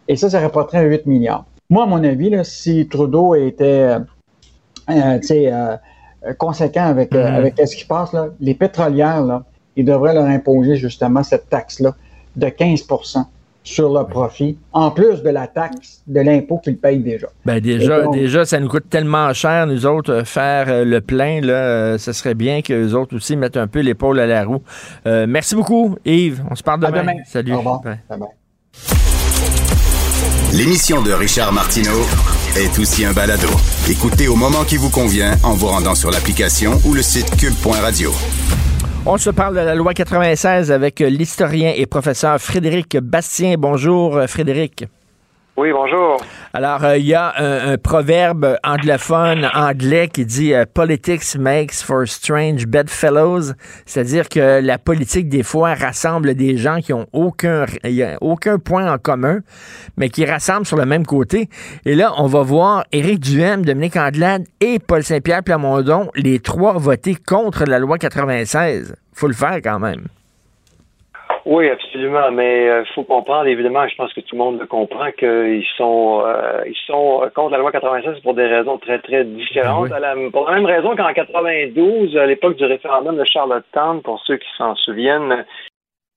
Et 0.07 0.15
ça, 0.15 0.29
ça 0.29 0.39
rapporterait 0.39 0.79
à 0.79 0.83
8 0.83 1.05
milliards. 1.05 1.45
Moi, 1.69 1.83
à 1.83 1.87
mon 1.87 2.03
avis, 2.03 2.29
là, 2.29 2.43
si 2.43 2.87
Trudeau 2.87 3.33
était 3.33 3.95
conséquent 6.37 6.83
avec, 6.83 7.13
Mhm. 7.13 7.21
avec 7.21 7.53
ce 7.57 7.75
qui 7.75 7.83
se 7.83 7.87
passe, 7.87 8.11
là, 8.13 8.27
les 8.39 8.53
pétrolières, 8.53 9.21
là, 9.21 9.43
ils 9.75 9.85
devraient 9.85 10.13
leur 10.13 10.25
imposer 10.25 10.75
justement 10.75 11.23
cette 11.23 11.49
taxe-là 11.49 11.95
de 12.35 12.49
15 12.49 12.85
sur 13.63 13.93
le 13.93 14.05
profit, 14.05 14.57
en 14.73 14.89
plus 14.91 15.21
de 15.21 15.29
la 15.29 15.47
taxe, 15.47 16.01
de 16.07 16.19
l'impôt 16.19 16.57
qu'ils 16.57 16.77
payent 16.77 17.03
déjà. 17.03 17.27
Ben 17.45 17.59
déjà, 17.59 18.07
déjà, 18.07 18.43
ça 18.43 18.59
nous 18.59 18.67
coûte 18.67 18.89
tellement 18.89 19.31
cher, 19.33 19.67
nous 19.67 19.85
autres, 19.85 20.11
euh, 20.11 20.23
faire 20.23 20.65
euh, 20.67 20.83
le 20.83 20.99
plein. 20.99 21.41
Là, 21.41 21.53
euh, 21.53 21.97
ce 21.97 22.11
serait 22.11 22.33
bien 22.33 22.61
que 22.61 22.73
les 22.73 22.95
autres 22.95 23.15
aussi 23.15 23.35
mettent 23.35 23.57
un 23.57 23.67
peu 23.67 23.79
l'épaule 23.79 24.19
à 24.19 24.25
la 24.25 24.43
roue. 24.45 24.63
merci 25.05 25.55
beaucoup, 25.55 25.95
Yves. 26.05 26.43
On 26.49 26.55
se 26.55 26.63
parle 26.63 26.79
demain. 26.79 27.13
Salut. 27.25 27.53
Au 27.53 27.59
revoir. 27.59 27.81
L'émission 30.53 31.01
de 31.01 31.11
Richard 31.11 31.53
Martineau 31.53 32.01
est 32.57 32.77
aussi 32.79 33.05
un 33.05 33.13
balado. 33.13 33.47
Écoutez 33.89 34.27
au 34.27 34.35
moment 34.35 34.63
qui 34.65 34.77
vous 34.77 34.89
convient 34.89 35.35
en 35.43 35.53
vous 35.53 35.67
rendant 35.67 35.95
sur 35.95 36.11
l'application 36.11 36.73
ou 36.85 36.93
le 36.93 37.01
site 37.01 37.37
cube.radio. 37.37 38.11
On 39.03 39.17
se 39.17 39.31
parle 39.31 39.55
de 39.55 39.61
la 39.61 39.73
loi 39.73 39.95
96 39.95 40.71
avec 40.71 40.99
l'historien 40.99 41.73
et 41.75 41.87
professeur 41.87 42.39
Frédéric 42.39 42.97
Bastien. 42.97 43.55
Bonjour, 43.57 44.21
Frédéric. 44.27 44.85
Oui, 45.57 45.69
bonjour. 45.73 46.17
Alors, 46.53 46.83
euh, 46.85 46.97
il 46.97 47.05
y 47.05 47.13
a 47.13 47.33
un, 47.37 47.77
proverbe 47.77 48.57
anglophone 48.63 49.49
anglais 49.53 50.07
qui 50.07 50.25
dit 50.25 50.53
euh, 50.53 50.63
Politics 50.65 51.35
makes 51.37 51.83
for 51.83 52.07
strange 52.07 52.65
bedfellows, 52.67 53.51
c'est-à-dire 53.85 54.29
que 54.29 54.61
la 54.61 54.77
politique, 54.77 55.27
des 55.27 55.43
fois, 55.43 55.73
rassemble 55.73 56.35
des 56.35 56.55
gens 56.55 56.79
qui 56.79 56.93
ont 56.93 57.05
aucun, 57.11 57.65
point 58.63 58.91
en 58.91 58.97
commun, 58.97 59.41
mais 59.97 60.07
qui 60.07 60.25
rassemblent 60.25 60.65
sur 60.65 60.77
le 60.77 60.85
même 60.85 61.05
côté. 61.05 61.49
Et 61.85 61.95
là, 61.95 62.13
on 62.17 62.27
va 62.27 62.43
voir 62.43 62.85
Éric 62.93 63.19
Duhem, 63.19 63.65
Dominique 63.65 63.97
Andelade 63.97 64.45
et 64.61 64.79
Paul 64.79 65.03
Saint-Pierre 65.03 65.43
Plamondon, 65.43 66.09
les 66.15 66.39
trois 66.39 66.77
voter 66.77 67.15
contre 67.15 67.65
la 67.65 67.77
loi 67.77 67.97
96. 67.97 68.95
Faut 69.13 69.27
le 69.27 69.33
faire 69.33 69.59
quand 69.61 69.79
même. 69.79 70.07
Oui, 71.45 71.69
absolument. 71.69 72.31
Mais 72.31 72.65
il 72.65 72.69
euh, 72.69 72.85
faut 72.93 73.03
comprendre, 73.03 73.47
évidemment, 73.47 73.87
je 73.87 73.95
pense 73.95 74.13
que 74.13 74.21
tout 74.21 74.35
le 74.35 74.39
monde 74.39 74.59
le 74.59 74.67
comprend, 74.67 75.11
qu'ils 75.11 75.65
sont 75.77 76.23
euh, 76.25 76.61
ils 76.65 76.77
sont 76.85 77.29
contre 77.35 77.51
la 77.51 77.57
loi 77.57 77.71
96 77.71 78.19
pour 78.21 78.33
des 78.33 78.45
raisons 78.45 78.77
très, 78.77 78.99
très 78.99 79.23
différentes. 79.23 79.89
Ben 79.89 80.31
pour 80.31 80.49
la 80.49 80.55
même 80.55 80.65
raison 80.65 80.95
qu'en 80.95 81.13
92, 81.13 82.15
à 82.17 82.25
l'époque 82.25 82.57
du 82.57 82.65
référendum 82.65 83.17
de 83.17 83.25
Charlottetown, 83.25 84.01
pour 84.01 84.21
ceux 84.25 84.37
qui 84.37 84.47
s'en 84.57 84.75
souviennent, 84.75 85.45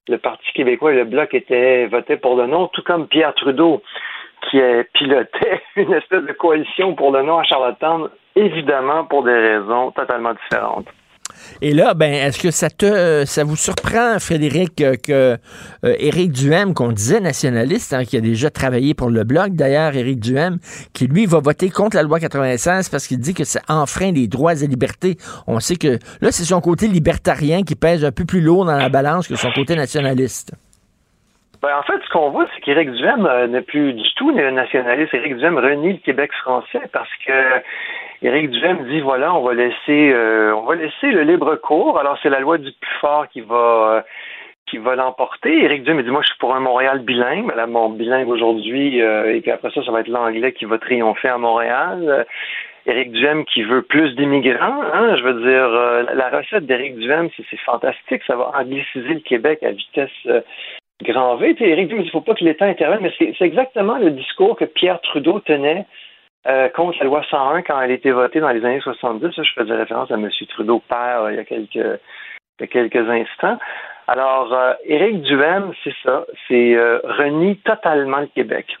le 0.07 0.17
Parti 0.17 0.45
québécois 0.53 0.93
et 0.93 0.97
le 0.97 1.05
Bloc 1.05 1.33
étaient 1.33 1.87
votés 1.87 2.17
pour 2.17 2.35
le 2.35 2.45
non, 2.45 2.67
tout 2.67 2.83
comme 2.83 3.07
Pierre 3.07 3.33
Trudeau, 3.33 3.81
qui 4.49 4.59
pilotait 4.93 5.61
une 5.75 5.93
espèce 5.93 6.23
de 6.23 6.33
coalition 6.33 6.93
pour 6.93 7.11
le 7.11 7.23
non 7.23 7.39
à 7.39 7.43
Charlottetown, 7.43 8.09
évidemment 8.35 9.05
pour 9.05 9.23
des 9.23 9.33
raisons 9.33 9.91
totalement 9.91 10.33
différentes. 10.33 10.87
Et 11.61 11.73
là, 11.73 11.93
ben, 11.93 12.11
est-ce 12.13 12.39
que 12.39 12.51
ça 12.51 12.69
te, 12.69 13.23
ça 13.25 13.43
vous 13.43 13.55
surprend, 13.55 14.19
Frédéric, 14.19 14.75
que 14.75 15.37
euh, 15.83 15.95
Éric 15.99 16.31
Duhem, 16.31 16.73
qu'on 16.73 16.91
disait 16.91 17.19
nationaliste, 17.19 17.93
hein, 17.93 18.05
qui 18.05 18.17
a 18.17 18.21
déjà 18.21 18.49
travaillé 18.49 18.93
pour 18.93 19.09
le 19.09 19.23
Bloc, 19.23 19.51
d'ailleurs, 19.51 19.95
Éric 19.95 20.19
Duhem, 20.19 20.57
qui 20.93 21.07
lui 21.07 21.25
va 21.25 21.39
voter 21.39 21.69
contre 21.69 21.95
la 21.95 22.03
loi 22.03 22.19
96 22.19 22.89
parce 22.89 23.07
qu'il 23.07 23.19
dit 23.19 23.33
que 23.33 23.43
ça 23.43 23.61
enfreint 23.67 24.11
les 24.11 24.27
droits 24.27 24.53
et 24.53 24.67
libertés. 24.67 25.17
On 25.47 25.59
sait 25.59 25.75
que 25.75 25.99
là, 26.21 26.31
c'est 26.31 26.43
son 26.43 26.61
côté 26.61 26.87
libertarien 26.87 27.63
qui 27.63 27.75
pèse 27.75 28.03
un 28.03 28.11
peu 28.11 28.25
plus 28.25 28.41
lourd 28.41 28.65
dans 28.65 28.77
la 28.77 28.89
balance 28.89 29.27
que 29.27 29.35
son 29.35 29.51
côté 29.51 29.75
nationaliste. 29.75 30.53
Ben, 31.61 31.69
en 31.79 31.83
fait, 31.83 31.99
ce 32.03 32.09
qu'on 32.09 32.29
voit, 32.29 32.45
c'est 32.53 32.61
qu'Éric 32.61 32.91
Duhem 32.91 33.25
euh, 33.25 33.47
n'est 33.47 33.61
plus 33.61 33.93
du 33.93 34.13
tout 34.15 34.31
nationaliste. 34.31 35.13
Éric 35.13 35.37
Duhem 35.37 35.57
renie 35.57 35.93
le 35.93 35.99
Québec 35.99 36.31
français 36.41 36.81
parce 36.93 37.09
que 37.25 37.31
Éric 38.21 38.49
Duhem 38.49 38.85
dit 38.87 39.01
voilà, 39.01 39.35
on 39.35 39.41
va 39.41 39.53
laisser 39.53 40.11
euh, 40.13 40.55
on 40.55 40.63
va 40.63 40.75
laisser 40.75 41.11
le 41.11 41.23
libre 41.23 41.55
cours. 41.55 41.99
Alors 41.99 42.17
c'est 42.23 42.29
la 42.29 42.39
loi 42.39 42.57
du 42.57 42.71
plus 42.71 42.99
fort 42.99 43.27
qui 43.27 43.41
va 43.41 43.95
euh, 43.97 44.01
qui 44.67 44.77
va 44.77 44.95
l'emporter. 44.95 45.63
Éric 45.63 45.83
Duhem 45.83 46.01
dit 46.01 46.09
moi 46.09 46.21
je 46.21 46.27
suis 46.27 46.37
pour 46.39 46.55
un 46.55 46.59
Montréal 46.59 46.99
bilingue, 46.99 47.53
là 47.55 47.67
mon 47.67 47.89
bilingue 47.89 48.29
aujourd'hui 48.29 49.01
euh, 49.01 49.35
et 49.35 49.41
puis 49.41 49.51
après 49.51 49.69
ça 49.71 49.83
ça 49.83 49.91
va 49.91 50.01
être 50.01 50.07
l'anglais 50.07 50.53
qui 50.53 50.65
va 50.65 50.77
triompher 50.77 51.29
à 51.29 51.37
Montréal. 51.37 52.25
Éric 52.85 53.11
Duhem 53.11 53.45
qui 53.45 53.63
veut 53.63 53.81
plus 53.81 54.15
d'immigrants, 54.15 54.81
hein, 54.93 55.15
je 55.17 55.23
veux 55.23 55.41
dire 55.41 56.15
la 56.15 56.29
recette 56.29 56.67
d'Éric 56.67 56.97
Duhem 56.97 57.29
c'est 57.35 57.59
fantastique, 57.61 58.21
ça 58.27 58.35
va 58.35 58.51
angliciser 58.55 59.15
le 59.15 59.21
Québec 59.21 59.63
à 59.63 59.71
vitesse 59.71 60.43
grand 61.03 61.35
V. 61.35 61.55
Éric 61.59 61.87
Duhem 61.87 62.01
il 62.01 62.05
ne 62.05 62.11
faut 62.11 62.21
pas 62.21 62.35
que 62.35 62.43
l'État 62.43 62.65
intervienne, 62.65 63.01
mais 63.01 63.13
c'est 63.17 63.45
exactement 63.45 63.97
le 63.97 64.11
discours 64.11 64.55
que 64.55 64.65
Pierre 64.65 65.01
Trudeau 65.01 65.39
tenait 65.39 65.85
euh, 66.47 66.69
contre 66.69 66.99
la 66.99 67.05
loi 67.05 67.23
101 67.29 67.63
quand 67.63 67.81
elle 67.81 67.91
a 67.91 67.93
été 67.93 68.11
votée 68.11 68.39
dans 68.39 68.49
les 68.49 68.63
années 68.63 68.79
70. 68.79 69.31
je 69.35 69.53
faisais 69.55 69.73
référence 69.73 70.11
à 70.11 70.13
M. 70.13 70.29
Trudeau 70.49 70.79
père 70.87 71.21
euh, 71.21 71.31
il, 71.31 71.37
y 71.37 71.39
a 71.39 71.43
quelques, 71.43 71.99
quelques 72.69 73.09
instants. 73.09 73.57
Alors, 74.07 74.53
euh, 74.53 74.73
Éric 74.85 75.23
Duhem, 75.23 75.73
c'est 75.83 75.95
ça, 76.03 76.25
c'est 76.47 76.77
renie 77.03 77.57
totalement 77.57 78.19
le 78.19 78.27
Québec. 78.27 78.77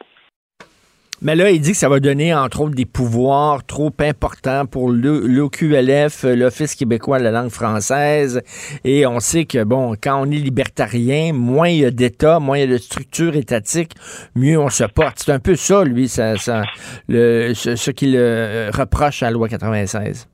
Mais 1.21 1.35
là, 1.35 1.49
il 1.49 1.61
dit 1.61 1.71
que 1.71 1.77
ça 1.77 1.87
va 1.87 1.99
donner, 2.01 2.33
entre 2.33 2.61
autres, 2.61 2.75
des 2.75 2.85
pouvoirs 2.85 3.65
trop 3.65 3.91
importants 3.99 4.65
pour 4.65 4.89
l'OQLF, 4.89 6.23
l'Office 6.23 6.75
québécois 6.75 7.19
de 7.19 7.23
la 7.23 7.31
langue 7.31 7.49
française. 7.49 8.43
Et 8.83 9.05
on 9.07 9.19
sait 9.21 9.45
que, 9.45 9.63
bon, 9.63 9.95
quand 10.01 10.21
on 10.21 10.25
est 10.25 10.35
libertarien, 10.35 11.31
moins 11.33 11.69
il 11.69 11.79
y 11.79 11.85
a 11.85 11.91
d'État, 11.91 12.39
moins 12.39 12.57
il 12.57 12.69
y 12.69 12.69
a 12.69 12.73
de 12.73 12.77
structures 12.77 13.35
étatiques, 13.35 13.93
mieux 14.35 14.59
on 14.59 14.69
se 14.69 14.83
porte. 14.83 15.19
C'est 15.19 15.31
un 15.31 15.39
peu 15.39 15.55
ça, 15.55 15.85
lui, 15.85 16.11
le, 17.07 17.53
ce, 17.53 17.91
qu'il 17.91 18.15
euh, 18.17 18.69
reproche 18.73 19.23
à 19.23 19.27
la 19.27 19.31
loi 19.31 19.47
96. 19.47 20.27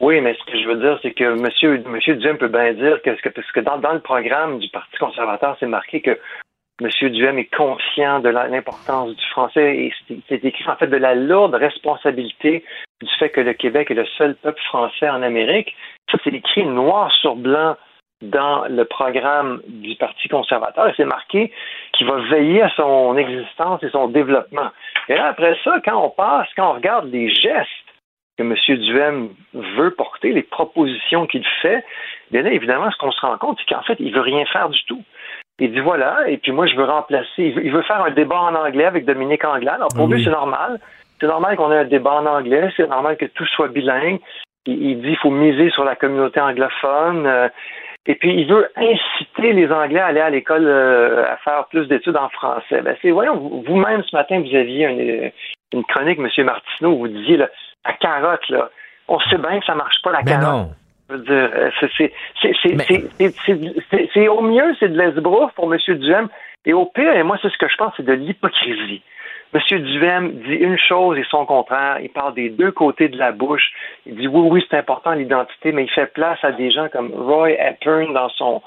Oui, 0.00 0.20
mais 0.20 0.34
ce 0.34 0.50
que 0.50 0.58
je 0.58 0.66
veux 0.66 0.80
dire, 0.80 0.98
c'est 1.02 1.12
que 1.12 1.24
M. 1.24 1.82
Monsieur, 1.92 2.16
Duhem 2.16 2.38
peut 2.38 2.48
bien 2.48 2.72
dire 2.72 3.00
que, 3.02 3.28
parce 3.28 3.52
que 3.52 3.60
dans 3.60 3.92
le 3.92 4.00
programme 4.00 4.58
du 4.58 4.68
Parti 4.70 4.96
conservateur, 4.98 5.56
c'est 5.60 5.66
marqué 5.66 6.00
que 6.00 6.18
M. 6.80 6.88
Duhem 7.10 7.38
est 7.38 7.54
conscient 7.54 8.20
de 8.20 8.28
l'importance 8.28 9.14
du 9.14 9.26
français 9.30 9.76
et 9.76 9.92
c'est 10.28 10.44
écrit 10.44 10.64
en 10.68 10.76
fait 10.76 10.86
de 10.86 10.96
la 10.96 11.14
lourde 11.14 11.54
responsabilité 11.54 12.64
du 13.02 13.10
fait 13.18 13.30
que 13.30 13.40
le 13.40 13.52
Québec 13.52 13.90
est 13.90 13.94
le 13.94 14.06
seul 14.18 14.34
peuple 14.36 14.60
français 14.62 15.08
en 15.08 15.22
Amérique. 15.22 15.74
Ça, 16.10 16.18
c'est 16.24 16.34
écrit 16.34 16.64
noir 16.64 17.12
sur 17.12 17.36
blanc 17.36 17.76
dans 18.22 18.64
le 18.68 18.84
programme 18.84 19.60
du 19.66 19.96
Parti 19.96 20.28
conservateur 20.28 20.88
et 20.88 20.94
c'est 20.96 21.04
marqué 21.04 21.52
qu'il 21.92 22.06
va 22.06 22.20
veiller 22.30 22.62
à 22.62 22.70
son 22.70 23.16
existence 23.16 23.82
et 23.82 23.90
son 23.90 24.08
développement. 24.08 24.70
Et 25.08 25.14
là, 25.14 25.26
après 25.26 25.58
ça, 25.64 25.80
quand 25.84 26.02
on 26.02 26.10
passe, 26.10 26.48
quand 26.56 26.70
on 26.70 26.74
regarde 26.74 27.10
les 27.10 27.28
gestes 27.28 27.68
que 28.38 28.42
M. 28.42 28.54
Duhem 28.78 29.30
veut 29.52 29.90
porter, 29.90 30.32
les 30.32 30.42
propositions 30.42 31.26
qu'il 31.26 31.44
fait, 31.60 31.84
bien 32.30 32.42
là, 32.42 32.52
évidemment, 32.52 32.90
ce 32.90 32.96
qu'on 32.96 33.10
se 33.10 33.20
rend 33.20 33.36
compte, 33.38 33.58
c'est 33.58 33.74
qu'en 33.74 33.82
fait, 33.82 33.96
il 33.98 34.14
veut 34.14 34.20
rien 34.20 34.46
faire 34.46 34.70
du 34.70 34.82
tout. 34.84 35.02
Il 35.58 35.72
dit 35.72 35.80
voilà, 35.80 36.28
et 36.28 36.38
puis 36.38 36.50
moi 36.50 36.66
je 36.66 36.74
veux 36.76 36.84
remplacer. 36.84 37.28
Il 37.38 37.70
veut, 37.70 37.82
faire 37.82 38.02
un 38.02 38.10
débat 38.10 38.40
en 38.40 38.54
anglais 38.54 38.84
avec 38.84 39.04
Dominique 39.04 39.44
Anglade. 39.44 39.76
Alors 39.76 39.88
pour 39.94 40.08
lui, 40.08 40.22
c'est 40.24 40.30
normal. 40.30 40.80
C'est 41.20 41.26
normal 41.26 41.56
qu'on 41.56 41.70
ait 41.70 41.78
un 41.78 41.84
débat 41.84 42.14
en 42.14 42.26
anglais. 42.26 42.72
C'est 42.76 42.88
normal 42.88 43.16
que 43.16 43.26
tout 43.26 43.46
soit 43.46 43.68
bilingue. 43.68 44.18
Il, 44.66 45.00
dit 45.00 45.08
qu'il 45.08 45.16
faut 45.18 45.30
miser 45.30 45.70
sur 45.70 45.84
la 45.84 45.94
communauté 45.94 46.40
anglophone. 46.40 47.26
Euh, 47.26 47.48
et 48.06 48.16
puis 48.16 48.34
il 48.34 48.48
veut 48.48 48.68
inciter 48.74 49.52
les 49.52 49.70
Anglais 49.70 50.00
à 50.00 50.06
aller 50.06 50.20
à 50.20 50.30
l'école 50.30 50.66
euh, 50.66 51.24
à 51.24 51.36
faire 51.38 51.66
plus 51.66 51.86
d'études 51.86 52.16
en 52.16 52.28
français. 52.30 52.82
Ben 52.82 52.96
c'est 53.00 53.10
voyons, 53.10 53.62
vous-même 53.66 54.02
ce 54.02 54.16
matin 54.16 54.40
vous 54.40 54.56
aviez 54.56 55.32
une, 55.72 55.84
chronique, 55.84 56.18
M. 56.18 56.44
Martineau, 56.44 56.90
où 56.90 56.98
vous 56.98 57.08
disiez 57.08 57.36
la 57.36 57.48
carotte 58.00 58.48
là. 58.48 58.70
On 59.06 59.20
sait 59.20 59.38
bien 59.38 59.60
que 59.60 59.66
ça 59.66 59.74
marche 59.74 60.00
pas 60.02 60.10
la 60.10 60.22
carotte. 60.22 60.70
C'est 64.14 64.28
au 64.28 64.40
mieux, 64.40 64.74
c'est 64.80 64.88
de 64.88 64.98
l'esbrouf 64.98 65.52
pour 65.52 65.72
M. 65.72 65.78
Duhem. 65.98 66.28
Et 66.64 66.72
au 66.72 66.86
pire, 66.86 67.14
et 67.14 67.22
moi, 67.22 67.38
c'est 67.42 67.50
ce 67.50 67.58
que 67.58 67.68
je 67.68 67.76
pense, 67.76 67.92
c'est 67.96 68.04
de 68.06 68.12
l'hypocrisie. 68.12 69.02
M. 69.54 69.60
Duhem 69.82 70.32
dit 70.44 70.54
une 70.54 70.78
chose 70.78 71.18
et 71.18 71.24
son 71.28 71.44
contraire. 71.44 71.98
Il 72.00 72.08
parle 72.08 72.34
des 72.34 72.48
deux 72.48 72.70
côtés 72.70 73.08
de 73.08 73.18
la 73.18 73.32
bouche. 73.32 73.72
Il 74.06 74.16
dit 74.16 74.28
oui, 74.28 74.48
oui, 74.50 74.66
c'est 74.70 74.78
important 74.78 75.12
l'identité, 75.12 75.72
mais 75.72 75.84
il 75.84 75.90
fait 75.90 76.06
place 76.06 76.38
à 76.42 76.52
des 76.52 76.70
gens 76.70 76.88
comme 76.88 77.12
Roy 77.12 77.50
Epern 77.50 78.12
dans 78.14 78.28
son 78.30 78.62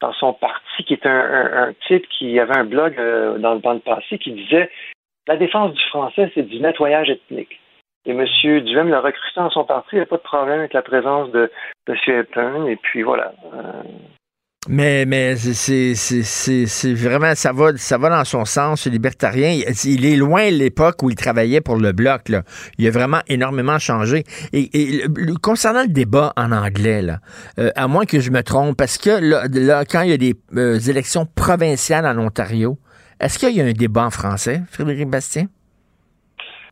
dans 0.00 0.12
son 0.12 0.32
parti, 0.32 0.84
qui 0.84 0.94
est 0.94 1.06
un, 1.06 1.72
type 1.88 2.06
qui 2.08 2.38
avait 2.38 2.56
un 2.56 2.62
blog 2.64 2.94
euh, 3.00 3.36
dans, 3.38 3.56
dans 3.56 3.72
le 3.72 3.80
passé 3.80 4.18
qui 4.18 4.30
disait 4.30 4.70
la 5.26 5.36
défense 5.36 5.74
du 5.74 5.82
français, 5.88 6.30
c'est 6.34 6.48
du 6.48 6.60
nettoyage 6.60 7.10
ethnique. 7.10 7.60
Et 8.08 8.12
M. 8.12 8.24
Duhem 8.64 8.88
l'a 8.88 9.00
recruté 9.00 9.34
dans 9.36 9.50
son 9.50 9.64
parti. 9.64 9.90
Il 9.92 9.96
n'y 9.96 10.02
a 10.02 10.06
pas 10.06 10.16
de 10.16 10.22
problème 10.22 10.60
avec 10.60 10.72
la 10.72 10.80
présence 10.80 11.30
de 11.30 11.50
M. 11.86 11.94
Epton. 12.06 12.66
Et 12.66 12.76
puis 12.76 13.02
voilà. 13.02 13.34
Euh. 13.52 13.82
Mais, 14.66 15.04
mais 15.04 15.36
c'est 15.36 16.94
vraiment, 16.94 17.34
ça 17.34 17.52
va, 17.52 17.76
ça 17.76 17.98
va 17.98 18.08
dans 18.08 18.24
son 18.24 18.46
sens, 18.46 18.86
libertarien. 18.86 19.60
Il, 19.84 20.06
est 20.06 20.16
loin 20.16 20.50
de 20.50 20.56
l'époque 20.56 21.02
où 21.02 21.10
il 21.10 21.16
travaillait 21.16 21.60
pour 21.60 21.76
le 21.76 21.92
Bloc. 21.92 22.30
Là. 22.30 22.42
Il 22.78 22.86
a 22.86 22.90
vraiment 22.90 23.20
énormément 23.28 23.78
changé. 23.78 24.24
Et, 24.54 25.02
concernant 25.42 25.82
le 25.82 25.88
débat 25.88 26.32
en 26.36 26.50
anglais, 26.50 27.02
euh, 27.58 27.70
à 27.76 27.88
moins 27.88 28.06
que 28.06 28.20
je 28.20 28.30
me 28.30 28.42
trompe, 28.42 28.76
parce 28.76 28.96
que 28.96 29.10
là, 29.20 29.84
quand 29.84 30.00
il 30.00 30.10
y 30.10 30.14
a 30.14 30.18
des 30.18 30.34
euh, 30.56 30.78
élections 30.78 31.26
provinciales 31.26 32.06
en 32.06 32.18
Ontario, 32.18 32.78
est-ce 33.20 33.38
qu'il 33.38 33.54
y 33.54 33.60
a 33.60 33.64
un 33.64 33.72
débat 33.72 34.04
en 34.04 34.10
français, 34.10 34.62
Frédéric 34.70 35.08
Bastien? 35.08 35.46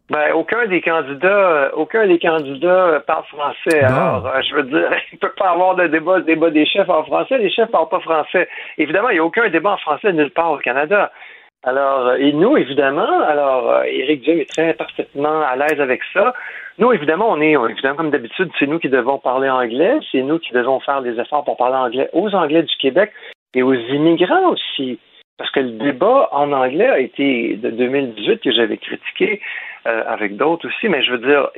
Ben, 0.09 0.33
aucun 0.35 0.67
des 0.67 0.81
candidats, 0.81 1.29
euh, 1.29 1.71
aucun 1.75 2.07
des 2.07 2.21
candidats 2.21 2.87
euh, 2.87 3.01
parle 3.01 3.25
français. 3.25 3.83
Alors, 3.83 4.25
euh, 4.25 4.41
je 4.49 4.55
veux 4.55 4.63
dire, 4.63 4.89
il 5.13 5.19
peut 5.19 5.33
pas 5.37 5.51
avoir 5.51 5.75
de 5.75 5.89
débat, 5.89 6.21
débat 6.21 6.51
des 6.51 6.65
chefs 6.65 6.89
en 6.89 7.03
français. 7.03 7.39
Les 7.39 7.51
chefs 7.51 7.71
parlent 7.73 7.89
pas 7.89 7.99
français. 7.99 8.49
Évidemment, 8.79 9.09
il 9.09 9.15
n'y 9.15 9.19
a 9.19 9.25
aucun 9.25 9.49
débat 9.49 9.73
en 9.73 9.79
français 9.79 10.13
nulle 10.13 10.31
part 10.31 10.53
au 10.53 10.59
Canada. 10.59 11.11
Alors, 11.65 12.15
et 12.15 12.33
nous, 12.33 12.57
évidemment, 12.57 13.21
alors, 13.27 13.83
Éric 13.83 14.23
Duhem 14.23 14.39
est 14.39 14.49
très 14.49 14.75
parfaitement 14.75 15.41
à 15.41 15.57
l'aise 15.57 15.81
avec 15.81 16.01
ça. 16.13 16.35
Nous, 16.79 16.93
évidemment, 16.93 17.29
on 17.29 17.41
est, 17.41 17.57
évidemment, 17.71 17.97
comme 17.97 18.11
d'habitude, 18.11 18.51
c'est 18.61 18.69
nous 18.69 18.79
qui 18.79 18.89
devons 18.89 19.19
parler 19.19 19.49
anglais. 19.49 19.99
C'est 20.13 20.23
nous 20.23 20.39
qui 20.39 20.53
devons 20.53 20.79
faire 20.79 21.03
des 21.03 21.19
efforts 21.19 21.45
pour 21.45 21.57
parler 21.57 21.77
anglais 21.77 22.09
aux 22.13 22.33
Anglais 22.33 22.63
du 22.63 22.77
Québec 22.77 23.11
et 23.55 23.65
aux 23.65 23.75
immigrants 23.75 24.51
aussi. 24.51 25.01
Parce 25.39 25.51
que 25.51 25.61
le 25.61 25.73
débat 25.73 26.29
en 26.31 26.53
anglais 26.53 26.89
a 26.89 27.01
été 27.01 27.57
de 27.57 27.71
2018 27.71 28.41
que 28.41 28.53
j'avais 28.53 28.77
critiqué 28.77 29.41
euh, 29.87 30.03
avec 30.07 30.37
d'autres 30.37 30.67
aussi, 30.67 30.89
mais 30.89 31.03
je 31.03 31.13
veux 31.13 31.19
dire, 31.19 31.49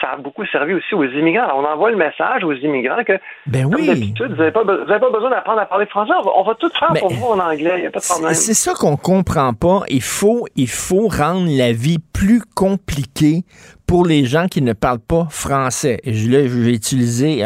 ça 0.00 0.12
a 0.12 0.16
beaucoup 0.16 0.46
servi 0.46 0.74
aussi 0.74 0.94
aux 0.94 1.04
immigrants. 1.04 1.48
on 1.54 1.64
envoie 1.64 1.90
le 1.90 1.96
message 1.96 2.42
aux 2.42 2.54
immigrants 2.54 3.04
que, 3.04 3.18
ben 3.46 3.70
comme 3.70 3.84
d'habitude, 3.84 4.30
vous 4.30 4.36
n'avez 4.36 4.50
pas, 4.50 4.64
pas, 4.64 5.10
besoin 5.10 5.30
d'apprendre 5.30 5.60
à 5.60 5.66
parler 5.66 5.86
français. 5.86 6.12
On 6.34 6.42
va, 6.42 6.54
tout 6.54 6.70
faire 6.78 6.92
pour 6.98 7.12
vous 7.12 7.26
en 7.26 7.38
anglais. 7.38 7.74
Il 7.76 7.80
n'y 7.82 7.86
a 7.86 7.90
pas 7.90 8.00
de 8.00 8.04
problème. 8.04 8.34
C'est 8.34 8.54
ça 8.54 8.72
qu'on 8.74 8.96
comprend 8.96 9.52
pas. 9.52 9.80
Il 9.88 10.02
faut, 10.02 10.46
il 10.56 10.68
faut 10.68 11.08
rendre 11.08 11.48
la 11.48 11.72
vie 11.72 11.98
plus 11.98 12.40
compliquée 12.54 13.42
pour 13.86 14.06
les 14.06 14.24
gens 14.24 14.48
qui 14.48 14.62
ne 14.62 14.72
parlent 14.72 14.98
pas 14.98 15.26
français. 15.30 16.00
Et 16.04 16.12
là, 16.12 16.46
je 16.46 16.58
vais 16.58 16.72
utiliser 16.72 17.44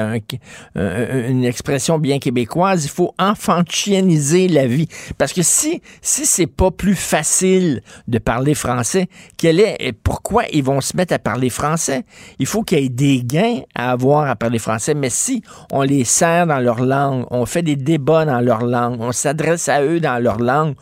une 0.77 1.45
expression 1.45 1.99
bien 1.99 2.19
québécoise. 2.19 2.85
Il 2.85 2.91
faut 2.91 3.13
enfantianiser 3.19 4.49
la 4.49 4.67
vie. 4.67 4.89
Parce 5.19 5.33
que 5.33 5.43
si, 5.43 5.83
si 6.01 6.27
c'est 6.27 6.47
pas 6.47 6.71
plus 6.71 6.95
facile 6.95 7.83
de 8.07 8.19
parler 8.19 8.55
français, 8.55 9.09
quel 9.37 9.61
est, 9.61 9.93
pourquoi 9.93 10.45
ils 10.53 10.63
vont 10.63 10.81
se 10.81 10.97
mettre 10.97 11.15
à 11.15 11.19
parler 11.19 11.51
français? 11.51 12.05
Il 12.39 12.47
faut 12.47 12.63
qu'il 12.63 12.81
y 12.81 12.87
ait 12.87 12.89
des 12.89 13.23
gains 13.25 13.61
à 13.75 13.91
avoir 13.91 14.29
à 14.29 14.37
parler 14.37 14.59
français. 14.59 14.95
Mais 14.95 15.11
si 15.11 15.43
on 15.73 15.83
les 15.83 16.05
sert 16.05 16.47
dans 16.47 16.61
leur 16.61 16.81
langue, 16.81 17.27
on 17.31 17.47
fait 17.47 17.63
des 17.63 17.77
débats 17.77 18.25
dans 18.25 18.41
leur 18.41 18.65
langue, 18.65 19.01
on 19.01 19.13
s'adresse 19.13 19.69
à 19.69 19.83
eux 19.83 20.01
dans 20.01 20.23
leur 20.23 20.39
langue, 20.39 20.75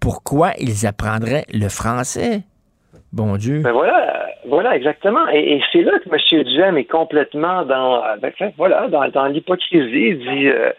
pourquoi 0.00 0.52
ils 0.58 0.86
apprendraient 0.86 1.44
le 1.52 1.68
français? 1.68 2.42
Bon 3.12 3.36
Dieu. 3.36 3.60
Ben 3.60 3.72
voilà, 3.72 4.26
voilà 4.44 4.76
exactement. 4.76 5.28
Et, 5.28 5.60
c'est 5.72 5.82
là 5.82 5.98
que 5.98 6.08
M. 6.08 6.42
Duhem 6.44 6.76
est 6.76 6.84
complètement 6.84 7.64
dans, 7.64 8.02
ben, 8.18 8.32
voilà, 8.56 8.88
l'hypocrisie. 9.28 10.08
Il 10.08 10.18
dit, 10.18 10.48
euh, 10.48 10.72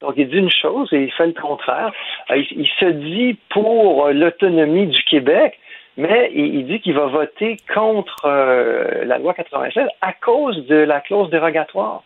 donc 0.00 0.14
il 0.16 0.28
dit 0.28 0.38
une 0.38 0.50
chose 0.50 0.88
et 0.92 1.04
il 1.04 1.12
fait 1.12 1.26
le 1.26 1.34
contraire. 1.34 1.92
Euh, 2.30 2.42
il, 2.50 2.68
se 2.78 2.86
dit 2.86 3.36
pour 3.50 4.08
l'autonomie 4.08 4.86
du 4.86 5.02
Québec, 5.04 5.58
mais 5.96 6.30
il, 6.34 6.66
dit 6.66 6.80
qu'il 6.80 6.94
va 6.94 7.06
voter 7.06 7.58
contre 7.72 8.24
euh, 8.24 9.04
la 9.04 9.18
loi 9.18 9.34
96 9.34 9.86
à 10.00 10.12
cause 10.14 10.66
de 10.66 10.76
la 10.76 11.00
clause 11.00 11.30
dérogatoire. 11.30 12.02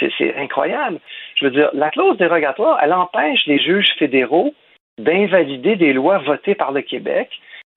C'est 0.00 0.36
incroyable. 0.36 0.98
Je 1.36 1.44
veux 1.44 1.50
dire, 1.52 1.70
la 1.72 1.90
clause 1.90 2.16
dérogatoire, 2.16 2.80
elle 2.82 2.92
empêche 2.92 3.46
les 3.46 3.58
juges 3.58 3.94
fédéraux 3.98 4.52
d'invalider 4.98 5.76
des 5.76 5.92
lois 5.92 6.18
votées 6.18 6.56
par 6.56 6.72
le 6.72 6.82
Québec 6.82 7.30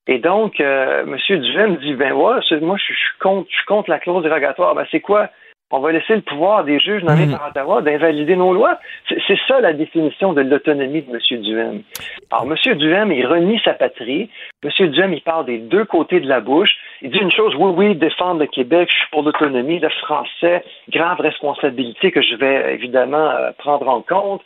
et 0.08 0.18
donc, 0.18 0.60
euh, 0.60 1.04
M. 1.04 1.40
Duhem 1.40 1.78
dit, 1.78 1.94
ben 1.94 2.14
ouais, 2.14 2.40
moi, 2.62 2.78
je 2.78 2.94
suis 2.94 3.20
contre, 3.20 3.48
je 3.50 3.56
suis 3.56 3.66
contre 3.66 3.90
la 3.90 4.00
clause 4.00 4.24
dérogatoire. 4.24 4.74
Ben, 4.76 4.86
c'est 4.92 5.00
quoi? 5.00 5.30
On 5.74 5.80
va 5.80 5.94
laisser 5.94 6.16
le 6.16 6.22
pouvoir 6.22 6.66
des 6.66 6.80
juges 6.80 7.04
nommés 7.04 7.28
hmm. 7.28 7.38
par 7.38 7.48
Ottawa 7.48 7.82
d'invalider 7.82 8.36
nos 8.36 8.54
lois. 8.54 8.78
C'est 9.08 9.40
ça 9.48 9.62
la 9.62 9.72
définition 9.72 10.34
de 10.34 10.42
l'autonomie 10.42 11.02
de 11.02 11.14
M. 11.14 11.42
Duhem. 11.42 11.84
Alors, 12.30 12.46
M. 12.46 12.76
Duhem, 12.78 13.12
il 13.14 13.26
renie 13.26 13.62
sa 13.64 13.74
patrie. 13.74 14.30
M. 14.64 14.90
Duhem, 14.90 15.14
il 15.14 15.22
parle 15.22 15.46
des 15.46 15.60
deux 15.60 15.86
côtés 15.86 16.20
de 16.20 16.28
la 16.28 16.42
bouche. 16.42 16.76
Il 17.02 17.12
dit 17.12 17.20
une 17.20 17.32
chose, 17.32 17.56
oui, 17.56 17.72
oui, 17.74 17.96
défendre 17.96 18.42
le 18.42 18.48
Québec, 18.48 18.90
je 18.92 18.98
suis 18.98 19.10
pour 19.12 19.24
l'autonomie, 19.24 19.80
le 19.80 19.90
français, 19.90 20.66
grave 20.90 21.22
responsabilité 21.22 22.12
que 22.12 22.22
je 22.22 22.36
vais 22.36 22.74
évidemment 22.74 23.30
euh, 23.30 23.52
prendre 23.58 23.88
en 23.88 24.02
compte. 24.02 24.42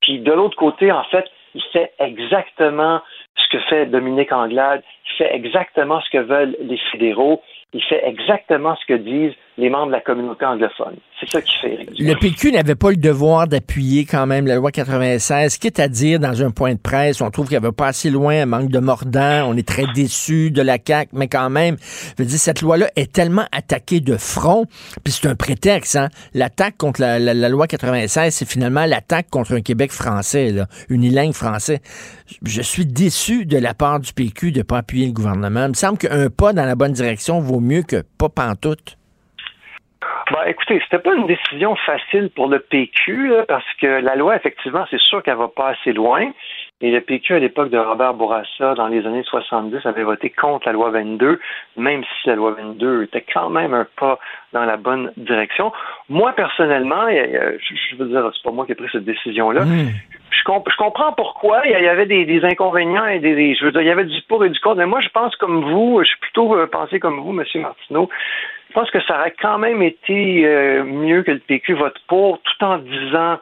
Puis 0.00 0.20
de 0.20 0.32
l'autre 0.32 0.56
côté, 0.56 0.90
en 0.90 1.04
fait, 1.04 1.26
il 1.54 1.62
fait 1.72 1.92
exactement 1.98 3.02
ce 3.36 3.48
que 3.48 3.58
fait 3.64 3.86
Dominique 3.86 4.32
Anglade, 4.32 4.82
il 5.06 5.16
fait 5.16 5.34
exactement 5.34 6.00
ce 6.00 6.10
que 6.10 6.18
veulent 6.18 6.56
les 6.60 6.78
fédéraux, 6.90 7.42
il 7.72 7.82
fait 7.82 8.06
exactement 8.06 8.76
ce 8.76 8.86
que 8.86 8.94
disent 8.94 9.34
les 9.58 9.68
membres 9.68 9.88
de 9.88 9.92
la 9.92 10.00
communauté 10.00 10.46
anglophone. 10.46 10.96
C'est 11.20 11.28
ça 11.28 11.42
qui 11.42 11.52
fait 11.60 11.86
Le 11.98 12.14
PQ 12.14 12.52
n'avait 12.52 12.74
pas 12.74 12.90
le 12.90 12.96
devoir 12.96 13.46
d'appuyer 13.46 14.06
quand 14.06 14.26
même 14.26 14.46
la 14.46 14.56
loi 14.56 14.70
96, 14.70 15.58
quitte 15.58 15.78
à 15.78 15.88
dire 15.88 16.18
dans 16.18 16.42
un 16.42 16.50
point 16.50 16.74
de 16.74 16.80
presse, 16.80 17.20
on 17.20 17.30
trouve 17.30 17.48
qu'elle 17.48 17.62
va 17.62 17.70
pas 17.70 17.88
assez 17.88 18.10
loin, 18.10 18.42
un 18.42 18.46
manque 18.46 18.70
de 18.70 18.78
mordant, 18.78 19.44
on 19.46 19.56
est 19.56 19.66
très 19.66 19.84
déçu 19.94 20.50
de 20.50 20.62
la 20.62 20.78
CAQ, 20.84 21.10
mais 21.12 21.28
quand 21.28 21.50
même, 21.50 21.76
je 22.16 22.22
veux 22.22 22.28
dire, 22.28 22.38
cette 22.38 22.62
loi-là 22.62 22.88
est 22.96 23.12
tellement 23.12 23.44
attaquée 23.52 24.00
de 24.00 24.16
front, 24.16 24.64
puis 25.04 25.12
c'est 25.12 25.28
un 25.28 25.34
prétexte, 25.34 25.96
hein? 25.96 26.08
L'attaque 26.34 26.76
contre 26.78 27.00
la, 27.00 27.48
loi 27.48 27.66
96, 27.66 28.34
c'est 28.34 28.48
finalement 28.48 28.86
l'attaque 28.86 29.28
contre 29.30 29.54
un 29.54 29.60
Québec 29.60 29.92
français, 29.92 30.50
là, 30.50 30.66
unilingue 30.88 31.34
français. 31.34 31.80
Je 32.42 32.62
suis 32.62 32.86
déçu 32.86 33.44
de 33.44 33.58
la 33.58 33.74
part 33.74 34.00
du 34.00 34.12
PQ 34.12 34.52
de 34.52 34.58
ne 34.58 34.62
pas 34.62 34.78
appuyer 34.78 35.06
le 35.06 35.12
gouvernement. 35.12 35.64
Il 35.64 35.70
me 35.70 35.74
semble 35.74 35.98
qu'un 35.98 36.30
pas 36.30 36.52
dans 36.52 36.64
la 36.64 36.74
bonne 36.74 36.92
direction 36.92 37.40
vaut 37.40 37.60
mieux 37.60 37.82
que 37.82 38.02
pas 38.18 38.30
pantoute. 38.30 38.96
Ben, 40.30 40.44
écoutez, 40.46 40.80
c'était 40.84 41.02
pas 41.02 41.14
une 41.14 41.26
décision 41.26 41.74
facile 41.76 42.30
pour 42.34 42.48
le 42.48 42.58
PQ, 42.58 43.32
parce 43.48 43.64
que 43.80 43.86
la 43.86 44.16
loi, 44.16 44.36
effectivement, 44.36 44.84
c'est 44.90 45.00
sûr 45.00 45.22
qu'elle 45.22 45.36
va 45.36 45.48
pas 45.48 45.70
assez 45.70 45.92
loin. 45.92 46.30
Et 46.82 46.90
le 46.90 47.00
PQ, 47.00 47.34
à 47.34 47.38
l'époque 47.38 47.70
de 47.70 47.78
Robert 47.78 48.14
Bourassa, 48.14 48.74
dans 48.74 48.88
les 48.88 49.06
années 49.06 49.22
70, 49.22 49.86
avait 49.86 50.02
voté 50.02 50.30
contre 50.30 50.66
la 50.66 50.72
loi 50.72 50.90
22, 50.90 51.38
même 51.76 52.02
si 52.02 52.28
la 52.28 52.34
loi 52.34 52.56
22 52.58 53.04
était 53.04 53.24
quand 53.32 53.50
même 53.50 53.72
un 53.72 53.86
pas 53.96 54.18
dans 54.52 54.64
la 54.64 54.76
bonne 54.76 55.12
direction. 55.16 55.72
Moi, 56.08 56.32
personnellement, 56.32 57.08
je 57.08 57.96
veux 57.96 58.06
dire, 58.06 58.28
c'est 58.34 58.42
pas 58.42 58.50
moi 58.50 58.66
qui 58.66 58.72
ai 58.72 58.74
pris 58.74 58.88
cette 58.90 59.04
décision-là. 59.04 59.64
Je, 60.30 60.42
comprends 60.76 61.12
pourquoi. 61.12 61.62
Il 61.66 61.70
y 61.70 61.88
avait 61.88 62.06
des, 62.06 62.44
inconvénients 62.44 63.06
et 63.06 63.20
des, 63.20 63.54
je 63.54 63.64
veux 63.64 63.70
dire, 63.70 63.82
il 63.82 63.86
y 63.86 63.90
avait 63.90 64.04
du 64.04 64.20
pour 64.22 64.44
et 64.44 64.50
du 64.50 64.58
contre. 64.58 64.78
Mais 64.78 64.86
moi, 64.86 65.00
je 65.00 65.08
pense 65.10 65.36
comme 65.36 65.62
vous, 65.70 66.00
je 66.02 66.08
suis 66.08 66.18
plutôt 66.18 66.56
euh, 66.56 66.66
pensé 66.66 66.98
comme 66.98 67.20
vous, 67.20 67.30
M. 67.30 67.44
Martineau. 67.60 68.08
Je 68.72 68.80
pense 68.80 68.90
que 68.90 69.02
ça 69.02 69.18
aurait 69.18 69.34
quand 69.38 69.58
même 69.58 69.82
été 69.82 70.46
euh, 70.46 70.82
mieux 70.82 71.22
que 71.24 71.32
le 71.32 71.40
PQ 71.40 71.74
vote 71.74 71.98
pour, 72.08 72.40
tout 72.40 72.64
en 72.64 72.78
disant 72.78 73.38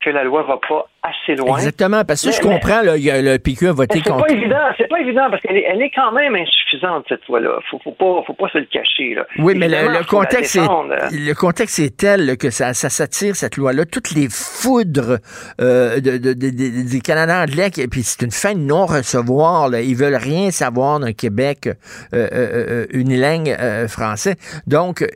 que 0.00 0.08
la 0.08 0.22
loi 0.22 0.44
va 0.44 0.58
pas 0.68 0.86
assez 1.02 1.36
loin. 1.36 1.56
Exactement, 1.56 2.04
parce 2.04 2.24
que 2.24 2.32
je 2.32 2.40
comprends, 2.40 2.82
là, 2.82 2.96
le 2.96 3.36
PQ 3.38 3.68
a 3.68 3.72
voté 3.72 4.00
contre. 4.00 4.24
C'est 4.28 4.34
pas 4.34 4.40
évident, 4.40 4.56
c'est 4.76 4.88
pas 4.88 5.00
évident 5.00 5.30
parce 5.30 5.42
qu'elle 5.42 5.56
est, 5.56 5.64
elle 5.68 5.80
est 5.80 5.90
quand 5.94 6.12
même 6.12 6.34
insuffisante 6.34 7.04
cette 7.08 7.26
loi-là. 7.28 7.60
Faut, 7.70 7.78
faut 7.82 7.92
pas, 7.92 8.22
faut 8.26 8.34
pas 8.34 8.48
se 8.48 8.58
le 8.58 8.66
cacher. 8.66 9.14
Là. 9.14 9.26
Oui, 9.38 9.54
mais 9.56 9.68
le, 9.68 10.04
contexte 10.06 10.56
est, 10.56 10.60
le 10.60 11.32
contexte 11.34 11.78
est 11.78 11.96
tel 11.96 12.36
que 12.36 12.50
ça, 12.50 12.74
ça 12.74 12.90
s'attire 12.90 13.36
cette 13.36 13.56
loi-là. 13.56 13.84
Toutes 13.84 14.10
les 14.10 14.28
foudres 14.30 15.18
euh, 15.60 16.00
de, 16.00 16.18
de, 16.18 16.32
des 16.32 17.00
Canadiens 17.00 17.42
anglais, 17.42 17.70
puis 17.90 18.02
c'est 18.02 18.24
une 18.24 18.32
fin 18.32 18.54
de 18.54 18.60
non 18.60 18.86
recevoir. 18.86 19.68
Là. 19.68 19.80
Ils 19.80 19.96
veulent 19.96 20.16
rien 20.16 20.50
savoir 20.50 21.00
d'un 21.00 21.12
Québec 21.12 21.66
euh, 21.66 21.72
euh, 22.12 22.28
euh 22.32 22.86
unilingue 22.92 23.56
français. 23.88 24.36
Donc, 24.66 25.06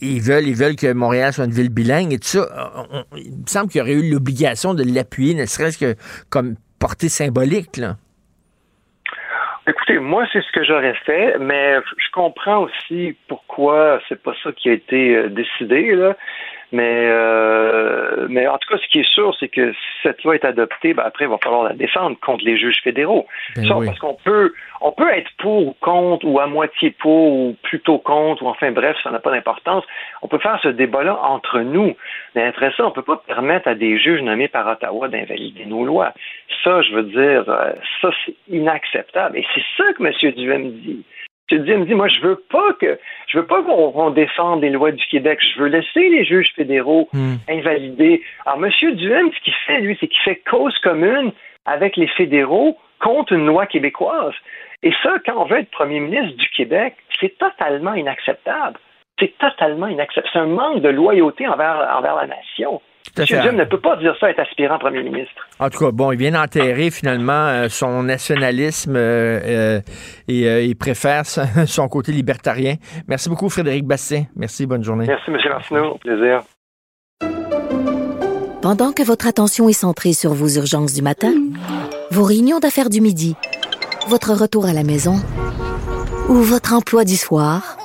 ils 0.00 0.20
veulent, 0.20 0.46
ils 0.46 0.54
veulent 0.54 0.76
que 0.76 0.92
Montréal 0.92 1.32
soit 1.32 1.44
une 1.44 1.52
ville 1.52 1.68
bilingue 1.68 2.12
et 2.12 2.18
tout 2.18 2.28
ça. 2.28 2.48
il 3.16 3.32
me 3.32 3.46
semble 3.46 3.68
qu'il 3.68 3.80
y 3.80 3.82
aurait 3.82 3.92
eu 3.92 4.10
l'obligation 4.10 4.74
de 4.74 4.82
l'appuyer 4.82 5.17
ne 5.18 5.46
serait-ce 5.46 5.78
que 5.78 5.94
comme 6.30 6.56
portée 6.78 7.08
symbolique? 7.08 7.78
Écoutez, 9.66 9.98
moi, 9.98 10.24
c'est 10.32 10.40
ce 10.40 10.50
que 10.52 10.64
j'aurais 10.64 10.94
fait, 11.04 11.36
mais 11.38 11.76
je 11.98 12.10
comprends 12.12 12.60
aussi 12.60 13.16
pourquoi 13.28 14.00
c'est 14.08 14.22
pas 14.22 14.32
ça 14.42 14.50
qui 14.52 14.70
a 14.70 14.72
été 14.72 15.14
euh, 15.14 15.28
décidé, 15.28 15.94
là. 15.94 16.16
Mais, 16.70 17.08
euh, 17.08 18.26
mais 18.28 18.46
en 18.46 18.58
tout 18.58 18.68
cas, 18.68 18.78
ce 18.82 18.88
qui 18.88 19.00
est 19.00 19.10
sûr, 19.10 19.34
c'est 19.40 19.48
que 19.48 19.72
si 19.72 19.78
cette 20.02 20.22
loi 20.22 20.34
est 20.34 20.44
adoptée, 20.44 20.92
ben 20.92 21.02
après, 21.06 21.24
il 21.24 21.30
va 21.30 21.38
falloir 21.38 21.62
la 21.62 21.72
défendre 21.72 22.16
contre 22.20 22.44
les 22.44 22.58
juges 22.58 22.80
fédéraux. 22.84 23.26
Ben 23.56 23.66
parce 23.66 23.98
qu'on 23.98 24.18
peut, 24.22 24.52
on 24.82 24.92
peut 24.92 25.08
être 25.08 25.30
pour 25.38 25.68
ou 25.68 25.76
contre, 25.80 26.26
ou 26.26 26.38
à 26.40 26.46
moitié 26.46 26.90
pour, 26.90 27.32
ou 27.32 27.56
plutôt 27.62 27.98
contre, 27.98 28.42
ou 28.42 28.48
enfin 28.48 28.70
bref, 28.70 28.96
ça 29.02 29.10
n'a 29.10 29.18
pas 29.18 29.30
d'importance. 29.30 29.84
On 30.20 30.28
peut 30.28 30.38
faire 30.38 30.60
ce 30.62 30.68
débat-là 30.68 31.18
entre 31.22 31.60
nous. 31.60 31.96
Mais 32.34 32.44
après 32.44 32.70
ça, 32.76 32.86
on 32.86 32.90
peut 32.90 33.02
pas 33.02 33.22
permettre 33.26 33.68
à 33.68 33.74
des 33.74 33.98
juges 33.98 34.22
nommés 34.22 34.48
par 34.48 34.66
Ottawa 34.66 35.08
d'invalider 35.08 35.64
nos 35.64 35.84
lois. 35.84 36.12
Ça, 36.64 36.82
je 36.82 36.94
veux 36.94 37.04
dire, 37.04 37.44
euh, 37.48 37.72
ça, 38.02 38.10
c'est 38.26 38.34
inacceptable. 38.50 39.38
Et 39.38 39.46
c'est 39.54 39.64
ça 39.76 39.84
que 39.94 40.04
M. 40.04 40.32
Duhem 40.34 40.70
dit. 40.72 41.02
M. 41.50 41.62
Duhem 41.62 41.84
dit, 41.84 41.94
moi, 41.94 42.08
je 42.08 42.20
veux 42.20 42.42
pas 42.50 42.72
que, 42.80 42.98
je 43.26 43.38
veux 43.38 43.46
pas 43.46 43.62
qu'on 43.62 44.10
défende 44.10 44.62
les 44.62 44.70
lois 44.70 44.92
du 44.92 45.04
Québec. 45.06 45.38
Je 45.40 45.60
veux 45.60 45.68
laisser 45.68 46.08
les 46.08 46.24
juges 46.24 46.52
fédéraux 46.54 47.08
hmm. 47.12 47.36
invalider. 47.48 48.22
Alors, 48.46 48.64
M. 48.64 48.70
Duhem, 48.94 49.30
ce 49.32 49.40
qu'il 49.44 49.54
fait, 49.66 49.80
lui, 49.80 49.96
c'est 50.00 50.08
qu'il 50.08 50.22
fait 50.22 50.42
cause 50.48 50.76
commune 50.78 51.32
avec 51.66 51.96
les 51.96 52.08
fédéraux 52.08 52.76
contre 53.00 53.32
une 53.32 53.46
loi 53.46 53.66
québécoise. 53.66 54.34
Et 54.82 54.92
ça, 55.02 55.14
quand 55.24 55.36
on 55.36 55.44
veut 55.44 55.58
être 55.58 55.70
premier 55.70 56.00
ministre 56.00 56.36
du 56.36 56.48
Québec, 56.50 56.94
c'est 57.20 57.36
totalement 57.38 57.94
inacceptable. 57.94 58.78
C'est 59.18 59.36
totalement 59.38 59.88
inacceptable. 59.88 60.28
C'est 60.32 60.38
un 60.38 60.46
manque 60.46 60.82
de 60.82 60.88
loyauté 60.88 61.46
envers, 61.48 61.88
envers 61.96 62.14
la 62.14 62.26
nation. 62.26 62.80
Tout 63.14 63.22
à 63.22 63.24
M. 63.24 63.26
fait. 63.26 63.40
Duhem 63.40 63.56
ne 63.56 63.64
peut 63.64 63.80
pas 63.80 63.96
dire 63.96 64.14
ça 64.20 64.30
être 64.30 64.40
aspirant 64.40 64.78
premier 64.78 65.02
ministre. 65.02 65.46
En 65.58 65.70
tout 65.70 65.78
cas, 65.78 65.90
bon, 65.90 66.12
il 66.12 66.18
vient 66.18 66.32
d'enterrer 66.32 66.90
finalement 66.90 67.32
euh, 67.32 67.68
son 67.68 68.02
nationalisme 68.02 68.96
euh, 68.96 69.40
euh, 69.44 69.80
et 70.28 70.48
euh, 70.48 70.62
il 70.62 70.76
préfère 70.76 71.26
son, 71.26 71.42
son 71.66 71.88
côté 71.88 72.12
libertarien. 72.12 72.74
Merci 73.06 73.28
beaucoup, 73.28 73.48
Frédéric 73.48 73.84
Bastien. 73.84 74.24
Merci, 74.36 74.66
bonne 74.66 74.84
journée. 74.84 75.06
Merci, 75.06 75.30
M. 75.30 75.38
Martineau. 75.48 75.94
Au 75.94 75.98
plaisir. 75.98 76.42
Pendant 78.60 78.92
que 78.92 79.02
votre 79.02 79.26
attention 79.26 79.68
est 79.68 79.72
centrée 79.72 80.12
sur 80.12 80.32
vos 80.32 80.48
urgences 80.48 80.92
du 80.92 81.02
matin, 81.02 81.32
vos 82.10 82.24
réunions 82.24 82.58
d'affaires 82.58 82.90
du 82.90 83.00
midi, 83.00 83.36
votre 84.08 84.32
retour 84.32 84.66
à 84.66 84.72
la 84.72 84.82
maison 84.82 85.14
ou 86.28 86.34
votre 86.34 86.74
emploi 86.74 87.04
du 87.04 87.16
soir, 87.16 87.76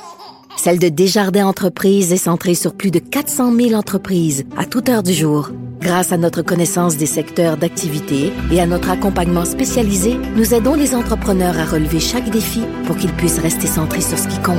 celle 0.57 0.79
de 0.79 0.89
Desjardins 0.89 1.45
Entreprises 1.45 2.13
est 2.13 2.17
centrée 2.17 2.55
sur 2.55 2.73
plus 2.73 2.91
de 2.91 2.99
400 2.99 3.53
000 3.55 3.73
entreprises 3.73 4.45
à 4.57 4.65
toute 4.65 4.89
heure 4.89 5.03
du 5.03 5.13
jour. 5.13 5.49
Grâce 5.81 6.11
à 6.11 6.17
notre 6.17 6.41
connaissance 6.41 6.95
des 6.95 7.05
secteurs 7.05 7.57
d'activité 7.57 8.31
et 8.51 8.61
à 8.61 8.65
notre 8.65 8.89
accompagnement 8.89 9.43
spécialisé, 9.43 10.17
nous 10.35 10.53
aidons 10.53 10.75
les 10.75 10.95
entrepreneurs 10.95 11.57
à 11.57 11.65
relever 11.65 11.99
chaque 11.99 12.29
défi 12.29 12.61
pour 12.85 12.95
qu'ils 12.95 13.11
puissent 13.11 13.39
rester 13.39 13.67
centrés 13.67 14.01
sur 14.01 14.17
ce 14.17 14.27
qui 14.27 14.39
compte, 14.39 14.57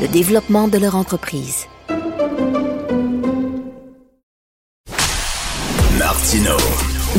le 0.00 0.08
développement 0.08 0.68
de 0.68 0.78
leur 0.78 0.96
entreprise. 0.96 1.66
Martino. 5.98 6.56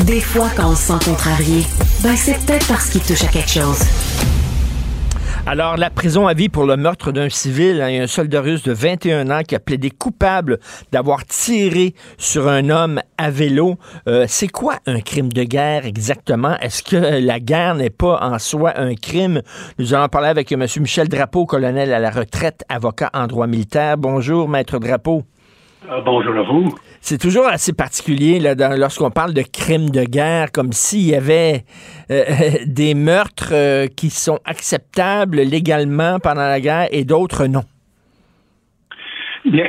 Des 0.06 0.20
fois, 0.20 0.50
quand 0.56 0.72
on 0.72 0.74
se 0.74 0.82
sent 0.82 1.04
contrarié, 1.04 1.64
ben 2.02 2.16
c'est 2.16 2.36
peut-être 2.44 2.66
parce 2.66 2.90
qu'il 2.90 3.00
touche 3.02 3.22
à 3.22 3.28
quelque 3.28 3.50
chose. 3.50 3.78
Alors, 5.46 5.76
la 5.76 5.90
prison 5.90 6.26
à 6.26 6.32
vie 6.32 6.48
pour 6.48 6.64
le 6.64 6.78
meurtre 6.78 7.12
d'un 7.12 7.28
civil, 7.28 7.82
hein, 7.82 8.04
un 8.04 8.06
soldat 8.06 8.40
russe 8.40 8.62
de 8.62 8.72
21 8.72 9.30
ans 9.30 9.42
qui 9.46 9.54
a 9.54 9.60
plaidé 9.60 9.90
coupable 9.90 10.58
d'avoir 10.90 11.26
tiré 11.26 11.94
sur 12.16 12.48
un 12.48 12.70
homme 12.70 13.02
à 13.18 13.30
vélo. 13.30 13.76
Euh, 14.08 14.24
c'est 14.26 14.48
quoi 14.48 14.78
un 14.86 15.00
crime 15.00 15.30
de 15.30 15.44
guerre 15.44 15.84
exactement? 15.84 16.56
Est-ce 16.60 16.82
que 16.82 16.96
la 16.96 17.40
guerre 17.40 17.74
n'est 17.74 17.90
pas 17.90 18.20
en 18.22 18.38
soi 18.38 18.72
un 18.80 18.94
crime? 18.94 19.42
Nous 19.78 19.92
allons 19.92 20.08
parler 20.08 20.28
avec 20.28 20.50
M. 20.50 20.64
Michel 20.80 21.08
Drapeau, 21.10 21.44
colonel 21.44 21.92
à 21.92 21.98
la 21.98 22.10
retraite, 22.10 22.64
avocat 22.70 23.10
en 23.12 23.26
droit 23.26 23.46
militaire. 23.46 23.98
Bonjour, 23.98 24.48
maître 24.48 24.78
Drapeau. 24.78 25.24
Euh, 25.90 26.00
bonjour 26.00 26.34
à 26.36 26.42
vous. 26.42 26.74
C'est 27.00 27.18
toujours 27.18 27.46
assez 27.46 27.74
particulier 27.74 28.38
lorsqu'on 28.78 29.10
parle 29.10 29.34
de 29.34 29.42
crimes 29.42 29.90
de 29.90 30.04
guerre, 30.04 30.50
comme 30.52 30.72
s'il 30.72 31.10
y 31.10 31.14
avait 31.14 31.64
euh, 32.10 32.24
des 32.66 32.94
meurtres 32.94 33.52
euh, 33.52 33.86
qui 33.86 34.10
sont 34.10 34.38
acceptables 34.46 35.38
légalement 35.38 36.18
pendant 36.20 36.46
la 36.46 36.60
guerre 36.60 36.88
et 36.90 37.04
d'autres 37.04 37.46
non. 37.46 37.64
Bien, 39.44 39.68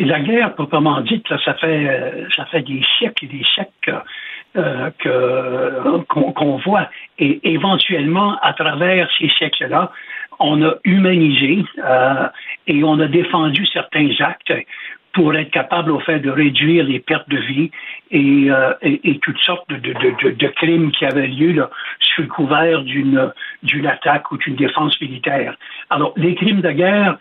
la 0.00 0.20
guerre, 0.20 0.54
proprement 0.54 1.00
dite, 1.02 1.28
là, 1.28 1.38
ça 1.44 1.54
fait 1.54 2.26
ça 2.36 2.44
fait 2.46 2.62
des 2.62 2.82
siècles 2.98 3.26
et 3.26 3.28
des 3.28 3.44
siècles 3.54 4.02
qu'on 6.08 6.56
voit. 6.56 6.90
Et 7.20 7.40
éventuellement, 7.44 8.36
à 8.42 8.52
travers 8.52 9.08
ces 9.16 9.28
siècles-là, 9.28 9.92
on 10.42 10.62
a 10.62 10.74
humanisé 10.84 11.64
euh, 11.78 12.28
et 12.66 12.82
on 12.84 12.98
a 13.00 13.06
défendu 13.06 13.66
certains 13.66 14.10
actes 14.20 14.52
pour 15.12 15.34
être 15.34 15.50
capable 15.50 15.90
au 15.90 16.00
fait 16.00 16.20
de 16.20 16.30
réduire 16.30 16.84
les 16.84 16.98
pertes 16.98 17.28
de 17.28 17.36
vie 17.36 17.70
et, 18.10 18.50
euh, 18.50 18.72
et, 18.82 19.18
toutes 19.18 19.38
sortes 19.38 19.68
de, 19.68 19.76
de, 19.76 19.92
de, 20.22 20.30
de 20.30 20.46
crimes 20.48 20.90
qui 20.90 21.04
avaient 21.04 21.26
lieu 21.26 21.52
là, 21.52 21.70
sous 22.00 22.22
le 22.22 22.28
couvert 22.28 22.82
d'une 22.82 23.32
d'une 23.62 23.86
attaque 23.86 24.30
ou 24.32 24.38
d'une 24.38 24.56
défense 24.56 25.00
militaire. 25.00 25.56
Alors, 25.90 26.12
les 26.16 26.34
crimes 26.34 26.60
de 26.60 26.70
guerre, 26.70 27.18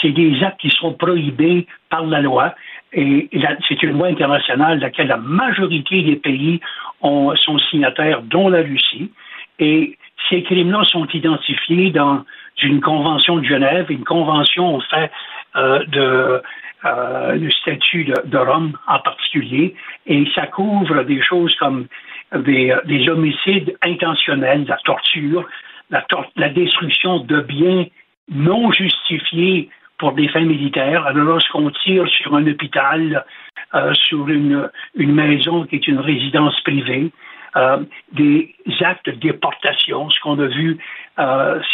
c'est 0.00 0.12
des 0.12 0.42
actes 0.42 0.60
qui 0.60 0.70
sont 0.70 0.94
prohibés 0.94 1.66
par 1.90 2.04
la 2.06 2.20
loi. 2.20 2.54
Et 2.92 3.28
c'est 3.68 3.82
une 3.82 3.92
loi 3.92 4.08
internationale 4.08 4.80
laquelle 4.80 5.08
la 5.08 5.16
majorité 5.16 6.02
des 6.02 6.16
pays 6.16 6.60
ont, 7.02 7.36
sont 7.36 7.58
signataires, 7.58 8.22
dont 8.22 8.48
la 8.48 8.62
Russie. 8.62 9.12
Et 9.60 9.96
ces 10.28 10.42
crimes-là 10.42 10.84
sont 10.84 11.06
identifiés 11.06 11.90
dans 11.90 12.24
une 12.62 12.80
convention 12.80 13.36
de 13.36 13.44
Genève, 13.44 13.86
une 13.90 14.04
convention 14.04 14.76
au 14.76 14.80
fait 14.80 15.10
euh, 15.56 15.84
de 15.86 16.42
euh, 16.86 17.34
le 17.34 17.50
statut 17.50 18.04
de, 18.04 18.14
de 18.24 18.38
Rome 18.38 18.72
en 18.86 18.98
particulier, 19.00 19.74
et 20.06 20.24
ça 20.34 20.46
couvre 20.46 21.02
des 21.02 21.22
choses 21.22 21.54
comme 21.56 21.86
des, 22.34 22.74
des 22.86 23.06
homicides 23.08 23.76
intentionnels, 23.82 24.64
la 24.66 24.78
torture, 24.78 25.46
la, 25.90 26.48
destruction 26.48 27.18
de 27.18 27.40
biens 27.40 27.84
non 28.30 28.72
justifiés 28.72 29.68
pour 29.98 30.12
des 30.12 30.28
fins 30.28 30.40
militaires. 30.40 31.04
Alors 31.04 31.24
lorsqu'on 31.24 31.70
tire 31.70 32.08
sur 32.08 32.34
un 32.34 32.46
hôpital, 32.46 33.26
euh, 33.74 33.92
sur 33.94 34.28
une, 34.28 34.70
maison 34.96 35.66
qui 35.66 35.76
est 35.76 35.86
une 35.86 36.00
résidence 36.00 36.58
privée, 36.60 37.10
euh, 37.56 37.78
des 38.12 38.54
actes 38.80 39.06
de 39.06 39.16
déportation, 39.16 40.08
ce 40.08 40.20
qu'on 40.20 40.38
a 40.38 40.46
vu 40.46 40.78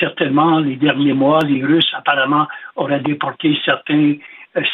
certainement 0.01 0.59
les 0.59 0.75
derniers 0.75 1.13
mois, 1.13 1.39
les 1.45 1.65
Russes 1.65 1.93
apparemment 1.97 2.49
auraient 2.75 2.99
déporté 2.99 3.57
certains 3.65 4.15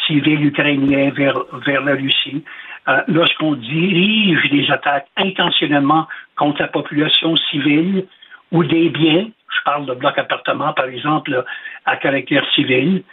civils 0.05 0.45
ukrainiens 0.45 1.11
vers, 1.11 1.39
vers 1.65 1.83
la 1.83 1.93
Russie. 1.93 2.43
Euh, 2.87 3.01
Lorsqu'on 3.07 3.53
dirige 3.53 4.49
des 4.49 4.69
attaques 4.69 5.07
intentionnellement 5.17 6.07
contre 6.35 6.61
la 6.61 6.67
population 6.67 7.35
civile 7.35 8.05
ou 8.51 8.63
des 8.63 8.89
biens, 8.89 9.27
je 9.49 9.63
parle 9.65 9.85
de 9.85 9.93
blocs 9.93 10.17
appartements 10.17 10.73
par 10.73 10.85
exemple 10.85 11.43
à 11.85 11.95
caractère 11.97 12.45
civil, 12.53 13.03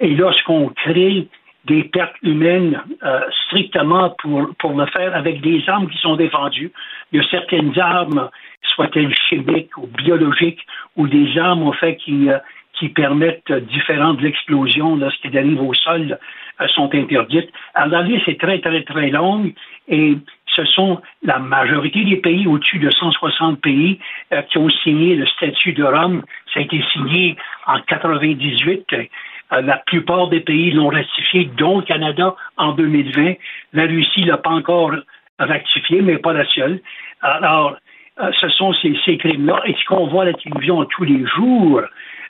et 0.00 0.14
lorsqu'on 0.14 0.68
crée 0.68 1.28
des 1.66 1.84
pertes 1.84 2.14
humaines 2.22 2.80
euh, 3.02 3.20
strictement 3.46 4.14
pour, 4.22 4.54
pour 4.58 4.72
le 4.74 4.86
faire 4.86 5.14
avec 5.14 5.40
des 5.40 5.62
armes 5.68 5.88
qui 5.88 5.98
sont 5.98 6.16
défendues. 6.16 6.70
Il 7.10 7.20
y 7.20 7.24
a 7.24 7.28
certaines 7.28 7.76
armes, 7.78 8.30
soient-elles 8.74 9.14
chimiques 9.28 9.76
ou 9.76 9.86
biologiques, 9.88 10.64
ou 10.96 11.08
des 11.08 11.36
armes 11.38 11.66
au 11.66 11.72
fait 11.72 11.96
qui, 11.96 12.30
euh, 12.30 12.38
qui 12.78 12.88
permettent 12.88 13.50
euh, 13.50 13.60
différentes 13.60 14.22
explosions 14.22 14.96
lorsqu'elles 14.96 15.36
arrivent 15.36 15.62
au 15.62 15.74
sol 15.74 16.18
euh, 16.60 16.68
sont 16.68 16.94
interdites. 16.94 17.50
Alors 17.74 17.88
la 17.88 18.02
liste 18.02 18.28
est 18.28 18.40
très, 18.40 18.60
très, 18.60 18.82
très 18.82 19.10
longue 19.10 19.52
et 19.88 20.16
ce 20.56 20.64
sont 20.64 21.00
la 21.22 21.38
majorité 21.38 22.04
des 22.04 22.16
pays, 22.16 22.46
au-dessus 22.46 22.78
de 22.78 22.90
160 22.90 23.60
pays, 23.60 23.98
euh, 24.32 24.42
qui 24.42 24.58
ont 24.58 24.70
signé 24.70 25.14
le 25.14 25.26
statut 25.26 25.74
de 25.74 25.84
Rome. 25.84 26.22
Ça 26.52 26.60
a 26.60 26.62
été 26.62 26.82
signé 26.92 27.36
en 27.66 27.80
98. 27.80 28.86
Euh, 28.92 29.60
la 29.60 29.76
plupart 29.86 30.28
des 30.28 30.40
pays 30.40 30.70
l'ont 30.70 30.88
ratifié, 30.88 31.50
dont 31.58 31.78
le 31.78 31.84
Canada 31.84 32.34
en 32.56 32.72
2020. 32.72 33.34
La 33.74 33.82
Russie 33.84 34.24
l'a 34.24 34.38
pas 34.38 34.50
encore 34.50 34.92
ratifié, 35.38 36.00
mais 36.00 36.16
pas 36.18 36.32
la 36.32 36.46
seule. 36.46 36.80
Alors, 37.20 37.76
euh, 38.22 38.32
ce 38.40 38.48
sont 38.48 38.72
ces, 38.74 38.98
ces 39.04 39.18
crimes-là. 39.18 39.60
Et 39.66 39.74
ce 39.74 39.84
qu'on 39.84 40.06
voit 40.06 40.22
à 40.22 40.26
la 40.26 40.32
télévision 40.32 40.82
tous 40.86 41.04
les 41.04 41.26
jours, 41.26 41.82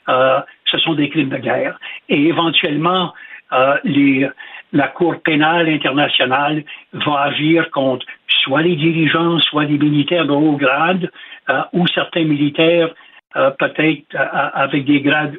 euh, 0.09 0.39
ce 0.65 0.77
sont 0.77 0.93
des 0.93 1.09
crimes 1.09 1.29
de 1.29 1.37
guerre. 1.37 1.79
Et 2.09 2.23
éventuellement, 2.27 3.13
euh, 3.53 3.77
les, 3.83 4.27
la 4.73 4.87
Cour 4.87 5.21
pénale 5.21 5.69
internationale 5.69 6.63
va 6.93 7.21
agir 7.21 7.69
contre 7.71 8.05
soit 8.27 8.61
les 8.61 8.75
dirigeants, 8.75 9.39
soit 9.39 9.65
les 9.65 9.77
militaires 9.77 10.25
de 10.25 10.31
haut 10.33 10.57
grade, 10.57 11.09
euh, 11.49 11.61
ou 11.73 11.87
certains 11.87 12.23
militaires 12.25 12.89
euh, 13.35 13.51
peut-être 13.51 14.05
avec 14.53 14.85
des 14.85 15.01
grades 15.01 15.35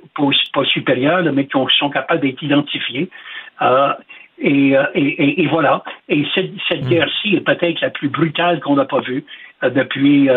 pas, 0.54 0.64
supérieurs, 0.64 1.22
mais 1.32 1.46
qui 1.46 1.56
ont- 1.56 1.68
sont 1.68 1.90
capables 1.90 2.20
d'être 2.20 2.42
identifiés. 2.42 3.08
Et, 4.40 4.70
et, 4.94 5.06
et- 5.24 5.42
et 5.42 5.46
voilà. 5.48 5.82
Et 6.08 6.24
cette, 6.34 6.52
cette 6.68 6.86
guerre-ci 6.88 7.34
est 7.36 7.40
peut-être 7.40 7.80
la 7.80 7.90
plus 7.90 8.08
brutale 8.08 8.60
qu'on 8.60 8.76
n'a 8.76 8.84
pas 8.84 9.00
vue 9.00 9.24
depuis 9.62 10.28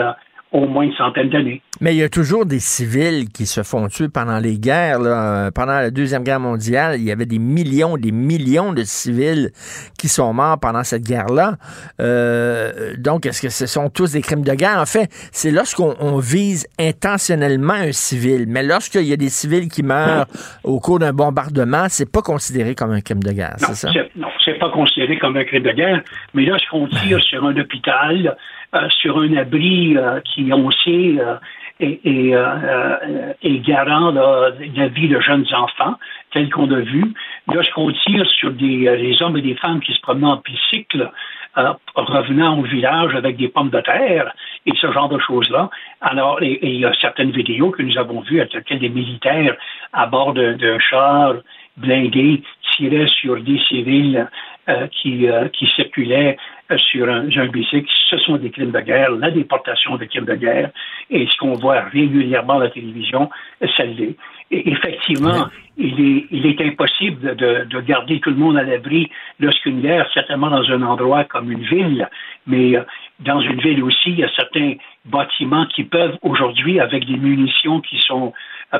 au 0.51 0.67
moins 0.67 0.83
une 0.83 0.93
centaine 0.93 1.29
d'années. 1.29 1.61
Mais 1.79 1.95
il 1.95 1.97
y 1.97 2.03
a 2.03 2.09
toujours 2.09 2.45
des 2.45 2.59
civils 2.59 3.29
qui 3.29 3.45
se 3.45 3.63
font 3.63 3.87
tuer 3.87 4.09
pendant 4.09 4.37
les 4.37 4.59
guerres. 4.59 4.99
là. 4.99 5.49
Pendant 5.51 5.73
la 5.73 5.91
Deuxième 5.91 6.23
Guerre 6.23 6.41
mondiale, 6.41 6.95
il 6.97 7.03
y 7.03 7.11
avait 7.11 7.25
des 7.25 7.39
millions, 7.39 7.97
des 7.97 8.11
millions 8.11 8.73
de 8.73 8.83
civils 8.83 9.51
qui 9.97 10.09
sont 10.09 10.33
morts 10.33 10.59
pendant 10.59 10.83
cette 10.83 11.03
guerre-là. 11.03 11.55
Euh, 12.01 12.93
donc, 12.97 13.25
est-ce 13.25 13.41
que 13.41 13.49
ce 13.49 13.65
sont 13.65 13.89
tous 13.89 14.11
des 14.11 14.21
crimes 14.21 14.43
de 14.43 14.53
guerre? 14.53 14.79
En 14.79 14.85
fait, 14.85 15.07
c'est 15.31 15.51
lorsqu'on 15.51 15.95
on 15.99 16.17
vise 16.17 16.67
intentionnellement 16.79 17.73
un 17.73 17.93
civil. 17.93 18.45
Mais 18.47 18.63
lorsqu'il 18.63 19.03
y 19.03 19.13
a 19.13 19.17
des 19.17 19.29
civils 19.29 19.69
qui 19.69 19.83
meurent 19.83 20.25
au 20.63 20.79
cours 20.79 20.99
d'un 20.99 21.13
bombardement, 21.13 21.85
c'est 21.89 22.11
pas 22.11 22.21
considéré 22.21 22.75
comme 22.75 22.91
un 22.91 23.01
crime 23.01 23.23
de 23.23 23.31
guerre, 23.31 23.55
c'est 23.57 23.75
ça? 23.75 23.89
Non, 24.15 24.27
c'est 24.43 24.59
pas 24.59 24.69
considéré 24.69 25.17
comme 25.17 25.37
un 25.37 25.45
crime 25.45 25.63
de 25.63 25.71
guerre, 25.71 26.01
mais 26.33 26.43
lorsqu'on 26.43 26.87
tire 26.87 27.23
sur 27.23 27.45
un 27.45 27.55
hôpital, 27.57 28.35
sur 28.89 29.19
un 29.19 29.35
abri 29.35 29.97
euh, 29.97 30.19
qui, 30.21 30.51
on 30.53 30.71
sait, 30.71 31.15
euh, 31.19 31.35
est, 31.79 31.99
est, 32.05 32.35
euh, 32.35 32.45
euh, 32.63 33.33
est 33.41 33.59
garant 33.59 34.11
là, 34.11 34.51
de 34.51 34.79
la 34.79 34.87
vie 34.87 35.07
de 35.07 35.19
jeunes 35.19 35.45
enfants, 35.53 35.95
tel 36.31 36.49
qu'on 36.49 36.71
a 36.71 36.79
vu, 36.79 37.13
lorsqu'on 37.53 37.91
tire 37.91 38.25
sur 38.27 38.51
des, 38.51 38.87
euh, 38.87 39.25
hommes 39.25 39.37
et 39.37 39.41
des 39.41 39.55
femmes 39.55 39.81
qui 39.81 39.93
se 39.93 40.01
promenent 40.01 40.25
en 40.25 40.41
bicycle, 40.45 41.11
euh, 41.57 41.73
revenant 41.95 42.59
au 42.59 42.63
village 42.63 43.13
avec 43.13 43.35
des 43.35 43.49
pommes 43.49 43.71
de 43.71 43.81
terre 43.81 44.31
et 44.65 44.71
ce 44.79 44.89
genre 44.91 45.09
de 45.09 45.19
choses-là. 45.19 45.69
Alors, 45.99 46.41
il 46.41 46.75
y 46.75 46.85
a 46.85 46.93
certaines 46.93 47.31
vidéos 47.31 47.71
que 47.71 47.81
nous 47.81 47.97
avons 47.97 48.21
vues 48.21 48.39
à 48.39 48.45
laquelle 48.53 48.79
des 48.79 48.89
militaires 48.89 49.57
à 49.91 50.05
bord 50.05 50.33
d'un 50.33 50.79
char 50.79 51.33
blindé 51.75 52.41
tiraient 52.71 53.07
sur 53.07 53.41
des 53.41 53.59
civils 53.67 54.27
euh, 54.69 54.85
qui, 55.01 55.27
euh, 55.27 55.47
qui 55.47 55.65
circulaient 55.75 56.37
euh, 56.69 56.77
sur 56.77 57.09
un, 57.09 57.27
un 57.35 57.47
bicycle. 57.47 57.89
Ce 58.11 58.17
sont 58.19 58.37
des 58.37 58.51
crimes 58.51 58.69
de 58.69 58.79
guerre, 58.81 59.09
la 59.09 59.31
déportation 59.31 59.97
de 59.97 60.05
crimes 60.05 60.25
de 60.25 60.35
guerre. 60.35 60.69
Et 61.09 61.25
ce 61.25 61.35
qu'on 61.37 61.53
voit 61.53 61.81
régulièrement 61.81 62.59
à 62.59 62.65
la 62.65 62.69
télévision, 62.69 63.27
ça 63.75 63.85
l'est. 63.85 64.15
Et 64.51 64.69
effectivement, 64.69 65.47
il, 65.77 65.99
est, 65.99 66.25
il 66.29 66.45
est 66.45 66.61
impossible 66.61 67.35
de, 67.35 67.65
de 67.71 67.81
garder 67.81 68.19
tout 68.19 68.29
le 68.29 68.35
monde 68.35 68.55
à 68.55 68.61
l'abri 68.61 69.09
lorsqu'une 69.39 69.81
guerre, 69.81 70.07
certainement 70.13 70.51
dans 70.51 70.69
un 70.69 70.83
endroit 70.83 71.23
comme 71.23 71.51
une 71.51 71.63
ville, 71.63 72.07
mais 72.45 72.75
dans 73.19 73.39
une 73.39 73.59
ville 73.61 73.83
aussi, 73.83 74.11
il 74.11 74.19
y 74.19 74.23
a 74.23 74.29
certains 74.35 74.73
bâtiments 75.05 75.65
qui 75.67 75.85
peuvent 75.85 76.17
aujourd'hui, 76.21 76.79
avec 76.79 77.05
des 77.05 77.17
munitions 77.17 77.81
qui 77.81 77.97
sont 77.99 78.31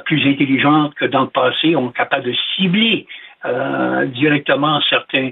plus 0.06 0.30
intelligentes 0.30 0.94
que 0.94 1.06
dans 1.06 1.22
le 1.22 1.30
passé, 1.30 1.76
on 1.76 1.90
est 1.90 1.98
capable 1.98 2.26
de 2.26 2.36
cibler 2.56 3.08
euh, 3.44 4.06
directement 4.06 4.80
certains, 4.88 5.30
euh, 5.30 5.32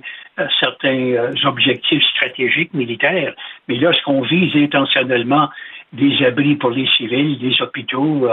certains 0.60 1.14
euh, 1.14 1.34
objectifs 1.46 2.04
stratégiques 2.16 2.74
militaires. 2.74 3.34
Mais 3.68 3.76
lorsqu'on 3.76 4.22
vise 4.22 4.56
intentionnellement 4.56 5.50
des 5.94 6.24
abris 6.26 6.56
pour 6.56 6.70
les 6.72 6.88
civils, 6.98 7.40
des 7.40 7.62
hôpitaux, 7.62 8.30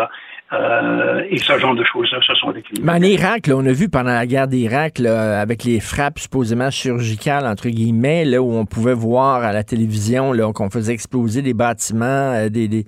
euh, 0.53 1.23
et 1.29 1.39
ce 1.39 1.59
genre 1.59 1.75
de 1.75 1.83
choses-là, 1.83 2.19
ce 2.25 2.35
sont 2.35 2.53
des 2.53 2.63
crimes. 2.63 2.85
Mais 2.85 2.93
en 2.93 3.03
Irak, 3.03 3.51
on 3.53 3.67
a 3.67 3.73
vu 3.73 3.89
pendant 3.89 4.13
la 4.13 4.27
guerre 4.27 4.47
d'Irak, 4.47 5.01
avec 5.01 5.65
les 5.65 5.81
frappes 5.81 6.21
supposément 6.21 6.71
chirurgicales, 6.71 7.47
entre 7.47 7.69
guillemets, 7.69 8.39
où 8.39 8.53
on 8.53 8.65
pouvait 8.65 8.95
voir 8.95 9.43
à 9.43 9.53
la 9.53 9.65
télévision 9.65 10.33
qu'on 10.53 10.71
faisait 10.71 10.93
exploser 10.93 11.43
des 11.43 11.53
bâtiments, 11.53 12.05
euh, 12.05 12.49
des, 12.49 12.87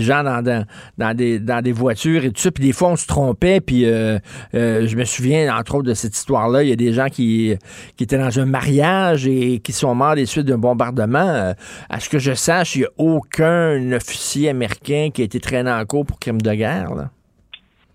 gens 0.00 0.22
dans, 0.22 1.14
des, 1.14 1.38
dans 1.38 1.62
des 1.62 1.72
voitures 1.72 2.24
et 2.24 2.30
tout 2.30 2.42
ça. 2.42 2.50
Puis 2.50 2.64
des 2.64 2.74
fois, 2.74 2.90
on 2.90 2.96
se 2.96 3.06
trompait. 3.06 3.60
Puis 3.60 3.86
euh, 3.86 4.18
je 4.52 4.94
me 4.94 5.04
souviens, 5.04 5.56
entre 5.56 5.76
autres, 5.76 5.88
de 5.88 5.94
cette 5.94 6.14
histoire-là. 6.14 6.62
Il 6.62 6.68
y 6.68 6.72
a 6.72 6.76
des 6.76 6.92
gens 6.92 7.08
qui, 7.08 7.56
qui 7.96 8.04
étaient 8.04 8.18
dans 8.18 8.38
un 8.38 8.44
mariage 8.44 9.26
et 9.26 9.60
qui 9.60 9.72
sont 9.72 9.94
morts 9.94 10.14
des 10.14 10.26
suites 10.26 10.46
d'un 10.46 10.58
bombardement. 10.58 11.54
à 11.88 12.00
ce 12.00 12.10
que 12.10 12.18
je 12.18 12.34
sache, 12.34 12.76
il 12.76 12.80
n'y 12.80 12.84
a 12.84 12.90
aucun 12.98 13.92
officier 13.92 14.50
américain 14.50 15.08
qui 15.12 15.22
a 15.22 15.24
été 15.24 15.40
traîné 15.40 15.70
en 15.70 15.84
cours 15.86 16.04
pour 16.04 16.18
crime 16.18 16.42
de 16.42 16.52
guerre. 16.52 16.97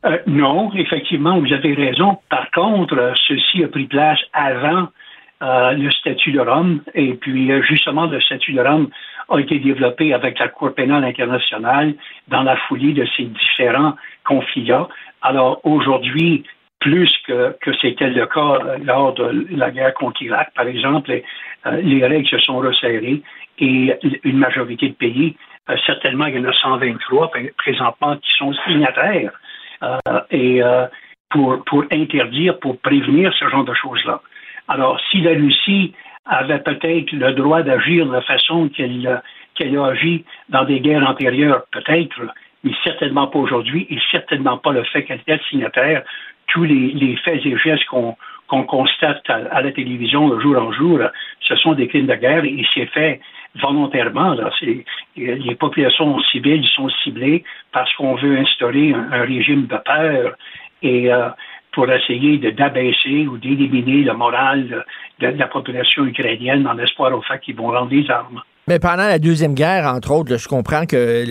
Euh, 0.05 0.17
non, 0.27 0.71
effectivement, 0.73 1.39
vous 1.39 1.53
avez 1.53 1.73
raison. 1.73 2.17
Par 2.30 2.51
contre, 2.51 2.97
euh, 2.97 3.13
ceci 3.27 3.63
a 3.63 3.67
pris 3.69 3.85
place 3.85 4.19
avant 4.34 4.89
euh, 5.41 5.71
le 5.71 5.89
statut 5.91 6.34
de 6.34 6.41
Rome. 6.41 6.81
Et 6.93 7.13
puis, 7.13 7.51
justement, 7.63 8.05
le 8.05 8.19
statut 8.19 8.53
de 8.53 8.61
Rome 8.61 8.89
a 9.30 9.39
été 9.39 9.59
développé 9.59 10.13
avec 10.13 10.39
la 10.39 10.49
Cour 10.49 10.73
pénale 10.73 11.05
internationale 11.05 11.95
dans 12.27 12.43
la 12.43 12.57
foulée 12.67 12.93
de 12.93 13.05
ces 13.15 13.23
différents 13.23 13.95
conflits-là. 14.25 14.89
Alors, 15.21 15.61
aujourd'hui, 15.63 16.43
plus 16.80 17.09
que, 17.25 17.55
que 17.61 17.71
c'était 17.81 18.09
le 18.09 18.25
cas 18.25 18.59
lors 18.84 19.13
de 19.13 19.47
la 19.51 19.71
guerre 19.71 19.93
contre 19.93 20.21
l'Irak, 20.21 20.51
par 20.53 20.67
exemple, 20.67 21.21
les 21.81 22.05
règles 22.05 22.27
se 22.27 22.39
sont 22.39 22.57
resserrées 22.57 23.21
et 23.59 23.93
une 24.25 24.38
majorité 24.38 24.89
de 24.89 24.93
pays, 24.93 25.38
certainement 25.85 26.25
il 26.25 26.35
y 26.35 26.39
en 26.39 26.43
a 26.43 26.51
123 26.51 27.31
présentement 27.57 28.17
qui 28.17 28.31
sont 28.34 28.53
signataires 28.67 29.31
euh, 29.31 29.43
et 30.31 30.64
euh, 30.64 30.85
pour, 31.30 31.85
interdire, 31.91 32.60
pour 32.60 32.80
prévenir 32.80 33.34
ce 33.34 33.47
genre 33.49 33.65
de 33.65 33.73
choses-là. 33.73 34.22
Alors, 34.68 34.99
si 35.10 35.22
la 35.22 35.31
Russie 35.31 35.93
avait 36.26 36.60
peut-être 36.60 37.11
le 37.11 37.34
droit 37.34 37.64
d'agir 37.64 38.05
de 38.05 38.14
la 38.14 38.22
façon 38.22 38.69
qu'elle 38.69 39.07
a 39.07 39.85
agi 39.85 40.23
dans 40.49 40.64
des 40.64 40.80
guerres 40.80 41.07
antérieures, 41.10 41.65
peut-être, 41.72 42.22
mais 42.64 42.72
certainement 42.84 43.27
pas 43.27 43.39
aujourd'hui, 43.39 43.88
et 43.89 43.97
certainement 44.11 44.57
pas 44.57 44.72
le 44.72 44.84
fait 44.84 45.03
qu'elle 45.03 45.19
était 45.19 45.39
signataire. 45.49 46.03
Tous 46.47 46.64
les, 46.64 46.91
les 46.93 47.18
faits 47.18 47.45
et 47.45 47.57
gestes 47.57 47.85
qu'on 47.85 48.15
qu'on 48.48 48.64
constate 48.64 49.28
à, 49.30 49.61
la 49.61 49.72
télévision 49.72 50.30
de 50.30 50.40
jour 50.40 50.57
en 50.57 50.72
jour, 50.72 50.99
ce 51.41 51.56
sont 51.56 51.74
des 51.74 51.88
crimes 51.88 52.07
de 52.07 52.15
guerre 52.15 52.45
et 52.45 52.64
c'est 52.74 52.88
fait 52.88 53.20
volontairement. 53.56 54.36
Les 55.15 55.56
populations 55.56 56.20
civiles 56.32 56.65
sont 56.68 56.90
ciblées 57.03 57.44
parce 57.72 57.94
qu'on 57.95 58.15
veut 58.15 58.38
instaurer 58.38 58.94
un, 58.94 59.24
régime 59.24 59.68
de 59.68 59.78
peur 59.78 60.36
et 60.82 61.11
euh, 61.14 61.30
pour 61.72 61.90
essayer 61.91 62.38
d'abaisser 62.38 63.28
ou 63.28 63.38
d'éliminer 63.38 64.03
le 64.03 64.14
moral 64.14 64.68
de, 64.68 65.28
de, 65.32 65.38
la 65.38 65.48
population 65.48 66.06
ukrainienne 66.06 66.68
en 66.68 66.78
espoir 66.78 67.15
au 67.18 67.22
fait 67.22 67.40
qu'ils 67.40 67.56
vont 67.56 67.72
rendre 67.72 67.90
des 67.90 68.10
armes. 68.10 68.41
Mais 68.65 68.80
pendant 68.80 69.03
la 69.10 69.19
Deuxième 69.19 69.56
Guerre, 69.56 69.94
entre 69.94 70.11
autres, 70.11 70.38
je 70.38 70.48
comprends 70.48 70.85
que 70.85 71.26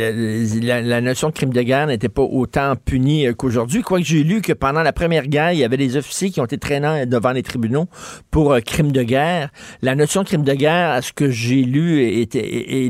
la, 0.62 1.00
notion 1.00 1.30
de 1.30 1.32
crime 1.32 1.50
de 1.50 1.62
guerre 1.62 1.86
n'était 1.86 2.10
pas 2.10 2.20
autant 2.20 2.74
punie 2.76 3.26
euh, 3.26 3.32
qu'aujourd'hui. 3.32 3.80
Quoique 3.80 4.04
j'ai 4.04 4.22
lu 4.22 4.42
que 4.42 4.52
pendant 4.52 4.82
la 4.82 4.92
Première 4.92 5.26
Guerre, 5.26 5.52
il 5.52 5.58
y 5.60 5.64
avait 5.64 5.78
des 5.78 5.96
officiers 5.96 6.28
qui 6.28 6.42
ont 6.42 6.44
été 6.44 6.58
traînants 6.58 7.06
devant 7.06 7.32
les 7.32 7.42
tribunaux 7.42 7.86
pour 8.30 8.52
euh, 8.52 8.60
crime 8.60 8.92
de 8.92 9.02
guerre. 9.02 9.48
La 9.80 9.94
notion 9.94 10.24
de 10.24 10.26
crime 10.26 10.44
de 10.44 10.52
guerre, 10.52 10.90
à 10.90 11.00
ce 11.00 11.14
que 11.14 11.30
j'ai 11.30 11.62
lu, 11.62 12.02
est, 12.02 12.34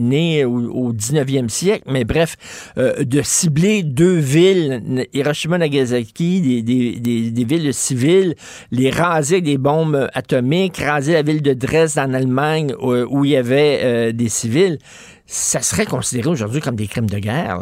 née 0.02 0.44
au, 0.44 0.92
19e 0.92 1.48
siècle. 1.48 1.84
Mais 1.86 2.02
bref, 2.02 2.36
euh, 2.78 3.04
de 3.04 3.22
cibler 3.22 3.84
deux 3.84 4.16
villes, 4.16 5.06
Hiroshima, 5.12 5.56
Nagasaki, 5.56 6.40
des, 6.40 6.62
des, 6.62 7.30
des, 7.30 7.44
villes 7.44 7.72
civiles, 7.72 8.34
les 8.72 8.90
raser 8.90 9.40
des 9.40 9.56
bombes 9.56 10.08
atomiques, 10.14 10.78
raser 10.78 11.12
la 11.12 11.22
ville 11.22 11.42
de 11.42 11.52
Dresde 11.52 12.00
en 12.00 12.12
Allemagne 12.12 12.74
où, 12.80 13.24
il 13.24 13.30
y 13.30 13.36
avait 13.36 14.12
des 14.12 14.31
civils, 14.32 14.78
ça 15.26 15.60
serait 15.60 15.86
considéré 15.86 16.28
aujourd'hui 16.28 16.60
comme 16.60 16.76
des 16.76 16.86
crimes 16.86 17.08
de 17.08 17.18
guerre. 17.18 17.58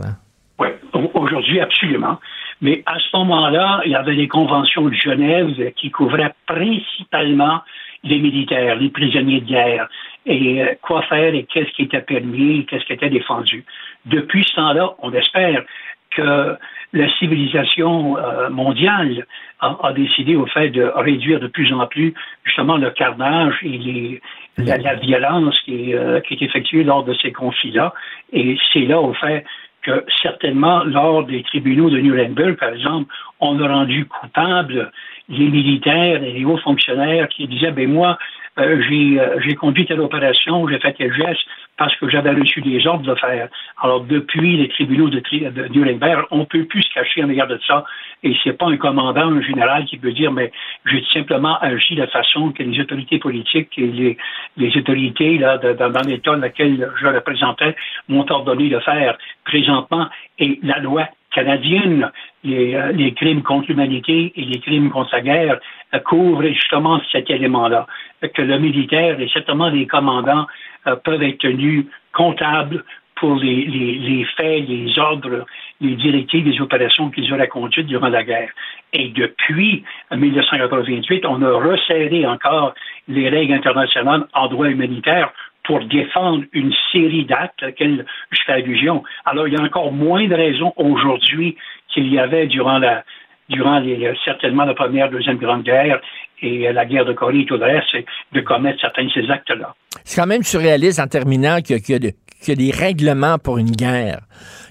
Oui, 0.59 0.69
aujourd'hui, 1.15 1.61
absolument. 1.61 2.19
Mais 2.61 2.83
à 2.87 2.99
ce 2.99 3.17
moment-là, 3.17 3.81
il 3.87 3.93
y 3.93 3.95
avait 3.95 4.13
les 4.13 4.29
conventions 4.29 4.89
de 4.89 4.95
Genève 4.95 5.73
qui 5.77 5.91
couvraient 5.91 6.35
principalement 6.47 7.61
les 8.03 8.19
militaires, 8.19 8.77
les 8.77 8.91
prisonniers 8.91 9.41
de 9.41 9.47
guerre, 9.47 9.89
et 10.27 10.63
euh, 10.63 10.75
quoi 10.83 11.03
faire 11.03 11.35
et 11.35 11.45
qu'est-ce 11.45 11.71
qui 11.73 11.83
était 11.83 12.01
permis, 12.01 12.67
qu'est-ce 12.67 12.85
qui 12.85 12.93
était 12.93 13.11
défendu. 13.11 13.65
Depuis 14.07 14.45
ce 14.45 14.57
temps-là, 14.57 14.95
on 15.01 15.13
espère 15.13 15.65
que 16.11 16.57
la 16.93 17.09
civilisation 17.19 18.17
euh, 18.19 18.51
mondiale 18.51 19.27
a, 19.61 19.93
décidé 19.93 20.37
au 20.37 20.47
fait 20.47 20.71
de 20.71 20.83
réduire 20.83 21.39
de 21.39 21.47
plus 21.47 21.73
en 21.73 21.87
plus 21.87 22.15
justement 22.45 22.77
le 22.77 22.91
carnage 22.91 23.59
et 23.63 23.79
les, 23.79 24.21
la, 24.57 24.95
violence 24.95 25.59
qui, 25.61 25.95
euh, 25.95 26.21
qui 26.21 26.35
est 26.35 26.43
effectuée 26.43 26.83
lors 26.83 27.05
de 27.05 27.15
ces 27.15 27.31
conflits-là. 27.31 27.93
Et 28.33 28.57
c'est 28.73 28.87
là 28.87 29.01
au 29.01 29.13
fait 29.13 29.45
que 29.83 30.05
certainement, 30.23 30.83
lors 30.85 31.25
des 31.25 31.43
tribunaux 31.43 31.91
de 31.91 31.99
Nuremberg, 31.99 32.57
par 32.57 32.71
exemple, 32.71 33.13
on 33.39 33.61
a 33.63 33.69
rendu 33.69 34.07
coupables 34.07 34.91
les 35.29 35.49
militaires 35.49 36.23
et 36.23 36.33
les 36.33 36.45
hauts 36.45 36.59
fonctionnaires 36.59 37.29
qui 37.29 37.47
disaient, 37.47 37.71
ben 37.71 37.89
moi, 37.91 38.19
euh, 38.59 38.81
euh, 38.91 39.41
j'ai 39.45 39.55
conduit 39.55 39.87
telle 39.87 40.01
opération, 40.01 40.69
j'ai 40.69 40.79
fait 40.79 40.93
tel 40.95 41.13
geste 41.15 41.41
parce 41.77 41.95
que 41.97 42.09
j'avais 42.11 42.31
reçu 42.31 42.61
des 42.61 42.87
ordres 42.87 43.07
de 43.07 43.15
faire. 43.15 43.49
Alors, 43.81 44.05
depuis 44.05 44.57
les 44.57 44.69
tribunaux 44.69 45.09
de, 45.09 45.21
de 45.21 45.69
Nuremberg, 45.69 46.27
on 46.31 46.39
ne 46.39 46.45
peut 46.45 46.65
plus 46.65 46.83
se 46.83 46.93
cacher 46.93 47.25
en 47.25 47.31
égard 47.31 47.47
de 47.47 47.59
ça. 47.67 47.85
Et 48.23 48.37
c'est 48.45 48.53
pas 48.53 48.67
un 48.67 48.77
commandant, 48.77 49.33
un 49.33 49.41
général 49.41 49.85
qui 49.87 49.97
peut 49.97 50.13
dire, 50.13 50.31
mais 50.31 50.53
j'ai 50.87 51.03
simplement 51.13 51.59
agi 51.61 51.95
de 51.95 52.07
façon 52.07 52.53
que 52.53 52.63
les 52.63 52.79
autorités 52.81 53.19
politiques 53.19 53.73
et 53.79 54.17
les, 54.57 54.77
autorités 54.77 55.39
là, 55.39 55.57
dans, 55.59 56.07
l'État 56.07 56.33
dans 56.33 56.43
lequel 56.43 56.91
je 57.01 57.07
représentais 57.07 57.75
m'ont 58.09 58.27
ordonné 58.31 58.69
de 58.69 58.79
faire 58.81 59.17
présentement. 59.45 60.09
Et 60.39 60.59
la 60.63 60.79
loi 60.81 61.09
canadienne, 61.35 62.11
les, 62.45 62.75
euh, 62.75 63.11
crimes 63.17 63.43
contre 63.43 63.69
l'humanité 63.69 64.33
et 64.35 64.43
les 64.43 64.61
crimes 64.61 64.91
contre 64.91 65.11
la 65.15 65.21
guerre 65.21 65.61
euh, 65.95 65.99
couvrent 66.01 66.47
justement 66.49 67.01
cet 67.13 67.31
élément-là, 67.31 67.87
que 68.35 68.43
le 68.43 68.59
militaire 68.59 69.21
et 69.21 69.29
certainement 69.29 69.69
les 69.69 69.87
commandants 69.87 70.47
euh, 70.87 70.97
peuvent 70.97 71.23
être 71.23 71.39
tenus 71.39 71.87
comptables 72.13 72.85
pour 73.17 73.37
les, 73.37 74.27
faits, 74.37 74.67
les 74.67 74.99
ordres, 74.99 75.45
les 75.81 75.97
directives, 75.97 76.47
les 76.47 76.61
opérations 76.61 77.11
qu'ils 77.11 77.33
auraient 77.33 77.49
conduites 77.49 77.87
durant 77.87 78.09
la 78.09 78.23
guerre. 78.23 78.51
Et 78.93 79.09
depuis 79.09 79.85
1988, 80.13 81.25
on 81.27 81.43
a 81.43 81.53
resserré 81.53 82.27
encore 82.27 82.75
les 83.09 83.29
règles 83.29 83.55
internationales 83.55 84.27
en 84.35 84.49
droit 84.49 84.69
humanitaire 84.69 85.33
pour 85.65 85.81
défendre 85.85 86.45
une 86.53 86.73
série 86.91 87.25
d'actes 87.25 87.63
auxquels 87.63 88.05
je 88.31 88.41
fais 88.45 88.53
allusion. 88.53 89.03
Alors, 89.25 89.47
il 89.47 89.55
y 89.55 89.57
a 89.57 89.63
encore 89.63 89.93
moins 89.93 90.27
de 90.27 90.35
raisons 90.35 90.73
aujourd'hui 90.77 91.57
qu'il 91.89 92.13
y 92.13 92.19
avait 92.19 92.47
durant 92.47 92.79
la, 92.79 93.05
durant 93.51 93.81
les, 93.81 94.13
certainement 94.25 94.65
la 94.65 94.75
première, 94.75 95.11
deuxième 95.11 95.37
grande 95.37 95.65
guerre 95.65 96.01
et 96.43 96.73
la 96.73 96.87
guerre 96.87 97.05
de 97.05 97.13
Corée 97.13 97.41
et 97.41 97.47
tout 97.47 97.57
le 97.57 97.65
reste, 97.65 97.95
de 98.33 98.41
commettre 98.41 98.81
certains 98.81 99.05
de 99.05 99.11
ces 99.11 99.31
actes-là. 99.31 99.75
C'est 100.05 100.21
quand 100.21 100.27
même 100.27 100.43
surréaliste 100.43 100.99
en 100.99 101.07
terminant 101.07 101.61
qu'il 101.61 101.77
y, 101.77 101.93
y, 101.93 102.53
a 102.53 102.55
des 102.55 102.71
règlements 102.71 103.37
pour 103.39 103.59
une 103.59 103.71
guerre. 103.71 104.21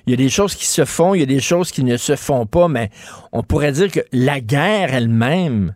Il 0.08 0.12
y 0.12 0.14
a 0.14 0.18
des 0.18 0.30
choses 0.30 0.56
qui 0.56 0.66
se 0.66 0.86
font, 0.86 1.14
il 1.14 1.20
y 1.20 1.24
a 1.24 1.28
des 1.28 1.42
choses 1.42 1.72
qui 1.72 1.84
ne 1.84 1.98
se 1.98 2.16
font 2.16 2.48
pas, 2.48 2.68
mais 2.68 2.90
on 3.32 3.44
pourrait 3.44 3.74
dire 3.74 3.92
que 3.92 4.00
la 4.12 4.40
guerre 4.40 4.94
elle-même 4.94 5.74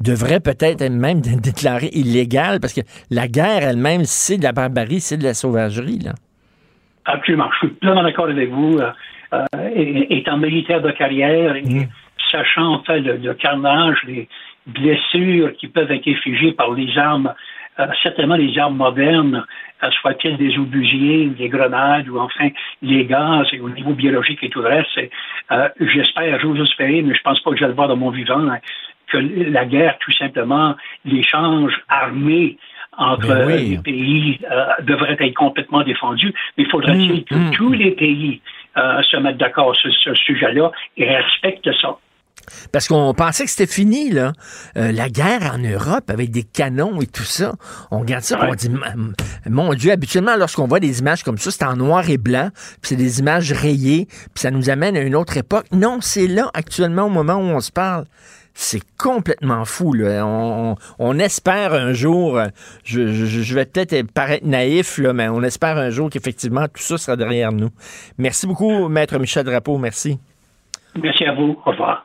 devrait 0.00 0.40
peut-être 0.40 0.88
même 0.88 1.20
déclarée 1.42 1.90
illégale 1.92 2.60
parce 2.60 2.74
que 2.74 2.82
la 3.10 3.26
guerre 3.26 3.64
elle-même, 3.64 4.04
c'est 4.04 4.38
de 4.38 4.44
la 4.44 4.52
barbarie, 4.52 5.00
c'est 5.00 5.16
de 5.16 5.24
la 5.24 5.34
sauvagerie. 5.34 5.98
Là. 5.98 6.12
Absolument. 7.06 7.48
Je 7.54 7.66
suis 7.66 7.76
pleinement 7.76 8.02
d'accord 8.02 8.26
avec 8.26 8.50
vous. 8.50 8.78
Euh, 8.78 8.90
euh, 9.34 9.46
étant 10.10 10.36
militaire 10.36 10.82
de 10.82 10.90
carrière 10.90 11.54
mmh. 11.54 11.84
Sachant 12.32 12.74
en 12.74 12.82
fait 12.82 13.00
le, 13.00 13.34
carnage, 13.34 13.98
les 14.06 14.28
blessures 14.66 15.52
qui 15.52 15.68
peuvent 15.68 15.90
être 15.92 16.08
infligées 16.08 16.52
par 16.52 16.72
les 16.72 16.96
armes 16.98 17.32
euh, 17.80 17.86
certainement 18.02 18.36
les 18.36 18.58
armes 18.58 18.76
modernes, 18.76 19.46
euh, 19.82 19.90
soit-il 20.02 20.36
des 20.36 20.58
obusiers, 20.58 21.26
des 21.28 21.48
grenades 21.48 22.06
ou 22.06 22.18
enfin 22.18 22.50
les 22.82 23.06
gaz 23.06 23.46
et 23.52 23.60
au 23.60 23.70
niveau 23.70 23.94
biologique 23.94 24.40
et 24.42 24.50
tout 24.50 24.60
le 24.60 24.68
reste. 24.68 24.90
Euh, 25.50 25.68
j'espère, 25.80 26.38
j'ose 26.40 26.60
espérer, 26.60 27.00
mais 27.00 27.14
je 27.14 27.22
pense 27.22 27.40
pas 27.40 27.50
que 27.50 27.56
je 27.56 27.62
vais 27.62 27.68
le 27.68 27.74
voir 27.74 27.88
dans 27.88 27.96
mon 27.96 28.10
vivant, 28.10 28.46
hein, 28.46 28.58
que 29.06 29.16
la 29.16 29.64
guerre, 29.64 29.96
tout 30.00 30.12
simplement, 30.12 30.76
l'échange 31.06 31.72
armé 31.88 32.58
entre 32.98 33.46
oui. 33.46 33.70
les 33.70 33.78
pays 33.78 34.38
devrait 34.82 35.16
être 35.18 35.34
complètement 35.34 35.82
défendu, 35.82 36.34
mais 36.58 36.66
faudrait-il 36.66 37.20
Mmh, 37.20 37.24
que 37.24 37.34
mmh. 37.34 37.50
tous 37.52 37.72
les 37.72 37.92
pays 37.92 38.42
euh, 38.76 39.02
se 39.02 39.16
mettent 39.16 39.38
d'accord 39.38 39.74
sur 39.76 39.90
ce 39.94 40.14
sujet-là 40.14 40.70
et 40.96 41.08
respectent 41.08 41.72
ça. 41.80 41.96
Parce 42.72 42.88
qu'on 42.88 43.14
pensait 43.14 43.44
que 43.44 43.50
c'était 43.50 43.66
fini, 43.72 44.10
là. 44.10 44.32
Euh, 44.76 44.92
la 44.92 45.08
guerre 45.08 45.52
en 45.54 45.58
Europe 45.58 46.10
avec 46.10 46.30
des 46.30 46.42
canons 46.42 47.00
et 47.00 47.06
tout 47.06 47.22
ça. 47.24 47.54
On 47.90 48.00
regarde 48.00 48.24
ça, 48.24 48.38
on 48.48 48.54
dit, 48.54 48.70
mon 49.48 49.74
Dieu, 49.74 49.92
habituellement, 49.92 50.36
lorsqu'on 50.36 50.66
voit 50.66 50.80
des 50.80 51.00
images 51.00 51.22
comme 51.22 51.38
ça, 51.38 51.50
c'est 51.50 51.64
en 51.64 51.76
noir 51.76 52.08
et 52.10 52.18
blanc, 52.18 52.50
puis 52.54 52.90
c'est 52.90 52.96
des 52.96 53.20
images 53.20 53.52
rayées, 53.52 54.06
puis 54.06 54.40
ça 54.42 54.50
nous 54.50 54.70
amène 54.70 54.96
à 54.96 55.00
une 55.00 55.14
autre 55.16 55.36
époque. 55.36 55.66
Non, 55.72 55.98
c'est 56.00 56.26
là, 56.26 56.50
actuellement, 56.54 57.04
au 57.04 57.10
moment 57.10 57.34
où 57.36 57.42
on 57.54 57.60
se 57.60 57.72
parle. 57.72 58.04
C'est 58.54 58.82
complètement 58.98 59.64
fou, 59.64 59.94
là. 59.94 60.26
On, 60.26 60.72
on- 60.72 60.76
on 60.98 61.18
espère 61.18 61.72
un 61.72 61.94
jour, 61.94 62.36
euh, 62.38 62.48
je, 62.84 63.06
je- 63.06 63.24
je 63.40 63.54
vais 63.54 63.64
peut-être 63.64 64.12
paraître 64.12 64.46
naïf, 64.46 64.98
là, 64.98 65.14
mais 65.14 65.26
on 65.30 65.42
espère 65.42 65.78
un 65.78 65.88
jour 65.88 66.10
qu'effectivement 66.10 66.66
tout 66.68 66.82
ça 66.82 66.98
sera 66.98 67.16
derrière 67.16 67.50
nous. 67.50 67.70
Merci 68.18 68.46
beaucoup, 68.46 68.88
Maître 68.88 69.18
Michel 69.18 69.44
Drapeau. 69.44 69.78
Merci. 69.78 70.18
Merci 71.02 71.24
à 71.24 71.32
vous. 71.34 71.56
Au 71.64 71.70
revoir. 71.70 72.04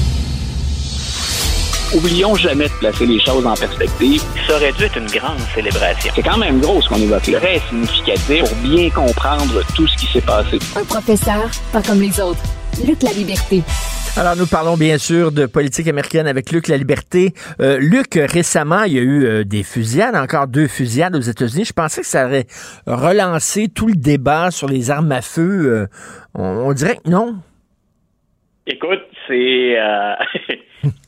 Oublions 1.93 2.35
jamais 2.35 2.69
de 2.69 2.73
placer 2.79 3.05
les 3.05 3.19
choses 3.19 3.45
en 3.45 3.53
perspective. 3.53 4.23
Ça 4.47 4.55
aurait 4.55 4.71
dû 4.71 4.83
être 4.85 4.97
une 4.97 5.07
grande 5.07 5.39
célébration. 5.53 6.09
C'est 6.15 6.21
quand 6.21 6.37
même 6.37 6.61
gros 6.61 6.81
ce 6.81 6.87
qu'on 6.87 6.95
évoque 6.95 7.27
là. 7.27 7.39
Très 7.39 7.59
significatif 7.67 8.43
pour 8.45 8.55
bien 8.59 8.89
comprendre 8.89 9.61
tout 9.75 9.85
ce 9.87 9.97
qui 9.97 10.05
s'est 10.05 10.21
passé. 10.21 10.57
Un 10.77 10.85
professeur, 10.85 11.49
pas 11.73 11.81
comme 11.81 11.99
les 11.99 12.17
autres. 12.21 12.41
Luc 12.87 13.03
la 13.03 13.11
liberté. 13.11 13.61
Alors, 14.15 14.37
nous 14.37 14.47
parlons 14.47 14.77
bien 14.77 14.97
sûr 14.97 15.33
de 15.33 15.45
politique 15.45 15.87
américaine 15.89 16.27
avec 16.27 16.51
Luc 16.51 16.69
La 16.69 16.77
Liberté. 16.77 17.33
Euh, 17.59 17.77
Luc, 17.77 18.15
récemment, 18.15 18.83
il 18.83 18.93
y 18.93 18.97
a 18.97 19.01
eu 19.01 19.25
euh, 19.25 19.43
des 19.43 19.63
fusillades, 19.63 20.15
encore 20.15 20.47
deux 20.47 20.67
fusillades 20.67 21.15
aux 21.15 21.21
États-Unis. 21.21 21.65
Je 21.65 21.73
pensais 21.73 22.01
que 22.01 22.07
ça 22.07 22.25
aurait 22.25 22.47
relancé 22.87 23.67
tout 23.67 23.87
le 23.87 23.95
débat 23.95 24.49
sur 24.49 24.67
les 24.67 24.91
armes 24.91 25.11
à 25.11 25.21
feu. 25.21 25.65
Euh, 25.65 25.87
on, 26.35 26.43
on 26.43 26.73
dirait 26.73 26.97
que 27.03 27.09
non. 27.09 27.37
Écoute, 28.67 28.99
c'est. 29.31 29.79
euh, 29.79 30.15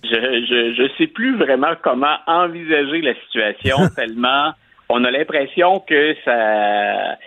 je, 0.03 0.45
je, 0.45 0.73
je 0.75 0.89
sais 0.97 1.07
plus 1.07 1.35
vraiment 1.37 1.73
comment 1.81 2.17
envisager 2.27 3.01
la 3.01 3.13
situation 3.15 3.77
tellement 3.95 4.53
on 4.89 5.03
a 5.03 5.11
l'impression 5.11 5.79
que 5.79 6.15
ça. 6.23 7.17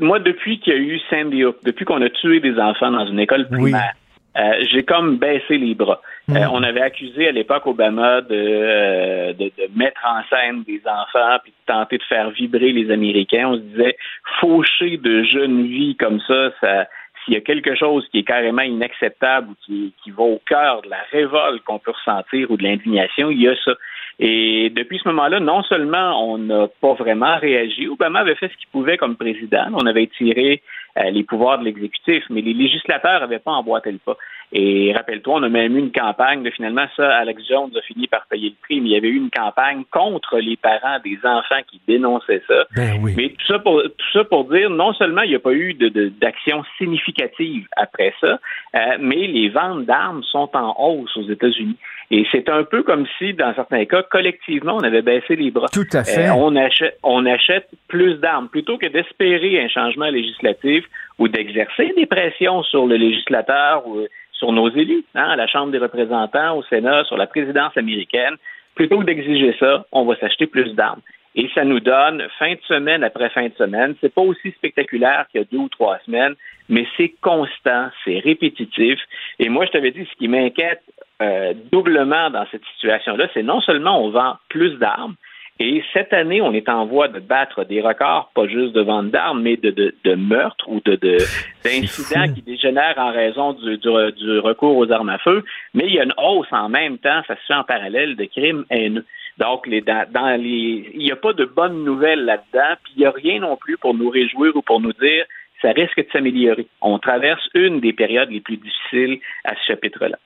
Moi, 0.00 0.18
depuis 0.18 0.58
qu'il 0.58 0.72
y 0.72 0.76
a 0.76 0.78
eu 0.78 1.00
Sandy 1.10 1.44
Hook, 1.44 1.58
depuis 1.64 1.84
qu'on 1.84 2.02
a 2.02 2.10
tué 2.10 2.40
des 2.40 2.58
enfants 2.58 2.90
dans 2.90 3.06
une 3.06 3.20
école 3.20 3.48
primaire, 3.48 3.92
euh, 4.36 4.64
j'ai 4.70 4.82
comme 4.84 5.16
baissé 5.18 5.58
les 5.58 5.74
bras. 5.74 6.00
Euh, 6.30 6.46
on 6.52 6.62
avait 6.62 6.80
accusé 6.80 7.28
à 7.28 7.32
l'époque 7.32 7.66
Obama 7.66 8.20
de, 8.20 9.32
de, 9.32 9.44
de 9.44 9.78
mettre 9.78 10.00
en 10.04 10.22
scène 10.28 10.62
des 10.64 10.80
enfants 10.86 11.38
puis 11.42 11.52
de 11.52 11.72
tenter 11.72 11.98
de 11.98 12.02
faire 12.04 12.30
vibrer 12.30 12.72
les 12.72 12.90
Américains. 12.92 13.48
On 13.48 13.54
se 13.54 13.60
disait 13.60 13.96
faucher 14.40 14.96
de 14.96 15.22
jeunes 15.24 15.66
vies 15.66 15.96
comme 15.96 16.20
ça, 16.26 16.50
ça 16.60 16.86
s'il 17.30 17.36
y 17.36 17.40
a 17.40 17.42
quelque 17.42 17.76
chose 17.76 18.04
qui 18.10 18.18
est 18.18 18.24
carrément 18.24 18.62
inacceptable 18.62 19.50
ou 19.50 19.54
qui, 19.64 19.94
qui 20.02 20.10
va 20.10 20.24
au 20.24 20.40
cœur 20.44 20.82
de 20.82 20.90
la 20.90 21.00
révolte 21.12 21.62
qu'on 21.62 21.78
peut 21.78 21.92
ressentir 21.92 22.50
ou 22.50 22.56
de 22.56 22.64
l'indignation, 22.64 23.30
il 23.30 23.40
y 23.40 23.48
a 23.48 23.54
ça. 23.64 23.72
Et 24.18 24.68
depuis 24.70 24.98
ce 24.98 25.08
moment-là, 25.08 25.38
non 25.38 25.62
seulement 25.62 26.28
on 26.28 26.38
n'a 26.38 26.66
pas 26.80 26.94
vraiment 26.94 27.38
réagi, 27.38 27.86
Obama 27.86 28.20
avait 28.20 28.34
fait 28.34 28.48
ce 28.48 28.56
qu'il 28.56 28.68
pouvait 28.72 28.96
comme 28.96 29.16
président, 29.16 29.68
on 29.74 29.86
avait 29.86 30.08
tiré 30.08 30.60
euh, 30.98 31.10
les 31.10 31.22
pouvoirs 31.22 31.60
de 31.60 31.64
l'exécutif, 31.64 32.24
mais 32.30 32.40
les 32.40 32.52
législateurs 32.52 33.20
n'avaient 33.20 33.38
pas 33.38 33.52
emboîté 33.52 33.92
le 33.92 33.98
pas. 33.98 34.16
Et 34.52 34.92
rappelle-toi, 34.92 35.34
on 35.36 35.42
a 35.44 35.48
même 35.48 35.76
eu 35.76 35.78
une 35.78 35.92
campagne, 35.92 36.42
de, 36.42 36.50
finalement, 36.50 36.86
ça, 36.96 37.08
Alex 37.18 37.42
Jones 37.48 37.70
a 37.76 37.82
fini 37.82 38.08
par 38.08 38.26
payer 38.28 38.48
le 38.48 38.56
prix, 38.60 38.80
mais 38.80 38.88
il 38.88 38.92
y 38.92 38.96
avait 38.96 39.08
eu 39.08 39.16
une 39.16 39.30
campagne 39.30 39.84
contre 39.92 40.38
les 40.38 40.56
parents 40.56 40.98
des 41.04 41.18
enfants 41.22 41.60
qui 41.70 41.80
dénonçaient 41.86 42.42
ça. 42.48 42.64
Mais 42.76 43.28
tout 43.28 43.46
ça, 43.46 43.60
pour, 43.60 43.80
tout 43.82 44.10
ça 44.12 44.24
pour 44.24 44.44
dire, 44.50 44.68
non 44.70 44.92
seulement 44.94 45.22
il 45.22 45.30
n'y 45.30 45.36
a 45.36 45.40
pas 45.40 45.52
eu 45.52 45.74
de, 45.74 45.88
de, 45.88 46.08
d'action 46.08 46.64
significative 46.78 47.66
après 47.76 48.12
ça, 48.20 48.40
euh, 48.74 48.78
mais 48.98 49.28
les 49.28 49.50
ventes 49.50 49.84
d'armes 49.84 50.22
sont 50.24 50.50
en 50.54 50.74
hausse 50.78 51.16
aux 51.16 51.28
États-Unis. 51.28 51.76
Et 52.12 52.26
c'est 52.32 52.48
un 52.48 52.64
peu 52.64 52.82
comme 52.82 53.06
si, 53.18 53.34
dans 53.34 53.54
certains 53.54 53.84
cas, 53.84 54.02
collectivement, 54.02 54.76
on 54.76 54.82
avait 54.82 55.02
baissé 55.02 55.36
les 55.36 55.52
bras. 55.52 55.68
Tout 55.72 55.86
à 55.92 56.02
fait. 56.02 56.26
Euh, 56.26 56.34
on, 56.34 56.56
achète, 56.56 56.98
on 57.04 57.24
achète 57.24 57.68
plus 57.86 58.16
d'armes. 58.16 58.48
Plutôt 58.48 58.78
que 58.78 58.86
d'espérer 58.86 59.62
un 59.62 59.68
changement 59.68 60.10
législatif 60.10 60.84
ou 61.20 61.28
d'exercer 61.28 61.92
des 61.96 62.06
pressions 62.06 62.64
sur 62.64 62.86
le 62.86 62.96
législateur 62.96 63.86
ou 63.86 64.06
sur 64.40 64.50
nos 64.52 64.70
élus, 64.70 65.04
hein, 65.14 65.28
à 65.28 65.36
la 65.36 65.46
Chambre 65.46 65.70
des 65.70 65.78
représentants, 65.78 66.56
au 66.56 66.62
Sénat, 66.64 67.04
sur 67.04 67.16
la 67.16 67.26
présidence 67.26 67.76
américaine, 67.76 68.34
plutôt 68.74 68.98
que 68.98 69.04
d'exiger 69.04 69.54
ça, 69.60 69.84
on 69.92 70.04
va 70.06 70.16
s'acheter 70.16 70.46
plus 70.46 70.74
d'armes. 70.74 71.02
Et 71.36 71.48
ça 71.54 71.64
nous 71.64 71.78
donne, 71.78 72.26
fin 72.38 72.54
de 72.54 72.60
semaine 72.66 73.04
après 73.04 73.28
fin 73.28 73.46
de 73.46 73.54
semaine, 73.54 73.94
c'est 74.00 74.12
pas 74.12 74.22
aussi 74.22 74.50
spectaculaire 74.52 75.26
qu'il 75.30 75.40
y 75.42 75.44
a 75.44 75.46
deux 75.52 75.58
ou 75.58 75.68
trois 75.68 75.98
semaines, 76.06 76.34
mais 76.68 76.86
c'est 76.96 77.14
constant, 77.20 77.90
c'est 78.04 78.18
répétitif. 78.18 78.98
Et 79.38 79.48
moi, 79.48 79.66
je 79.66 79.70
t'avais 79.70 79.92
dit, 79.92 80.04
ce 80.10 80.16
qui 80.16 80.26
m'inquiète 80.26 80.82
euh, 81.22 81.52
doublement 81.70 82.30
dans 82.30 82.46
cette 82.50 82.64
situation-là, 82.74 83.28
c'est 83.34 83.42
non 83.42 83.60
seulement 83.60 84.02
on 84.02 84.10
vend 84.10 84.36
plus 84.48 84.76
d'armes, 84.78 85.14
et 85.62 85.84
cette 85.92 86.14
année, 86.14 86.40
on 86.40 86.54
est 86.54 86.70
en 86.70 86.86
voie 86.86 87.08
de 87.08 87.20
battre 87.20 87.64
des 87.64 87.82
records, 87.82 88.30
pas 88.34 88.48
juste 88.48 88.72
de 88.72 88.80
vente 88.80 89.10
d'armes, 89.10 89.42
mais 89.42 89.58
de, 89.58 89.70
de, 89.70 89.94
de 90.04 90.14
meurtres 90.14 90.66
ou 90.66 90.80
de, 90.86 90.96
de, 90.96 91.18
d'incidents 91.64 92.32
qui 92.32 92.40
dégénèrent 92.40 92.96
en 92.96 93.12
raison 93.12 93.52
du, 93.52 93.76
du, 93.76 94.12
du, 94.16 94.38
recours 94.38 94.74
aux 94.78 94.90
armes 94.90 95.10
à 95.10 95.18
feu. 95.18 95.44
Mais 95.74 95.84
il 95.86 95.92
y 95.92 96.00
a 96.00 96.04
une 96.04 96.14
hausse 96.16 96.50
en 96.50 96.70
même 96.70 96.96
temps, 96.96 97.20
ça 97.28 97.36
se 97.36 97.42
fait 97.46 97.54
en 97.54 97.64
parallèle, 97.64 98.16
de 98.16 98.24
crimes 98.24 98.64
haineux. 98.70 99.04
Donc, 99.36 99.66
les, 99.66 99.82
dans, 99.82 100.10
dans 100.10 100.40
les, 100.40 100.90
il 100.94 101.00
n'y 101.00 101.12
a 101.12 101.16
pas 101.16 101.34
de 101.34 101.44
bonnes 101.44 101.84
nouvelles 101.84 102.24
là-dedans, 102.24 102.76
puis 102.82 102.94
il 102.96 103.00
n'y 103.00 103.06
a 103.06 103.10
rien 103.10 103.40
non 103.40 103.56
plus 103.56 103.76
pour 103.76 103.92
nous 103.92 104.08
réjouir 104.08 104.56
ou 104.56 104.62
pour 104.62 104.80
nous 104.80 104.94
dire 104.94 105.26
ça 105.60 105.72
risque 105.72 105.98
de 105.98 106.08
s'améliorer. 106.10 106.68
On 106.80 106.98
traverse 106.98 107.46
une 107.52 107.80
des 107.80 107.92
périodes 107.92 108.30
les 108.30 108.40
plus 108.40 108.56
difficiles 108.56 109.20
à 109.44 109.54
ce 109.56 109.66
chapitre-là. 109.66 110.16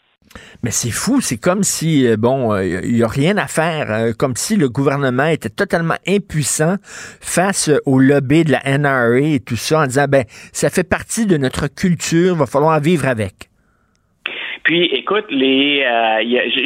Mais 0.62 0.70
c'est 0.70 0.90
fou, 0.90 1.20
c'est 1.20 1.38
comme 1.38 1.62
si, 1.62 2.06
euh, 2.06 2.16
bon, 2.16 2.56
il 2.56 2.74
euh, 2.74 2.80
n'y 2.82 3.02
a 3.02 3.08
rien 3.08 3.36
à 3.36 3.46
faire, 3.46 3.90
euh, 3.90 4.12
comme 4.18 4.34
si 4.36 4.56
le 4.56 4.68
gouvernement 4.68 5.26
était 5.26 5.48
totalement 5.48 5.96
impuissant 6.06 6.76
face 7.20 7.70
au 7.86 7.98
lobby 7.98 8.44
de 8.44 8.52
la 8.52 8.78
NRA 8.78 9.20
et 9.20 9.40
tout 9.40 9.56
ça, 9.56 9.80
en 9.80 9.86
disant, 9.86 10.06
ben, 10.08 10.24
ça 10.52 10.70
fait 10.70 10.88
partie 10.88 11.26
de 11.26 11.36
notre 11.36 11.68
culture, 11.68 12.34
va 12.34 12.46
falloir 12.46 12.80
vivre 12.80 13.06
avec. 13.06 13.50
Puis, 14.64 14.86
écoute, 14.94 15.26
les, 15.28 15.84
euh, 15.84 16.22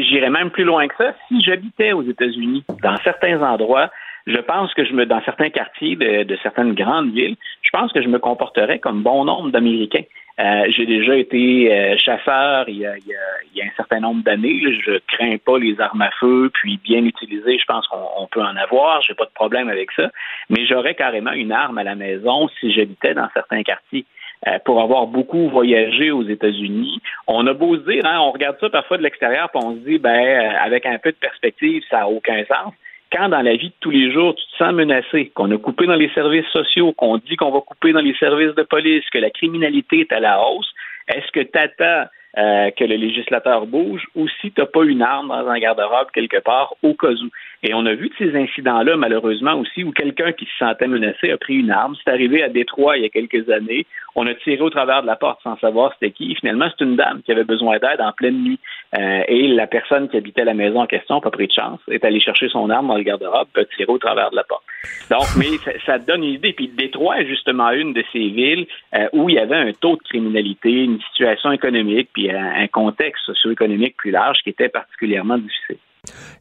j'irais 0.09 0.31
même 0.31 0.51
plus 0.51 0.63
loin 0.63 0.87
que 0.87 0.95
ça. 0.97 1.15
Si 1.27 1.41
j'habitais 1.41 1.93
aux 1.93 2.05
États-Unis, 2.05 2.65
dans 2.83 2.97
certains 3.03 3.43
endroits, 3.43 3.91
je 4.29 4.39
pense 4.39 4.75
que 4.75 4.85
je 4.85 4.93
me, 4.93 5.07
dans 5.07 5.23
certains 5.23 5.49
quartiers 5.49 5.97
de, 5.97 6.23
de 6.25 6.39
certaines 6.43 6.75
grandes 6.75 7.13
villes, 7.13 7.37
je 7.63 7.71
pense 7.71 7.93
que 7.93 8.03
je 8.03 8.09
me 8.09 8.19
comporterais 8.19 8.79
comme 8.79 9.03
bon 9.03 9.25
nombre 9.25 9.51
d'Américains. 9.51 10.05
Euh, 10.39 10.67
j'ai 10.69 10.87
déjà 10.87 11.17
été 11.17 11.73
euh, 11.73 11.97
chasseur 11.97 12.69
il 12.69 12.77
y, 12.77 12.87
a, 12.87 12.97
il, 12.97 13.07
y 13.09 13.15
a, 13.15 13.21
il 13.51 13.59
y, 13.59 13.63
a, 13.63 13.65
un 13.65 13.75
certain 13.77 14.01
nombre 14.01 14.23
d'années. 14.23 14.61
Je 14.85 14.99
crains 15.09 15.37
pas 15.39 15.59
les 15.59 15.81
armes 15.81 16.03
à 16.03 16.11
feu, 16.21 16.51
puis 16.55 16.79
bien 16.85 17.05
utilisées, 17.05 17.59
je 17.59 17.65
pense 17.65 17.89
qu'on 17.89 18.29
peut 18.31 18.43
en 18.43 18.55
avoir. 18.55 19.01
J'ai 19.03 19.15
pas 19.15 19.25
de 19.25 19.33
problème 19.33 19.69
avec 19.69 19.91
ça. 19.93 20.11
Mais 20.51 20.65
j'aurais 20.67 20.95
carrément 20.95 21.33
une 21.33 21.51
arme 21.51 21.79
à 21.79 21.83
la 21.83 21.97
maison 21.97 22.49
si 22.61 22.71
j'habitais 22.73 23.15
dans 23.15 23.29
certains 23.35 23.63
quartiers. 23.63 24.05
Euh, 24.47 24.59
pour 24.65 24.81
avoir 24.81 25.09
beaucoup 25.09 25.49
voyagé 25.49 26.13
aux 26.13 26.23
États-Unis, 26.23 27.01
on 27.27 27.45
a 27.49 27.55
beau 27.55 27.75
se 27.75 27.91
dire, 27.91 28.07
hein, 28.07 28.21
on 28.21 28.31
regarde 28.31 28.57
ça 28.61 28.71
parfois 28.71 28.99
de 28.99 29.03
l'extérieur, 29.03 29.51
puis 29.51 29.61
on 29.65 29.75
se 29.75 29.81
dit, 29.81 29.99
ben, 29.99 30.55
avec 30.63 30.87
un 30.87 30.99
peu 30.99 31.11
de 31.11 31.17
perspective, 31.17 31.83
ça 31.91 32.01
n'a 32.01 32.09
aucun 32.09 32.45
sens. 32.45 32.73
Quand 33.13 33.29
dans 33.29 33.43
la 33.43 33.57
vie 33.57 33.69
de 33.69 33.75
tous 33.81 33.91
les 33.91 34.13
jours, 34.13 34.35
tu 34.35 34.45
te 34.47 34.57
sens 34.57 34.73
menacé, 34.73 35.31
qu'on 35.35 35.51
a 35.51 35.59
coupé 35.59 35.87
dans 35.87 35.95
les 35.95 36.11
services 36.11 36.47
sociaux, 36.53 36.93
qu'on 36.93 37.19
dit 37.19 37.37
qu'on 37.37 37.51
va 37.51 37.61
couper 37.61 37.93
dans 37.93 38.01
les 38.01 38.15
services 38.15 38.55
de 38.55 38.63
police, 38.63 39.05
que 39.11 39.19
la 39.19 39.31
criminalité 39.31 40.01
est 40.01 40.13
à 40.13 40.21
la 40.21 40.41
hausse, 40.43 40.71
est-ce 41.09 41.31
que 41.33 41.41
tu 41.41 41.59
attends 41.59 42.09
euh, 42.37 42.71
que 42.71 42.85
le 42.85 42.97
législateur 42.97 43.67
bouge 43.67 44.07
ou 44.15 44.29
si 44.41 44.53
tu 44.53 44.61
n'as 44.61 44.67
pas 44.67 44.85
une 44.85 45.03
arme 45.03 45.29
dans 45.29 45.49
un 45.49 45.59
garde-robe 45.59 46.11
quelque 46.13 46.41
part 46.41 46.75
au 46.83 46.95
cas 46.95 47.09
où? 47.09 47.31
Et 47.63 47.75
on 47.75 47.85
a 47.87 47.95
vu 47.95 48.09
de 48.09 48.15
ces 48.19 48.37
incidents-là, 48.37 48.97
malheureusement 48.97 49.55
aussi, 49.55 49.83
où 49.83 49.91
quelqu'un 49.91 50.33
qui 50.33 50.45
se 50.45 50.57
sentait 50.59 50.87
menacé 50.87 51.31
a 51.33 51.37
pris 51.37 51.55
une 51.55 51.71
arme. 51.71 51.97
C'est 52.03 52.11
arrivé 52.11 52.43
à 52.43 52.49
Détroit 52.49 52.97
il 52.97 53.03
y 53.03 53.07
a 53.07 53.09
quelques 53.09 53.51
années. 53.51 53.85
On 54.15 54.27
a 54.27 54.35
tiré 54.35 54.61
au 54.61 54.71
travers 54.71 55.03
de 55.03 55.09
la 55.09 55.17
porte 55.17 55.41
sans 55.43 55.59
savoir 55.59 55.93
c'était 55.95 56.13
qui. 56.13 56.35
finalement, 56.37 56.69
c'est 56.71 56.85
une 56.85 56.97
dame 56.97 57.21
qui 57.23 57.33
avait 57.33 57.45
besoin 57.45 57.79
d'aide 57.79 58.01
en 58.01 58.13
pleine 58.13 58.43
nuit. 58.43 58.61
Euh, 58.97 59.23
et 59.27 59.49
la 59.49 59.67
personne 59.67 60.09
qui 60.09 60.17
habitait 60.17 60.45
la 60.45 60.55
maison 60.55 60.81
en 60.81 60.87
question, 60.87 61.21
pas 61.21 61.31
pris 61.31 61.49
de 61.49 61.53
chance, 61.53 61.81
est 61.91 62.05
allée 62.05 62.21
chercher 62.21 62.49
son 62.49 62.71
arme 62.71 62.89
dans 62.89 62.97
le 62.97 63.03
garde-robe, 63.03 63.49
peut 63.53 63.67
tirer 63.77 63.91
au 63.91 63.99
travers 63.99 64.31
de 64.31 64.37
la 64.37 64.45
porte. 64.45 64.63
Donc, 65.11 65.27
mais 65.37 65.59
ça, 65.85 65.99
donne 65.99 66.23
une 66.23 66.35
idée. 66.35 66.53
Puis 66.53 66.69
Détroit 66.69 67.21
est 67.21 67.27
justement 67.27 67.71
une 67.71 67.93
de 67.93 68.05
ces 68.13 68.29
villes 68.29 68.67
euh, 68.95 69.09
où 69.13 69.29
il 69.29 69.35
y 69.35 69.39
avait 69.39 69.57
un 69.57 69.73
taux 69.73 69.97
de 69.97 70.03
criminalité, 70.03 70.71
une 70.71 71.01
situation 71.11 71.51
économique, 71.51 72.11
puis 72.13 72.31
un, 72.31 72.53
un 72.55 72.69
contexte 72.69 73.25
socio-économique 73.27 73.97
plus 73.97 74.13
large 74.13 74.39
qui 74.45 74.51
était 74.51 74.69
particulièrement 74.69 75.39
difficile. 75.39 75.79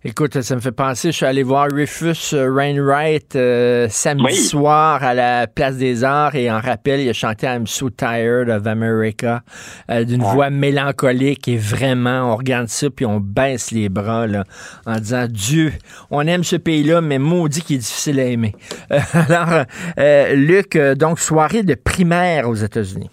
Écoute, 0.04 0.41
ça 0.41 0.56
me 0.56 0.62
fait 0.62 0.72
penser, 0.72 1.12
je 1.12 1.18
suis 1.18 1.26
allé 1.26 1.44
voir 1.44 1.68
Rufus 1.72 2.34
Rainwright 2.34 3.36
euh, 3.36 3.88
samedi 3.90 4.36
soir 4.36 5.04
à 5.04 5.14
la 5.14 5.48
Place 5.48 5.78
des 5.78 6.04
Arts 6.04 6.36
et 6.36 6.52
en 6.52 6.60
rappel, 6.60 7.02
il 7.02 7.10
a 7.10 7.14
chanté 7.14 7.48
I'm 7.48 7.68
So 7.68 7.90
Tired 7.90 8.49
of 8.49 8.68
America 8.68 9.41
euh, 9.90 10.04
d'une 10.04 10.22
voix 10.22 10.49
mélancolique 10.49 11.48
et 11.48 11.58
vraiment, 11.58 12.32
on 12.32 12.36
regarde 12.36 12.68
ça 12.68 12.90
puis 12.90 13.06
on 13.06 13.20
baisse 13.20 13.72
les 13.72 13.90
bras 13.90 14.28
là, 14.28 14.44
en 14.86 14.98
disant 14.99 15.26
Dieu, 15.30 15.74
on 16.12 16.26
aime 16.28 16.44
ce 16.44 16.56
pays-là, 16.56 17.02
mais 17.02 17.18
maudit 17.18 17.62
qu'il 17.62 17.78
est 17.78 17.80
difficile 17.80 18.20
à 18.20 18.26
aimer. 18.26 18.56
Euh, 18.90 18.99
alors, 19.28 20.36
Luc, 20.36 20.78
donc 20.78 21.20
soirée 21.20 21.64
de 21.64 21.76
primaire 21.76 22.48
aux 22.48 22.56
États-Unis. 22.56 23.10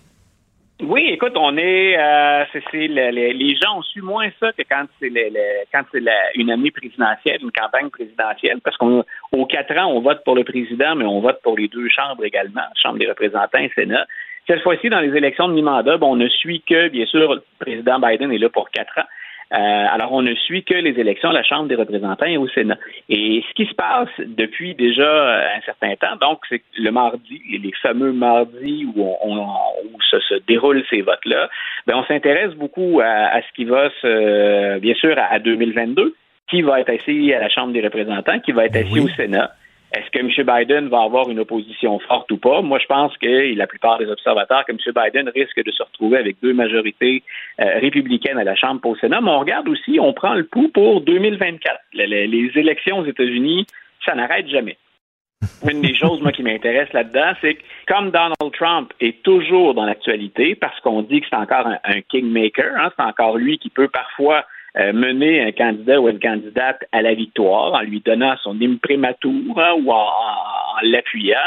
Oui, 0.83 1.07
écoute, 1.09 1.35
on 1.37 1.57
est, 1.57 1.97
euh, 1.97 2.45
c'est, 2.53 2.89
les 2.89 3.57
gens 3.63 3.79
ont 3.79 3.83
su 3.83 4.03
moins 4.03 4.29
ça 4.41 4.53
que 4.53 4.63
quand 4.69 4.85
c'est 4.99 5.13
quand 5.73 5.83
c'est 5.93 6.03
une 6.35 6.51
année 6.51 6.73
présidentielle, 6.73 7.39
une 7.43 7.53
campagne 7.53 7.91
présidentielle, 7.91 8.59
parce 8.63 8.77
qu'aux 8.77 9.47
quatre 9.47 9.77
ans, 9.79 9.87
on 9.87 10.01
vote 10.01 10.25
pour 10.25 10.35
le 10.35 10.43
président, 10.43 10.97
mais 10.97 11.05
on 11.05 11.21
vote 11.21 11.41
pour 11.43 11.57
les 11.57 11.69
deux 11.69 11.89
chambres 11.89 12.25
également, 12.25 12.63
Chambre 12.83 12.99
des 12.99 13.07
représentants 13.07 13.59
et 13.59 13.71
Sénat. 13.77 14.05
Cette 14.49 14.63
fois-ci, 14.63 14.91
dans 14.91 15.01
les 15.01 15.17
élections 15.17 15.49
de 15.49 15.55
mi-mandat, 15.55 15.97
on 16.03 16.17
ne 16.17 16.29
suit 16.29 16.63
que, 16.69 16.89
bien 16.89 17.07
sûr, 17.07 17.35
le 17.35 17.43
président 17.61 18.01
Biden 18.01 18.33
est 18.33 18.39
là 18.39 18.49
pour 18.51 18.69
quatre 18.71 18.99
ans. 18.99 19.09
Euh, 19.55 19.87
alors, 19.93 20.13
on 20.13 20.23
ne 20.23 20.35
suit 20.35 20.65
que 20.65 20.75
les 20.75 20.99
élections 20.99 21.31
à 21.31 21.33
la 21.33 21.45
Chambre 21.45 21.69
des 21.69 21.77
représentants 21.77 22.27
et 22.27 22.37
au 22.37 22.49
Sénat. 22.49 22.79
Et 23.09 23.45
ce 23.49 23.55
qui 23.55 23.67
se 23.67 23.75
passe 23.75 24.09
depuis 24.19 24.75
déjà 24.75 25.55
un 25.57 25.61
certain 25.65 25.95
temps, 25.95 26.17
donc, 26.21 26.41
c'est 26.49 26.63
le 26.77 26.91
mardi, 26.91 27.41
les 27.51 27.73
fameux 27.81 28.13
mardis 28.13 28.87
où, 28.97 29.15
on, 29.23 29.37
où 29.39 30.03
se, 30.11 30.19
se, 30.21 30.35
déroulent 30.49 30.83
ces 30.91 31.03
votes-là, 31.03 31.49
ben, 31.87 31.97
on 31.97 32.05
s'intéresse 32.05 32.55
beaucoup 32.55 33.01
à, 33.01 33.41
ce 33.43 33.53
qui 33.55 33.65
va 33.65 33.91
se, 34.03 34.79
bien 34.81 34.95
sûr, 34.95 35.15
à, 35.17 35.39
2022, 35.39 36.15
qui 36.51 36.63
va 36.63 36.81
être 36.81 36.91
assis 36.91 37.33
à 37.33 37.41
la 37.41 37.49
Chambre 37.49 37.73
des 37.73 37.83
représentants, 37.83 38.41
qui 38.41 38.53
va 38.53 38.65
être 38.65 38.77
assis 38.77 38.99
au 38.99 39.09
Sénat. 39.09 39.53
Est-ce 39.95 40.11
que 40.11 40.19
M. 40.19 40.29
Biden 40.29 40.89
va 40.89 41.03
avoir 41.03 41.31
une 41.31 41.39
opposition 41.39 41.99
forte 42.01 42.31
ou 42.33 42.37
pas? 42.37 42.63
Moi, 42.63 42.79
je 42.81 42.87
pense 42.87 43.17
que 43.19 43.55
la 43.57 43.67
plupart 43.69 43.99
des 43.99 44.11
observateurs, 44.11 44.65
que 44.65 44.73
M. 44.73 44.79
Biden 44.79 45.29
risque 45.29 45.63
de 45.63 45.71
se 45.71 45.83
retrouver 45.83 46.19
avec 46.19 46.37
deux 46.43 46.53
majorités 46.53 47.23
euh, 47.61 47.79
républicaines 47.79 48.39
à 48.39 48.45
la 48.45 48.57
Chambre 48.57 48.81
pour 48.81 48.93
au 48.93 48.97
Sénat. 48.97 49.21
Mais 49.21 49.31
on 49.31 49.39
regarde 49.39 49.69
aussi, 49.69 49.99
on 50.01 50.13
prend 50.13 50.35
le 50.35 50.45
pouls 50.45 50.69
pour 50.69 51.01
2024. 51.03 51.79
Les, 51.93 52.27
les 52.27 52.51
élections 52.57 52.99
aux 52.99 53.07
États-Unis, 53.07 53.67
ça 54.05 54.15
n'arrête 54.15 54.49
jamais. 54.49 54.77
Une 55.71 55.81
des 55.81 55.95
choses, 55.95 56.21
moi, 56.21 56.33
qui 56.33 56.43
m'intéresse 56.43 56.93
là-dedans, 56.93 57.33
c'est 57.41 57.55
que 57.55 57.63
comme 57.87 58.11
Donald 58.11 58.53
Trump 58.53 58.93
est 59.01 59.23
toujours 59.23 59.75
dans 59.75 59.85
l'actualité, 59.85 60.55
parce 60.55 60.79
qu'on 60.81 61.03
dit 61.03 61.21
que 61.21 61.27
c'est 61.31 61.37
encore 61.37 61.67
un, 61.67 62.01
kingmaker, 62.09 62.73
hein, 62.77 62.91
c'est 62.97 63.05
encore 63.05 63.37
lui 63.37 63.59
qui 63.59 63.71
peut 63.71 63.89
parfois 63.89 64.45
mener 64.77 65.41
un 65.41 65.53
candidat 65.53 66.01
ou 66.01 66.09
une 66.09 66.19
candidate 66.19 66.85
à 66.93 67.03
la 67.03 67.15
victoire 67.15 67.75
en 67.75 67.81
lui 67.83 68.01
donnant 68.01 68.35
son 68.43 68.61
imprimatur 68.61 69.31
hein, 69.57 69.75
ou 69.79 69.91
en, 69.93 70.11
l'appuyant. 70.83 71.39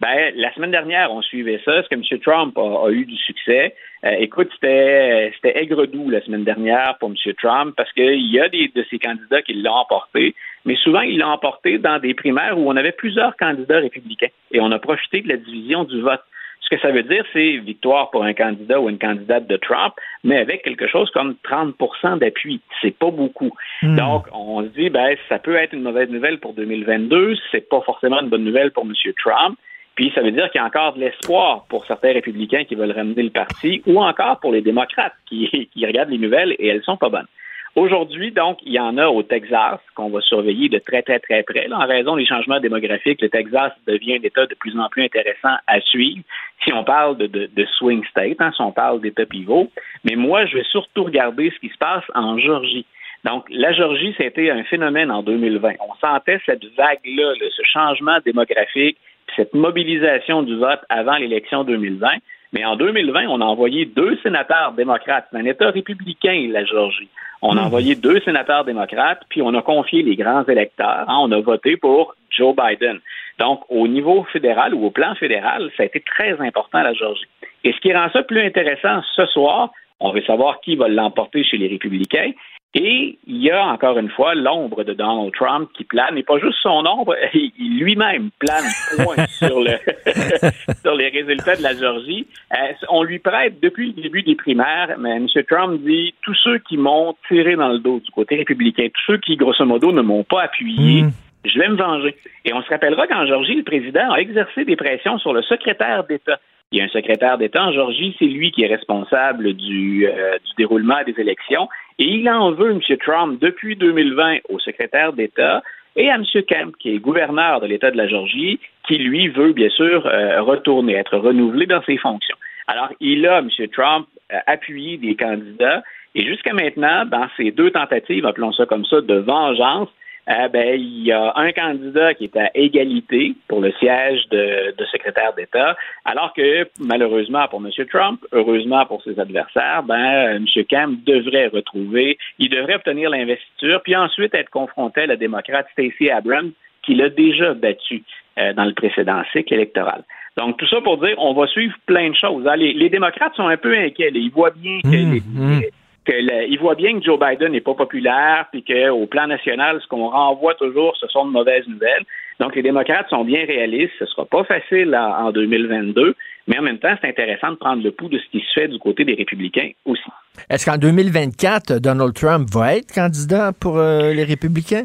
Ben, 0.00 0.32
la 0.36 0.52
semaine 0.54 0.70
dernière, 0.70 1.12
on 1.12 1.22
suivait 1.22 1.60
ça. 1.64 1.78
Est-ce 1.78 1.88
que 1.88 1.94
M. 1.94 2.20
Trump 2.20 2.56
a, 2.58 2.90
eu 2.90 3.04
du 3.04 3.16
succès? 3.16 3.74
Euh, 4.04 4.10
écoute, 4.18 4.48
c'était 4.52 5.32
aigre-doux 5.42 6.10
la 6.10 6.20
semaine 6.20 6.44
dernière 6.44 6.96
pour 6.98 7.10
M. 7.10 7.32
Trump 7.34 7.74
parce 7.76 7.92
qu'il 7.92 8.30
y 8.30 8.38
a 8.38 8.48
des 8.48 8.70
de 8.74 8.84
ces 8.90 8.98
candidats 8.98 9.42
qui 9.42 9.54
l'ont 9.54 9.72
emporté, 9.72 10.34
mais 10.64 10.76
souvent 10.76 11.00
il 11.00 11.18
l'a 11.18 11.28
emporté 11.28 11.78
dans 11.78 11.98
des 11.98 12.14
primaires 12.14 12.58
où 12.58 12.68
on 12.70 12.76
avait 12.76 12.92
plusieurs 12.92 13.36
candidats 13.36 13.78
républicains 13.78 14.28
et 14.52 14.60
on 14.60 14.70
a 14.70 14.78
profité 14.78 15.22
de 15.22 15.28
la 15.28 15.36
division 15.36 15.84
du 15.84 16.00
vote. 16.00 16.22
Ce 16.66 16.74
que 16.74 16.82
ça 16.82 16.90
veut 16.90 17.04
dire, 17.04 17.24
c'est 17.32 17.58
victoire 17.58 18.10
pour 18.10 18.24
un 18.24 18.34
candidat 18.34 18.80
ou 18.80 18.88
une 18.88 18.98
candidate 18.98 19.46
de 19.46 19.56
Trump, 19.56 19.94
mais 20.24 20.38
avec 20.38 20.64
quelque 20.64 20.88
chose 20.88 21.08
comme 21.12 21.36
30% 21.44 22.18
d'appui. 22.18 22.60
C'est 22.82 22.96
pas 22.98 23.12
beaucoup. 23.12 23.52
Hmm. 23.82 23.94
Donc, 23.94 24.26
on 24.32 24.62
se 24.62 24.68
dit, 24.68 24.90
ben, 24.90 25.16
ça 25.28 25.38
peut 25.38 25.54
être 25.54 25.74
une 25.74 25.82
mauvaise 25.82 26.10
nouvelle 26.10 26.40
pour 26.40 26.54
2022. 26.54 27.36
C'est 27.52 27.68
pas 27.68 27.80
forcément 27.82 28.20
une 28.20 28.30
bonne 28.30 28.42
nouvelle 28.42 28.72
pour 28.72 28.82
M. 28.82 28.92
Trump. 29.22 29.56
Puis 29.94 30.10
ça 30.14 30.22
veut 30.22 30.32
dire 30.32 30.50
qu'il 30.50 30.60
y 30.60 30.62
a 30.62 30.66
encore 30.66 30.94
de 30.94 31.00
l'espoir 31.00 31.66
pour 31.68 31.86
certains 31.86 32.12
républicains 32.12 32.64
qui 32.64 32.74
veulent 32.74 32.92
ramener 32.92 33.22
le 33.22 33.30
parti, 33.30 33.82
ou 33.86 34.02
encore 34.02 34.40
pour 34.40 34.52
les 34.52 34.60
démocrates 34.60 35.14
qui, 35.26 35.48
qui 35.72 35.86
regardent 35.86 36.10
les 36.10 36.18
nouvelles 36.18 36.56
et 36.58 36.66
elles 36.66 36.82
sont 36.82 36.96
pas 36.96 37.08
bonnes. 37.08 37.28
Aujourd'hui, 37.76 38.32
donc, 38.32 38.58
il 38.64 38.72
y 38.72 38.80
en 38.80 38.96
a 38.96 39.06
au 39.06 39.22
Texas 39.22 39.78
qu'on 39.94 40.08
va 40.08 40.22
surveiller 40.22 40.70
de 40.70 40.78
très, 40.78 41.02
très, 41.02 41.18
très 41.18 41.42
près. 41.42 41.70
en 41.70 41.86
raison 41.86 42.16
des 42.16 42.24
changements 42.24 42.58
démographiques, 42.58 43.20
le 43.20 43.28
Texas 43.28 43.70
devient 43.86 44.14
un 44.14 44.22
État 44.22 44.46
de 44.46 44.54
plus 44.54 44.78
en 44.78 44.88
plus 44.88 45.04
intéressant 45.04 45.56
à 45.66 45.82
suivre 45.82 46.22
si 46.64 46.72
on 46.72 46.84
parle 46.84 47.18
de, 47.18 47.26
de, 47.26 47.66
swing 47.76 48.02
state, 48.06 48.40
hein, 48.40 48.50
si 48.56 48.62
on 48.62 48.72
parle 48.72 49.02
d'État 49.02 49.26
pivot. 49.26 49.70
Mais 50.04 50.16
moi, 50.16 50.46
je 50.46 50.56
vais 50.56 50.64
surtout 50.64 51.04
regarder 51.04 51.50
ce 51.50 51.58
qui 51.58 51.68
se 51.68 51.76
passe 51.76 52.04
en 52.14 52.38
Georgie. 52.38 52.86
Donc, 53.24 53.44
la 53.50 53.74
Georgie, 53.74 54.14
c'était 54.16 54.48
un 54.48 54.64
phénomène 54.64 55.10
en 55.10 55.22
2020. 55.22 55.74
On 55.80 55.94
sentait 56.00 56.40
cette 56.46 56.64
vague-là, 56.78 57.34
ce 57.54 57.62
changement 57.62 58.18
démographique, 58.24 58.96
cette 59.36 59.52
mobilisation 59.52 60.42
du 60.42 60.56
vote 60.56 60.80
avant 60.88 61.16
l'élection 61.16 61.62
2020. 61.62 62.08
Mais 62.52 62.64
en 62.64 62.76
2020, 62.76 63.26
on 63.28 63.40
a 63.40 63.44
envoyé 63.44 63.86
deux 63.86 64.16
sénateurs 64.22 64.72
démocrates. 64.72 65.26
C'est 65.30 65.38
un 65.38 65.44
État 65.44 65.70
républicain, 65.70 66.48
la 66.50 66.64
Georgie. 66.64 67.08
On 67.42 67.56
a 67.56 67.62
hmm. 67.62 67.66
envoyé 67.66 67.94
deux 67.94 68.20
sénateurs 68.20 68.64
démocrates, 68.64 69.22
puis 69.28 69.42
on 69.42 69.54
a 69.54 69.62
confié 69.62 70.02
les 70.02 70.16
grands 70.16 70.44
électeurs. 70.44 71.04
Hein. 71.08 71.18
on 71.20 71.32
a 71.32 71.40
voté 71.40 71.76
pour 71.76 72.14
Joe 72.30 72.54
Biden. 72.54 73.00
Donc, 73.38 73.60
au 73.68 73.86
niveau 73.86 74.24
fédéral 74.32 74.74
ou 74.74 74.86
au 74.86 74.90
plan 74.90 75.14
fédéral, 75.14 75.70
ça 75.76 75.82
a 75.82 75.86
été 75.86 76.00
très 76.00 76.40
important 76.40 76.78
à 76.78 76.84
la 76.84 76.94
Georgie. 76.94 77.26
Et 77.64 77.72
ce 77.72 77.80
qui 77.80 77.92
rend 77.92 78.08
ça 78.12 78.22
plus 78.22 78.40
intéressant 78.40 79.02
ce 79.14 79.26
soir, 79.26 79.70
on 80.00 80.12
veut 80.12 80.22
savoir 80.22 80.60
qui 80.60 80.76
va 80.76 80.88
l'emporter 80.88 81.44
chez 81.44 81.56
les 81.56 81.68
républicains. 81.68 82.32
Et 82.78 83.18
il 83.26 83.42
y 83.42 83.50
a 83.50 83.64
encore 83.68 83.96
une 83.98 84.10
fois 84.10 84.34
l'ombre 84.34 84.84
de 84.84 84.92
Donald 84.92 85.32
Trump 85.32 85.70
qui 85.72 85.84
plane, 85.84 86.18
et 86.18 86.22
pas 86.22 86.38
juste 86.38 86.58
son 86.62 86.84
ombre, 86.84 87.16
il 87.34 87.78
lui-même 87.78 88.28
plane 88.38 88.66
point 88.98 89.26
sur, 89.28 89.62
le 89.62 89.78
sur 90.82 90.94
les 90.94 91.08
résultats 91.08 91.56
de 91.56 91.62
la 91.62 91.74
Georgie. 91.74 92.26
Euh, 92.52 92.72
on 92.90 93.02
lui 93.02 93.18
prête 93.18 93.60
depuis 93.62 93.94
le 93.96 94.02
début 94.02 94.22
des 94.22 94.34
primaires, 94.34 94.94
mais 94.98 95.16
M. 95.16 95.26
Trump 95.48 95.80
dit 95.80 96.14
tous 96.22 96.34
ceux 96.34 96.58
qui 96.58 96.76
m'ont 96.76 97.16
tiré 97.28 97.56
dans 97.56 97.70
le 97.70 97.78
dos 97.78 97.98
du 97.98 98.10
côté 98.10 98.36
républicain, 98.36 98.88
tous 98.92 99.12
ceux 99.12 99.18
qui, 99.20 99.36
grosso 99.36 99.64
modo, 99.64 99.90
ne 99.90 100.02
m'ont 100.02 100.24
pas 100.24 100.42
appuyé, 100.42 101.04
hmm. 101.04 101.12
je 101.46 101.58
vais 101.58 101.68
me 101.68 101.76
venger. 101.76 102.14
Et 102.44 102.52
on 102.52 102.60
se 102.60 102.68
rappellera 102.68 103.06
qu'en 103.06 103.24
Georgie, 103.24 103.54
le 103.54 103.64
président 103.64 104.12
a 104.12 104.18
exercé 104.18 104.66
des 104.66 104.76
pressions 104.76 105.18
sur 105.18 105.32
le 105.32 105.40
secrétaire 105.40 106.04
d'État. 106.04 106.38
Il 106.72 106.78
y 106.78 106.82
a 106.82 106.84
un 106.84 106.88
secrétaire 106.88 107.38
d'État 107.38 107.64
en 107.64 107.72
Georgie, 107.72 108.14
c'est 108.18 108.26
lui 108.26 108.50
qui 108.50 108.64
est 108.64 108.66
responsable 108.66 109.54
du, 109.54 110.06
euh, 110.06 110.36
du 110.44 110.50
déroulement 110.58 111.02
des 111.06 111.14
élections. 111.18 111.68
Et 111.98 112.04
il 112.04 112.28
en 112.28 112.52
veut, 112.52 112.72
M. 112.72 112.80
Trump, 112.98 113.40
depuis 113.40 113.76
2020 113.76 114.38
au 114.48 114.58
secrétaire 114.58 115.12
d'État 115.12 115.62
et 115.96 116.10
à 116.10 116.16
M. 116.16 116.24
Kemp, 116.46 116.76
qui 116.78 116.94
est 116.94 116.98
gouverneur 116.98 117.60
de 117.60 117.66
l'État 117.66 117.90
de 117.90 117.96
la 117.96 118.06
Georgie, 118.06 118.60
qui, 118.86 118.98
lui, 118.98 119.28
veut 119.28 119.52
bien 119.52 119.70
sûr 119.70 120.06
euh, 120.06 120.42
retourner, 120.42 120.94
être 120.94 121.16
renouvelé 121.16 121.66
dans 121.66 121.82
ses 121.84 121.96
fonctions. 121.96 122.36
Alors, 122.66 122.90
il 123.00 123.26
a, 123.26 123.38
M. 123.38 123.48
Trump, 123.72 124.06
euh, 124.32 124.38
appuyé 124.46 124.98
des 124.98 125.14
candidats 125.14 125.82
et 126.16 126.24
jusqu'à 126.24 126.54
maintenant, 126.54 127.04
dans 127.04 127.28
ces 127.36 127.50
deux 127.50 127.70
tentatives, 127.70 128.24
appelons 128.24 128.52
ça 128.52 128.64
comme 128.64 128.86
ça, 128.86 129.02
de 129.02 129.16
vengeance, 129.16 129.88
eh 130.28 130.48
ben, 130.48 130.80
il 130.80 131.04
y 131.04 131.12
a 131.12 131.32
un 131.36 131.52
candidat 131.52 132.14
qui 132.14 132.24
est 132.24 132.36
à 132.36 132.50
égalité 132.54 133.34
pour 133.46 133.60
le 133.60 133.72
siège 133.72 134.28
de, 134.30 134.74
secrétaire 134.90 135.32
d'État, 135.34 135.76
alors 136.04 136.32
que 136.34 136.68
malheureusement 136.80 137.46
pour 137.48 137.60
M. 137.64 137.70
Trump, 137.90 138.24
heureusement 138.32 138.86
pour 138.86 139.02
ses 139.02 139.18
adversaires, 139.20 139.82
ben, 139.84 140.36
M. 140.36 140.46
Kemp 140.68 141.04
devrait 141.04 141.48
retrouver, 141.48 142.18
il 142.38 142.50
devrait 142.50 142.74
obtenir 142.74 143.10
l'investiture, 143.10 143.80
puis 143.82 143.94
ensuite 143.94 144.34
être 144.34 144.50
confronté 144.50 145.02
à 145.02 145.06
la 145.06 145.16
démocrate 145.16 145.66
Stacey 145.72 146.10
Abrams, 146.10 146.52
qui 146.82 146.94
l'a 146.94 147.08
déjà 147.08 147.54
battu 147.54 148.02
euh, 148.38 148.52
dans 148.52 148.64
le 148.64 148.74
précédent 148.74 149.22
cycle 149.32 149.54
électoral. 149.54 150.04
Donc, 150.36 150.58
tout 150.58 150.66
ça 150.68 150.80
pour 150.82 150.98
dire, 150.98 151.14
on 151.18 151.32
va 151.32 151.46
suivre 151.46 151.74
plein 151.86 152.10
de 152.10 152.14
choses. 152.14 152.46
Hein. 152.46 152.56
Les, 152.56 152.90
démocrates 152.90 153.34
sont 153.34 153.48
un 153.48 153.56
peu 153.56 153.74
inquiets. 153.74 154.10
Ils 154.14 154.30
voient 154.30 154.50
bien 154.50 154.80
que 154.82 154.88
mmh, 154.88 155.12
les, 155.12 155.20
mmh 155.20 155.60
il 156.08 156.58
voit 156.60 156.74
bien 156.74 156.98
que 156.98 157.04
Joe 157.04 157.18
Biden 157.18 157.52
n'est 157.52 157.60
pas 157.60 157.74
populaire, 157.74 158.46
puis 158.52 158.62
qu'au 158.62 159.06
plan 159.06 159.26
national, 159.26 159.80
ce 159.80 159.86
qu'on 159.88 160.08
renvoie 160.08 160.54
toujours, 160.54 160.96
ce 160.96 161.06
sont 161.08 161.26
de 161.26 161.30
mauvaises 161.30 161.66
nouvelles. 161.66 162.04
Donc, 162.38 162.54
les 162.54 162.62
démocrates 162.62 163.08
sont 163.08 163.24
bien 163.24 163.44
réalistes. 163.46 163.94
Ce 163.98 164.06
sera 164.06 164.24
pas 164.26 164.44
facile 164.44 164.94
en 164.94 165.32
2022, 165.32 166.14
mais 166.46 166.58
en 166.58 166.62
même 166.62 166.78
temps, 166.78 166.94
c'est 167.00 167.08
intéressant 167.08 167.50
de 167.50 167.56
prendre 167.56 167.82
le 167.82 167.90
pouls 167.90 168.08
de 168.08 168.18
ce 168.18 168.26
qui 168.30 168.40
se 168.40 168.60
fait 168.60 168.68
du 168.68 168.78
côté 168.78 169.04
des 169.04 169.14
républicains 169.14 169.70
aussi. 169.84 170.02
Est-ce 170.50 170.66
qu'en 170.66 170.76
2024, 170.76 171.78
Donald 171.80 172.14
Trump 172.14 172.48
va 172.52 172.76
être 172.76 172.92
candidat 172.92 173.52
pour 173.58 173.78
euh, 173.78 174.12
les 174.12 174.24
républicains? 174.24 174.84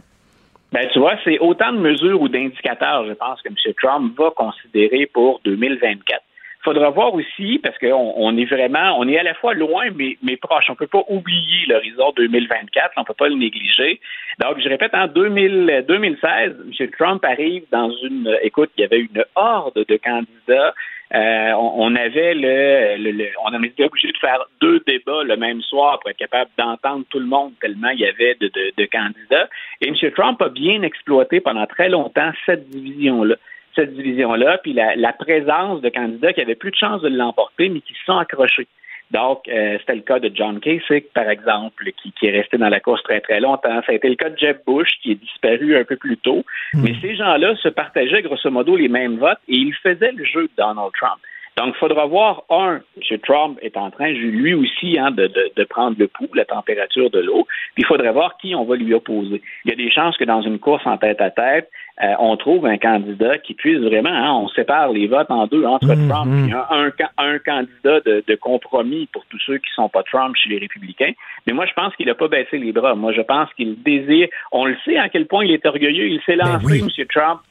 Ben, 0.71 0.87
tu 0.93 0.99
vois, 0.99 1.15
c'est 1.25 1.37
autant 1.39 1.73
de 1.73 1.79
mesures 1.79 2.21
ou 2.21 2.29
d'indicateurs, 2.29 3.05
je 3.05 3.13
pense, 3.13 3.41
que 3.41 3.49
M. 3.49 3.73
Trump 3.81 4.17
va 4.17 4.31
considérer 4.31 5.05
pour 5.07 5.41
2024 5.43 6.21
faudra 6.63 6.89
voir 6.89 7.13
aussi, 7.13 7.59
parce 7.59 7.77
qu'on 7.77 8.13
on 8.15 8.37
est 8.37 8.45
vraiment, 8.45 8.97
on 8.97 9.07
est 9.07 9.17
à 9.17 9.23
la 9.23 9.33
fois 9.33 9.53
loin, 9.53 9.85
mais, 9.95 10.37
proche. 10.37 10.65
On 10.69 10.75
peut 10.75 10.87
pas 10.87 11.03
oublier 11.09 11.65
l'horizon 11.67 12.11
2024, 12.15 12.93
on 12.97 13.03
peut 13.03 13.13
pas 13.13 13.29
le 13.29 13.35
négliger. 13.35 13.99
Donc, 14.39 14.59
je 14.59 14.69
répète, 14.69 14.93
en 14.93 15.07
2000, 15.07 15.85
2016, 15.87 16.55
M. 16.79 16.89
Trump 16.97 17.23
arrive 17.25 17.63
dans 17.71 17.91
une, 18.03 18.37
écoute, 18.41 18.71
il 18.77 18.81
y 18.81 18.83
avait 18.85 18.99
une 18.99 19.23
horde 19.35 19.85
de 19.87 19.97
candidats. 19.97 20.73
Euh, 21.13 21.51
on, 21.57 21.93
avait 21.95 22.33
le, 22.33 23.11
le, 23.11 23.27
on 23.43 23.53
avait 23.53 23.67
été 23.67 23.83
obligé 23.83 24.07
de 24.13 24.17
faire 24.17 24.45
deux 24.61 24.79
débats 24.87 25.23
le 25.25 25.35
même 25.35 25.61
soir 25.61 25.99
pour 25.99 26.09
être 26.09 26.15
capable 26.17 26.49
d'entendre 26.57 27.03
tout 27.09 27.19
le 27.19 27.25
monde 27.25 27.51
tellement 27.59 27.89
il 27.89 27.99
y 27.99 28.05
avait 28.05 28.35
de, 28.39 28.47
de, 28.47 28.71
de 28.77 28.85
candidats. 28.85 29.49
Et 29.81 29.89
M. 29.89 29.95
Trump 30.15 30.41
a 30.41 30.47
bien 30.47 30.83
exploité 30.83 31.41
pendant 31.41 31.65
très 31.65 31.89
longtemps 31.89 32.31
cette 32.45 32.69
division-là 32.69 33.35
cette 33.75 33.93
division-là, 33.93 34.59
puis 34.59 34.73
la, 34.73 35.13
présence 35.13 35.81
de 35.81 35.89
candidats 35.89 36.33
qui 36.33 36.41
avaient 36.41 36.55
plus 36.55 36.71
de 36.71 36.75
chances 36.75 37.01
de 37.01 37.09
l'emporter, 37.09 37.69
mais 37.69 37.81
qui 37.81 37.93
se 37.93 38.03
sont 38.05 38.17
accrochés. 38.17 38.67
Donc, 39.11 39.47
euh, 39.49 39.77
c'était 39.79 39.95
le 39.95 40.01
cas 40.01 40.19
de 40.19 40.31
John 40.33 40.59
Kasich, 40.61 41.11
par 41.13 41.29
exemple, 41.29 41.83
qui, 42.01 42.13
est 42.25 42.31
resté 42.31 42.57
dans 42.57 42.69
la 42.69 42.79
course 42.79 43.03
très, 43.03 43.19
très 43.19 43.41
longtemps. 43.41 43.81
Ça 43.85 43.91
a 43.91 43.95
été 43.95 44.07
le 44.07 44.15
cas 44.15 44.29
de 44.29 44.37
Jeb 44.37 44.59
Bush, 44.65 44.89
qui 45.01 45.11
est 45.11 45.15
disparu 45.15 45.77
un 45.77 45.83
peu 45.83 45.97
plus 45.97 46.17
tôt. 46.17 46.45
Hmm. 46.73 46.83
Mais 46.83 46.95
ces 47.01 47.15
gens-là 47.15 47.55
se 47.57 47.67
partageaient 47.67 48.21
grosso 48.21 48.49
modo 48.49 48.77
les 48.77 48.87
mêmes 48.87 49.17
votes 49.17 49.39
et 49.49 49.55
ils 49.55 49.75
faisaient 49.75 50.13
le 50.13 50.23
jeu 50.23 50.43
de 50.43 50.51
Donald 50.57 50.91
Trump. 50.97 51.19
Donc, 51.57 51.73
il 51.75 51.79
faudra 51.79 52.05
voir, 52.05 52.43
un, 52.49 52.79
M. 52.97 53.19
Trump 53.19 53.59
est 53.61 53.75
en 53.75 53.91
train, 53.91 54.09
lui 54.09 54.53
aussi, 54.53 54.97
hein, 54.97 55.11
de, 55.11 55.29
de, 55.55 55.63
prendre 55.65 55.97
le 55.99 56.07
pouls, 56.07 56.29
la 56.33 56.45
température 56.45 57.09
de 57.09 57.19
l'eau, 57.19 57.45
puis 57.73 57.83
il 57.83 57.85
faudrait 57.85 58.11
voir 58.11 58.37
qui 58.37 58.55
on 58.55 58.63
va 58.63 58.75
lui 58.75 58.93
opposer. 58.93 59.41
Il 59.65 59.71
y 59.71 59.73
a 59.73 59.75
des 59.75 59.91
chances 59.91 60.17
que 60.17 60.23
dans 60.23 60.41
une 60.41 60.59
course 60.59 60.85
en 60.85 60.97
tête 60.97 61.19
à 61.19 61.29
tête, 61.29 61.69
euh, 62.01 62.13
on 62.19 62.37
trouve 62.37 62.65
un 62.65 62.77
candidat 62.77 63.37
qui 63.37 63.53
puisse 63.53 63.79
vraiment, 63.79 64.09
hein, 64.09 64.33
on 64.33 64.47
sépare 64.49 64.91
les 64.91 65.07
votes 65.07 65.29
en 65.29 65.45
deux 65.45 65.65
entre 65.65 65.87
mm-hmm. 65.87 66.09
Trump 66.09 66.49
et 66.49 66.53
un, 66.53 66.91
un, 67.17 67.39
candidat 67.39 67.99
de, 67.99 68.23
de, 68.25 68.35
compromis 68.35 69.07
pour 69.11 69.23
tous 69.25 69.39
ceux 69.45 69.57
qui 69.57 69.69
ne 69.71 69.83
sont 69.83 69.89
pas 69.89 70.03
Trump 70.03 70.35
chez 70.35 70.49
les 70.49 70.57
républicains. 70.57 71.11
Mais 71.45 71.53
moi, 71.53 71.65
je 71.65 71.73
pense 71.73 71.95
qu'il 71.95 72.07
n'a 72.07 72.15
pas 72.15 72.29
baissé 72.29 72.57
les 72.57 72.71
bras. 72.71 72.95
Moi, 72.95 73.11
je 73.11 73.21
pense 73.21 73.53
qu'il 73.55 73.81
désire, 73.83 74.29
on 74.51 74.65
le 74.65 74.77
sait 74.85 74.97
à 74.97 75.09
quel 75.09 75.27
point 75.27 75.45
il 75.45 75.51
est 75.51 75.65
orgueilleux. 75.65 76.07
Il 76.07 76.21
s'est 76.25 76.37
ben 76.37 76.53
lancé, 76.53 76.79
M. 76.79 77.05
Trump, 77.13 77.41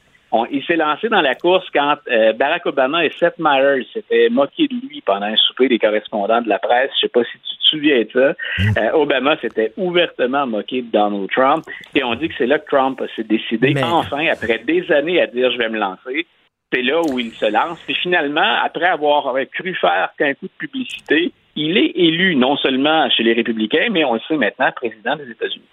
il 0.51 0.63
s'est 0.65 0.77
lancé 0.77 1.09
dans 1.09 1.21
la 1.21 1.35
course 1.35 1.65
quand 1.73 1.97
euh, 2.09 2.33
Barack 2.33 2.65
Obama 2.65 3.05
et 3.05 3.11
Seth 3.19 3.37
Meyers 3.37 3.85
s'étaient 3.93 4.29
moqués 4.29 4.67
de 4.67 4.75
lui 4.87 5.01
pendant 5.01 5.25
un 5.25 5.35
souper 5.35 5.67
des 5.67 5.79
correspondants 5.79 6.41
de 6.41 6.49
la 6.49 6.59
presse. 6.59 6.91
Je 6.95 7.01
sais 7.01 7.09
pas 7.09 7.23
si 7.23 7.37
tu 7.37 7.57
te 7.57 7.63
souviens 7.63 8.01
de 8.01 8.09
ça. 8.13 8.33
Mm. 8.59 8.77
Euh, 8.77 8.91
Obama 8.93 9.37
s'était 9.37 9.73
ouvertement 9.77 10.47
moqué 10.47 10.81
de 10.81 10.91
Donald 10.91 11.29
Trump. 11.29 11.65
Et 11.95 12.03
on 12.03 12.15
dit 12.15 12.29
que 12.29 12.35
c'est 12.37 12.47
là 12.47 12.59
que 12.59 12.67
Trump 12.67 13.01
s'est 13.15 13.23
décidé, 13.23 13.73
enfin, 13.83 14.25
après 14.31 14.59
des 14.59 14.89
années 14.91 15.21
à 15.21 15.27
dire 15.27 15.51
je 15.51 15.57
vais 15.57 15.69
me 15.69 15.79
lancer. 15.79 16.25
C'est 16.73 16.81
là 16.81 17.01
où 17.01 17.19
il 17.19 17.31
se 17.31 17.51
lance. 17.51 17.83
Et 17.89 17.93
finalement, 17.93 18.55
après 18.63 18.85
avoir 18.85 19.33
cru 19.51 19.75
faire 19.75 20.11
qu'un 20.17 20.33
coup 20.35 20.45
de 20.45 20.57
publicité, 20.57 21.33
il 21.57 21.77
est 21.77 21.91
élu 21.95 22.37
non 22.37 22.55
seulement 22.55 23.09
chez 23.09 23.23
les 23.23 23.33
républicains, 23.33 23.87
mais 23.91 24.05
on 24.05 24.13
le 24.13 24.21
sait 24.27 24.37
maintenant, 24.37 24.71
président 24.73 25.17
des 25.17 25.29
États-Unis. 25.29 25.65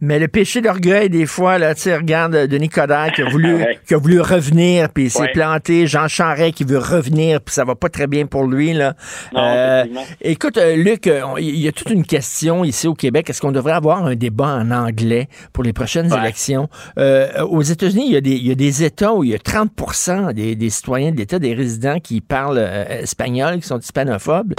Mais 0.00 0.18
le 0.18 0.28
péché 0.28 0.60
d'orgueil, 0.60 1.08
des 1.10 1.26
fois, 1.26 1.58
là, 1.58 1.74
tu 1.74 1.92
regarde 1.94 2.34
euh, 2.34 2.46
Denis 2.46 2.68
Coderre 2.68 3.12
qui 3.14 3.22
a 3.22 3.28
voulu, 3.28 3.64
qui 3.86 3.94
a 3.94 3.98
voulu 3.98 4.20
revenir, 4.20 4.88
puis 4.88 5.04
il 5.04 5.10
s'est 5.10 5.28
planté. 5.32 5.86
Jean 5.86 6.08
Charest 6.08 6.54
qui 6.54 6.64
veut 6.64 6.78
revenir, 6.78 7.40
puis 7.40 7.54
ça 7.54 7.64
va 7.64 7.74
pas 7.74 7.88
très 7.88 8.06
bien 8.06 8.26
pour 8.26 8.44
lui, 8.44 8.72
là. 8.72 8.94
Euh, 9.34 9.84
écoute, 10.20 10.58
euh, 10.58 10.76
Luc, 10.76 11.10
il 11.38 11.58
y 11.58 11.68
a 11.68 11.72
toute 11.72 11.90
une 11.90 12.04
question 12.04 12.64
ici 12.64 12.88
au 12.88 12.94
Québec. 12.94 13.30
Est-ce 13.30 13.40
qu'on 13.40 13.52
devrait 13.52 13.72
avoir 13.72 14.04
un 14.04 14.16
débat 14.16 14.48
en 14.48 14.70
anglais 14.70 15.28
pour 15.52 15.62
les 15.64 15.72
prochaines 15.72 16.12
élections? 16.12 16.68
aux 16.96 17.62
États-Unis, 17.62 18.04
il 18.06 18.12
y, 18.12 18.16
a 18.16 18.20
des, 18.20 18.32
il 18.32 18.46
y 18.46 18.50
a 18.50 18.54
des 18.54 18.82
États 18.84 19.12
où 19.12 19.24
il 19.24 19.30
y 19.30 19.34
a 19.34 19.38
30 19.38 19.70
des, 20.34 20.56
des 20.56 20.70
citoyens 20.70 21.12
de 21.12 21.16
l'État, 21.16 21.38
des 21.38 21.54
résidents 21.54 21.98
qui 22.00 22.20
parlent 22.20 22.58
espagnol, 22.58 23.60
qui 23.60 23.66
sont 23.66 23.78
hispanophobes. 23.78 24.54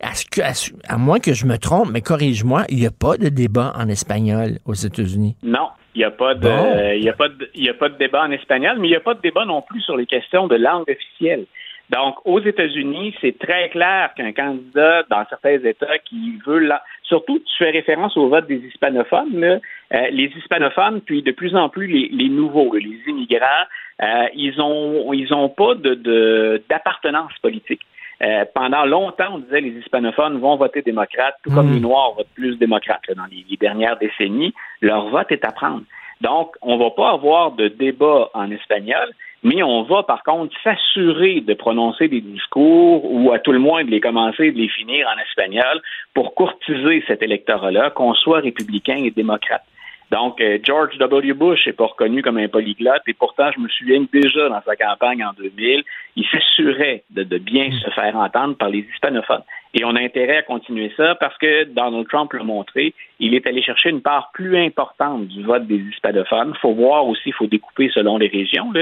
Est-ce 0.00 0.24
que, 0.26 0.40
à, 0.88 0.98
moins 0.98 1.18
que 1.18 1.32
je 1.32 1.46
me 1.46 1.58
trompe, 1.58 1.90
mais 1.90 2.00
corrige-moi, 2.00 2.64
il 2.68 2.78
n'y 2.78 2.86
a 2.86 2.90
pas 2.90 3.16
de 3.16 3.28
débat 3.28 3.72
en 3.76 3.88
espagnol 3.88 4.58
aux 4.64 4.74
États-Unis? 4.74 5.36
Non. 5.42 5.68
Il 5.94 5.98
n'y 5.98 6.04
a, 6.04 6.10
pas 6.10 6.34
de, 6.34 6.96
il 6.96 7.04
y 7.04 7.08
a, 7.08 7.12
pas 7.12 7.28
de, 7.28 7.48
il 7.54 7.64
y 7.64 7.68
a 7.68 7.74
pas 7.74 7.88
de 7.88 7.96
débat 7.96 8.24
en 8.24 8.30
espagnol, 8.32 8.78
mais 8.80 8.88
il 8.88 8.90
n'y 8.90 8.96
a 8.96 9.00
pas 9.00 9.14
de 9.14 9.20
débat 9.20 9.44
non 9.44 9.62
plus 9.62 9.80
sur 9.80 9.96
les 9.96 10.06
questions 10.06 10.48
de 10.48 10.56
langue 10.56 10.90
officielle. 10.90 11.46
Donc, 11.90 12.16
aux 12.24 12.40
États-Unis, 12.40 13.14
c'est 13.20 13.38
très 13.38 13.68
clair 13.68 14.10
qu'un 14.16 14.32
candidat 14.32 15.04
dans 15.10 15.24
certains 15.28 15.58
États 15.58 15.98
qui 15.98 16.38
veut, 16.46 16.68
surtout, 17.02 17.38
tu 17.38 17.56
fais 17.58 17.70
référence 17.70 18.16
au 18.16 18.28
vote 18.28 18.46
des 18.46 18.56
hispanophones, 18.56 19.44
euh, 19.44 20.08
les 20.10 20.32
hispanophones, 20.36 21.02
puis 21.02 21.22
de 21.22 21.30
plus 21.30 21.54
en 21.54 21.68
plus 21.68 21.86
les, 21.86 22.28
nouveaux, 22.28 22.74
les 22.74 22.98
immigrants, 23.06 23.66
euh, 24.02 24.26
ils 24.34 24.60
ont, 24.60 25.12
ils 25.12 25.32
ont 25.34 25.50
pas 25.50 25.74
de 25.74 26.60
d'appartenance 26.68 27.32
politique. 27.42 27.82
Euh, 28.22 28.44
pendant 28.54 28.84
longtemps, 28.84 29.34
on 29.34 29.38
disait 29.38 29.60
les 29.60 29.78
hispanophones 29.80 30.38
vont 30.38 30.56
voter 30.56 30.82
démocrate, 30.82 31.36
tout 31.42 31.50
comme 31.50 31.70
hmm. 31.70 31.74
les 31.74 31.80
Noirs 31.80 32.12
votent 32.16 32.34
plus 32.34 32.56
démocrate 32.56 33.02
dans 33.14 33.26
les, 33.30 33.44
dernières 33.56 33.98
décennies. 33.98 34.54
Leur 34.80 35.08
vote 35.08 35.30
est 35.30 35.44
à 35.44 35.52
prendre. 35.52 35.82
Donc, 36.20 36.54
on 36.62 36.76
ne 36.76 36.82
va 36.82 36.90
pas 36.90 37.10
avoir 37.10 37.52
de 37.52 37.68
débat 37.68 38.30
en 38.34 38.50
espagnol, 38.50 39.10
mais 39.42 39.62
on 39.62 39.82
va 39.82 40.04
par 40.04 40.22
contre 40.22 40.54
s'assurer 40.62 41.40
de 41.40 41.54
prononcer 41.54 42.08
des 42.08 42.20
discours 42.20 43.04
ou 43.12 43.32
à 43.32 43.38
tout 43.38 43.52
le 43.52 43.58
moins 43.58 43.84
de 43.84 43.90
les 43.90 44.00
commencer 44.00 44.44
et 44.44 44.52
de 44.52 44.58
les 44.58 44.68
finir 44.68 45.06
en 45.08 45.20
espagnol 45.20 45.82
pour 46.14 46.34
courtiser 46.34 47.04
cet 47.06 47.22
électorat-là, 47.22 47.90
qu'on 47.90 48.14
soit 48.14 48.40
républicain 48.40 48.96
et 48.96 49.10
démocrate. 49.10 49.64
Donc, 50.10 50.40
euh, 50.40 50.58
George 50.62 50.96
W. 50.98 51.32
Bush 51.32 51.66
n'est 51.66 51.72
pas 51.72 51.86
reconnu 51.86 52.22
comme 52.22 52.38
un 52.38 52.48
polyglotte 52.48 53.02
et 53.06 53.14
pourtant, 53.14 53.50
je 53.54 53.60
me 53.60 53.68
souviens 53.68 54.04
déjà 54.12 54.48
dans 54.48 54.62
sa 54.62 54.76
campagne 54.76 55.24
en 55.24 55.32
2000, 55.32 55.82
il 56.16 56.26
s'assurait 56.26 57.02
de, 57.10 57.38
bien 57.38 57.70
se 57.72 57.90
faire 57.90 58.16
entendre 58.16 58.56
par 58.56 58.68
les 58.68 58.86
hispanophones. 58.92 59.42
Et 59.76 59.84
on 59.84 59.96
a 59.96 60.00
intérêt 60.00 60.36
à 60.36 60.42
continuer 60.42 60.92
ça 60.96 61.16
parce 61.16 61.36
que 61.38 61.64
Donald 61.64 62.06
Trump 62.08 62.32
l'a 62.32 62.44
montré, 62.44 62.94
il 63.18 63.34
est 63.34 63.44
allé 63.46 63.60
chercher 63.60 63.90
une 63.90 64.02
part 64.02 64.30
plus 64.32 64.56
importante 64.56 65.26
du 65.26 65.42
vote 65.42 65.66
des 65.66 65.78
hispanophones. 65.78 66.52
Il 66.54 66.60
faut 66.60 66.74
voir 66.74 67.06
aussi, 67.06 67.22
il 67.26 67.32
faut 67.32 67.48
découper 67.48 67.90
selon 67.92 68.16
les 68.16 68.28
régions, 68.28 68.72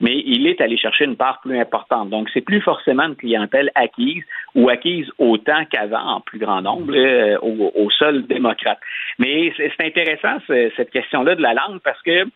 mais 0.00 0.22
il 0.26 0.46
est 0.46 0.60
allé 0.60 0.76
chercher 0.76 1.06
une 1.06 1.16
part 1.16 1.40
plus 1.40 1.58
importante. 1.58 2.10
Donc, 2.10 2.28
c'est 2.34 2.42
plus 2.42 2.60
forcément 2.60 3.04
une 3.04 3.16
clientèle 3.16 3.70
acquise 3.74 4.22
ou 4.54 4.68
acquise 4.68 5.06
autant 5.18 5.64
qu'avant, 5.64 6.16
en 6.16 6.20
plus 6.20 6.38
grand 6.38 6.60
nombre, 6.60 6.92
au, 7.40 7.72
au, 7.74 7.90
seul 7.90 8.26
démocrate. 8.26 8.78
Mais 9.18 9.54
c'est 9.56 9.84
intéressant, 9.86 10.36
cette 10.46 10.90
question-là 10.90 11.34
de 11.34 11.42
la 11.42 11.54
langue, 11.54 11.80
parce 11.82 12.00
que 12.02 12.26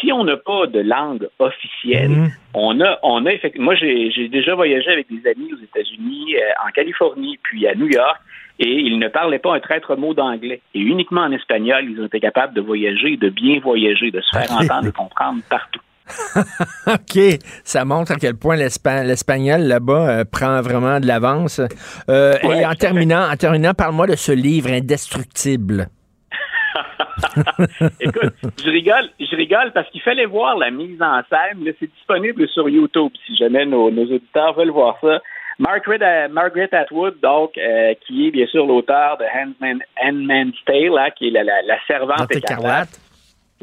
si 0.00 0.12
on 0.12 0.24
n'a 0.24 0.36
pas 0.36 0.66
de 0.66 0.80
langue 0.80 1.28
officielle, 1.38 2.10
mhm. 2.10 2.30
on 2.54 2.80
a, 2.80 2.98
on 3.02 3.26
a 3.26 3.32
effectivement. 3.32 3.66
Moi, 3.66 3.74
j'ai 3.74 4.28
déjà 4.28 4.54
voyagé 4.54 4.90
avec 4.90 5.06
des 5.08 5.28
amis 5.28 5.52
aux 5.52 5.62
États-Unis, 5.62 6.36
euh, 6.36 6.66
en 6.66 6.70
Californie, 6.70 7.38
puis 7.42 7.66
à 7.66 7.74
New 7.74 7.88
York, 7.88 8.20
et 8.58 8.68
ils 8.68 8.98
ne 8.98 9.08
parlaient 9.08 9.38
pas 9.38 9.54
un 9.54 9.60
traître 9.60 9.96
mot 9.96 10.14
d'anglais. 10.14 10.60
Et 10.74 10.80
uniquement 10.80 11.22
en 11.22 11.32
espagnol, 11.32 11.84
ils 11.88 12.00
ont 12.00 12.06
été 12.06 12.20
capables 12.20 12.54
de 12.54 12.60
voyager, 12.60 13.16
de 13.16 13.28
bien 13.28 13.60
voyager, 13.60 14.10
de 14.10 14.20
se 14.20 14.38
faire 14.38 14.52
entendre 14.52 14.88
et 14.88 14.92
comprendre 14.92 15.42
partout. 15.48 15.80
OK, 16.86 17.18
ça 17.64 17.84
montre 17.84 18.12
à 18.12 18.16
quel 18.16 18.36
point 18.36 18.56
l'espagnol 18.56 19.62
là-bas 19.62 20.08
euh, 20.08 20.24
prend 20.24 20.60
vraiment 20.60 21.00
de 21.00 21.06
l'avance. 21.06 21.60
Euh, 22.08 22.34
et 22.42 22.66
en 22.66 22.74
terminant, 22.74 23.30
en 23.30 23.36
terminant, 23.36 23.72
parle-moi 23.72 24.06
de 24.06 24.16
ce 24.16 24.32
livre 24.32 24.70
indestructible. 24.70 25.88
Écoute, 28.00 28.34
je 28.64 28.70
rigole, 28.70 29.10
je 29.18 29.36
rigole 29.36 29.72
parce 29.72 29.88
qu'il 29.90 30.02
fallait 30.02 30.26
voir 30.26 30.56
la 30.56 30.70
mise 30.70 31.00
en 31.00 31.20
scène. 31.28 31.72
C'est 31.78 31.90
disponible 31.92 32.48
sur 32.48 32.68
YouTube 32.68 33.12
si 33.26 33.36
jamais 33.36 33.66
nos, 33.66 33.88
auditeurs 33.88 34.54
veulent 34.54 34.70
voir 34.70 34.98
ça. 35.00 35.20
Margaret, 35.58 35.98
euh, 36.02 36.28
Margaret 36.28 36.70
Atwood, 36.72 37.20
donc, 37.22 37.56
euh, 37.58 37.94
qui 38.06 38.28
est 38.28 38.30
bien 38.30 38.46
sûr 38.46 38.66
l'auteur 38.66 39.18
de 39.18 39.24
Handman's 40.02 40.56
Tale, 40.64 41.12
qui 41.16 41.28
est 41.28 41.30
la, 41.30 41.86
servante 41.86 42.34
écarlate. 42.34 42.88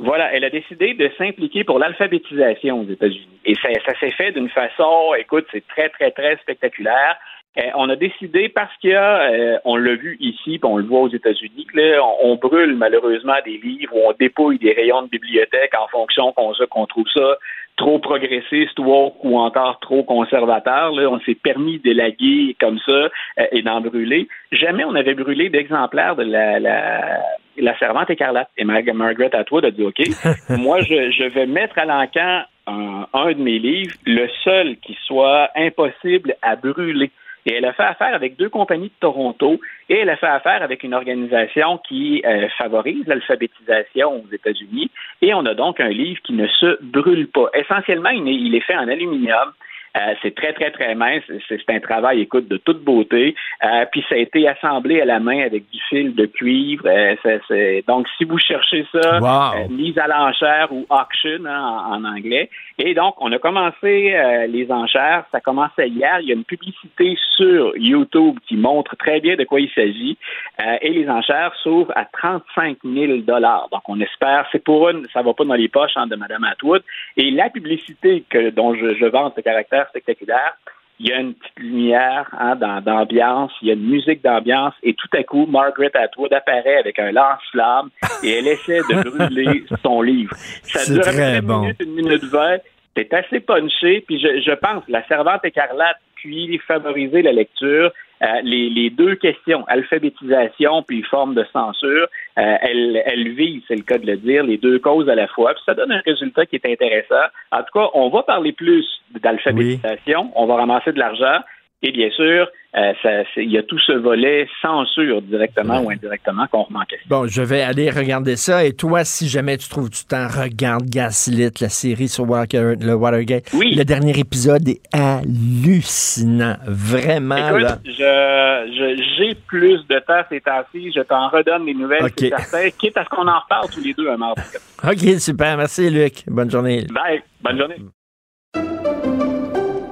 Voilà, 0.02 0.34
elle 0.34 0.46
a 0.46 0.50
décidé 0.50 0.94
de 0.94 1.12
s'impliquer 1.18 1.66
pour 1.66 1.78
l'alphabétisation 1.78 2.80
aux 2.80 2.90
États-Unis. 2.90 3.40
Et 3.44 3.54
ça, 3.56 3.68
ça 3.86 4.00
s'est 4.00 4.12
fait 4.12 4.32
d'une 4.32 4.48
façon, 4.48 5.14
écoute, 5.18 5.46
c'est 5.52 5.68
très, 5.68 5.90
très, 5.90 6.12
très 6.12 6.38
spectaculaire. 6.38 7.18
Euh, 7.58 7.64
on 7.76 7.90
a 7.90 7.98
décidé 7.98 8.48
parce 8.48 8.72
a, 8.86 9.30
euh, 9.30 9.58
on 9.66 9.76
l'a 9.76 9.96
vu 9.96 10.16
ici, 10.22 10.58
on 10.64 10.78
le 10.78 10.86
voit 10.86 11.02
aux 11.02 11.10
États-Unis, 11.10 11.66
que 11.66 12.00
on, 12.00 12.32
on 12.32 12.36
brûle 12.36 12.78
malheureusement 12.78 13.36
des 13.44 13.58
livres 13.58 13.94
ou 13.94 14.08
on 14.08 14.14
dépouille 14.18 14.58
des 14.58 14.72
rayons 14.72 15.02
de 15.02 15.10
bibliothèque 15.10 15.74
en 15.78 15.88
fonction 15.90 16.32
qu'on 16.32 16.86
trouve 16.86 17.08
ça 17.14 17.38
trop 17.76 18.00
progressiste 18.00 18.78
ou 18.80 19.38
encore 19.38 19.80
trop 19.80 20.04
conservateur. 20.04 20.92
Là, 20.92 21.10
on 21.10 21.20
s'est 21.22 21.36
permis 21.36 21.80
d'élaguer 21.80 22.56
comme 22.60 22.80
ça 22.86 22.92
euh, 22.92 23.10
et 23.52 23.64
d'en 23.64 23.82
brûler. 23.82 24.28
Jamais 24.52 24.86
on 24.86 24.96
avait 24.96 25.16
brûlé 25.16 25.50
d'exemplaires 25.50 26.16
de 26.16 26.24
la, 26.24 26.60
la, 26.60 27.20
la 27.62 27.78
servante 27.78 28.10
écarlate. 28.10 28.50
Et 28.58 28.64
Mar- 28.64 28.82
Margaret 28.94 29.36
Atwood 29.36 29.66
a 29.66 29.72
dit 29.72 29.84
OK, 29.84 30.00
moi 30.50 30.80
je, 30.82 31.12
je 31.12 31.26
vais 31.30 31.46
mettre 31.46 31.78
à 31.78 31.86
l'encan 31.86 32.44
un, 32.68 33.08
un 33.14 33.32
de 33.32 33.42
mes 33.42 33.60
livres, 33.60 33.94
le 34.06 34.28
seul 34.44 34.78
qui 34.78 34.98
soit 35.06 35.50
impossible 35.56 36.36
à 36.42 36.56
brûler. 36.56 37.12
Et 37.46 37.54
elle 37.54 37.66
a 37.66 37.74
fait 37.74 37.84
affaire 37.84 38.14
avec 38.14 38.36
deux 38.36 38.50
compagnies 38.50 38.90
de 38.90 39.00
Toronto 39.00 39.60
et 39.88 40.00
elle 40.00 40.10
a 40.10 40.18
fait 40.18 40.28
affaire 40.28 40.62
avec 40.62 40.84
une 40.84 40.94
organisation 40.94 41.78
qui 41.88 42.22
euh, 42.26 42.48
favorise 42.58 43.08
l'alphabétisation 43.08 44.24
aux 44.24 44.34
États-Unis. 44.34 44.92
Et 45.22 45.34
on 45.34 45.46
a 45.46 45.54
donc 45.54 45.80
un 45.80 45.88
livre 45.90 46.22
qui 46.24 46.34
ne 46.34 46.48
se 46.48 46.78
brûle 46.84 47.28
pas. 47.28 47.50
Essentiellement, 47.54 48.10
il 48.10 48.28
est, 48.28 48.36
il 48.36 48.56
est 48.56 48.60
fait 48.62 48.76
en 48.76 48.88
aluminium. 48.88 49.52
Euh, 49.98 50.14
c'est 50.22 50.36
très, 50.36 50.54
très, 50.54 50.72
très 50.72 50.94
mince. 50.96 51.24
C'est 51.48 51.70
un 51.70 51.80
travail, 51.80 52.22
écoute, 52.22 52.48
de 52.48 52.58
toute 52.58 52.84
beauté. 52.84 53.36
Euh, 53.64 53.86
puis 53.92 54.04
ça 54.08 54.16
a 54.16 54.20
été 54.20 54.48
assemblé 54.48 55.02
à 55.02 55.06
la 55.06 55.20
main 55.20 55.40
avec 55.46 55.70
du 55.70 55.80
fil 55.90 56.14
de 56.16 56.26
cuivre. 56.26 56.84
Euh, 56.88 57.82
Donc, 57.88 58.08
si 58.18 58.24
vous 58.26 58.38
cherchez 58.38 58.86
ça, 58.92 59.20
Wow. 59.20 59.60
euh, 59.64 59.68
mise 59.70 59.98
à 59.98 60.08
l'enchère 60.08 60.68
ou 60.72 60.86
auction 60.90 61.46
hein, 61.46 61.60
en, 61.60 61.96
en 61.96 62.06
anglais. 62.06 62.50
Et 62.82 62.94
donc, 62.94 63.16
on 63.20 63.30
a 63.34 63.40
commencé 63.40 64.14
euh, 64.16 64.48
les 64.48 64.72
enchères. 64.72 65.26
Ça 65.34 65.42
commençait 65.42 65.90
hier. 65.90 66.22
Il 66.22 66.30
y 66.30 66.32
a 66.32 66.36
une 66.36 66.46
publicité 66.46 67.18
sur 67.36 67.76
YouTube 67.76 68.40
qui 68.48 68.56
montre 68.56 68.96
très 68.96 69.20
bien 69.20 69.36
de 69.36 69.44
quoi 69.44 69.60
il 69.60 69.70
s'agit. 69.72 70.18
Euh, 70.62 70.78
et 70.82 70.92
les 70.92 71.10
enchères 71.10 71.54
s'ouvrent 71.62 71.92
à 71.98 72.06
35 72.06 72.78
000 72.86 73.18
dollars. 73.18 73.68
Donc, 73.74 73.82
on 73.90 74.00
espère, 74.00 74.48
c'est 74.54 74.64
pour 74.64 74.88
une, 74.88 75.06
ça 75.12 75.22
va 75.22 75.34
pas 75.34 75.44
dans 75.44 75.56
les 75.56 75.68
poches 75.68 75.98
hein, 75.98 76.08
de 76.08 76.16
Mme 76.16 76.46
Atwood. 76.46 76.82
Et 77.18 77.32
la 77.32 77.50
publicité 77.50 78.24
que, 78.30 78.50
dont 78.50 78.74
je, 78.74 78.96
je 78.96 79.06
vante 79.08 79.34
ce 79.36 79.42
caractère 79.42 79.90
spectaculaire, 79.90 80.56
il 81.00 81.08
y 81.08 81.14
a 81.14 81.20
une 81.20 81.34
petite 81.34 81.60
lumière 81.60 82.30
hein, 82.38 82.56
d'ambiance, 82.56 83.52
il 83.62 83.70
y 83.70 83.72
a 83.72 83.74
une 83.74 83.90
musique 83.90 84.24
d'ambiance, 84.24 84.74
et 84.84 84.94
tout 84.94 85.08
à 85.18 85.24
coup, 85.24 85.46
Margaret 85.46 85.92
Atwood 85.96 86.34
apparaît 86.34 86.78
avec 86.78 87.00
un 87.00 87.12
lance-flamme 87.12 87.90
et 88.24 88.38
elle 88.38 88.48
essaie 88.48 88.80
de 88.80 89.10
brûler 89.10 89.64
son 89.84 90.02
livre. 90.02 90.36
Ça 90.64 90.92
dure 90.92 91.02
à 91.02 91.12
peu 91.12 91.18
très 91.18 91.42
bon. 91.42 91.62
minute, 91.62 91.82
une 91.82 91.96
minute 91.96 92.24
vingt. 92.26 92.58
C'est 92.98 93.14
assez 93.14 93.40
punché, 93.40 94.04
puis 94.06 94.20
je, 94.20 94.42
je 94.42 94.52
pense 94.56 94.84
la 94.90 95.06
servante 95.08 95.46
écarlate 95.46 95.98
puis 96.16 96.60
favoriser 96.68 97.22
la 97.22 97.32
lecture. 97.32 97.92
Euh, 98.22 98.42
les, 98.44 98.70
les 98.70 98.90
deux 98.90 99.16
questions, 99.16 99.64
alphabétisation 99.68 100.84
puis 100.84 101.04
forme 101.04 101.36
de 101.36 101.46
censure, 101.54 102.08
euh, 102.38 102.56
elles, 102.62 103.02
elles 103.06 103.30
visent, 103.30 103.64
c'est 103.68 103.76
le 103.76 103.84
cas 103.84 103.98
de 103.98 104.06
le 104.06 104.18
dire, 104.18 104.44
les 104.44 104.58
deux 104.58 104.80
causes 104.80 105.08
à 105.10 105.16
la 105.16 105.28
fois. 105.28 105.54
Puis 105.54 105.64
ça 105.66 105.74
donne 105.74 105.92
un 105.92 106.02
résultat 106.06 106.46
qui 106.46 106.58
est 106.58 106.66
intéressant. 106.66 107.28
En 107.52 107.60
tout 107.60 107.80
cas, 107.80 107.88
on 107.94 108.10
va 108.10 108.24
parler 108.24 108.52
plus 108.52 108.86
d'alphabétisation, 109.22 110.32
on 110.36 110.46
va 110.48 110.56
ramasser 110.56 110.92
de 110.92 111.00
l'argent. 111.00 111.40
Et 111.82 111.92
bien 111.94 112.10
sûr, 112.12 112.46
euh, 112.78 112.94
ça- 113.02 113.24
il 113.38 113.50
y 113.52 113.58
a 113.58 113.64
tout 113.64 113.80
ce 113.80 113.94
volet 113.94 114.48
censure, 114.62 115.22
directement 115.22 115.80
ou 115.82 115.90
indirectement, 115.90 116.46
qu'on 116.48 116.66
question. 116.66 117.08
Bon, 117.08 117.26
je 117.26 117.42
vais 117.42 117.62
aller 117.62 117.90
regarder 117.90 118.36
ça. 118.36 118.66
Et 118.66 118.74
toi, 118.74 119.06
si 119.06 119.30
jamais 119.30 119.56
tu 119.58 119.70
trouves 119.70 119.90
du 119.90 120.04
temps, 120.06 120.28
regarde 120.28 120.84
Gaslit, 120.90 121.52
la 121.62 121.70
série 121.70 122.10
sur 122.10 122.30
Walker- 122.30 122.76
le 122.80 122.94
Watergate. 122.96 123.46
Oui. 123.54 123.76
Le 123.76 123.86
dernier 123.86 124.20
épisode 124.20 124.68
est 124.68 124.82
hallucinant. 124.94 126.56
Vraiment. 126.68 127.48
Écoute, 127.58 127.80
j'ai 127.86 129.36
plus 129.48 129.80
de 129.88 130.00
temps 130.06 130.22
ces 130.30 130.42
temps-ci. 130.42 130.92
Je 130.94 131.02
t'en 131.02 131.30
redonne 131.30 131.66
les 131.66 131.74
nouvelles, 131.74 132.04
OK. 132.04 132.12
c'est 132.18 132.30
certain. 132.30 132.70
Quitte 132.78 132.98
à 132.98 133.06
ce 133.06 133.10
qu'on 133.10 133.28
en 133.28 133.40
reparle 133.40 133.70
tous 133.74 133.82
les 133.82 133.94
deux 133.94 134.10
un 134.10 134.18
mardi. 134.18 134.42
OK, 134.84 135.20
super. 135.20 135.56
Merci, 135.58 135.90
Luc. 135.90 136.24
Bonne 136.28 136.52
journée. 136.52 136.86
Bye. 136.94 137.22
Bonne 137.42 137.58
journée. 137.58 137.76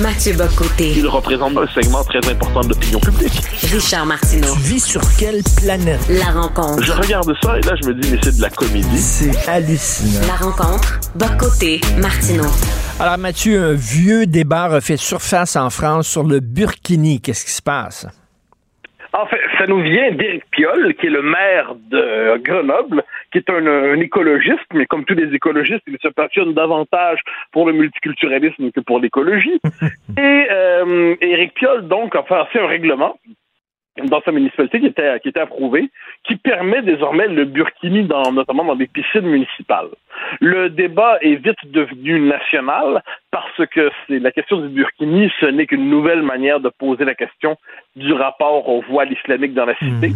Mathieu 0.00 0.32
Bocoté. 0.32 0.92
Il 0.96 1.06
représente 1.06 1.58
un 1.58 1.66
segment 1.66 2.02
très 2.04 2.26
important 2.30 2.62
de 2.62 2.70
l'opinion 2.70 3.00
publique. 3.00 3.38
Richard 3.70 4.06
Martineau. 4.06 4.54
Tu 4.54 4.60
vis 4.60 4.80
sur 4.80 5.02
quelle 5.18 5.42
planète? 5.62 6.00
La 6.08 6.32
rencontre. 6.32 6.82
Je 6.82 6.92
regarde 6.92 7.30
ça 7.42 7.58
et 7.58 7.60
là, 7.60 7.74
je 7.82 7.88
me 7.88 7.94
dis, 7.94 8.10
mais 8.10 8.18
c'est 8.22 8.36
de 8.38 8.40
la 8.40 8.48
comédie. 8.48 8.96
C'est 8.96 9.46
hallucinant. 9.46 10.26
La 10.26 10.36
rencontre. 10.36 11.00
Bocoté. 11.14 11.82
Martineau. 12.00 12.48
Alors, 12.98 13.18
Mathieu, 13.18 13.62
un 13.62 13.74
vieux 13.74 14.24
débat 14.24 14.68
refait 14.68 14.96
surface 14.96 15.56
en 15.56 15.68
France 15.68 16.08
sur 16.08 16.22
le 16.22 16.40
burkini. 16.40 17.20
Qu'est-ce 17.20 17.44
qui 17.44 17.52
se 17.52 17.62
passe? 17.62 18.06
En 19.12 19.26
fait, 19.26 19.40
ça 19.58 19.66
nous 19.66 19.82
vient 19.82 20.12
d'Éric 20.12 20.44
Piolle, 20.50 20.94
qui 20.98 21.08
est 21.08 21.10
le 21.10 21.22
maire 21.22 21.74
de 21.90 22.38
Grenoble, 22.42 23.02
qui 23.32 23.38
est 23.38 23.50
un, 23.50 23.66
un 23.66 24.00
écologiste, 24.00 24.66
mais 24.74 24.86
comme 24.86 25.04
tous 25.04 25.14
les 25.14 25.34
écologistes, 25.34 25.82
il 25.86 25.98
se 26.02 26.08
passionne 26.08 26.54
davantage 26.54 27.20
pour 27.52 27.66
le 27.66 27.72
multiculturalisme 27.72 28.70
que 28.72 28.80
pour 28.80 29.00
l'écologie. 29.00 29.60
Et 30.18 30.46
euh, 30.50 31.14
Éric 31.20 31.54
Piolle, 31.54 31.88
donc, 31.88 32.14
a 32.16 32.22
passé 32.22 32.58
un 32.58 32.66
règlement 32.66 33.16
dans 34.04 34.20
sa 34.22 34.32
municipalité 34.32 34.80
qui 34.80 34.86
était, 34.86 35.18
qui 35.20 35.28
était 35.28 35.40
approuvé, 35.40 35.90
qui 36.24 36.36
permet 36.36 36.82
désormais 36.82 37.26
le 37.26 37.44
burkini, 37.44 38.04
dans, 38.04 38.32
notamment 38.32 38.64
dans 38.64 38.76
des 38.76 38.86
piscines 38.86 39.26
municipales. 39.26 39.88
Le 40.40 40.70
débat 40.70 41.18
est 41.20 41.36
vite 41.36 41.58
devenu 41.66 42.20
national 42.20 43.02
parce 43.30 43.66
que 43.72 43.90
c'est 44.06 44.18
la 44.18 44.30
question 44.30 44.58
du 44.58 44.68
burkini, 44.68 45.30
ce 45.40 45.46
n'est 45.46 45.66
qu'une 45.66 45.90
nouvelle 45.90 46.22
manière 46.22 46.60
de 46.60 46.68
poser 46.68 47.04
la 47.04 47.14
question 47.14 47.56
du 47.96 48.12
rapport 48.12 48.68
au 48.68 48.82
voile 48.82 49.12
islamique 49.12 49.54
dans 49.54 49.66
la 49.66 49.76
cité. 49.76 50.12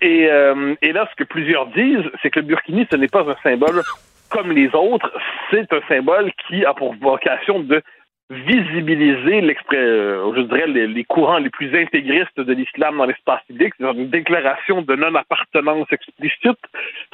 Et, 0.00 0.26
euh, 0.30 0.74
et 0.82 0.92
là, 0.92 1.08
ce 1.10 1.16
que 1.16 1.24
plusieurs 1.24 1.66
disent, 1.68 2.10
c'est 2.22 2.30
que 2.30 2.40
le 2.40 2.46
burkini, 2.46 2.86
ce 2.90 2.96
n'est 2.96 3.08
pas 3.08 3.28
un 3.28 3.36
symbole 3.42 3.82
comme 4.30 4.52
les 4.52 4.74
autres, 4.74 5.12
c'est 5.50 5.72
un 5.72 5.80
symbole 5.88 6.32
qui 6.48 6.64
a 6.64 6.74
pour 6.74 6.94
vocation 6.94 7.60
de 7.60 7.82
visibiliser 8.30 9.56
euh, 9.74 10.32
je 10.34 10.40
dirais 10.42 10.66
les, 10.66 10.86
les 10.86 11.04
courants 11.04 11.38
les 11.38 11.50
plus 11.50 11.76
intégristes 11.78 12.40
de 12.40 12.52
l'islam 12.52 12.96
dans 12.96 13.04
l'espace 13.04 13.42
public, 13.46 13.74
c'est 13.78 13.84
une 13.84 14.08
déclaration 14.08 14.82
de 14.82 14.96
non-appartenance 14.96 15.86
explicite, 15.92 16.58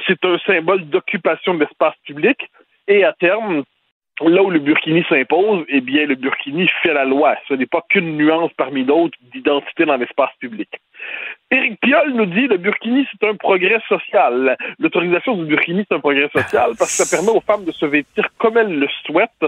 c'est 0.07 0.25
un 0.25 0.39
symbole 0.47 0.89
d'occupation 0.89 1.55
de 1.55 1.61
l'espace 1.61 1.95
public, 2.07 2.49
et 2.87 3.05
à 3.05 3.13
terme, 3.13 3.65
là 4.21 4.43
où 4.43 4.51
le 4.51 4.61
burkini 4.61 5.05
s'impose, 5.09 5.65
eh 5.69 5.81
bien, 5.81 6.07
le 6.07 6.15
burkini 6.15 6.69
fait 6.83 6.95
la 6.95 7.05
loi. 7.05 7.37
Ce 7.49 7.55
n'est 7.55 7.67
pas 7.67 7.85
qu'une 7.89 8.17
nuance 8.17 8.53
parmi 8.57 8.85
d'autres 8.85 9.19
d'identité 9.33 9.85
dans 9.85 9.97
l'espace 9.97 10.31
public. 10.39 10.69
Éric 11.51 11.81
Piolle 11.81 12.13
nous 12.15 12.27
dit 12.27 12.47
le 12.47 12.59
burkini, 12.59 13.07
c'est 13.11 13.27
un 13.27 13.35
progrès 13.35 13.81
social. 13.89 14.57
L'autorisation 14.79 15.37
du 15.37 15.47
burkini, 15.47 15.85
c'est 15.89 15.97
un 15.97 16.01
progrès 16.01 16.29
social 16.33 16.71
parce 16.79 16.97
que 16.97 17.05
ça 17.05 17.17
permet 17.17 17.37
aux 17.37 17.41
femmes 17.41 17.65
de 17.65 17.73
se 17.73 17.87
vêtir 17.87 18.29
comme 18.39 18.57
elles 18.57 18.79
le 18.79 18.87
souhaitent 19.05 19.47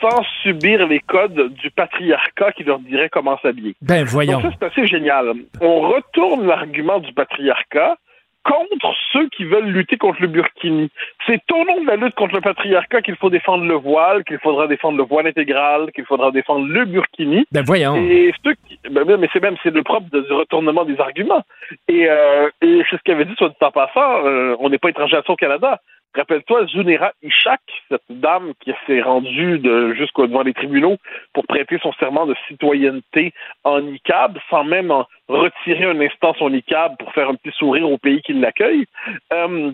sans 0.00 0.22
subir 0.42 0.86
les 0.86 1.00
codes 1.00 1.52
du 1.54 1.70
patriarcat 1.70 2.52
qui 2.52 2.62
leur 2.62 2.78
dirait 2.78 3.08
comment 3.08 3.38
s'habiller. 3.42 3.74
Ben, 3.82 4.04
voyons. 4.04 4.40
Donc 4.40 4.52
ça, 4.52 4.58
c'est 4.60 4.66
assez 4.66 4.86
génial. 4.86 5.32
On 5.60 5.80
retourne 5.80 6.46
l'argument 6.46 7.00
du 7.00 7.12
patriarcat 7.12 7.96
contre 8.44 8.94
ceux 9.12 9.28
qui 9.28 9.44
veulent 9.44 9.68
lutter 9.68 9.96
contre 9.96 10.20
le 10.22 10.28
burkini. 10.28 10.90
C'est 11.26 11.42
au 11.52 11.64
nom 11.64 11.82
de 11.82 11.86
la 11.86 11.96
lutte 11.96 12.14
contre 12.14 12.34
le 12.34 12.40
patriarcat 12.40 13.02
qu'il 13.02 13.16
faut 13.16 13.30
défendre 13.30 13.64
le 13.64 13.74
voile, 13.74 14.24
qu'il 14.24 14.38
faudra 14.38 14.66
défendre 14.66 14.98
le 14.98 15.04
voile 15.04 15.26
intégral, 15.26 15.90
qu'il 15.92 16.04
faudra 16.04 16.30
défendre 16.30 16.66
le 16.66 16.84
burkini. 16.84 17.44
Ben, 17.52 17.62
voyons. 17.64 17.96
Et 17.96 18.32
ceux 18.44 18.54
qui, 18.66 18.78
ben, 18.90 19.04
mais 19.18 19.28
c'est 19.32 19.42
même 19.42 19.56
c'est 19.62 19.74
le 19.74 19.82
propre 19.82 20.06
du 20.10 20.32
retournement 20.32 20.84
des 20.84 20.98
arguments. 21.00 21.42
Et, 21.88 22.08
euh, 22.08 22.48
et 22.62 22.82
c'est 22.88 22.96
ce 22.96 23.02
qu'avait 23.04 23.24
dit 23.24 23.34
soit 23.36 23.48
dit 23.48 23.56
en 23.60 23.70
passant, 23.70 24.24
euh, 24.26 24.56
on 24.60 24.70
n'est 24.70 24.78
pas 24.78 24.90
étranger 24.90 25.16
à 25.16 25.22
ça 25.22 25.32
au 25.32 25.36
Canada. 25.36 25.80
Rappelle-toi 26.14 26.66
Zunera 26.66 27.12
Ishak, 27.22 27.60
cette 27.88 28.02
dame 28.10 28.52
qui 28.60 28.72
s'est 28.86 29.00
rendue 29.00 29.62
jusqu'au 29.96 30.26
devant 30.26 30.42
les 30.42 30.54
tribunaux 30.54 30.96
pour 31.32 31.46
prêter 31.46 31.78
son 31.82 31.92
serment 31.94 32.26
de 32.26 32.34
citoyenneté 32.48 33.32
en 33.62 33.86
ICAB, 33.86 34.38
sans 34.50 34.64
même 34.64 34.90
en 34.90 35.06
retirer 35.28 35.84
un 35.84 36.00
instant 36.00 36.34
son 36.34 36.52
ICAB 36.52 36.96
pour 36.98 37.12
faire 37.12 37.28
un 37.28 37.36
petit 37.36 37.54
sourire 37.56 37.88
au 37.88 37.98
pays 37.98 38.22
qui 38.22 38.32
l'accueille. 38.32 38.86
Euh, 39.32 39.72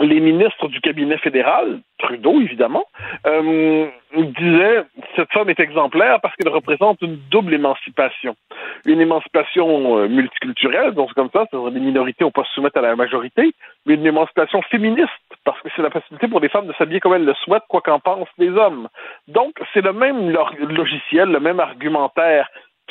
les 0.00 0.20
ministres 0.20 0.68
du 0.68 0.80
cabinet 0.80 1.18
fédéral, 1.18 1.80
Trudeau 1.98 2.40
évidemment, 2.40 2.84
euh, 3.26 3.86
disaient 4.16 4.84
cette 5.16 5.32
femme 5.32 5.50
est 5.50 5.60
exemplaire 5.60 6.20
parce 6.20 6.34
qu'elle 6.36 6.52
représente 6.52 7.02
une 7.02 7.16
double 7.30 7.54
émancipation. 7.54 8.36
Une 8.84 9.00
émancipation 9.00 9.98
euh, 9.98 10.08
multiculturelle, 10.08 10.92
donc 10.92 11.12
comme 11.14 11.30
ça, 11.32 11.46
c'est-à-dire 11.50 11.70
les 11.70 11.80
minorités 11.80 12.24
n'ont 12.24 12.30
pas 12.30 12.44
se 12.44 12.52
soumettre 12.52 12.78
à 12.78 12.82
la 12.82 12.96
majorité, 12.96 13.52
mais 13.86 13.94
une 13.94 14.06
émancipation 14.06 14.62
féministe 14.62 15.10
parce 15.44 15.60
que 15.62 15.68
c'est 15.74 15.82
la 15.82 15.90
facilité 15.90 16.28
pour 16.28 16.40
les 16.40 16.48
femmes 16.48 16.66
de 16.66 16.74
s'habiller 16.74 17.00
comme 17.00 17.14
elles 17.14 17.24
le 17.24 17.34
souhaitent, 17.34 17.66
quoi 17.68 17.80
qu'en 17.80 18.00
pensent 18.00 18.28
les 18.38 18.50
hommes. 18.50 18.88
Donc 19.26 19.54
c'est 19.72 19.80
le 19.80 19.92
même 19.92 20.30
logiciel, 20.60 21.30
le 21.30 21.40
même 21.40 21.60
argumentaire 21.60 22.48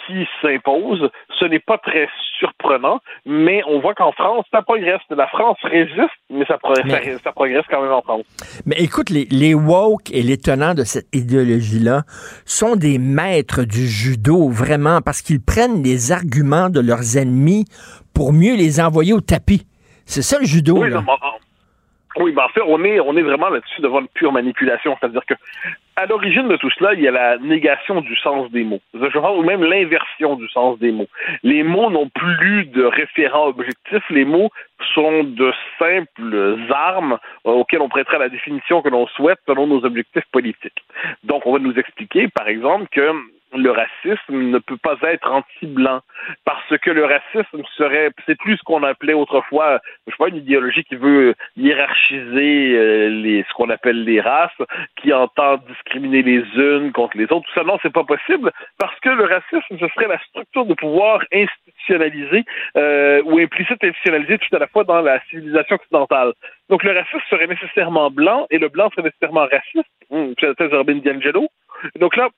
qui 0.08 0.26
s'impose. 0.42 1.10
Ce 1.40 1.46
n'est 1.46 1.60
pas 1.60 1.78
très 1.78 2.10
surprenant, 2.40 3.00
mais 3.26 3.62
on 3.68 3.80
voit 3.80 3.94
qu'en 3.94 4.12
France, 4.12 4.46
ça 4.52 4.62
progresse. 4.62 5.02
La 5.10 5.28
France 5.28 5.58
résiste, 5.64 6.00
mais 6.30 6.46
ça, 6.46 6.58
progresse, 6.58 7.66
quand 7.70 7.82
même 7.82 7.92
en 7.92 8.02
France. 8.02 8.24
Mais 8.66 8.78
écoute, 8.80 9.10
les, 9.10 9.26
les 9.26 9.54
woke 9.54 10.10
et 10.12 10.24
les 10.24 10.38
tenants 10.38 10.74
de 10.74 10.84
cette 10.84 11.14
idéologie-là 11.14 12.04
sont 12.46 12.76
des 12.76 12.98
maîtres 12.98 13.64
du 13.64 13.88
judo, 13.88 14.50
vraiment, 14.50 15.02
parce 15.02 15.22
qu'ils 15.22 15.42
prennent 15.42 15.84
les 15.84 16.12
arguments 16.12 16.70
de 16.70 16.80
leurs 16.80 17.18
ennemis 17.18 17.66
pour 18.14 18.34
mieux 18.34 18.56
les 18.56 18.80
envoyer 18.80 19.14
au 19.14 19.22
tapis. 19.22 19.68
C'est 20.06 20.22
ça 20.22 20.40
le 20.40 20.46
judo. 20.46 20.84
là. 20.84 21.04
Oui, 22.20 22.32
ben 22.32 22.44
en 22.46 22.50
fait, 22.50 22.62
on 22.66 22.84
est, 22.84 23.00
on 23.00 23.16
est 23.16 23.22
vraiment 23.22 23.50
là-dessus 23.50 23.82
devant 23.82 24.00
une 24.00 24.08
pure 24.08 24.32
manipulation. 24.32 24.96
C'est-à-dire 25.00 25.26
que 25.26 25.36
à 25.98 26.06
l'origine 26.06 26.48
de 26.48 26.56
tout 26.58 26.70
cela, 26.78 26.94
il 26.94 27.02
y 27.02 27.08
a 27.08 27.12
la 27.12 27.40
négation 27.40 28.02
du 28.02 28.16
sens 28.18 28.52
des 28.52 28.64
mots. 28.64 28.82
Je 28.94 29.18
ou 29.18 29.44
même 29.44 29.64
l'inversion 29.64 30.36
du 30.36 30.48
sens 30.50 30.78
des 30.78 30.92
mots. 30.92 31.08
Les 31.42 31.64
mots 31.64 31.90
n'ont 31.90 32.08
plus 32.08 32.66
de 32.66 32.84
référent 32.84 33.48
objectif. 33.48 34.04
Les 34.12 34.24
mots 34.24 34.52
sont 34.94 35.24
de 35.24 35.52
simples 35.80 36.58
armes 36.70 37.18
auxquelles 37.44 37.82
on 37.82 37.90
prêterait 37.90 38.20
la 38.20 38.30
définition 38.30 38.84
que 38.84 38.90
l'on 38.90 39.08
souhaite 39.08 39.40
selon 39.48 39.66
nos 39.66 39.84
objectifs 39.84 40.26
politiques. 40.32 40.84
Donc, 41.24 41.48
on 41.48 41.54
va 41.54 41.60
nous 41.60 41.74
expliquer, 41.74 42.28
par 42.28 42.48
exemple, 42.48 42.86
que 42.92 43.12
le 43.56 43.72
racisme 43.72 44.52
ne 44.52 44.60
peut 44.60 44.78
pas 44.78 44.98
être 45.04 45.30
anti-blanc 45.32 46.02
parce 46.46 46.78
que 46.78 46.92
le 46.92 47.06
racisme 47.06 47.64
serait 47.78 48.12
c'est 48.26 48.38
plus 48.38 48.58
ce 48.58 48.64
qu'on 48.64 48.84
appelait 48.84 49.14
autrefois 49.14 49.80
je 50.06 50.12
sais 50.12 50.18
pas 50.18 50.28
une 50.30 50.38
idéologie 50.38 50.84
qui 50.84 50.96
veut 50.96 51.34
hiérarchiser 51.56 52.76
euh, 52.76 53.10
les 53.10 53.46
ce 53.48 53.54
qu'on 53.54 53.70
appelle 53.70 54.04
les 54.04 54.20
races 54.20 54.52
qui 54.98 55.14
entend 55.14 55.58
discriminer 55.68 56.24
les 56.24 56.44
unes 56.56 56.92
contre 56.92 57.18
les 57.18 57.26
autres. 57.26 57.46
Tout 57.48 57.54
ça 57.56 57.64
non 57.64 57.78
c'est 57.82 57.94
pas 57.94 58.04
possible 58.04 58.52
parce 58.78 59.00
que 59.00 59.10
le 59.10 59.26
racisme 59.26 59.78
ce 59.80 59.88
serait 59.96 60.08
la 60.08 60.20
structure 60.26 60.66
de 60.66 60.74
pouvoir 60.74 61.22
institutionnalisée 61.34 62.44
euh, 62.76 63.22
ou 63.26 63.40
implicite 63.40 63.84
institutionnalisée 63.84 64.38
tout 64.40 64.56
à 64.56 64.60
la 64.60 64.68
fois 64.68 64.84
dans 64.84 65.02
la 65.02 65.22
civilisation 65.30 65.76
occidentale. 65.76 66.34
Donc 66.70 66.84
le 66.84 66.92
racisme 66.92 67.22
serait 67.30 67.48
nécessairement 67.48 68.12
blanc 68.12 68.46
et 68.50 68.58
le 68.58 68.68
blanc 68.68 68.90
serait 68.92 69.04
nécessairement 69.04 69.48
raciste. 69.50 69.90
Hum, 70.10 70.34
c'est 70.40 70.48
la 70.48 70.56
thèse 70.56 70.70
d'Urban 70.70 70.96
D'Angelo 70.96 71.48
donc 72.00 72.16
là 72.16 72.30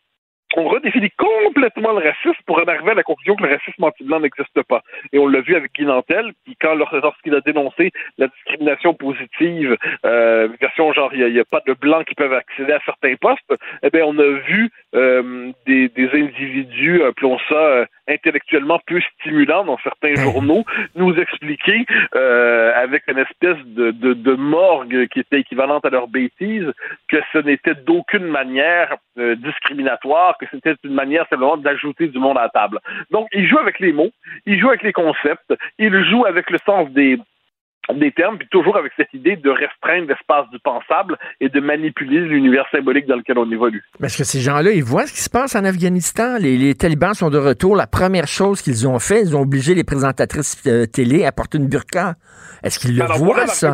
on 0.56 0.68
redéfinit 0.68 1.12
complètement 1.12 1.92
le 1.92 2.08
racisme 2.08 2.42
pour 2.46 2.60
en 2.60 2.64
arriver 2.64 2.92
à 2.92 2.96
la 2.96 3.04
conclusion 3.04 3.36
que 3.36 3.44
le 3.44 3.54
racisme 3.54 3.84
anti-blanc 3.84 4.20
n'existe 4.20 4.64
pas. 4.64 4.82
Et 5.14 5.20
on 5.20 5.28
l'a 5.28 5.42
vu 5.42 5.56
avec 5.56 5.74
Guy 5.74 5.86
Nantel, 5.86 6.32
qui, 6.46 6.56
quand 6.56 6.76
lorsqu'il 6.76 7.36
a 7.36 7.42
dénoncé 7.42 7.92
la 8.18 8.28
discrimination 8.28 8.94
positive, 8.94 9.78
euh, 10.06 10.50
version 10.60 10.92
genre 10.94 11.14
il 11.14 11.32
n'y 11.32 11.40
a, 11.40 11.46
pas 11.46 11.62
de 11.66 11.74
blancs 11.74 12.06
qui 12.06 12.16
peuvent 12.16 12.34
accéder 12.34 12.74
à 12.74 12.80
certains 12.86 13.16
postes, 13.16 13.54
eh 13.84 13.90
bien 13.90 14.04
on 14.06 14.18
a 14.18 14.40
vu 14.48 14.70
euh, 14.96 15.52
des, 15.66 15.90
des, 15.90 16.10
individus, 16.14 17.04
appelons 17.04 17.38
ça 17.48 17.56
euh, 17.56 17.86
intellectuellement 18.08 18.80
peu 18.88 19.00
stimulants 19.02 19.66
dans 19.66 19.78
certains 19.84 20.16
journaux, 20.16 20.66
nous 20.96 21.14
expliquer 21.16 21.86
euh, 22.16 22.74
avec 22.76 23.04
une 23.08 23.20
espèce 23.20 23.64
de, 23.66 23.92
de, 23.92 24.14
de, 24.14 24.34
morgue 24.34 25.08
qui 25.08 25.20
était 25.20 25.40
équivalente 25.40 25.86
à 25.86 25.90
leur 25.90 26.08
bêtise 26.08 26.72
que 27.08 27.18
ce 27.32 27.38
n'était 27.40 27.76
d'aucune 27.76 28.26
manière 28.26 28.98
euh, 29.18 29.36
discriminatoire, 29.36 30.38
que 30.40 30.46
c'était 30.52 30.76
une 30.84 30.94
manière 30.94 31.28
simplement 31.30 31.58
d'ajouter 31.58 32.08
du 32.08 32.20
monde 32.20 32.38
à 32.38 32.44
la 32.44 32.50
table. 32.50 32.80
Donc, 33.12 33.28
il 33.34 33.48
joue 33.48 33.60
avec 33.60 33.80
les 33.80 33.92
mots, 33.92 34.12
il 34.46 34.60
joue 34.60 34.70
avec 34.70 34.84
les 34.84 34.94
concepts, 34.94 35.54
il 35.78 35.94
joue 36.10 36.26
avec 36.26 36.50
le 36.50 36.58
sens 36.66 36.90
des 36.92 37.20
des 37.94 38.12
termes, 38.12 38.38
puis 38.38 38.48
toujours 38.52 38.78
avec 38.78 38.92
cette 38.96 39.14
idée 39.14 39.36
de 39.36 39.50
restreindre 39.50 40.08
l'espace 40.10 40.48
du 40.52 40.60
pensable 40.60 41.18
et 41.40 41.50
de 41.50 41.60
manipuler 41.60 42.20
l'univers 42.20 42.66
symbolique 42.72 43.08
dans 43.08 43.16
lequel 43.16 43.38
on 43.38 43.50
évolue. 43.52 43.84
Parce 44.00 44.16
que 44.16 44.24
ces 44.24 44.40
gens-là, 44.40 44.72
ils 44.72 44.84
voient 44.84 45.08
ce 45.08 45.14
qui 45.14 45.22
se 45.22 45.30
passe 45.30 45.56
en 45.56 45.66
Afghanistan? 45.66 46.38
Les, 46.40 46.76
talibans 46.76 47.14
sont 47.14 47.30
de 47.30 47.38
retour. 47.38 47.76
La 47.76 47.88
première 47.88 48.28
chose 48.28 48.62
qu'ils 48.62 48.88
ont 48.88 49.00
fait, 49.00 49.22
ils 49.22 49.36
ont 49.36 49.42
obligé 49.42 49.74
les 49.74 49.84
présentatrices 49.84 50.62
euh, 50.68 50.86
télé 50.86 51.26
à 51.26 51.32
porter 51.32 51.58
une 51.58 51.68
burqa. 51.68 52.16
Est-ce 52.64 52.80
qu'ils 52.80 52.98
le 52.98 53.06
voient, 53.06 53.48
ça? 53.48 53.74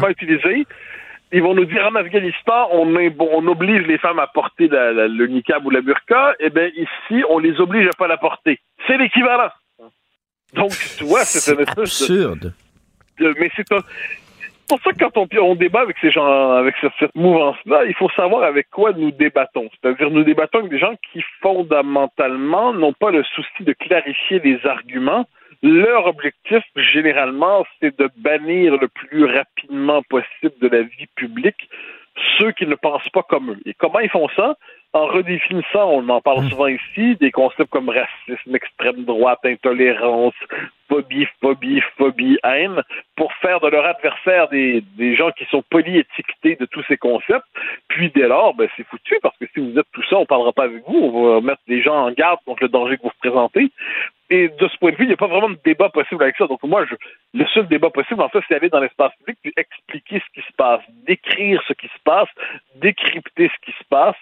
Ils 1.35 1.43
vont 1.43 1.53
nous 1.53 1.65
dire 1.65 1.85
en 1.85 1.95
Afghanistan, 1.95 2.69
on, 2.71 2.95
on 2.95 3.47
oblige 3.47 3.85
les 3.87 3.97
femmes 3.97 4.19
à 4.19 4.27
porter 4.27 4.69
le 4.69 5.27
niqab 5.27 5.65
ou 5.65 5.69
la 5.69 5.81
burqa. 5.81 6.33
Eh 6.39 6.49
bien, 6.49 6.69
ici, 6.77 7.25
on 7.29 7.39
les 7.39 7.59
oblige 7.59 7.87
à 7.87 7.97
pas 7.97 8.07
la 8.07 8.15
porter. 8.15 8.61
C'est 8.87 8.97
l'équivalent. 8.97 9.49
Donc, 10.53 10.71
tu 10.97 11.03
vois, 11.03 11.25
c'est 11.25 11.51
un 11.51 11.61
absurde. 11.81 12.53
mais 13.19 13.51
c'est 13.57 13.67
pour 13.67 14.79
ça 14.81 14.93
que 14.93 14.97
quand 14.97 15.17
on, 15.17 15.27
on, 15.41 15.55
débat 15.55 15.81
avec 15.81 15.97
ces 15.99 16.09
gens, 16.09 16.53
avec 16.53 16.73
cette, 16.79 17.13
mouvance-là, 17.15 17.83
il 17.83 17.93
faut 17.95 18.09
savoir 18.11 18.43
avec 18.43 18.69
quoi 18.69 18.93
nous 18.93 19.11
débattons. 19.11 19.69
C'est-à-dire, 19.73 20.09
nous 20.11 20.23
débattons 20.23 20.59
avec 20.59 20.71
des 20.71 20.79
gens 20.79 20.93
qui 21.11 21.21
fondamentalement 21.41 22.73
n'ont 22.73 22.93
pas 22.93 23.11
le 23.11 23.23
souci 23.23 23.65
de 23.65 23.73
clarifier 23.73 24.39
les 24.39 24.65
arguments, 24.65 25.27
leur 25.63 26.07
objectif, 26.07 26.63
généralement, 26.75 27.65
c'est 27.79 27.97
de 27.97 28.09
bannir 28.17 28.77
le 28.77 28.87
plus 28.87 29.25
rapidement 29.25 30.01
possible 30.03 30.55
de 30.61 30.67
la 30.67 30.81
vie 30.83 31.07
publique 31.15 31.69
ceux 32.37 32.51
qui 32.51 32.65
ne 32.65 32.75
pensent 32.75 33.09
pas 33.09 33.23
comme 33.23 33.51
eux. 33.51 33.59
Et 33.65 33.73
comment 33.73 33.99
ils 33.99 34.09
font 34.09 34.29
ça? 34.35 34.55
En 34.93 35.07
redéfinissant, 35.07 35.89
on 35.89 36.07
en 36.07 36.21
parle 36.21 36.45
hmm. 36.45 36.49
souvent 36.49 36.67
ici, 36.67 37.17
des 37.17 37.31
concepts 37.31 37.69
comme 37.69 37.89
racisme, 37.89 38.55
extrême 38.55 39.03
droite, 39.03 39.39
intolérance, 39.43 40.33
phobie, 40.87 41.27
phobie, 41.41 41.81
phobie, 41.97 42.37
haine, 42.45 42.81
pour 43.17 43.33
faire 43.33 43.59
de 43.59 43.67
leur 43.67 43.85
adversaire 43.85 44.47
des, 44.47 44.81
des 44.97 45.15
gens 45.15 45.31
qui 45.31 45.43
sont 45.45 45.63
polyétiquetés 45.69 46.55
de 46.55 46.65
tous 46.65 46.83
ces 46.87 46.95
concepts. 46.95 47.45
Puis 47.89 48.09
dès 48.15 48.27
lors, 48.27 48.53
ben, 48.53 48.69
c'est 48.77 48.87
foutu, 48.87 49.17
parce 49.21 49.37
que 49.37 49.45
si 49.53 49.59
vous 49.59 49.77
êtes 49.77 49.87
tout 49.91 50.03
ça, 50.09 50.17
on 50.17 50.25
parlera 50.25 50.53
pas 50.53 50.63
avec 50.63 50.83
vous, 50.87 50.97
on 50.97 51.33
va 51.33 51.41
mettre 51.41 51.61
des 51.67 51.81
gens 51.81 52.05
en 52.05 52.11
garde 52.11 52.39
contre 52.45 52.63
le 52.63 52.69
danger 52.69 52.95
que 52.95 53.03
vous 53.03 53.11
représentez. 53.21 53.71
Et 54.29 54.49
de 54.49 54.67
ce 54.67 54.77
point 54.77 54.91
de 54.91 54.95
vue, 54.95 55.03
il 55.03 55.07
n'y 55.07 55.13
a 55.13 55.17
pas 55.17 55.27
vraiment 55.27 55.49
de 55.49 55.59
débat 55.63 55.89
possible 55.89 56.23
avec 56.23 56.35
ça. 56.37 56.47
Donc 56.47 56.63
moi, 56.63 56.85
je, 56.89 56.95
le 57.33 57.45
seul 57.53 57.67
débat 57.67 57.89
possible, 57.89 58.21
en 58.21 58.29
fait, 58.29 58.39
c'est 58.47 58.55
aller 58.55 58.69
dans 58.69 58.79
l'espace 58.79 59.11
public 59.19 59.37
puis 59.41 59.53
expliquer 59.55 60.21
ce 60.25 60.41
qui 60.41 60.47
se 60.47 60.53
passe, 60.57 60.81
décrire 61.05 61.61
ce 61.67 61.73
qui 61.73 61.87
se 61.87 62.01
passe, 62.03 62.29
décrypter 62.75 63.49
ce 63.49 63.65
qui 63.65 63.77
se 63.77 63.83
passe, 63.89 64.15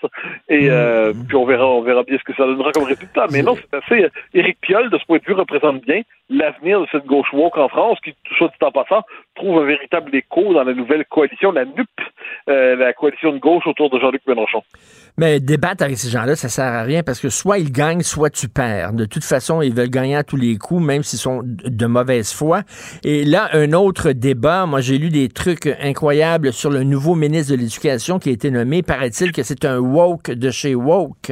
et 0.50 0.70
euh, 0.70 1.14
mmh. 1.14 1.28
puis 1.28 1.36
on 1.38 1.46
verra, 1.46 1.68
on 1.68 1.82
verra 1.82 2.04
bien 2.04 2.18
ce 2.18 2.24
que 2.24 2.36
ça 2.36 2.46
donnera 2.46 2.72
comme 2.72 2.84
résultat. 2.84 3.28
Mais 3.32 3.42
non, 3.42 3.56
c'est 3.56 3.78
assez. 3.78 4.08
Éric 4.34 4.60
Piolle, 4.62 4.90
de 4.90 4.98
ce 4.98 5.06
point 5.06 5.20
de 5.20 5.24
vue, 5.26 5.34
représente 5.34 5.82
bien 5.86 6.02
l'avenir 6.30 6.82
de 6.82 6.88
cette 6.92 7.06
gauche 7.06 7.32
woke 7.34 7.58
en 7.58 7.70
France, 7.70 7.98
qui, 8.04 8.14
soit 8.38 8.48
dit 8.48 8.66
en 8.66 8.72
passant, 8.72 9.04
trouve 9.36 9.60
un 9.62 9.66
véritable 9.66 10.16
écho 10.16 10.54
dans 10.54 10.64
la 10.64 10.74
nouvelle 10.74 11.06
coalition, 11.06 11.52
la 11.52 11.66
NUP, 11.66 11.88
euh, 12.50 12.76
la 12.76 12.94
coalition 12.94 13.32
de 13.32 13.40
gauche 13.40 13.66
autour 13.68 13.90
de 13.90 14.00
Jean-Luc 14.00 14.22
Mélenchon. 14.28 14.64
Mais 15.18 15.40
débattre 15.40 15.84
avec 15.84 15.98
ces 15.98 16.10
gens-là, 16.10 16.36
ça 16.36 16.50
sert 16.50 16.66
à 16.66 16.84
rien 16.84 17.04
parce 17.04 17.20
que 17.20 17.30
soit 17.30 17.60
ils 17.60 17.72
gagnent, 17.72 18.02
soit 18.02 18.30
tu 18.30 18.48
perds. 18.48 18.94
De 18.94 19.06
toute 19.06 19.24
façon, 19.24 19.62
ils 19.62 19.74
veulent 19.74 19.90
gagner 19.94 20.16
à 20.16 20.24
tous 20.24 20.36
les 20.36 20.58
coups, 20.58 20.84
même 20.84 21.04
s'ils 21.04 21.20
sont 21.20 21.42
de 21.44 21.86
mauvaise 21.86 22.34
foi. 22.34 22.64
Et 23.04 23.24
là, 23.24 23.50
un 23.54 23.72
autre 23.74 24.12
débat, 24.12 24.66
moi 24.66 24.82
j'ai 24.82 24.98
lu 24.98 25.10
des 25.10 25.30
trucs 25.30 25.68
incroyables 25.82 26.52
sur 26.52 26.70
le 26.70 26.84
nouveau 26.84 27.16
ministre 27.16 27.54
de 27.54 27.60
l'Éducation 27.60 28.20
qui 28.20 28.30
a 28.30 28.34
été 28.34 28.52
nommé. 28.52 28.82
Paraît-il 28.82 29.32
que 29.32 29.44
c'est 29.44 29.66
un 29.66 29.80
woke 29.80 30.32
de 30.32 30.50
chez 30.52 30.76
woke. 30.76 31.32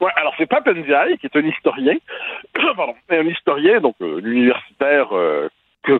Ouais, 0.00 0.10
alors 0.16 0.34
c'est 0.36 0.46
pas 0.46 0.60
Ndiaye, 0.60 1.16
qui 1.18 1.26
est 1.26 1.36
un 1.36 1.46
historien, 1.46 1.96
pardon, 2.76 2.94
un 3.08 3.26
historien, 3.26 3.80
donc 3.80 3.94
euh, 4.02 4.20
universitaire 4.20 5.16
euh, 5.16 5.48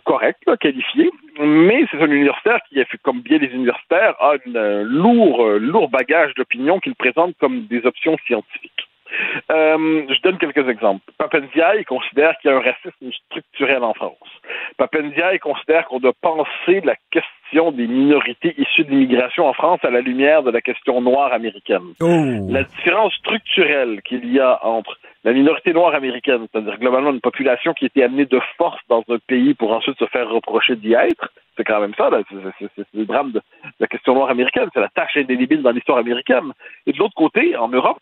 correct, 0.04 0.42
qualifié, 0.60 1.10
mais 1.38 1.86
c'est 1.90 2.02
un 2.02 2.10
universitaire 2.10 2.58
qui, 2.68 2.82
comme 3.02 3.20
bien 3.20 3.38
les 3.38 3.48
universitaires, 3.48 4.14
a 4.20 4.32
un 4.34 4.54
euh, 4.56 4.82
lourd, 4.82 5.46
lourd 5.58 5.88
bagage 5.88 6.34
d'opinion 6.34 6.80
qu'il 6.80 6.94
présente 6.94 7.34
comme 7.38 7.66
des 7.66 7.86
options 7.86 8.16
scientifiques. 8.26 8.88
Euh, 9.50 10.04
je 10.08 10.20
donne 10.22 10.38
quelques 10.38 10.68
exemples. 10.68 11.04
Papendiaï 11.18 11.84
considère 11.84 12.36
qu'il 12.38 12.50
y 12.50 12.54
a 12.54 12.56
un 12.56 12.60
racisme 12.60 13.12
structurel 13.26 13.82
en 13.82 13.94
France. 13.94 14.16
Papendiaï 14.76 15.38
considère 15.38 15.86
qu'on 15.86 16.00
doit 16.00 16.14
penser 16.20 16.80
la 16.82 16.96
question 17.10 17.72
des 17.72 17.86
minorités 17.86 18.54
issues 18.58 18.84
de 18.84 18.90
l'immigration 18.90 19.46
en 19.46 19.52
France 19.52 19.80
à 19.82 19.90
la 19.90 20.00
lumière 20.00 20.42
de 20.42 20.50
la 20.50 20.60
question 20.60 21.00
noire 21.00 21.32
américaine. 21.32 21.94
Oh. 22.00 22.24
La 22.48 22.64
différence 22.64 23.14
structurelle 23.14 24.02
qu'il 24.02 24.32
y 24.32 24.40
a 24.40 24.64
entre 24.64 24.98
la 25.24 25.32
minorité 25.32 25.72
noire 25.72 25.94
américaine, 25.94 26.46
c'est-à-dire 26.50 26.78
globalement 26.78 27.10
une 27.10 27.20
population 27.20 27.72
qui 27.72 27.86
était 27.86 28.02
amenée 28.02 28.26
de 28.26 28.40
force 28.58 28.80
dans 28.88 29.02
un 29.08 29.18
pays 29.26 29.54
pour 29.54 29.72
ensuite 29.72 29.98
se 29.98 30.06
faire 30.06 30.28
reprocher 30.28 30.76
d'y 30.76 30.92
être. 30.92 31.30
C'est 31.56 31.64
quand 31.64 31.80
même 31.80 31.94
ça, 31.96 32.10
c'est 32.58 32.84
le 32.94 33.04
drame 33.06 33.32
de 33.32 33.40
la 33.78 33.86
question 33.86 34.14
noire 34.14 34.30
américaine, 34.30 34.68
c'est 34.74 34.80
la 34.80 34.88
tâche 34.88 35.16
indélébile 35.16 35.62
dans 35.62 35.70
l'histoire 35.70 35.98
américaine. 35.98 36.52
Et 36.86 36.92
de 36.92 36.98
l'autre 36.98 37.14
côté, 37.14 37.56
en 37.56 37.68
Europe, 37.68 37.98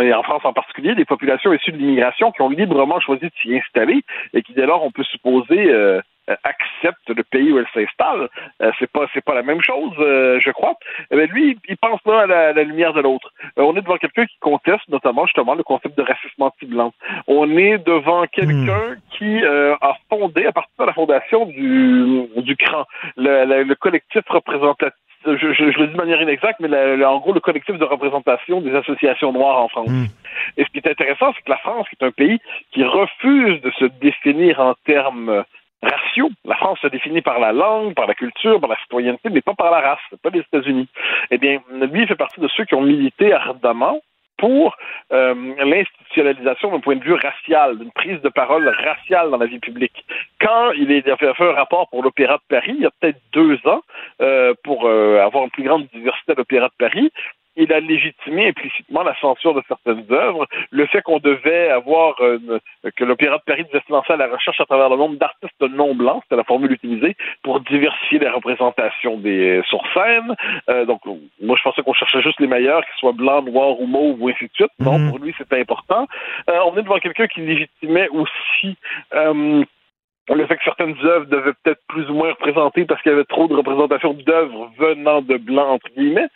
et 0.00 0.12
en 0.12 0.22
France 0.22 0.44
en 0.44 0.52
particulier, 0.52 0.94
des 0.94 1.04
populations 1.04 1.52
issues 1.52 1.72
de 1.72 1.78
l'immigration 1.78 2.30
qui 2.32 2.42
ont 2.42 2.50
librement 2.50 3.00
choisi 3.00 3.24
de 3.26 3.32
s'y 3.40 3.56
installer 3.56 4.02
et 4.34 4.42
qui 4.42 4.52
dès 4.52 4.66
lors 4.66 4.84
on 4.84 4.90
peut 4.90 5.04
supposer 5.04 5.70
euh, 5.70 6.00
acceptent 6.44 7.08
le 7.08 7.22
pays 7.24 7.52
où 7.52 7.58
elles 7.58 7.68
s'installent. 7.72 8.28
Euh, 8.62 8.70
c'est 8.78 8.90
pas 8.90 9.06
c'est 9.14 9.24
pas 9.24 9.34
la 9.34 9.42
même 9.42 9.62
chose, 9.62 9.92
euh, 9.98 10.38
je 10.40 10.50
crois. 10.50 10.74
Mais 11.10 11.26
lui, 11.26 11.58
il 11.68 11.76
pense 11.76 12.00
là 12.06 12.20
à 12.20 12.52
la, 12.52 12.62
lumière 12.64 12.92
de 12.92 13.00
l'autre. 13.00 13.32
Euh, 13.58 13.62
on 13.62 13.76
est 13.76 13.82
devant 13.82 13.96
quelqu'un 13.96 14.26
qui 14.26 14.38
conteste 14.40 14.88
notamment 14.88 15.26
justement 15.26 15.54
le 15.54 15.62
concept 15.62 15.96
de 15.96 16.02
racisme 16.02 16.42
anti-blanc. 16.42 16.92
On 17.26 17.56
est 17.56 17.78
devant 17.78 18.26
quelqu'un 18.26 18.94
hmm. 18.94 19.00
qui 19.10 19.44
a 19.44 19.96
fondé 20.08 20.46
à 20.46 20.52
partir 20.52 20.74
de 20.78 20.84
la 20.84 20.92
fondation 20.92 21.46
du 21.46 22.26
du 22.36 22.56
CRAN, 22.56 22.84
le, 23.16 23.62
le 23.64 23.74
collectif 23.74 24.22
représentatif 24.28 25.07
je, 25.24 25.52
je, 25.52 25.62
le 25.64 25.86
dis 25.86 25.92
de 25.92 25.96
manière 25.96 26.20
inexacte, 26.22 26.60
mais 26.60 27.04
en 27.04 27.18
gros, 27.18 27.32
le 27.32 27.40
collectif 27.40 27.76
de 27.76 27.84
représentation 27.84 28.60
des 28.60 28.74
associations 28.74 29.32
noires 29.32 29.62
en 29.62 29.68
France. 29.68 29.88
Hmm. 29.88 30.06
Et 30.56 30.64
ce 30.64 30.68
qui 30.70 30.78
est 30.78 30.90
intéressant, 30.90 31.32
c'est 31.34 31.42
que 31.42 31.50
la 31.50 31.58
France, 31.58 31.86
qui 31.88 31.96
est 32.00 32.06
un 32.06 32.10
pays 32.10 32.38
qui 32.72 32.84
refuse 32.84 33.60
de 33.60 33.70
se 33.78 33.84
définir 34.00 34.60
en 34.60 34.74
termes 34.84 35.44
raciaux. 35.82 36.30
La 36.44 36.56
France 36.56 36.78
se 36.82 36.88
définit 36.88 37.22
par 37.22 37.38
la 37.38 37.52
langue, 37.52 37.94
par 37.94 38.06
la 38.06 38.14
culture, 38.14 38.60
par 38.60 38.70
la 38.70 38.76
citoyenneté, 38.76 39.30
mais 39.30 39.40
pas 39.40 39.54
par 39.54 39.70
la 39.70 39.80
race, 39.80 40.20
pas 40.22 40.30
les 40.30 40.40
États-Unis. 40.40 40.88
Eh 41.30 41.38
bien, 41.38 41.60
lui, 41.70 42.02
il 42.02 42.08
fait 42.08 42.16
partie 42.16 42.40
de 42.40 42.48
ceux 42.48 42.64
qui 42.64 42.74
ont 42.74 42.82
milité 42.82 43.32
ardemment 43.32 44.00
pour 44.38 44.76
euh, 45.12 45.34
l'institutionnalisation 45.58 46.70
d'un 46.70 46.80
point 46.80 46.96
de 46.96 47.04
vue 47.04 47.14
racial, 47.14 47.78
d'une 47.78 47.90
prise 47.92 48.20
de 48.22 48.28
parole 48.28 48.68
raciale 48.68 49.30
dans 49.30 49.36
la 49.36 49.46
vie 49.46 49.58
publique. 49.58 50.04
Quand 50.40 50.70
il, 50.72 50.90
a 51.10 51.16
fait 51.16 51.44
un 51.44 51.52
rapport 51.52 51.88
pour 51.90 52.02
l'Opéra 52.02 52.36
de 52.36 52.42
Paris, 52.48 52.74
il 52.76 52.82
y 52.82 52.86
a 52.86 52.90
peut-être 53.00 53.20
deux 53.32 53.58
ans, 53.66 53.82
euh, 54.22 54.54
pour 54.64 54.86
euh, 54.86 55.20
avoir 55.20 55.44
une 55.44 55.50
plus 55.50 55.64
grande 55.64 55.86
diversité 55.92 56.32
à 56.32 56.34
l'Opéra 56.36 56.68
de 56.68 56.74
Paris, 56.78 57.10
il 57.58 57.72
a 57.72 57.80
légitimé 57.80 58.48
implicitement 58.48 59.02
la 59.02 59.14
censure 59.20 59.54
de 59.54 59.62
certaines 59.68 60.04
œuvres, 60.10 60.46
le 60.70 60.86
fait 60.86 61.02
qu'on 61.02 61.18
devait 61.18 61.68
avoir 61.68 62.16
que 62.16 63.04
l'Opéra 63.04 63.38
de 63.38 63.42
Paris 63.42 63.64
devait 63.64 63.82
se 63.86 63.92
lancer 63.92 64.12
à 64.12 64.16
la 64.16 64.28
recherche 64.28 64.60
à 64.60 64.64
travers 64.64 64.88
le 64.88 64.96
monde 64.96 65.18
d'artistes 65.18 65.60
non 65.60 65.94
blancs, 65.94 66.22
c'était 66.24 66.36
la 66.36 66.44
formule 66.44 66.72
utilisée 66.72 67.16
pour 67.42 67.60
diversifier 67.60 68.18
les 68.18 68.28
représentations 68.28 69.18
des 69.18 69.60
sur 69.68 69.82
scène. 69.94 70.34
Euh, 70.68 70.84
donc 70.84 71.00
moi 71.40 71.56
je 71.56 71.62
pensais 71.62 71.82
qu'on 71.82 71.92
cherchait 71.92 72.22
juste 72.22 72.40
les 72.40 72.46
meilleurs, 72.46 72.84
qu'ils 72.84 72.98
soient 72.98 73.12
blancs, 73.12 73.44
noirs 73.46 73.80
ou 73.80 73.86
mauves 73.86 74.20
ou 74.20 74.28
ainsi 74.28 74.44
de 74.44 74.50
suite. 74.54 74.70
Non, 74.78 74.98
mhm. 74.98 75.10
pour 75.10 75.18
lui 75.18 75.34
c'était 75.36 75.60
important. 75.60 76.06
Euh, 76.48 76.58
on 76.66 76.76
est 76.76 76.82
devant 76.82 76.98
quelqu'un 76.98 77.26
qui 77.26 77.40
légitimait 77.40 78.08
aussi 78.08 78.76
euh, 79.14 79.64
le 80.28 80.46
fait 80.46 80.56
que 80.56 80.64
certaines 80.64 80.96
œuvres 81.04 81.26
devaient 81.26 81.54
peut-être 81.62 81.80
plus 81.88 82.08
ou 82.10 82.14
moins 82.14 82.30
représenter 82.30 82.84
parce 82.84 83.00
qu'il 83.02 83.12
y 83.12 83.14
avait 83.14 83.24
trop 83.24 83.48
de 83.48 83.54
représentation 83.54 84.14
d'œuvres 84.14 84.70
venant 84.78 85.22
de 85.22 85.36
blancs 85.36 85.68
entre 85.68 85.88
guillemets. 85.96 86.28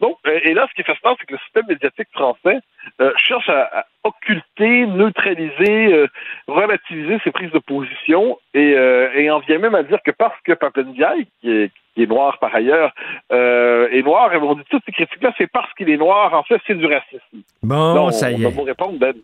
Donc, 0.00 0.16
euh, 0.26 0.38
et 0.44 0.54
là, 0.54 0.66
ce 0.68 0.74
qui 0.74 0.82
est 0.82 0.84
fascinant, 0.84 1.16
c'est 1.18 1.26
que 1.26 1.32
le 1.32 1.38
système 1.40 1.66
médiatique 1.68 2.08
français 2.12 2.60
euh, 3.00 3.12
cherche 3.16 3.48
à, 3.48 3.86
occulter, 4.04 4.86
neutraliser, 4.86 5.92
euh, 5.92 6.06
relativiser 6.46 7.18
ses 7.24 7.30
prises 7.30 7.50
de 7.50 7.58
position 7.58 8.38
et, 8.54 8.70
et 8.70 9.30
en 9.30 9.40
vient 9.40 9.58
même 9.58 9.74
à 9.74 9.82
dire 9.82 9.98
que 10.04 10.12
parce 10.12 10.40
que 10.44 10.52
Papendiaï, 10.52 11.26
qui 11.40 11.50
est, 11.50 11.70
qui 11.94 12.04
est 12.04 12.06
noir 12.06 12.38
par 12.38 12.54
ailleurs, 12.54 12.94
est 13.30 14.02
noir, 14.02 14.32
et 14.32 14.36
on 14.36 14.54
dit 14.54 14.62
toutes 14.70 14.84
ces 14.86 14.92
critiques-là, 14.92 15.34
c'est 15.36 15.50
parce 15.50 15.72
qu'il 15.74 15.90
est 15.90 15.96
noir, 15.96 16.32
en 16.32 16.42
fait, 16.42 16.60
c'est 16.66 16.74
du 16.74 16.86
racisme. 16.86 17.42
Bon, 17.62 18.10
ça 18.10 18.30
y 18.30 18.42
est. 18.42 18.46
On 18.46 18.50
va 18.50 18.64
répondre, 18.64 18.98
ben, 18.98 19.14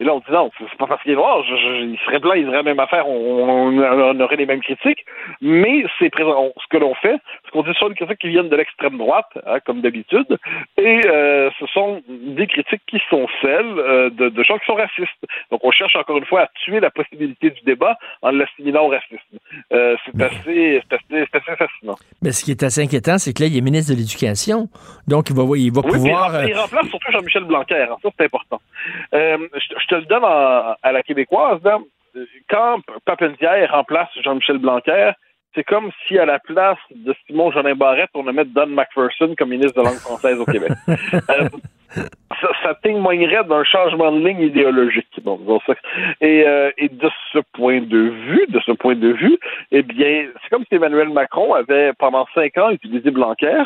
et 0.00 0.04
là, 0.04 0.14
on 0.14 0.20
dit 0.20 0.32
non, 0.32 0.50
c'est 0.58 0.78
pas 0.78 0.86
parce 0.86 1.02
qu'il 1.02 1.12
est 1.12 1.16
noir, 1.16 1.44
il 1.46 1.98
serait 2.06 2.20
blanc, 2.20 2.32
il 2.32 2.46
serait 2.46 2.56
la 2.56 2.62
même 2.62 2.80
affaire, 2.80 3.06
on, 3.06 4.18
aurait 4.18 4.36
les 4.36 4.46
mêmes 4.46 4.62
critiques. 4.62 5.04
Mais 5.42 5.84
c'est 5.98 6.08
présent. 6.08 6.52
ce 6.56 6.66
que 6.70 6.78
l'on 6.78 6.94
fait, 6.94 7.20
qu'on 7.50 7.62
dit 7.62 7.70
ce 7.72 7.78
sont 7.78 7.88
des 7.88 7.94
critiques 7.94 8.18
qui 8.18 8.28
viennent 8.28 8.48
de 8.48 8.56
l'extrême 8.56 8.98
droite, 8.98 9.30
hein, 9.46 9.58
comme 9.64 9.80
d'habitude, 9.80 10.38
et 10.76 11.00
euh, 11.06 11.50
ce 11.58 11.66
sont 11.66 12.02
des 12.08 12.46
critiques 12.46 12.82
qui 12.86 13.00
sont 13.08 13.26
celles 13.42 13.78
euh, 13.78 14.10
de, 14.10 14.28
de, 14.28 14.42
gens 14.42 14.58
qui 14.58 14.66
sont 14.66 14.74
racistes. 14.74 15.24
Donc, 15.50 15.60
on 15.64 15.70
cherche 15.70 15.96
encore 15.96 16.18
une 16.18 16.24
fois 16.24 16.42
à 16.42 16.46
tuer 16.64 16.80
la 16.80 16.90
possibilité 16.90 17.50
du 17.50 17.60
débat 17.62 17.98
en 18.22 18.30
l'assimilant 18.30 18.86
au 18.86 18.88
racisme. 18.88 19.38
Euh, 19.72 19.96
c'est 20.04 20.22
assez, 20.22 20.82
assez, 20.90 21.28
assez, 21.32 21.56
fascinant. 21.56 21.96
Mais 22.22 22.32
ce 22.32 22.44
qui 22.44 22.50
est 22.50 22.62
assez 22.62 22.82
inquiétant, 22.82 23.18
c'est 23.18 23.32
que 23.32 23.42
là, 23.42 23.48
il 23.48 23.56
est 23.56 23.60
ministre 23.60 23.92
de 23.92 23.98
l'Éducation. 23.98 24.68
Donc, 25.06 25.30
il 25.30 25.36
va, 25.36 25.42
il 25.56 25.72
va 25.72 25.82
pouvoir. 25.82 26.44
il 26.44 26.54
remplace 26.54 26.86
surtout 26.88 27.12
Jean-Michel 27.12 27.44
Blanquer. 27.44 27.86
Hein, 27.90 27.96
ça, 28.02 28.08
c'est 28.16 28.24
important. 28.24 28.60
je, 29.12 29.86
te 29.88 29.94
le 29.94 30.06
donne 30.06 30.24
à, 30.24 30.92
la 30.92 31.02
québécoise. 31.02 31.60
Quand 32.48 32.80
Papendiaï 33.04 33.66
remplace 33.66 34.08
Jean-Michel 34.22 34.58
Blanquer, 34.58 35.12
c'est 35.54 35.64
comme 35.64 35.90
si 36.06 36.18
à 36.18 36.24
la 36.24 36.38
place 36.38 36.78
de 36.94 37.14
Simon 37.26 37.50
Jolin 37.50 37.74
Barrette, 37.74 38.10
on 38.14 38.22
mettre 38.22 38.50
Don 38.54 38.66
McPherson 38.66 39.34
comme 39.36 39.50
ministre 39.50 39.80
de 39.80 39.86
langue 39.86 39.98
française 39.98 40.38
au 40.38 40.44
Québec. 40.44 40.72
Euh, 41.92 42.46
ça, 42.62 42.74
témoignerait 42.84 43.42
d'un 43.42 43.64
changement 43.64 44.12
de 44.12 44.24
ligne 44.24 44.42
idéologique. 44.42 45.08
et, 46.20 46.44
euh, 46.46 46.70
et 46.78 46.88
de 46.88 47.10
ce 47.32 47.40
point 47.52 47.80
de 47.80 47.98
vue, 47.98 48.46
de 48.48 48.60
ce 48.60 48.70
point 48.70 48.94
de 48.94 49.08
vue, 49.08 49.36
eh 49.72 49.82
bien, 49.82 50.28
c'est 50.40 50.50
comme 50.50 50.64
si 50.68 50.76
Emmanuel 50.76 51.08
Macron 51.08 51.52
avait 51.52 51.92
pendant 51.94 52.26
cinq 52.32 52.58
ans 52.58 52.70
utilisé 52.70 53.10
Blanquer 53.10 53.64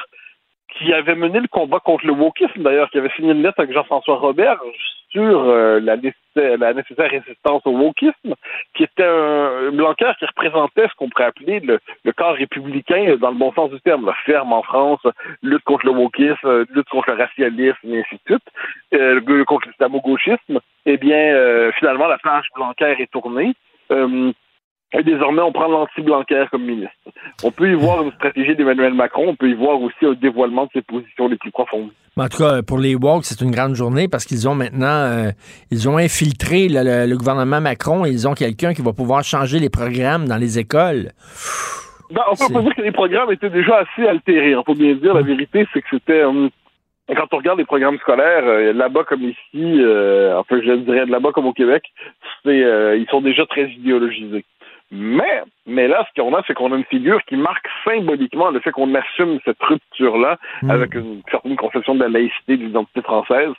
qui 0.78 0.92
avait 0.92 1.14
mené 1.14 1.40
le 1.40 1.48
combat 1.48 1.80
contre 1.80 2.06
le 2.06 2.12
wokisme, 2.12 2.62
d'ailleurs, 2.62 2.90
qui 2.90 2.98
avait 2.98 3.10
signé 3.14 3.32
une 3.32 3.42
lettre 3.42 3.60
avec 3.60 3.72
Jean-François 3.72 4.16
Robert 4.16 4.58
sur 5.14 5.44
euh, 5.48 5.78
la, 5.80 5.96
nécessaire, 5.96 7.10
résistance 7.10 7.62
au 7.64 7.70
wokisme, 7.70 8.34
qui 8.74 8.82
était 8.82 9.04
un 9.04 9.70
Blanquer 9.70 10.10
qui 10.18 10.26
représentait 10.26 10.88
ce 10.88 10.94
qu'on 10.96 11.08
pourrait 11.08 11.26
appeler 11.26 11.60
le, 11.60 11.78
corps 12.12 12.34
républicain 12.34 13.16
dans 13.20 13.30
le 13.30 13.38
bon 13.38 13.52
sens 13.52 13.70
du 13.70 13.80
terme, 13.80 14.06
la 14.06 14.14
ferme 14.26 14.52
en 14.52 14.62
France, 14.62 15.00
lutte 15.42 15.62
contre 15.62 15.86
le 15.86 15.92
wokisme, 15.92 16.66
lutte 16.74 16.88
contre 16.88 17.12
le 17.12 17.18
racialisme, 17.18 17.88
et 17.88 18.00
ainsi 18.00 18.16
de 18.16 18.34
suite, 18.34 18.48
euh, 18.94 19.44
contre 19.44 19.68
l'islamo-gauchisme. 19.68 20.58
Eh 20.86 20.96
bien, 20.96 21.16
euh, 21.16 21.70
finalement, 21.78 22.08
la 22.08 22.18
page 22.18 22.48
Blanquer 22.54 22.96
est 22.98 23.10
tournée. 23.10 23.54
Et 24.96 25.02
désormais, 25.02 25.42
on 25.42 25.50
prend 25.50 25.66
l'anti-Blanquer 25.66 26.44
comme 26.50 26.64
ministre. 26.64 26.94
On 27.42 27.50
peut 27.50 27.68
y 27.68 27.74
voir 27.74 28.02
une 28.02 28.12
stratégie 28.12 28.54
d'Emmanuel 28.54 28.94
Macron, 28.94 29.28
on 29.28 29.34
peut 29.34 29.48
y 29.48 29.54
voir 29.54 29.80
aussi 29.80 30.06
un 30.06 30.12
dévoilement 30.12 30.66
de 30.66 30.70
ses 30.74 30.82
positions 30.82 31.26
les 31.26 31.36
plus 31.36 31.50
profondes. 31.50 31.90
en 32.16 32.28
tout 32.28 32.38
cas, 32.38 32.62
pour 32.62 32.78
les 32.78 32.94
Walks, 32.94 33.24
c'est 33.24 33.40
une 33.40 33.50
grande 33.50 33.74
journée 33.74 34.06
parce 34.06 34.24
qu'ils 34.24 34.48
ont 34.48 34.54
maintenant, 34.54 34.86
euh, 34.86 35.30
ils 35.72 35.88
ont 35.88 35.96
infiltré 35.96 36.68
le, 36.70 37.16
gouvernement 37.16 37.60
Macron 37.60 38.06
et 38.06 38.10
ils 38.10 38.28
ont 38.28 38.34
quelqu'un 38.34 38.72
qui 38.72 38.82
va 38.82 38.92
pouvoir 38.92 39.24
changer 39.24 39.58
les 39.58 39.68
programmes 39.68 40.28
dans 40.28 40.36
les 40.36 40.60
écoles. 40.60 41.10
Ben, 42.12 42.22
on 42.30 42.36
peut 42.36 42.52
pas 42.52 42.62
dire 42.62 42.74
que 42.76 42.82
les 42.82 42.92
programmes 42.92 43.32
étaient 43.32 43.50
déjà 43.50 43.78
assez 43.78 44.06
altérés. 44.06 44.54
On 44.54 44.62
peut 44.62 44.74
bien 44.74 44.94
dire, 44.94 45.14
la 45.14 45.22
vérité, 45.22 45.66
c'est 45.72 45.80
que 45.80 45.88
c'était... 45.90 46.22
Euh, 46.22 46.48
quand 47.08 47.26
on 47.32 47.36
regarde 47.38 47.58
les 47.58 47.66
programmes 47.66 47.98
scolaires, 47.98 48.44
euh, 48.46 48.72
là-bas 48.72 49.04
comme 49.04 49.24
ici, 49.24 49.82
enfin 50.38 50.60
je 50.62 50.76
dirais 50.84 51.04
là-bas 51.04 51.32
comme 51.32 51.46
au 51.46 51.52
Québec, 51.52 51.82
c'est 52.44 52.58
ils 52.58 53.06
sont 53.10 53.20
déjà 53.20 53.44
très 53.44 53.68
idéologisés. 53.68 54.44
Mais, 54.96 55.42
mais 55.66 55.88
là, 55.88 56.06
ce 56.08 56.20
qu'on 56.20 56.32
a, 56.34 56.42
c'est 56.46 56.54
qu'on 56.54 56.72
a 56.72 56.76
une 56.76 56.84
figure 56.84 57.20
qui 57.24 57.36
marque 57.36 57.66
symboliquement 57.84 58.50
le 58.50 58.60
fait 58.60 58.70
qu'on 58.70 58.94
assume 58.94 59.40
cette 59.44 59.60
rupture-là 59.60 60.38
mm. 60.62 60.70
avec 60.70 60.94
une 60.94 61.20
certaine 61.28 61.56
conception 61.56 61.96
de 61.96 62.00
la 62.00 62.08
laïcité, 62.08 62.56
de 62.56 62.62
l'identité 62.64 63.02
française. 63.02 63.50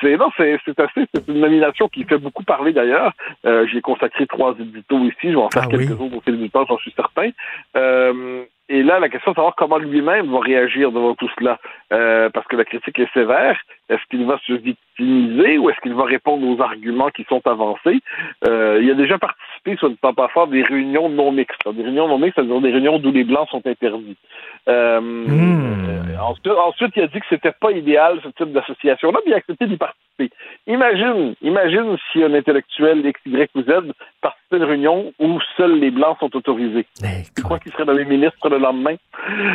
C'est 0.00 0.16
non, 0.16 0.30
c'est 0.38 0.54
assez, 0.54 1.04
c'est 1.14 1.28
une 1.28 1.40
nomination 1.40 1.88
qui 1.88 2.04
fait 2.04 2.16
beaucoup 2.16 2.42
parler 2.42 2.72
d'ailleurs. 2.72 3.12
Euh, 3.44 3.66
J'ai 3.70 3.82
consacré 3.82 4.26
trois 4.26 4.54
éditos 4.58 5.00
ici, 5.00 5.16
je 5.24 5.28
vais 5.28 5.36
en 5.36 5.50
faire 5.50 5.64
ah 5.66 5.70
quelques 5.70 6.00
autres 6.00 6.16
au 6.16 6.20
fil 6.22 6.40
du 6.40 6.48
temps, 6.48 6.64
j'en 6.66 6.78
suis 6.78 6.92
certain. 6.92 7.30
Euh, 7.76 8.44
et 8.70 8.82
là, 8.82 8.98
la 8.98 9.08
question 9.08 9.32
est 9.32 9.34
de 9.34 9.36
savoir 9.36 9.54
comment 9.56 9.78
lui-même 9.78 10.30
va 10.30 10.40
réagir 10.40 10.92
devant 10.92 11.14
tout 11.14 11.28
cela. 11.38 11.58
Euh, 11.90 12.28
parce 12.28 12.46
que 12.48 12.56
la 12.56 12.66
critique 12.66 12.98
est 12.98 13.12
sévère. 13.14 13.58
Est-ce 13.88 14.02
qu'il 14.10 14.26
va 14.26 14.38
se 14.46 14.52
victimiser 14.52 15.56
ou 15.56 15.70
est-ce 15.70 15.80
qu'il 15.80 15.94
va 15.94 16.04
répondre 16.04 16.46
aux 16.46 16.60
arguments 16.62 17.08
qui 17.08 17.24
sont 17.24 17.40
avancés? 17.46 18.00
Euh, 18.46 18.78
il 18.82 18.90
a 18.90 18.94
déjà 18.94 19.16
participé, 19.16 19.76
soit 19.76 19.88
ne 19.88 19.94
pas 19.94 20.12
pas 20.12 20.28
faire, 20.28 20.48
des 20.48 20.62
réunions 20.62 21.08
non 21.08 21.32
mixtes. 21.32 21.66
Des 21.66 21.82
réunions 21.82 22.06
non 22.06 22.18
mixtes, 22.18 22.34
c'est-à-dire 22.36 22.60
des 22.60 22.72
réunions 22.72 22.98
d'où 22.98 23.10
les 23.10 23.24
Blancs 23.24 23.48
sont 23.48 23.66
interdits. 23.66 24.18
Euh, 24.68 25.00
hmm. 25.00 26.18
ensuite, 26.20 26.92
il 26.96 27.04
a 27.04 27.06
dit 27.06 27.20
que 27.20 27.26
c'était 27.30 27.52
pas 27.52 27.72
idéal, 27.72 28.20
ce 28.22 28.28
type 28.28 28.52
d'association-là, 28.52 29.20
mais 29.24 29.30
il 29.30 29.34
a 29.34 29.38
accepté 29.38 29.66
d'y 29.66 29.78
participer. 29.78 30.30
Imagine, 30.66 31.34
imagine 31.40 31.96
si 32.12 32.22
un 32.22 32.34
intellectuel 32.34 33.06
X, 33.06 33.20
Y 33.24 33.50
ou 33.54 33.62
Z 33.62 33.92
participait 34.20 34.56
à 34.56 34.56
une 34.56 34.64
réunion 34.64 35.12
où 35.18 35.38
seuls 35.56 35.78
les 35.78 35.90
Blancs 35.90 36.18
sont 36.20 36.34
autorisés. 36.36 36.86
Tu 37.34 37.42
crois 37.42 37.58
qu'il 37.58 37.72
serait 37.72 37.84
dans 37.84 37.92
les 37.92 38.04
ministres 38.04 38.48
le 38.48 38.58
lendemain? 38.58 38.96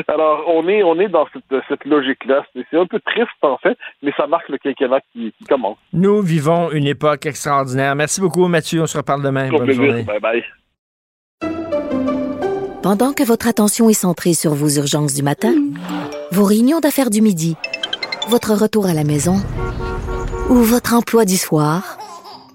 Alors, 0.07 0.45
on 0.47 0.67
est, 0.67 0.81
on 0.83 0.99
est 0.99 1.09
dans 1.09 1.27
cette, 1.33 1.63
cette 1.67 1.85
C'est 2.25 2.77
un 2.77 2.85
peu 2.85 2.99
triste, 2.99 3.29
en 3.41 3.57
fait, 3.57 3.77
mais 4.01 4.11
ça 4.15 4.27
marque 4.27 4.49
le 4.49 4.57
quinquennat 4.57 5.01
qui, 5.11 5.33
qui, 5.37 5.43
commence. 5.45 5.77
Nous 5.91 6.21
vivons 6.21 6.71
une 6.71 6.87
époque 6.87 7.25
extraordinaire. 7.25 7.95
Merci 7.95 8.21
beaucoup, 8.21 8.47
Mathieu. 8.47 8.81
On 8.81 8.87
se 8.87 8.97
reparle 8.97 9.23
demain. 9.23 9.49
Bonne 9.49 9.71
journée. 9.71 10.03
Bye 10.03 10.19
bye. 10.19 10.43
Pendant 12.81 13.13
que 13.13 13.23
votre 13.23 13.47
attention 13.47 13.89
est 13.89 13.93
centrée 13.93 14.33
sur 14.33 14.53
vos 14.53 14.67
urgences 14.67 15.13
du 15.13 15.23
matin, 15.23 15.53
vos 16.31 16.43
réunions 16.43 16.81
d'affaires 16.81 17.09
du 17.09 17.21
midi, 17.21 17.55
votre 18.27 18.53
retour 18.53 18.87
à 18.87 18.93
la 18.93 19.05
maison 19.05 19.37
ou 20.49 20.55
votre 20.55 20.93
emploi 20.93 21.23
du 21.23 21.37
soir, 21.37 21.97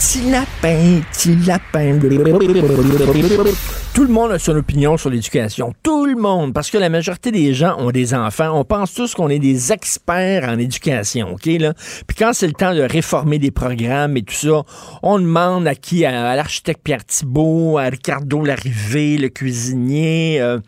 Petit 0.00 0.30
lapin, 0.30 1.02
petit 1.12 1.36
lapin. 1.46 1.98
Tout 3.92 4.04
le 4.04 4.08
monde 4.08 4.32
a 4.32 4.38
son 4.38 4.56
opinion 4.56 4.96
sur 4.96 5.10
l'éducation. 5.10 5.74
Tout 5.82 6.06
le 6.06 6.16
monde. 6.16 6.54
Parce 6.54 6.70
que 6.70 6.78
la 6.78 6.88
majorité 6.88 7.30
des 7.30 7.52
gens 7.52 7.76
ont 7.78 7.90
des 7.90 8.14
enfants. 8.14 8.58
On 8.58 8.64
pense 8.64 8.94
tous 8.94 9.14
qu'on 9.14 9.28
est 9.28 9.38
des 9.38 9.72
experts 9.72 10.48
en 10.48 10.58
éducation, 10.58 11.32
OK, 11.32 11.44
là? 11.44 11.74
Puis 12.06 12.16
quand 12.18 12.32
c'est 12.32 12.46
le 12.46 12.54
temps 12.54 12.74
de 12.74 12.80
réformer 12.80 13.38
des 13.38 13.50
programmes 13.50 14.16
et 14.16 14.22
tout 14.22 14.32
ça, 14.32 14.62
on 15.02 15.18
demande 15.18 15.66
à 15.66 15.74
qui? 15.74 16.06
À, 16.06 16.34
l'architecte 16.34 16.80
Pierre 16.82 17.04
Thibault, 17.04 17.76
à 17.76 17.90
Ricardo 17.90 18.42
Larrivé, 18.42 19.18
le 19.18 19.28
cuisinier, 19.28 20.40
euh, 20.40 20.60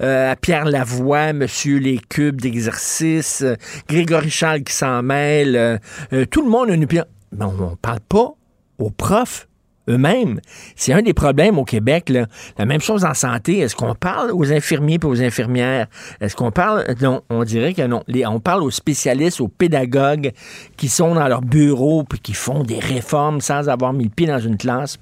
euh, 0.00 0.32
à 0.32 0.34
Pierre 0.34 0.64
Lavoie, 0.64 1.32
Monsieur 1.32 1.78
les 1.78 1.98
cubes 1.98 2.40
d'exercice, 2.40 3.42
euh, 3.42 3.54
Grégory 3.88 4.30
Charles 4.30 4.64
qui 4.64 4.72
s'en 4.72 5.00
mêle. 5.04 5.54
euh, 5.54 5.78
euh, 6.12 6.26
tout 6.26 6.42
le 6.42 6.50
monde 6.50 6.70
a 6.70 6.74
une 6.74 6.82
opinion. 6.82 7.04
Mais 7.30 7.44
on 7.44 7.76
parle 7.80 8.00
pas 8.00 8.34
aux 8.80 8.90
profs 8.90 9.46
eux-mêmes. 9.88 10.40
C'est 10.76 10.92
un 10.92 11.02
des 11.02 11.14
problèmes 11.14 11.58
au 11.58 11.64
Québec. 11.64 12.08
Là. 12.08 12.26
La 12.58 12.66
même 12.66 12.80
chose 12.80 13.04
en 13.04 13.14
santé. 13.14 13.58
Est-ce 13.58 13.74
qu'on 13.74 13.94
parle 13.94 14.30
aux 14.32 14.52
infirmiers 14.52 14.98
et 15.02 15.06
aux 15.06 15.20
infirmières? 15.20 15.86
Est-ce 16.20 16.36
qu'on 16.36 16.50
parle... 16.50 16.84
Non, 17.00 17.22
on 17.30 17.44
dirait 17.44 17.74
que 17.74 17.82
non. 17.82 18.02
On 18.26 18.40
parle 18.40 18.62
aux 18.62 18.70
spécialistes, 18.70 19.40
aux 19.40 19.48
pédagogues 19.48 20.32
qui 20.76 20.88
sont 20.88 21.14
dans 21.14 21.28
leur 21.28 21.42
bureau 21.42 22.04
puis 22.04 22.20
qui 22.20 22.34
font 22.34 22.62
des 22.62 22.78
réformes 22.78 23.40
sans 23.40 23.68
avoir 23.68 23.92
mis 23.92 24.04
le 24.04 24.10
pied 24.10 24.26
dans 24.26 24.38
une 24.38 24.56
classe. 24.56 24.98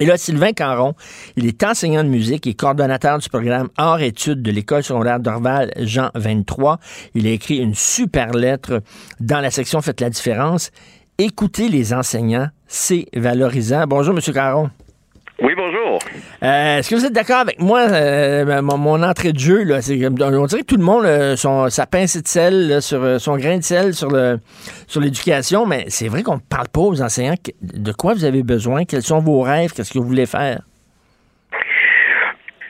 Et 0.00 0.06
là, 0.06 0.16
Sylvain 0.16 0.52
Caron, 0.52 0.94
il 1.36 1.46
est 1.46 1.62
enseignant 1.62 2.02
de 2.02 2.08
musique 2.08 2.48
et 2.48 2.54
coordonnateur 2.54 3.16
du 3.18 3.28
programme 3.28 3.68
Hors 3.78 4.00
études 4.00 4.42
de 4.42 4.50
l'École 4.50 4.82
secondaire 4.82 5.20
d'Orval, 5.20 5.70
Jean 5.78 6.10
23. 6.16 6.80
Il 7.14 7.28
a 7.28 7.30
écrit 7.30 7.58
une 7.58 7.76
super 7.76 8.32
lettre 8.32 8.82
dans 9.20 9.38
la 9.38 9.52
section 9.52 9.80
Faites 9.82 10.00
la 10.00 10.10
différence. 10.10 10.72
Écoutez 11.18 11.68
les 11.68 11.94
enseignants, 11.94 12.48
c'est 12.74 13.06
valorisant. 13.14 13.84
Bonjour, 13.86 14.14
M. 14.14 14.34
Caron. 14.34 14.68
Oui, 15.40 15.52
bonjour. 15.56 15.98
Euh, 16.42 16.78
Est-ce 16.78 16.90
que 16.90 16.94
vous 16.96 17.04
êtes 17.04 17.12
d'accord 17.12 17.38
avec 17.38 17.60
moi, 17.60 17.80
euh, 17.80 18.62
mon, 18.62 18.78
mon 18.78 19.02
entrée 19.02 19.32
de 19.32 19.38
jeu, 19.38 19.62
là, 19.62 19.78
on 19.78 20.46
dirait 20.46 20.62
que 20.62 20.66
tout 20.66 20.76
le 20.76 20.84
monde, 20.84 21.04
euh, 21.04 21.36
son, 21.36 21.70
sa 21.70 21.86
pincée 21.86 22.20
de 22.20 22.28
sel, 22.28 22.68
là, 22.68 22.80
sur, 22.80 23.02
euh, 23.02 23.18
son 23.18 23.36
grain 23.36 23.58
de 23.58 23.62
sel 23.64 23.94
sur, 23.94 24.10
l'éducation, 25.00 25.66
mais 25.66 25.86
c'est 25.88 26.08
vrai 26.08 26.22
qu'on 26.22 26.36
ne 26.36 26.40
parle 26.40 26.68
pas 26.68 26.80
aux 26.80 27.00
enseignants 27.00 27.34
de 27.62 27.92
quoi 27.92 28.14
vous 28.14 28.24
avez 28.24 28.42
besoin, 28.42 28.84
quels 28.84 29.02
sont 29.02 29.20
vos 29.20 29.40
rêves, 29.40 29.72
qu'est-ce 29.72 29.92
que 29.92 29.98
vous 29.98 30.06
voulez 30.06 30.26
faire? 30.26 30.62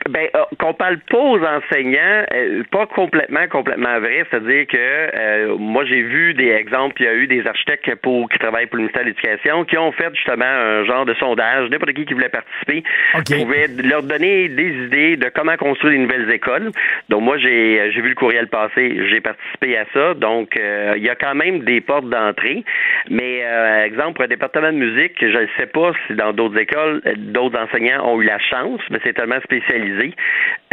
Ben, 0.07 0.27
euh, 0.35 0.43
qu'on 0.59 0.75
parle 0.75 0.99
pas 0.99 1.17
aux 1.17 1.43
enseignants, 1.43 2.25
euh, 2.31 2.61
pas 2.69 2.85
complètement, 2.85 3.47
complètement 3.47 3.99
vrai. 3.99 4.23
C'est-à-dire 4.29 4.67
que 4.67 4.77
euh, 4.77 5.57
moi, 5.57 5.83
j'ai 5.85 6.03
vu 6.03 6.35
des 6.35 6.49
exemples. 6.49 7.01
Il 7.01 7.05
y 7.05 7.07
a 7.07 7.15
eu 7.15 7.25
des 7.25 7.47
architectes 7.47 7.95
pour 8.03 8.29
qui 8.29 8.37
travaillent 8.37 8.67
pour 8.67 8.75
le 8.75 8.83
ministère 8.83 9.01
de 9.01 9.07
l'Éducation 9.07 9.65
qui 9.65 9.79
ont 9.79 9.91
fait 9.93 10.13
justement 10.13 10.45
un 10.45 10.85
genre 10.85 11.07
de 11.07 11.15
sondage. 11.15 11.71
N'importe 11.71 11.93
qui 11.93 12.05
qui 12.05 12.13
voulait 12.13 12.29
participer 12.29 12.83
pouvait 13.13 13.67
leur 13.83 14.03
donner 14.03 14.47
des 14.47 14.85
idées 14.85 15.17
de 15.17 15.27
comment 15.29 15.57
construire 15.57 15.93
des 15.93 15.99
nouvelles 15.99 16.29
écoles. 16.29 16.69
Donc 17.09 17.23
moi, 17.23 17.39
j'ai 17.39 17.91
j'ai 17.91 18.01
vu 18.01 18.09
le 18.09 18.15
courriel 18.15 18.47
passer, 18.47 19.07
j'ai 19.09 19.21
participé 19.21 19.75
à 19.75 19.85
ça. 19.91 20.13
Donc 20.13 20.55
euh, 20.55 20.93
il 20.97 21.03
y 21.03 21.09
a 21.09 21.15
quand 21.15 21.33
même 21.33 21.61
des 21.61 21.81
portes 21.81 22.09
d'entrée. 22.09 22.63
Mais 23.09 23.41
euh, 23.43 23.85
exemple 23.85 24.13
pour 24.13 24.25
un 24.25 24.27
département 24.27 24.71
de 24.71 24.77
musique, 24.77 25.15
je 25.19 25.25
ne 25.25 25.47
sais 25.57 25.65
pas 25.65 25.93
si 26.05 26.13
dans 26.13 26.31
d'autres 26.31 26.59
écoles, 26.59 27.01
euh, 27.07 27.13
d'autres 27.17 27.57
enseignants 27.59 28.07
ont 28.07 28.21
eu 28.21 28.25
la 28.25 28.37
chance, 28.37 28.81
mais 28.91 28.99
c'est 29.03 29.13
tellement 29.13 29.41
spécialisé 29.43 29.94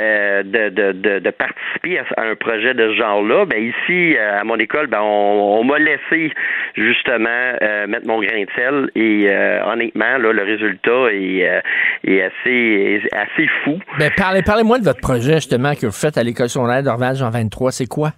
euh, 0.01 0.43
de, 0.43 1.31
participer 1.31 1.99
à, 1.99 2.23
un 2.23 2.35
projet 2.35 2.75
de 2.75 2.93
ce 2.93 2.97
genre-là. 2.97 3.45
Ben 3.47 3.63
ici, 3.63 4.17
euh, 4.17 4.41
à 4.41 4.45
mon 4.45 4.57
école, 4.57 4.87
ben 4.87 5.01
on, 5.01 5.63
m'a 5.65 5.79
laissé 5.79 6.33
justement 6.77 7.29
euh, 7.63 7.87
mettre 7.87 8.07
mon 8.07 8.21
grain 8.21 8.43
de 8.43 8.49
sel 8.57 8.91
et 8.95 9.29
honnêtement, 9.65 10.19
là, 10.19 10.33
le 10.33 10.43
résultat 10.43 11.13
est, 11.13 12.23
assez 12.23 13.03
assez 13.13 13.47
fou. 13.65 13.79
Ben, 13.99 14.11
parlez, 14.17 14.43
parlez-moi 14.43 14.79
de 14.79 14.85
votre 14.85 15.01
projet, 15.01 15.35
justement, 15.35 15.75
que 15.75 15.87
vous 15.87 15.93
faites 15.93 16.19
à 16.19 16.23
l'École 16.23 16.49
secondaire 16.49 16.83
d'Orval, 16.83 17.17
Jean 17.17 17.31
23. 17.31 17.73
C'est 17.73 17.87
quoi? 17.87 18.13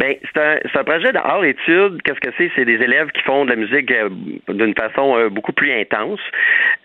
Ben, 0.00 0.16
c'est 0.32 0.78
un, 0.78 0.84
projet 0.84 1.12
d'art 1.12 1.44
études. 1.44 2.00
Qu'est-ce 2.02 2.20
que 2.20 2.30
c'est? 2.38 2.50
C'est 2.56 2.64
des 2.64 2.82
élèves 2.82 3.10
qui 3.10 3.20
font 3.20 3.44
de 3.44 3.50
la 3.50 3.56
musique 3.56 3.92
euh, 3.92 4.08
d'une 4.48 4.74
façon 4.74 5.14
euh, 5.18 5.28
beaucoup 5.28 5.52
plus 5.52 5.70
intense. 5.72 6.20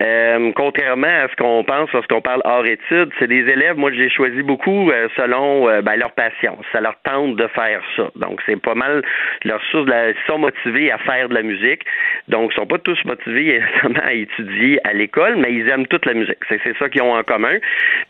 Euh, 0.01 0.51
contrairement 0.53 1.07
à 1.07 1.29
ce 1.29 1.35
qu'on 1.37 1.63
pense 1.63 1.89
lorsqu'on 1.93 2.19
parle 2.19 2.41
art 2.43 2.65
études, 2.65 3.11
c'est 3.17 3.27
des 3.27 3.47
élèves, 3.49 3.77
moi, 3.77 3.89
j'ai 3.93 4.09
choisi 4.09 4.43
beaucoup 4.43 4.91
selon 5.15 5.81
ben, 5.81 5.95
leur 5.95 6.11
passion. 6.11 6.57
Ça 6.73 6.81
leur 6.81 6.95
tente 7.03 7.37
de 7.37 7.47
faire 7.47 7.81
ça. 7.95 8.09
Donc, 8.17 8.41
c'est 8.45 8.61
pas 8.61 8.75
mal 8.75 9.01
de 9.45 9.49
Ils 9.49 10.15
sont 10.27 10.37
motivés 10.37 10.91
à 10.91 10.97
faire 10.97 11.29
de 11.29 11.35
la 11.35 11.43
musique. 11.43 11.83
Donc, 12.27 12.51
ils 12.51 12.55
sont 12.55 12.65
pas 12.65 12.79
tous 12.79 12.99
motivés 13.05 13.61
à 14.03 14.11
étudier 14.11 14.81
à 14.83 14.91
l'école, 14.91 15.37
mais 15.37 15.53
ils 15.53 15.69
aiment 15.69 15.87
toute 15.87 16.05
la 16.05 16.15
musique. 16.15 16.39
C'est, 16.49 16.59
ça 16.77 16.89
qu'ils 16.89 17.01
ont 17.01 17.15
en 17.15 17.23
commun. 17.23 17.57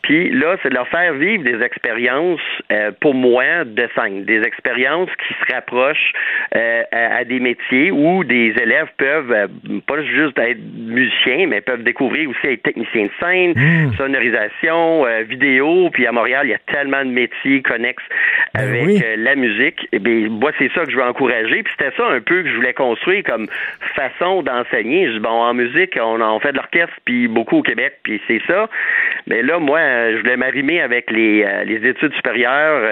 Puis 0.02 0.30
là, 0.30 0.56
c'est 0.62 0.70
de 0.70 0.74
leur 0.74 0.88
faire 0.88 1.14
vivre 1.14 1.44
des 1.44 1.62
expériences, 1.62 2.40
pour 3.00 3.14
moi, 3.14 3.64
de 3.64 3.88
scène. 3.94 4.24
Des 4.24 4.42
expériences 4.42 4.95
qui 5.04 5.34
se 5.34 5.52
rapprochent 5.52 6.12
euh, 6.54 6.82
à, 6.92 7.16
à 7.16 7.24
des 7.24 7.40
métiers 7.40 7.90
où 7.90 8.24
des 8.24 8.54
élèves 8.60 8.88
peuvent 8.96 9.32
euh, 9.32 9.46
pas 9.86 10.02
juste 10.02 10.38
être 10.38 10.58
musiciens, 10.76 11.46
mais 11.48 11.60
peuvent 11.60 11.82
découvrir 11.82 12.30
aussi 12.30 12.46
être 12.46 12.62
techniciens 12.62 13.06
de 13.06 13.10
scène, 13.20 13.92
sonorisation, 13.96 15.06
euh, 15.06 15.22
vidéo. 15.22 15.90
Puis 15.92 16.06
à 16.06 16.12
Montréal, 16.12 16.42
il 16.46 16.50
y 16.50 16.54
a 16.54 16.58
tellement 16.72 17.04
de 17.04 17.10
métiers 17.10 17.62
connexes 17.62 18.04
avec 18.54 19.02
euh, 19.02 19.16
la 19.18 19.34
musique. 19.34 19.86
Et 19.92 19.98
bien, 19.98 20.28
moi, 20.30 20.52
c'est 20.58 20.70
ça 20.72 20.84
que 20.84 20.90
je 20.90 20.96
veux 20.96 21.04
encourager. 21.04 21.62
Puis 21.62 21.72
c'était 21.78 21.94
ça 21.96 22.06
un 22.06 22.20
peu 22.20 22.42
que 22.42 22.48
je 22.48 22.54
voulais 22.54 22.74
construire 22.74 23.22
comme 23.24 23.46
façon 23.94 24.42
d'enseigner. 24.42 25.08
Je 25.08 25.12
dis, 25.12 25.20
bon, 25.20 25.28
en 25.28 25.54
musique, 25.54 25.98
on, 26.00 26.20
on 26.20 26.40
fait 26.40 26.52
de 26.52 26.56
l'orchestre, 26.56 26.94
puis 27.04 27.28
beaucoup 27.28 27.58
au 27.58 27.62
Québec, 27.62 27.98
puis 28.02 28.20
c'est 28.26 28.40
ça. 28.46 28.68
Mais 29.26 29.42
là, 29.42 29.58
moi, 29.58 29.80
je 30.12 30.18
voulais 30.18 30.36
m'arrimer 30.36 30.80
avec 30.80 31.10
les, 31.10 31.44
les 31.64 31.88
études 31.88 32.14
supérieures 32.14 32.82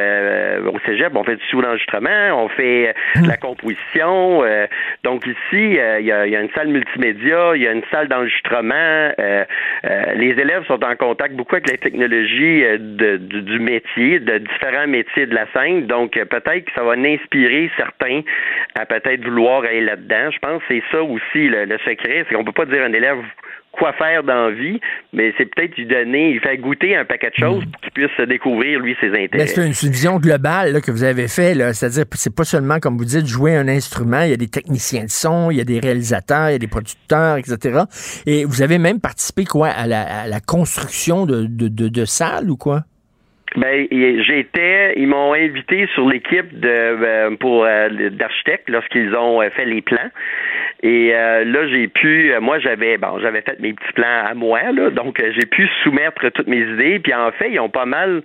au 0.66 0.78
cégep. 0.86 1.12
On 1.14 1.24
fait 1.24 1.36
du 1.36 1.44
sous-enregistrement, 1.46 1.93
on 2.02 2.48
fait 2.48 2.88
euh, 2.88 2.92
la 3.26 3.36
composition. 3.36 4.42
euh, 4.44 4.66
donc 5.02 5.26
ici, 5.26 5.78
euh, 5.78 6.00
il 6.00 6.06
y, 6.06 6.12
a, 6.12 6.26
il 6.26 6.32
y 6.32 6.36
a 6.36 6.40
une 6.40 6.50
salle 6.50 6.68
multimédia, 6.68 7.52
il 7.54 7.62
y 7.62 7.68
a 7.68 7.72
une 7.72 7.84
salle 7.90 8.08
d'enregistrement. 8.08 9.10
les 10.16 10.30
élèves 10.40 10.64
sont 10.66 10.82
en 10.84 10.96
contact 10.96 11.34
beaucoup 11.34 11.56
avec 11.56 11.70
les 11.70 11.78
technologies 11.78 12.64
euh, 12.64 12.78
de- 12.80 13.16
du, 13.16 13.42
du 13.42 13.58
métier, 13.58 14.18
de 14.20 14.38
différents 14.38 14.86
métiers 14.86 15.26
de 15.26 15.34
la 15.34 15.46
scène. 15.52 15.86
Donc 15.86 16.12
peut-être 16.12 16.64
que 16.64 16.72
ça 16.74 16.82
va 16.82 16.92
inspirer 16.92 17.70
certains 17.76 18.20
à 18.74 18.86
peut-être 18.86 19.24
vouloir 19.24 19.64
aller 19.64 19.80
là-dedans. 19.82 20.30
Je 20.30 20.38
pense 20.38 20.62
que 20.62 20.74
c'est 20.74 20.82
ça 20.90 21.02
aussi 21.02 21.48
le, 21.48 21.64
le 21.64 21.78
secret, 21.78 22.24
c'est 22.28 22.34
qu'on 22.34 22.44
peut 22.44 22.52
pas 22.52 22.66
dire 22.66 22.82
à 22.82 22.86
un 22.86 22.92
élève 22.92 23.18
quoi 23.74 23.92
faire 23.92 24.22
dans 24.22 24.48
la 24.48 24.50
vie, 24.50 24.80
mais 25.12 25.32
c'est 25.36 25.46
peut-être 25.46 25.76
lui 25.76 25.86
donner, 25.86 26.32
lui 26.32 26.40
faire 26.40 26.56
goûter 26.56 26.96
un 26.96 27.04
paquet 27.04 27.30
de 27.30 27.36
choses 27.36 27.64
pour 27.64 27.80
qu'il 27.80 27.90
puisse 27.92 28.16
se 28.16 28.22
découvrir, 28.22 28.80
lui, 28.80 28.96
ses 29.00 29.08
intérêts. 29.08 29.28
Mais 29.38 29.46
c'est 29.46 29.64
une, 29.64 29.72
vision 29.72 30.18
globale 30.18 30.72
là, 30.72 30.80
que 30.80 30.90
vous 30.90 31.04
avez 31.04 31.28
fait. 31.28 31.54
C'est-à-dire 31.72 32.08
que 32.08 32.16
c'est 32.16 32.34
pas 32.34 32.44
seulement, 32.44 32.78
comme 32.78 32.96
vous 32.96 33.04
dites, 33.04 33.26
jouer 33.26 33.56
un 33.56 33.68
instrument. 33.68 34.22
Il 34.22 34.30
y 34.30 34.34
a 34.34 34.36
des 34.36 34.48
techniciens 34.48 35.04
de 35.04 35.10
son, 35.10 35.50
il 35.50 35.58
y 35.58 35.60
a 35.60 35.64
des 35.64 35.80
réalisateurs, 35.80 36.50
il 36.50 36.52
y 36.52 36.56
a 36.56 36.58
des 36.58 36.68
producteurs, 36.68 37.36
etc. 37.36 37.82
Et 38.26 38.44
vous 38.44 38.62
avez 38.62 38.78
même 38.78 39.00
participé 39.00 39.44
quoi 39.44 39.68
à 39.68 39.86
la, 39.86 40.02
à 40.02 40.26
la 40.26 40.40
construction 40.40 41.26
de, 41.26 41.46
de, 41.46 41.68
de, 41.68 41.88
de 41.88 42.04
salles 42.04 42.50
ou 42.50 42.56
quoi? 42.56 42.84
Ben, 43.56 43.86
j'étais, 43.90 44.94
ils 44.96 45.06
m'ont 45.06 45.32
invité 45.32 45.86
sur 45.94 46.08
l'équipe 46.08 46.58
de 46.58 46.68
euh, 46.68 47.36
pour 47.36 47.64
euh, 47.64 47.88
d'architectes 48.10 48.68
lorsqu'ils 48.68 49.14
ont 49.14 49.40
euh, 49.40 49.50
fait 49.50 49.64
les 49.64 49.80
plans. 49.80 50.10
Et 50.82 51.14
euh, 51.14 51.44
là, 51.44 51.68
j'ai 51.68 51.86
pu, 51.86 52.32
moi, 52.40 52.58
j'avais, 52.58 52.98
bon, 52.98 53.20
j'avais 53.20 53.42
fait 53.42 53.60
mes 53.60 53.72
petits 53.72 53.92
plans 53.92 54.26
à 54.26 54.34
moi, 54.34 54.60
là, 54.72 54.90
donc 54.90 55.22
j'ai 55.22 55.46
pu 55.46 55.68
soumettre 55.82 56.28
toutes 56.30 56.48
mes 56.48 56.62
idées. 56.62 56.98
Puis 56.98 57.14
en 57.14 57.30
fait, 57.30 57.50
ils 57.50 57.60
ont 57.60 57.68
pas 57.68 57.86
mal 57.86 58.22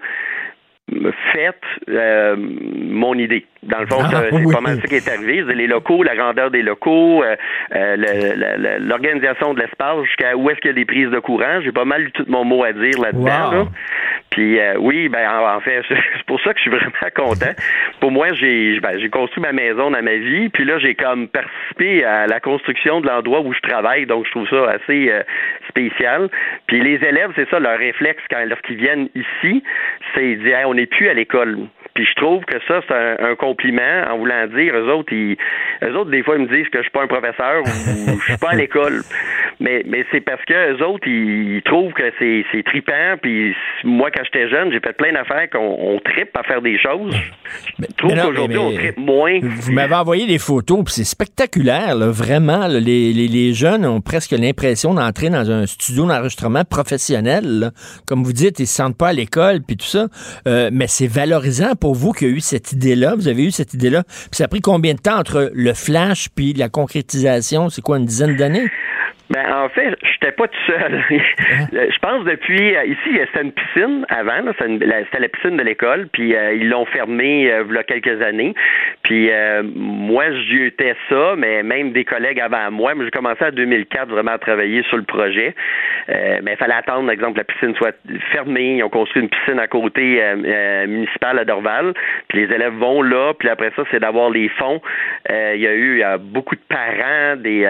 fait 1.34 1.56
euh, 1.90 2.36
mon 2.38 3.14
idée. 3.16 3.46
Dans 3.64 3.80
le 3.80 3.88
fond, 3.88 3.98
Ah, 4.02 4.24
c'est 4.30 4.36
oui. 4.36 4.54
pas 4.54 4.62
mal 4.62 4.80
ça 4.80 4.88
qui 4.88 4.96
est 4.96 5.10
arrivé. 5.10 5.44
Les 5.54 5.68
locaux, 5.68 6.02
la 6.04 6.16
grandeur 6.16 6.50
des 6.50 6.62
locaux, 6.62 7.24
euh, 7.24 7.36
euh, 7.76 8.78
l'organisation 8.80 9.54
de 9.54 9.60
l'espace, 9.60 10.04
jusqu'à 10.06 10.36
où 10.38 10.50
est-ce 10.50 10.60
qu'il 10.60 10.70
y 10.70 10.74
a 10.74 10.76
des 10.76 10.86
prises 10.86 11.10
de 11.10 11.20
courant. 11.20 11.60
J'ai 11.62 11.72
pas 11.74 11.86
mal 11.86 12.04
eu 12.04 12.12
tout 12.12 12.24
mon 12.28 12.46
mot 12.46 12.64
à 12.64 12.72
dire 12.72 13.00
là-dedans. 13.02 13.50
Wow. 13.50 13.52
là. 13.52 13.66
Puis 14.30 14.60
euh, 14.60 14.76
oui, 14.80 15.10
ben 15.10 15.28
en, 15.30 15.60
fait, 15.60 15.82
c'est 15.90 16.26
pour 16.26 16.40
ça 16.42 16.54
que 16.54 16.60
je 16.60 16.70
suis 16.70 16.72
vraiment 16.72 16.92
content. 17.16 17.52
Pour 18.00 18.12
moi, 18.12 18.32
j'ai 18.34 18.80
ben, 18.80 18.98
j'ai 19.00 19.10
construit 19.10 19.42
ma 19.42 19.52
maison 19.52 19.92
dans 19.92 20.02
ma 20.02 20.16
vie, 20.16 20.50
puis 20.50 20.64
là 20.64 20.80
j'ai 20.80 20.96
comme 20.96 21.28
participé 21.28 22.06
à 22.06 22.28
la 22.28 22.40
construction 22.40 23.02
de 23.02 23.08
l'endroit 23.08 23.42
où 23.42 23.54
je 23.54 23.60
travaille, 23.60 24.06
donc 24.06 24.26
je 24.26 24.32
trouve 24.32 24.48
ça 24.48 24.72
assez 24.72 25.12
spécial. 25.70 26.30
Puis 26.68 26.82
les 26.82 27.04
élèves, 27.08 27.32
c'est 27.36 27.50
ça 27.50 27.60
leur 27.60 27.78
réflexe 27.78 28.22
quand 28.30 28.44
lorsqu'ils 28.46 28.78
viennent 28.78 29.10
ici, 29.16 29.64
c'est 30.14 30.36
dire 30.36 30.60
on 30.66 30.74
n'est 30.74 30.86
plus 30.86 31.10
à 31.10 31.14
l'école. 31.14 31.58
Puis 32.00 32.08
je 32.10 32.16
trouve 32.16 32.46
que 32.46 32.56
ça, 32.66 32.80
c'est 32.88 32.96
un, 32.96 33.36
compliment 33.36 34.06
en 34.10 34.18
voulant 34.18 34.48
dire, 34.48 34.74
eux 34.74 34.90
autres, 34.90 35.12
ils, 35.12 35.36
eux 35.84 35.98
autres, 35.98 36.10
des 36.10 36.24
fois, 36.24 36.38
ils 36.38 36.44
me 36.44 36.48
disent 36.48 36.70
que 36.70 36.78
je 36.78 36.84
suis 36.84 36.92
pas 36.92 37.04
un 37.04 37.08
professeur 37.08 37.62
ou 37.62 38.20
je 38.20 38.24
suis 38.24 38.38
pas 38.38 38.52
à 38.52 38.56
l'école. 38.56 39.02
Mais, 39.60 39.84
mais 39.86 40.06
c'est 40.10 40.22
parce 40.22 40.42
que 40.46 40.78
eux 40.78 40.86
autres, 40.86 41.06
ils, 41.10 41.62
trouvent 41.64 41.92
que 41.92 42.10
c'est, 42.18 42.46
c'est 42.54 42.64
trippant. 42.64 43.18
Puis 43.22 43.54
moi, 43.84 44.12
quand 44.16 44.24
j'étais 44.24 44.48
jeune, 44.48 44.72
j'ai 44.72 44.80
fait 44.80 44.96
plein 44.96 45.12
d'affaires 45.12 45.50
qu'on 45.50 45.76
on 45.78 46.00
trippe 46.00 46.30
à 46.38 46.44
faire 46.44 46.62
des 46.62 46.80
choses. 46.80 47.14
Je 47.80 47.86
trouve 47.98 48.16
qu'aujourd'hui, 48.16 48.58
on 48.58 48.72
trippe 48.72 48.98
moins. 48.98 49.40
Vous 49.42 49.74
m'avez 49.74 49.96
envoyé 49.96 50.26
des 50.26 50.40
photos, 50.40 50.86
puis 50.86 50.94
c'est 50.94 51.04
spectaculaire, 51.04 51.96
là, 51.96 52.12
vraiment. 52.12 52.68
les, 52.68 53.12
les, 53.12 53.28
les, 53.28 53.54
jeunes 53.54 53.86
ont 53.86 54.00
presque 54.00 54.32
l'impression 54.32 54.94
d'entrer 54.94 55.30
dans 55.30 55.52
un 55.52 55.66
studio 55.66 56.06
d'enregistrement 56.06 56.64
professionnel. 56.64 57.72
Comme 58.06 58.24
vous 58.24 58.32
dites, 58.32 58.58
ils 58.62 58.68
se 58.68 58.76
sentent 58.76 58.98
pas 58.98 59.10
à 59.10 59.14
l'école, 59.14 59.60
puis 59.68 59.76
tout 59.76 59.86
ça. 59.86 60.08
Euh, 60.48 60.70
mais 60.72 60.88
c'est 60.88 61.08
valorisant 61.08 61.76
pour 61.76 61.89
vous 61.94 62.12
qui 62.12 62.26
a 62.26 62.30
eu 62.30 62.40
cette 62.40 62.72
idée-là? 62.72 63.16
Vous 63.16 63.28
avez 63.28 63.46
eu 63.46 63.52
cette 63.52 63.74
idée-là? 63.74 64.04
Puis 64.04 64.30
ça 64.32 64.46
a 64.46 64.48
pris 64.48 64.62
combien 64.62 64.94
de 64.94 65.00
temps 65.00 65.18
entre 65.18 65.52
le 65.54 65.74
flash 65.74 66.30
puis 66.36 66.54
la 66.54 66.70
concrétisation? 66.70 67.70
C'est 67.70 67.82
quoi, 67.82 67.98
une 67.98 68.06
dizaine 68.06 68.36
d'années? 68.36 68.68
Ben, 69.30 69.46
en 69.54 69.70
fait, 69.70 69.96
je 70.02 70.10
n'étais 70.14 70.32
pas 70.32 70.48
tout 70.48 70.60
seul. 70.66 71.04
Hein? 71.52 71.66
je 71.72 72.00
pense 72.00 72.24
depuis 72.26 72.76
euh, 72.76 72.86
ici, 72.86 73.10
c'était 73.14 73.42
une 73.42 73.52
piscine 73.52 74.06
avant, 74.10 74.42
c'était 74.60 75.20
la 75.20 75.28
piscine 75.28 75.58
de 75.58 75.64
l'école, 75.64 76.08
puis 76.12 76.36
euh, 76.36 76.54
ils 76.54 76.70
l'ont 76.70 76.86
fermée 76.86 77.52
euh, 77.52 77.64
il 77.68 77.76
y 77.76 77.78
a 77.78 77.84
quelques 77.84 78.22
années. 78.22 78.54
Puis 79.04 79.30
moi, 79.76 80.32
j'y 80.32 80.66
étais 80.66 80.96
ça, 81.10 81.36
mais 81.38 81.64
même 81.64 81.92
des 81.92 82.06
collègues 82.06 82.40
avant 82.40 82.72
moi. 82.72 82.94
Mais 82.96 83.06
j'ai 83.06 83.12
commencé 83.12 83.44
en 83.44 83.52
2004 83.52 84.10
vraiment 84.10 84.32
à 84.32 84.38
travailler 84.38 84.84
sur 84.84 84.98
le 84.98 85.04
projet. 85.04 85.56
Mais 86.10 86.54
il 86.54 86.58
fallait 86.58 86.74
attendre, 86.74 87.06
par 87.06 87.14
exemple, 87.14 87.34
que 87.34 87.40
la 87.40 87.44
piscine 87.44 87.76
soit 87.76 87.96
fermée. 88.32 88.78
Ils 88.78 88.84
ont 88.84 88.90
construit 88.90 89.22
une 89.22 89.30
piscine 89.30 89.60
à 89.60 89.68
côté 89.68 90.22
municipale 90.88 91.40
à 91.40 91.46
Dorval. 91.46 91.94
Puis 92.28 92.46
les 92.46 92.54
élèves 92.54 92.74
vont 92.74 93.02
là, 93.02 93.34
puis 93.38 93.50
après 93.50 93.72
ça, 93.76 93.84
c'est 93.92 94.00
d'avoir 94.00 94.30
les 94.30 94.50
fonds. 94.50 94.82
il 95.30 95.60
y 95.60 95.68
a 95.68 95.76
eu 95.76 96.04
beaucoup 96.20 96.56
de 96.56 96.62
parents, 96.68 97.36
des 97.38 97.68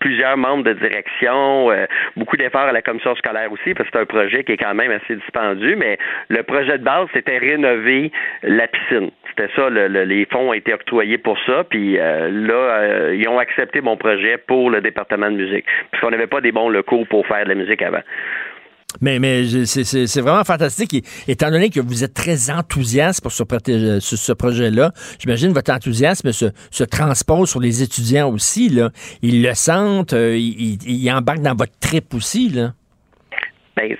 plusieurs 0.00 0.36
membres 0.36 0.64
de 0.64 0.72
direction, 0.74 1.70
euh, 1.70 1.86
beaucoup 2.16 2.36
d'efforts 2.36 2.68
à 2.68 2.72
la 2.72 2.82
commission 2.82 3.14
scolaire 3.16 3.50
aussi, 3.52 3.74
parce 3.74 3.88
que 3.90 3.96
c'est 3.96 4.02
un 4.02 4.06
projet 4.06 4.44
qui 4.44 4.52
est 4.52 4.56
quand 4.56 4.74
même 4.74 4.90
assez 4.90 5.16
dispendieux, 5.16 5.76
mais 5.76 5.98
le 6.28 6.42
projet 6.42 6.78
de 6.78 6.84
base, 6.84 7.08
c'était 7.12 7.38
rénover 7.38 8.10
la 8.42 8.66
piscine. 8.68 9.10
C'était 9.38 9.52
ça, 9.54 9.70
les 9.70 10.26
fonds 10.32 10.50
ont 10.50 10.52
été 10.52 10.74
octroyés 10.74 11.18
pour 11.18 11.38
ça, 11.46 11.62
puis 11.62 11.96
euh, 11.98 12.28
là, 12.28 12.54
euh, 12.54 13.16
ils 13.16 13.28
ont 13.28 13.38
accepté 13.38 13.80
mon 13.80 13.96
projet 13.96 14.36
pour 14.36 14.68
le 14.68 14.80
département 14.80 15.30
de 15.30 15.36
musique, 15.36 15.64
puisqu'on 15.92 16.10
n'avait 16.10 16.26
pas 16.26 16.40
des 16.40 16.50
bons 16.50 16.68
locaux 16.68 17.04
pour 17.08 17.24
faire 17.26 17.44
de 17.44 17.50
la 17.50 17.54
musique 17.54 17.80
avant. 17.82 18.02
Mais, 19.00 19.20
mais 19.20 19.44
c'est 19.44 20.20
vraiment 20.20 20.42
fantastique. 20.42 21.04
étant 21.28 21.50
donné 21.50 21.70
que 21.70 21.78
vous 21.78 22.02
êtes 22.02 22.14
très 22.14 22.50
enthousiaste 22.50 23.22
pour 23.22 23.30
ce, 23.30 23.44
ce 24.00 24.32
projet-là, 24.32 24.90
j'imagine 25.20 25.52
votre 25.52 25.72
enthousiasme 25.72 26.32
se, 26.32 26.46
se, 26.70 26.84
transpose 26.84 27.50
sur 27.50 27.60
les 27.60 27.82
étudiants 27.82 28.32
aussi. 28.32 28.70
Là. 28.70 28.90
Ils 29.22 29.42
le 29.42 29.54
sentent, 29.54 30.14
euh, 30.14 30.36
ils, 30.36 30.78
ils, 30.84 31.12
embarquent 31.12 31.42
dans 31.42 31.54
votre 31.54 31.78
trip 31.78 32.12
aussi. 32.14 32.48
Là. 32.48 32.72
Euh, 33.78 33.94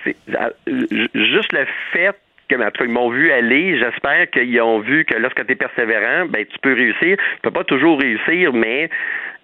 juste 1.13 1.53
le 1.53 1.65
fait 1.93 2.15
que, 2.49 2.83
ils 2.83 2.89
m'ont 2.89 3.09
vu 3.09 3.31
aller. 3.31 3.77
J'espère 3.79 4.29
qu'ils 4.31 4.61
ont 4.61 4.79
vu 4.79 5.05
que 5.05 5.15
lorsque 5.15 5.45
tu 5.45 5.51
es 5.51 5.55
persévérant, 5.55 6.25
ben, 6.25 6.45
tu 6.45 6.59
peux 6.59 6.73
réussir. 6.73 7.17
Tu 7.17 7.41
peux 7.43 7.51
pas 7.51 7.63
toujours 7.63 7.99
réussir, 7.99 8.53
mais 8.53 8.89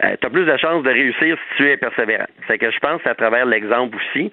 euh, 0.04 0.16
tu 0.20 0.28
as 0.28 0.30
plus 0.30 0.46
de 0.46 0.58
chances 0.58 0.84
de 0.84 0.90
réussir 0.90 1.38
si 1.38 1.58
tu 1.58 1.70
es 1.70 1.78
persévérant. 1.78 2.26
C'est 2.48 2.58
que 2.58 2.70
je 2.70 2.80
pense 2.80 3.02
à 3.06 3.16
travers 3.16 3.46
l'exemple 3.46 3.96
aussi. 3.96 4.30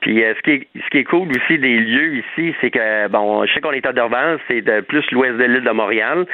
Puis 0.00 0.22
euh, 0.22 0.34
ce 0.36 0.42
qui 0.42 0.50
est 0.50 0.68
ce 0.74 0.88
qui 0.90 0.98
est 0.98 1.04
cool 1.04 1.28
aussi 1.30 1.58
des 1.58 1.78
lieux 1.78 2.18
ici, 2.18 2.54
c'est 2.60 2.70
que 2.70 3.08
bon, 3.08 3.44
je 3.44 3.52
sais 3.52 3.60
qu'on 3.60 3.72
est 3.72 3.86
à 3.86 3.92
Dorval, 3.92 4.38
c'est 4.46 4.60
de 4.60 4.80
plus 4.82 5.04
l'ouest 5.10 5.36
de 5.36 5.44
l'île 5.44 5.64
de 5.64 5.70
Montréal, 5.70 6.26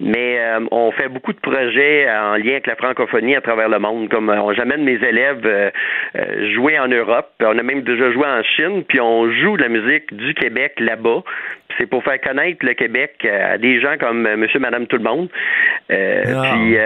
mais 0.00 0.38
euh, 0.40 0.60
on 0.72 0.90
fait 0.90 1.08
beaucoup 1.08 1.32
de 1.32 1.38
projets 1.38 2.10
en 2.10 2.36
lien 2.36 2.52
avec 2.52 2.66
la 2.66 2.76
francophonie 2.76 3.36
à 3.36 3.40
travers 3.40 3.68
le 3.68 3.78
monde. 3.78 4.08
Comme 4.08 4.34
j'amène 4.56 4.82
mes 4.82 5.02
élèves 5.02 5.72
jouer 6.54 6.78
en 6.78 6.88
Europe, 6.88 7.30
on 7.40 7.56
a 7.58 7.62
même 7.62 7.82
déjà 7.82 8.10
joué 8.10 8.26
en 8.26 8.42
Chine, 8.42 8.82
puis 8.88 9.00
on 9.00 9.30
joue 9.30 9.56
de 9.56 9.62
la 9.62 9.68
musique 9.68 10.12
du 10.14 10.34
Québec 10.34 10.74
là-bas. 10.78 11.22
C'est 11.78 11.86
pour 11.86 12.02
faire 12.04 12.20
connaître 12.20 12.64
le 12.64 12.74
Québec 12.74 13.24
à 13.24 13.58
des 13.58 13.80
gens 13.80 13.96
comme 13.98 14.22
Monsieur, 14.36 14.60
Madame, 14.60 14.86
tout 14.86 14.96
le 14.96 15.04
monde. 15.04 15.28
Ah. 15.90 16.52
Puis 16.52 16.76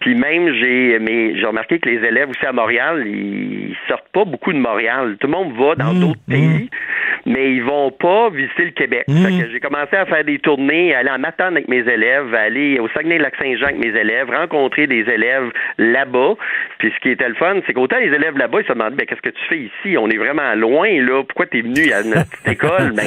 puis 0.00 0.14
même, 0.14 0.52
j'ai 0.54 0.98
mais 1.00 1.36
j'ai 1.36 1.46
remarqué 1.46 1.78
que 1.78 1.88
les 1.88 2.06
élèves 2.06 2.30
aussi 2.30 2.46
à 2.46 2.52
Montréal, 2.52 3.04
ils 3.06 3.76
sortent 3.88 4.08
pas 4.12 4.24
beaucoup 4.24 4.52
de 4.52 4.58
Montréal. 4.58 5.16
Tout 5.20 5.26
le 5.26 5.32
monde 5.32 5.52
va 5.56 5.74
dans 5.74 5.92
mmh, 5.92 6.00
d'autres 6.00 6.20
pays, 6.28 6.46
mmh. 6.46 6.68
mais 7.26 7.52
ils 7.54 7.62
vont 7.62 7.90
pas 7.90 8.30
visiter 8.30 8.66
le 8.66 8.70
Québec. 8.70 9.04
Mmh. 9.08 9.26
j'ai 9.52 9.60
commencé 9.60 9.96
à 9.96 10.06
faire 10.06 10.24
des 10.24 10.38
tournées, 10.38 10.94
aller 10.94 11.10
en 11.10 11.18
matin 11.18 11.46
avec 11.46 11.68
mes 11.68 11.80
élèves, 11.80 12.32
aller 12.34 12.78
au 12.78 12.88
Saguenay-Lac-Saint-Jean 12.88 13.66
avec 13.66 13.78
mes 13.78 13.98
élèves, 13.98 14.30
rencontrer 14.30 14.86
des 14.86 15.00
élèves 15.08 15.50
là-bas. 15.78 16.34
Puis 16.78 16.92
ce 16.94 17.00
qui 17.00 17.10
était 17.10 17.28
le 17.28 17.34
fun, 17.34 17.56
c'est 17.66 17.72
qu'autant 17.72 17.98
les 17.98 18.14
élèves 18.14 18.36
là-bas, 18.36 18.60
ils 18.60 18.66
se 18.66 18.72
demandaient, 18.72 18.96
ben, 18.96 19.06
qu'est-ce 19.06 19.22
que 19.22 19.30
tu 19.30 19.44
fais 19.48 19.58
ici? 19.58 19.98
On 19.98 20.08
est 20.08 20.16
vraiment 20.16 20.54
loin, 20.54 20.88
là. 21.02 21.24
Pourquoi 21.24 21.46
tu 21.46 21.58
es 21.58 21.62
venu 21.62 21.92
à 21.92 22.02
notre 22.04 22.30
petite 22.30 22.48
école? 22.52 22.92
Ben, 22.94 23.06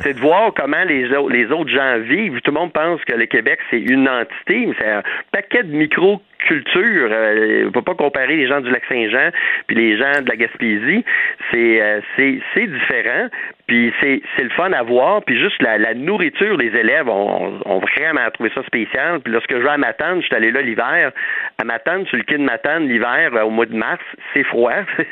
c'est 0.00 0.14
de 0.14 0.20
voir 0.20 0.52
comment 0.54 0.82
les, 0.84 1.08
les 1.30 1.52
autres 1.52 1.70
gens 1.70 1.98
vivent. 2.00 2.40
Tout 2.40 2.50
le 2.50 2.58
monde 2.58 2.72
pense 2.72 3.02
que 3.04 3.14
le 3.14 3.26
Québec, 3.26 3.60
c'est 3.70 3.80
une 3.80 4.08
entité, 4.08 4.66
mais 4.66 4.74
c'est 4.78 4.90
un 4.90 5.02
paquet 5.30 5.62
de 5.62 5.74
micro 5.74 6.20
culture. 6.46 7.08
Euh, 7.10 7.66
on 7.66 7.72
peut 7.72 7.82
pas 7.82 7.94
comparer 7.94 8.36
les 8.36 8.46
gens 8.46 8.60
du 8.60 8.70
lac 8.70 8.82
Saint-Jean 8.88 9.30
puis 9.66 9.76
les 9.76 9.96
gens 9.96 10.22
de 10.22 10.28
la 10.28 10.36
Gaspésie. 10.36 11.04
C'est 11.50 11.82
euh, 11.82 12.00
c'est 12.16 12.66
différent. 12.66 13.28
Puis 13.66 13.92
c'est, 14.00 14.20
c'est 14.36 14.42
le 14.42 14.50
fun 14.50 14.72
à 14.72 14.82
voir. 14.82 15.22
Puis 15.24 15.38
juste 15.38 15.60
la, 15.62 15.94
nourriture, 15.94 16.56
les 16.56 16.76
élèves 16.76 17.08
ont, 17.08 17.60
ont, 17.64 17.78
vraiment 17.78 18.28
trouvé 18.34 18.50
ça 18.54 18.62
spécial. 18.64 19.20
Puis 19.20 19.32
lorsque 19.32 19.52
je 19.52 19.62
vais 19.62 19.68
à 19.68 19.78
Matane, 19.78 20.20
je 20.20 20.26
suis 20.26 20.34
allé 20.34 20.50
là 20.50 20.62
l'hiver. 20.62 21.12
À 21.58 21.64
Matane, 21.64 22.06
sur 22.06 22.16
le 22.16 22.24
quai 22.24 22.38
de 22.38 22.42
Matane, 22.42 22.88
l'hiver, 22.88 23.30
euh, 23.34 23.42
au 23.42 23.50
mois 23.50 23.66
de 23.66 23.74
mars, 23.74 24.02
c'est 24.34 24.44
froid. 24.44 24.72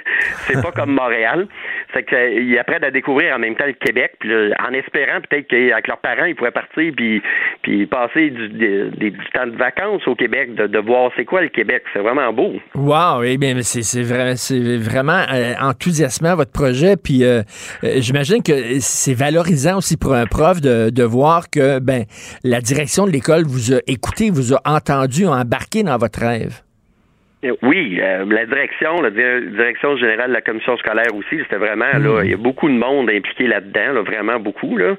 c'est 0.47 0.60
pas 0.62 0.72
comme 0.72 0.93
Montréal. 0.93 1.47
C'est 1.94 2.05
qu'ils 2.05 2.59
apprennent 2.59 2.85
à 2.85 2.90
découvrir 2.90 3.35
en 3.36 3.39
même 3.39 3.55
temps 3.55 3.66
le 3.66 3.72
Québec. 3.72 4.14
Puis 4.18 4.31
en 4.35 4.72
espérant 4.72 5.20
peut-être 5.20 5.47
qu'avec 5.48 5.86
leurs 5.86 5.98
parents, 5.98 6.24
ils 6.24 6.35
pourraient 6.35 6.51
partir 6.51 6.93
puis, 6.97 7.22
puis 7.62 7.86
passer 7.86 8.31
du, 8.31 9.12
temps 9.32 9.47
de 9.47 9.56
vacances 9.56 10.06
au 10.06 10.14
Québec, 10.14 10.55
de, 10.55 10.78
voir 10.78 11.10
c'est 11.16 11.24
quoi 11.24 11.43
le 11.43 11.48
Québec. 11.48 11.82
C'est 11.93 12.01
vraiment 12.01 12.32
beau. 12.32 12.55
Wow! 12.74 13.22
Eh 13.22 13.36
bien, 13.36 13.55
c'est, 13.62 13.82
c'est, 13.82 14.02
vrai, 14.02 14.36
c'est 14.36 14.77
vraiment 14.78 15.22
euh, 15.32 15.52
enthousiasmant 15.60 16.35
votre 16.36 16.52
projet. 16.52 16.97
Puis 16.97 17.24
euh, 17.24 17.43
j'imagine 17.82 18.43
que 18.43 18.49
c'est 18.81 19.14
valorisant 19.14 19.78
aussi 19.78 19.97
pour 19.97 20.14
un 20.14 20.27
prof 20.27 20.60
de, 20.60 20.90
de, 20.90 21.02
voir 21.02 21.51
que 21.51 21.78
ben 21.78 22.05
la 22.44 22.60
direction 22.60 23.06
de 23.06 23.10
l'école 23.10 23.44
vous 23.44 23.72
a 23.72 23.78
écouté, 23.86 24.31
vous 24.31 24.55
a 24.55 24.60
entendu, 24.64 25.27
a 25.27 25.32
embarqué 25.32 25.82
dans 25.82 25.97
votre 25.97 26.20
rêve. 26.20 26.62
Oui, 27.62 27.98
euh, 28.02 28.27
la 28.28 28.44
direction, 28.44 29.01
la 29.01 29.10
direction 29.10 29.97
générale 29.97 30.28
de 30.28 30.35
la 30.35 30.43
commission 30.43 30.77
scolaire 30.77 31.14
aussi, 31.14 31.39
c'était 31.43 31.56
vraiment 31.56 31.86
là, 31.86 32.20
hmm. 32.20 32.24
il 32.24 32.31
y 32.31 32.35
a 32.35 32.36
beaucoup 32.36 32.68
de 32.68 32.74
monde 32.74 33.09
impliqué 33.09 33.47
là-dedans, 33.47 33.94
là, 33.94 34.02
vraiment 34.02 34.39
beaucoup 34.39 34.77
là. 34.77 34.94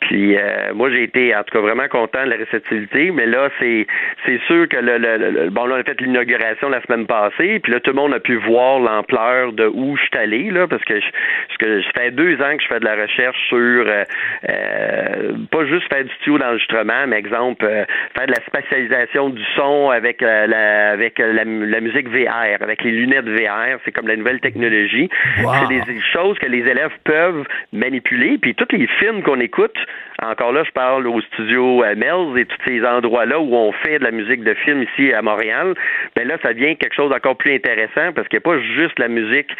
Puis 0.00 0.36
euh, 0.36 0.72
moi 0.74 0.90
j'ai 0.90 1.04
été 1.04 1.34
en 1.34 1.42
tout 1.44 1.52
cas 1.52 1.60
vraiment 1.60 1.88
content 1.88 2.24
de 2.24 2.30
la 2.30 2.36
réceptivité, 2.36 3.10
mais 3.10 3.26
là 3.26 3.48
c'est 3.58 3.86
c'est 4.24 4.40
sûr 4.46 4.68
que 4.68 4.76
le, 4.76 4.98
le, 4.98 5.50
bon 5.50 5.66
là 5.66 5.76
on 5.76 5.80
a 5.80 5.84
fait 5.84 6.00
l'inauguration 6.00 6.68
la 6.68 6.82
semaine 6.82 7.06
passée, 7.06 7.60
puis 7.60 7.72
là 7.72 7.80
tout 7.80 7.90
le 7.90 7.96
monde 7.96 8.14
a 8.14 8.20
pu 8.20 8.36
voir 8.36 8.80
l'ampleur 8.80 9.52
de 9.52 9.66
où 9.66 9.96
je 9.96 10.02
suis 10.02 10.18
allé 10.18 10.50
là, 10.50 10.66
parce 10.66 10.84
que 10.84 10.98
je, 11.00 11.06
parce 11.48 11.58
que 11.58 11.82
ça 11.82 11.90
fait 11.94 12.10
deux 12.12 12.34
ans 12.40 12.56
que 12.56 12.62
je 12.62 12.68
fais 12.68 12.80
de 12.80 12.84
la 12.84 12.96
recherche 12.96 13.38
sur 13.48 13.58
euh, 13.58 15.32
pas 15.50 15.66
juste 15.66 15.92
faire 15.92 16.04
du 16.04 16.10
studio 16.14 16.38
d'enregistrement, 16.38 17.06
mais 17.06 17.18
exemple 17.18 17.66
faire 17.66 18.26
de 18.26 18.32
la 18.32 18.42
spatialisation 18.46 19.30
du 19.30 19.42
son 19.54 19.90
avec 19.90 20.20
la 20.22 20.90
avec 20.90 21.18
la 21.18 21.44
la 21.44 21.80
musique 21.80 22.08
VR, 22.08 22.60
avec 22.60 22.82
les 22.82 22.90
lunettes 22.90 23.28
VR. 23.28 23.78
C'est 23.84 23.92
comme 23.92 24.08
la 24.08 24.16
nouvelle 24.16 24.40
technologie. 24.40 25.08
C'est 25.36 25.68
des 25.68 26.00
choses 26.12 26.38
que 26.38 26.46
les 26.46 26.66
élèves 26.68 26.92
peuvent 27.04 27.44
manipuler. 27.72 28.38
Puis 28.38 28.54
tous 28.54 28.68
les 28.72 28.86
films 28.98 29.22
qu'on 29.22 29.40
écoute, 29.40 29.76
encore 30.22 30.52
là, 30.52 30.64
je 30.64 30.70
parle 30.72 31.06
au 31.06 31.20
studio 31.22 31.82
Melz 31.96 32.36
et 32.36 32.44
tous 32.44 32.58
ces 32.66 32.84
endroits-là 32.84 33.40
où 33.40 33.54
on 33.54 33.72
fait 33.72 33.98
de 33.98 34.04
la 34.04 34.10
musique 34.10 34.44
de 34.44 34.52
film 34.54 34.82
ici 34.82 35.12
à 35.14 35.22
Montréal. 35.22 35.74
Ben 36.14 36.28
là, 36.28 36.36
ça 36.42 36.52
devient 36.52 36.76
quelque 36.76 36.94
chose 36.94 37.10
d'encore 37.10 37.36
plus 37.36 37.54
intéressant 37.54 38.12
parce 38.14 38.28
qu'il 38.28 38.38
n'y 38.38 38.50
a 38.50 38.50
pas 38.52 38.60
juste 38.60 38.98
la 38.98 39.08
musique 39.08 39.50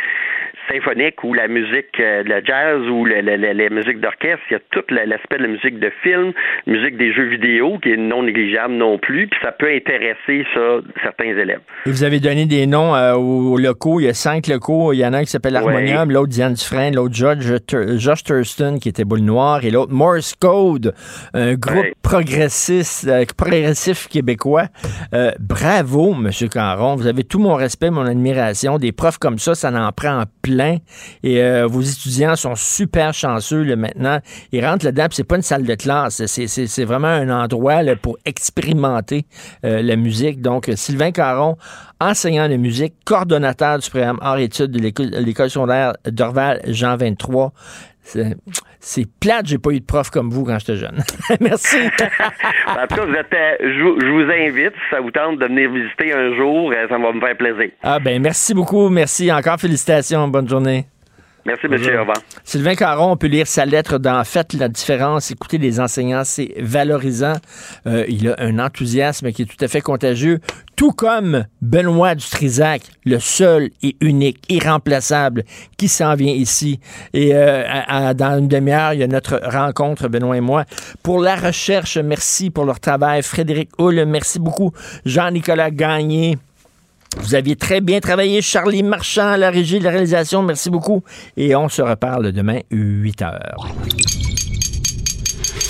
symphonique 0.70 1.22
ou 1.24 1.34
la 1.34 1.48
musique, 1.48 1.98
euh, 1.98 2.22
le 2.24 2.42
jazz 2.44 2.80
ou 2.88 3.04
le, 3.04 3.20
le, 3.20 3.36
le, 3.36 3.52
les 3.52 3.70
musiques 3.70 4.00
d'orchestre. 4.00 4.42
Il 4.50 4.54
y 4.54 4.56
a 4.56 4.60
tout 4.70 4.84
l'aspect 4.90 5.38
de 5.38 5.42
la 5.42 5.48
musique 5.48 5.78
de 5.78 5.90
film, 6.02 6.32
musique 6.66 6.96
des 6.96 7.12
jeux 7.12 7.28
vidéo 7.28 7.78
qui 7.82 7.92
est 7.92 7.96
non 7.96 8.22
négligeable 8.22 8.74
non 8.74 8.98
plus. 8.98 9.26
Puis 9.26 9.40
ça 9.42 9.52
peut 9.52 9.70
intéresser 9.70 10.46
ça 10.54 10.80
certains 11.02 11.36
élèves. 11.36 11.60
Et 11.86 11.90
vous 11.90 12.04
avez 12.04 12.20
donné 12.20 12.46
des 12.46 12.66
noms 12.66 12.94
euh, 12.94 13.14
aux 13.14 13.58
locaux. 13.58 14.00
Il 14.00 14.04
y 14.04 14.08
a 14.08 14.14
cinq 14.14 14.46
locaux. 14.46 14.92
Il 14.92 14.98
y 14.98 15.06
en 15.06 15.12
a 15.12 15.18
un 15.18 15.24
qui 15.24 15.30
s'appelle 15.30 15.56
Harmonium, 15.56 16.08
ouais. 16.08 16.14
l'autre 16.14 16.28
Diane 16.28 16.54
Dufresne, 16.54 16.94
l'autre 16.94 17.14
George, 17.14 17.52
Josh 17.96 18.24
Thurston 18.24 18.78
qui 18.80 18.88
était 18.88 19.04
boule 19.04 19.20
noire 19.20 19.64
et 19.64 19.70
l'autre 19.70 19.92
Morse 19.92 20.34
Code, 20.34 20.94
un 21.34 21.54
groupe 21.54 21.76
ouais. 21.76 21.94
progressiste, 22.02 23.08
euh, 23.08 23.24
progressif 23.36 24.08
québécois. 24.08 24.66
Euh, 25.14 25.32
bravo, 25.40 26.14
Monsieur 26.14 26.48
Caron. 26.48 26.96
Vous 26.96 27.06
avez 27.06 27.24
tout 27.24 27.38
mon 27.38 27.54
respect, 27.54 27.90
mon 27.90 28.06
admiration. 28.06 28.78
Des 28.78 28.92
profs 28.92 29.18
comme 29.18 29.38
ça, 29.38 29.54
ça 29.54 29.70
en 29.70 29.92
prend 29.92 30.20
en 30.20 30.24
plein. 30.42 30.59
Et 31.22 31.42
euh, 31.42 31.66
vos 31.66 31.80
étudiants 31.80 32.36
sont 32.36 32.54
super 32.54 33.14
chanceux 33.14 33.62
là, 33.62 33.76
maintenant. 33.76 34.18
Ils 34.52 34.64
rentrent 34.64 34.84
là-dedans, 34.84 35.06
c'est 35.10 35.24
pas 35.24 35.36
une 35.36 35.42
salle 35.42 35.64
de 35.64 35.74
classe. 35.74 36.24
C'est 36.26 36.84
vraiment 36.84 37.08
un 37.08 37.30
endroit 37.30 37.82
là, 37.82 37.96
pour 37.96 38.18
expérimenter 38.24 39.26
euh, 39.64 39.82
la 39.82 39.96
musique. 39.96 40.40
Donc, 40.40 40.70
Sylvain 40.74 41.12
Caron, 41.12 41.56
enseignant 42.00 42.48
de 42.48 42.56
musique, 42.56 42.94
coordonnateur 43.04 43.78
du 43.78 43.90
programme 43.90 44.18
Art-Études 44.22 44.70
de 44.70 44.78
l'école 44.78 45.50
secondaire 45.50 45.94
Dorval 46.06 46.60
Jean 46.66 46.96
23. 46.96 47.52
C'est 48.80 49.06
plate, 49.20 49.46
j'ai 49.46 49.58
pas 49.58 49.70
eu 49.70 49.80
de 49.80 49.84
prof 49.84 50.10
comme 50.10 50.30
vous 50.30 50.44
quand 50.44 50.58
j'étais 50.58 50.76
jeune. 50.76 51.02
Merci. 51.40 51.76
en 52.66 52.86
tout 52.86 52.96
cas, 52.96 53.04
vous 53.04 53.14
êtes, 53.14 53.34
euh, 53.34 53.56
je, 53.60 54.06
je, 54.06 54.10
vous 54.10 54.30
invite, 54.30 54.72
si 54.72 54.90
ça 54.90 55.00
vous 55.00 55.10
tente 55.10 55.38
de 55.38 55.46
venir 55.46 55.70
visiter 55.70 56.12
un 56.12 56.34
jour, 56.36 56.72
ça 56.72 56.98
va 56.98 57.12
me 57.12 57.20
faire 57.20 57.36
plaisir. 57.36 57.70
Ah 57.82 57.98
ben 57.98 58.20
merci 58.20 58.54
beaucoup, 58.54 58.88
merci. 58.88 59.30
Encore 59.30 59.60
félicitations, 59.60 60.28
bonne 60.28 60.48
journée. 60.48 60.86
Merci, 61.46 61.68
monsieur. 61.68 61.96
Au 61.96 62.00
revoir. 62.00 62.18
Sylvain 62.44 62.74
Caron, 62.74 63.12
on 63.12 63.16
peut 63.16 63.26
lire 63.26 63.46
sa 63.46 63.64
lettre 63.64 63.98
dans 63.98 64.22
Faites 64.24 64.52
la 64.52 64.68
différence. 64.68 65.30
Écoutez 65.30 65.58
les 65.58 65.80
enseignants, 65.80 66.22
c'est 66.24 66.54
valorisant. 66.58 67.34
Euh, 67.86 68.04
il 68.08 68.28
a 68.28 68.34
un 68.38 68.58
enthousiasme 68.58 69.32
qui 69.32 69.42
est 69.42 69.46
tout 69.46 69.64
à 69.64 69.68
fait 69.68 69.80
contagieux. 69.80 70.40
Tout 70.76 70.92
comme 70.92 71.44
Benoît 71.62 72.14
Dutrisac, 72.14 72.82
le 73.04 73.18
seul 73.18 73.70
et 73.82 73.96
unique, 74.00 74.44
irremplaçable, 74.48 75.44
qui 75.76 75.88
s'en 75.88 76.14
vient 76.14 76.32
ici. 76.32 76.80
Et 77.12 77.34
euh, 77.34 77.64
à, 77.66 78.08
à, 78.08 78.14
dans 78.14 78.38
une 78.38 78.48
demi-heure, 78.48 78.92
il 78.92 79.00
y 79.00 79.02
a 79.02 79.06
notre 79.06 79.40
rencontre, 79.44 80.08
Benoît 80.08 80.36
et 80.36 80.40
moi. 80.40 80.64
Pour 81.02 81.20
la 81.20 81.36
recherche, 81.36 81.96
merci 81.98 82.50
pour 82.50 82.64
leur 82.64 82.80
travail. 82.80 83.22
Frédéric 83.22 83.70
Hull, 83.78 84.04
merci 84.06 84.38
beaucoup. 84.38 84.72
Jean-Nicolas 85.04 85.70
Gagné. 85.70 86.38
Vous 87.18 87.34
aviez 87.34 87.56
très 87.56 87.80
bien 87.80 88.00
travaillé, 88.00 88.40
Charlie 88.40 88.82
Marchand, 88.82 89.32
à 89.32 89.36
la 89.36 89.50
régie 89.50 89.78
de 89.78 89.84
la 89.84 89.90
réalisation. 89.90 90.42
Merci 90.42 90.70
beaucoup. 90.70 91.02
Et 91.36 91.54
on 91.56 91.68
se 91.68 91.82
reparle 91.82 92.32
demain, 92.32 92.60
8 92.70 93.22
heures. 93.22 93.68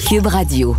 Cube 0.09 0.27
Radio. 0.27 0.77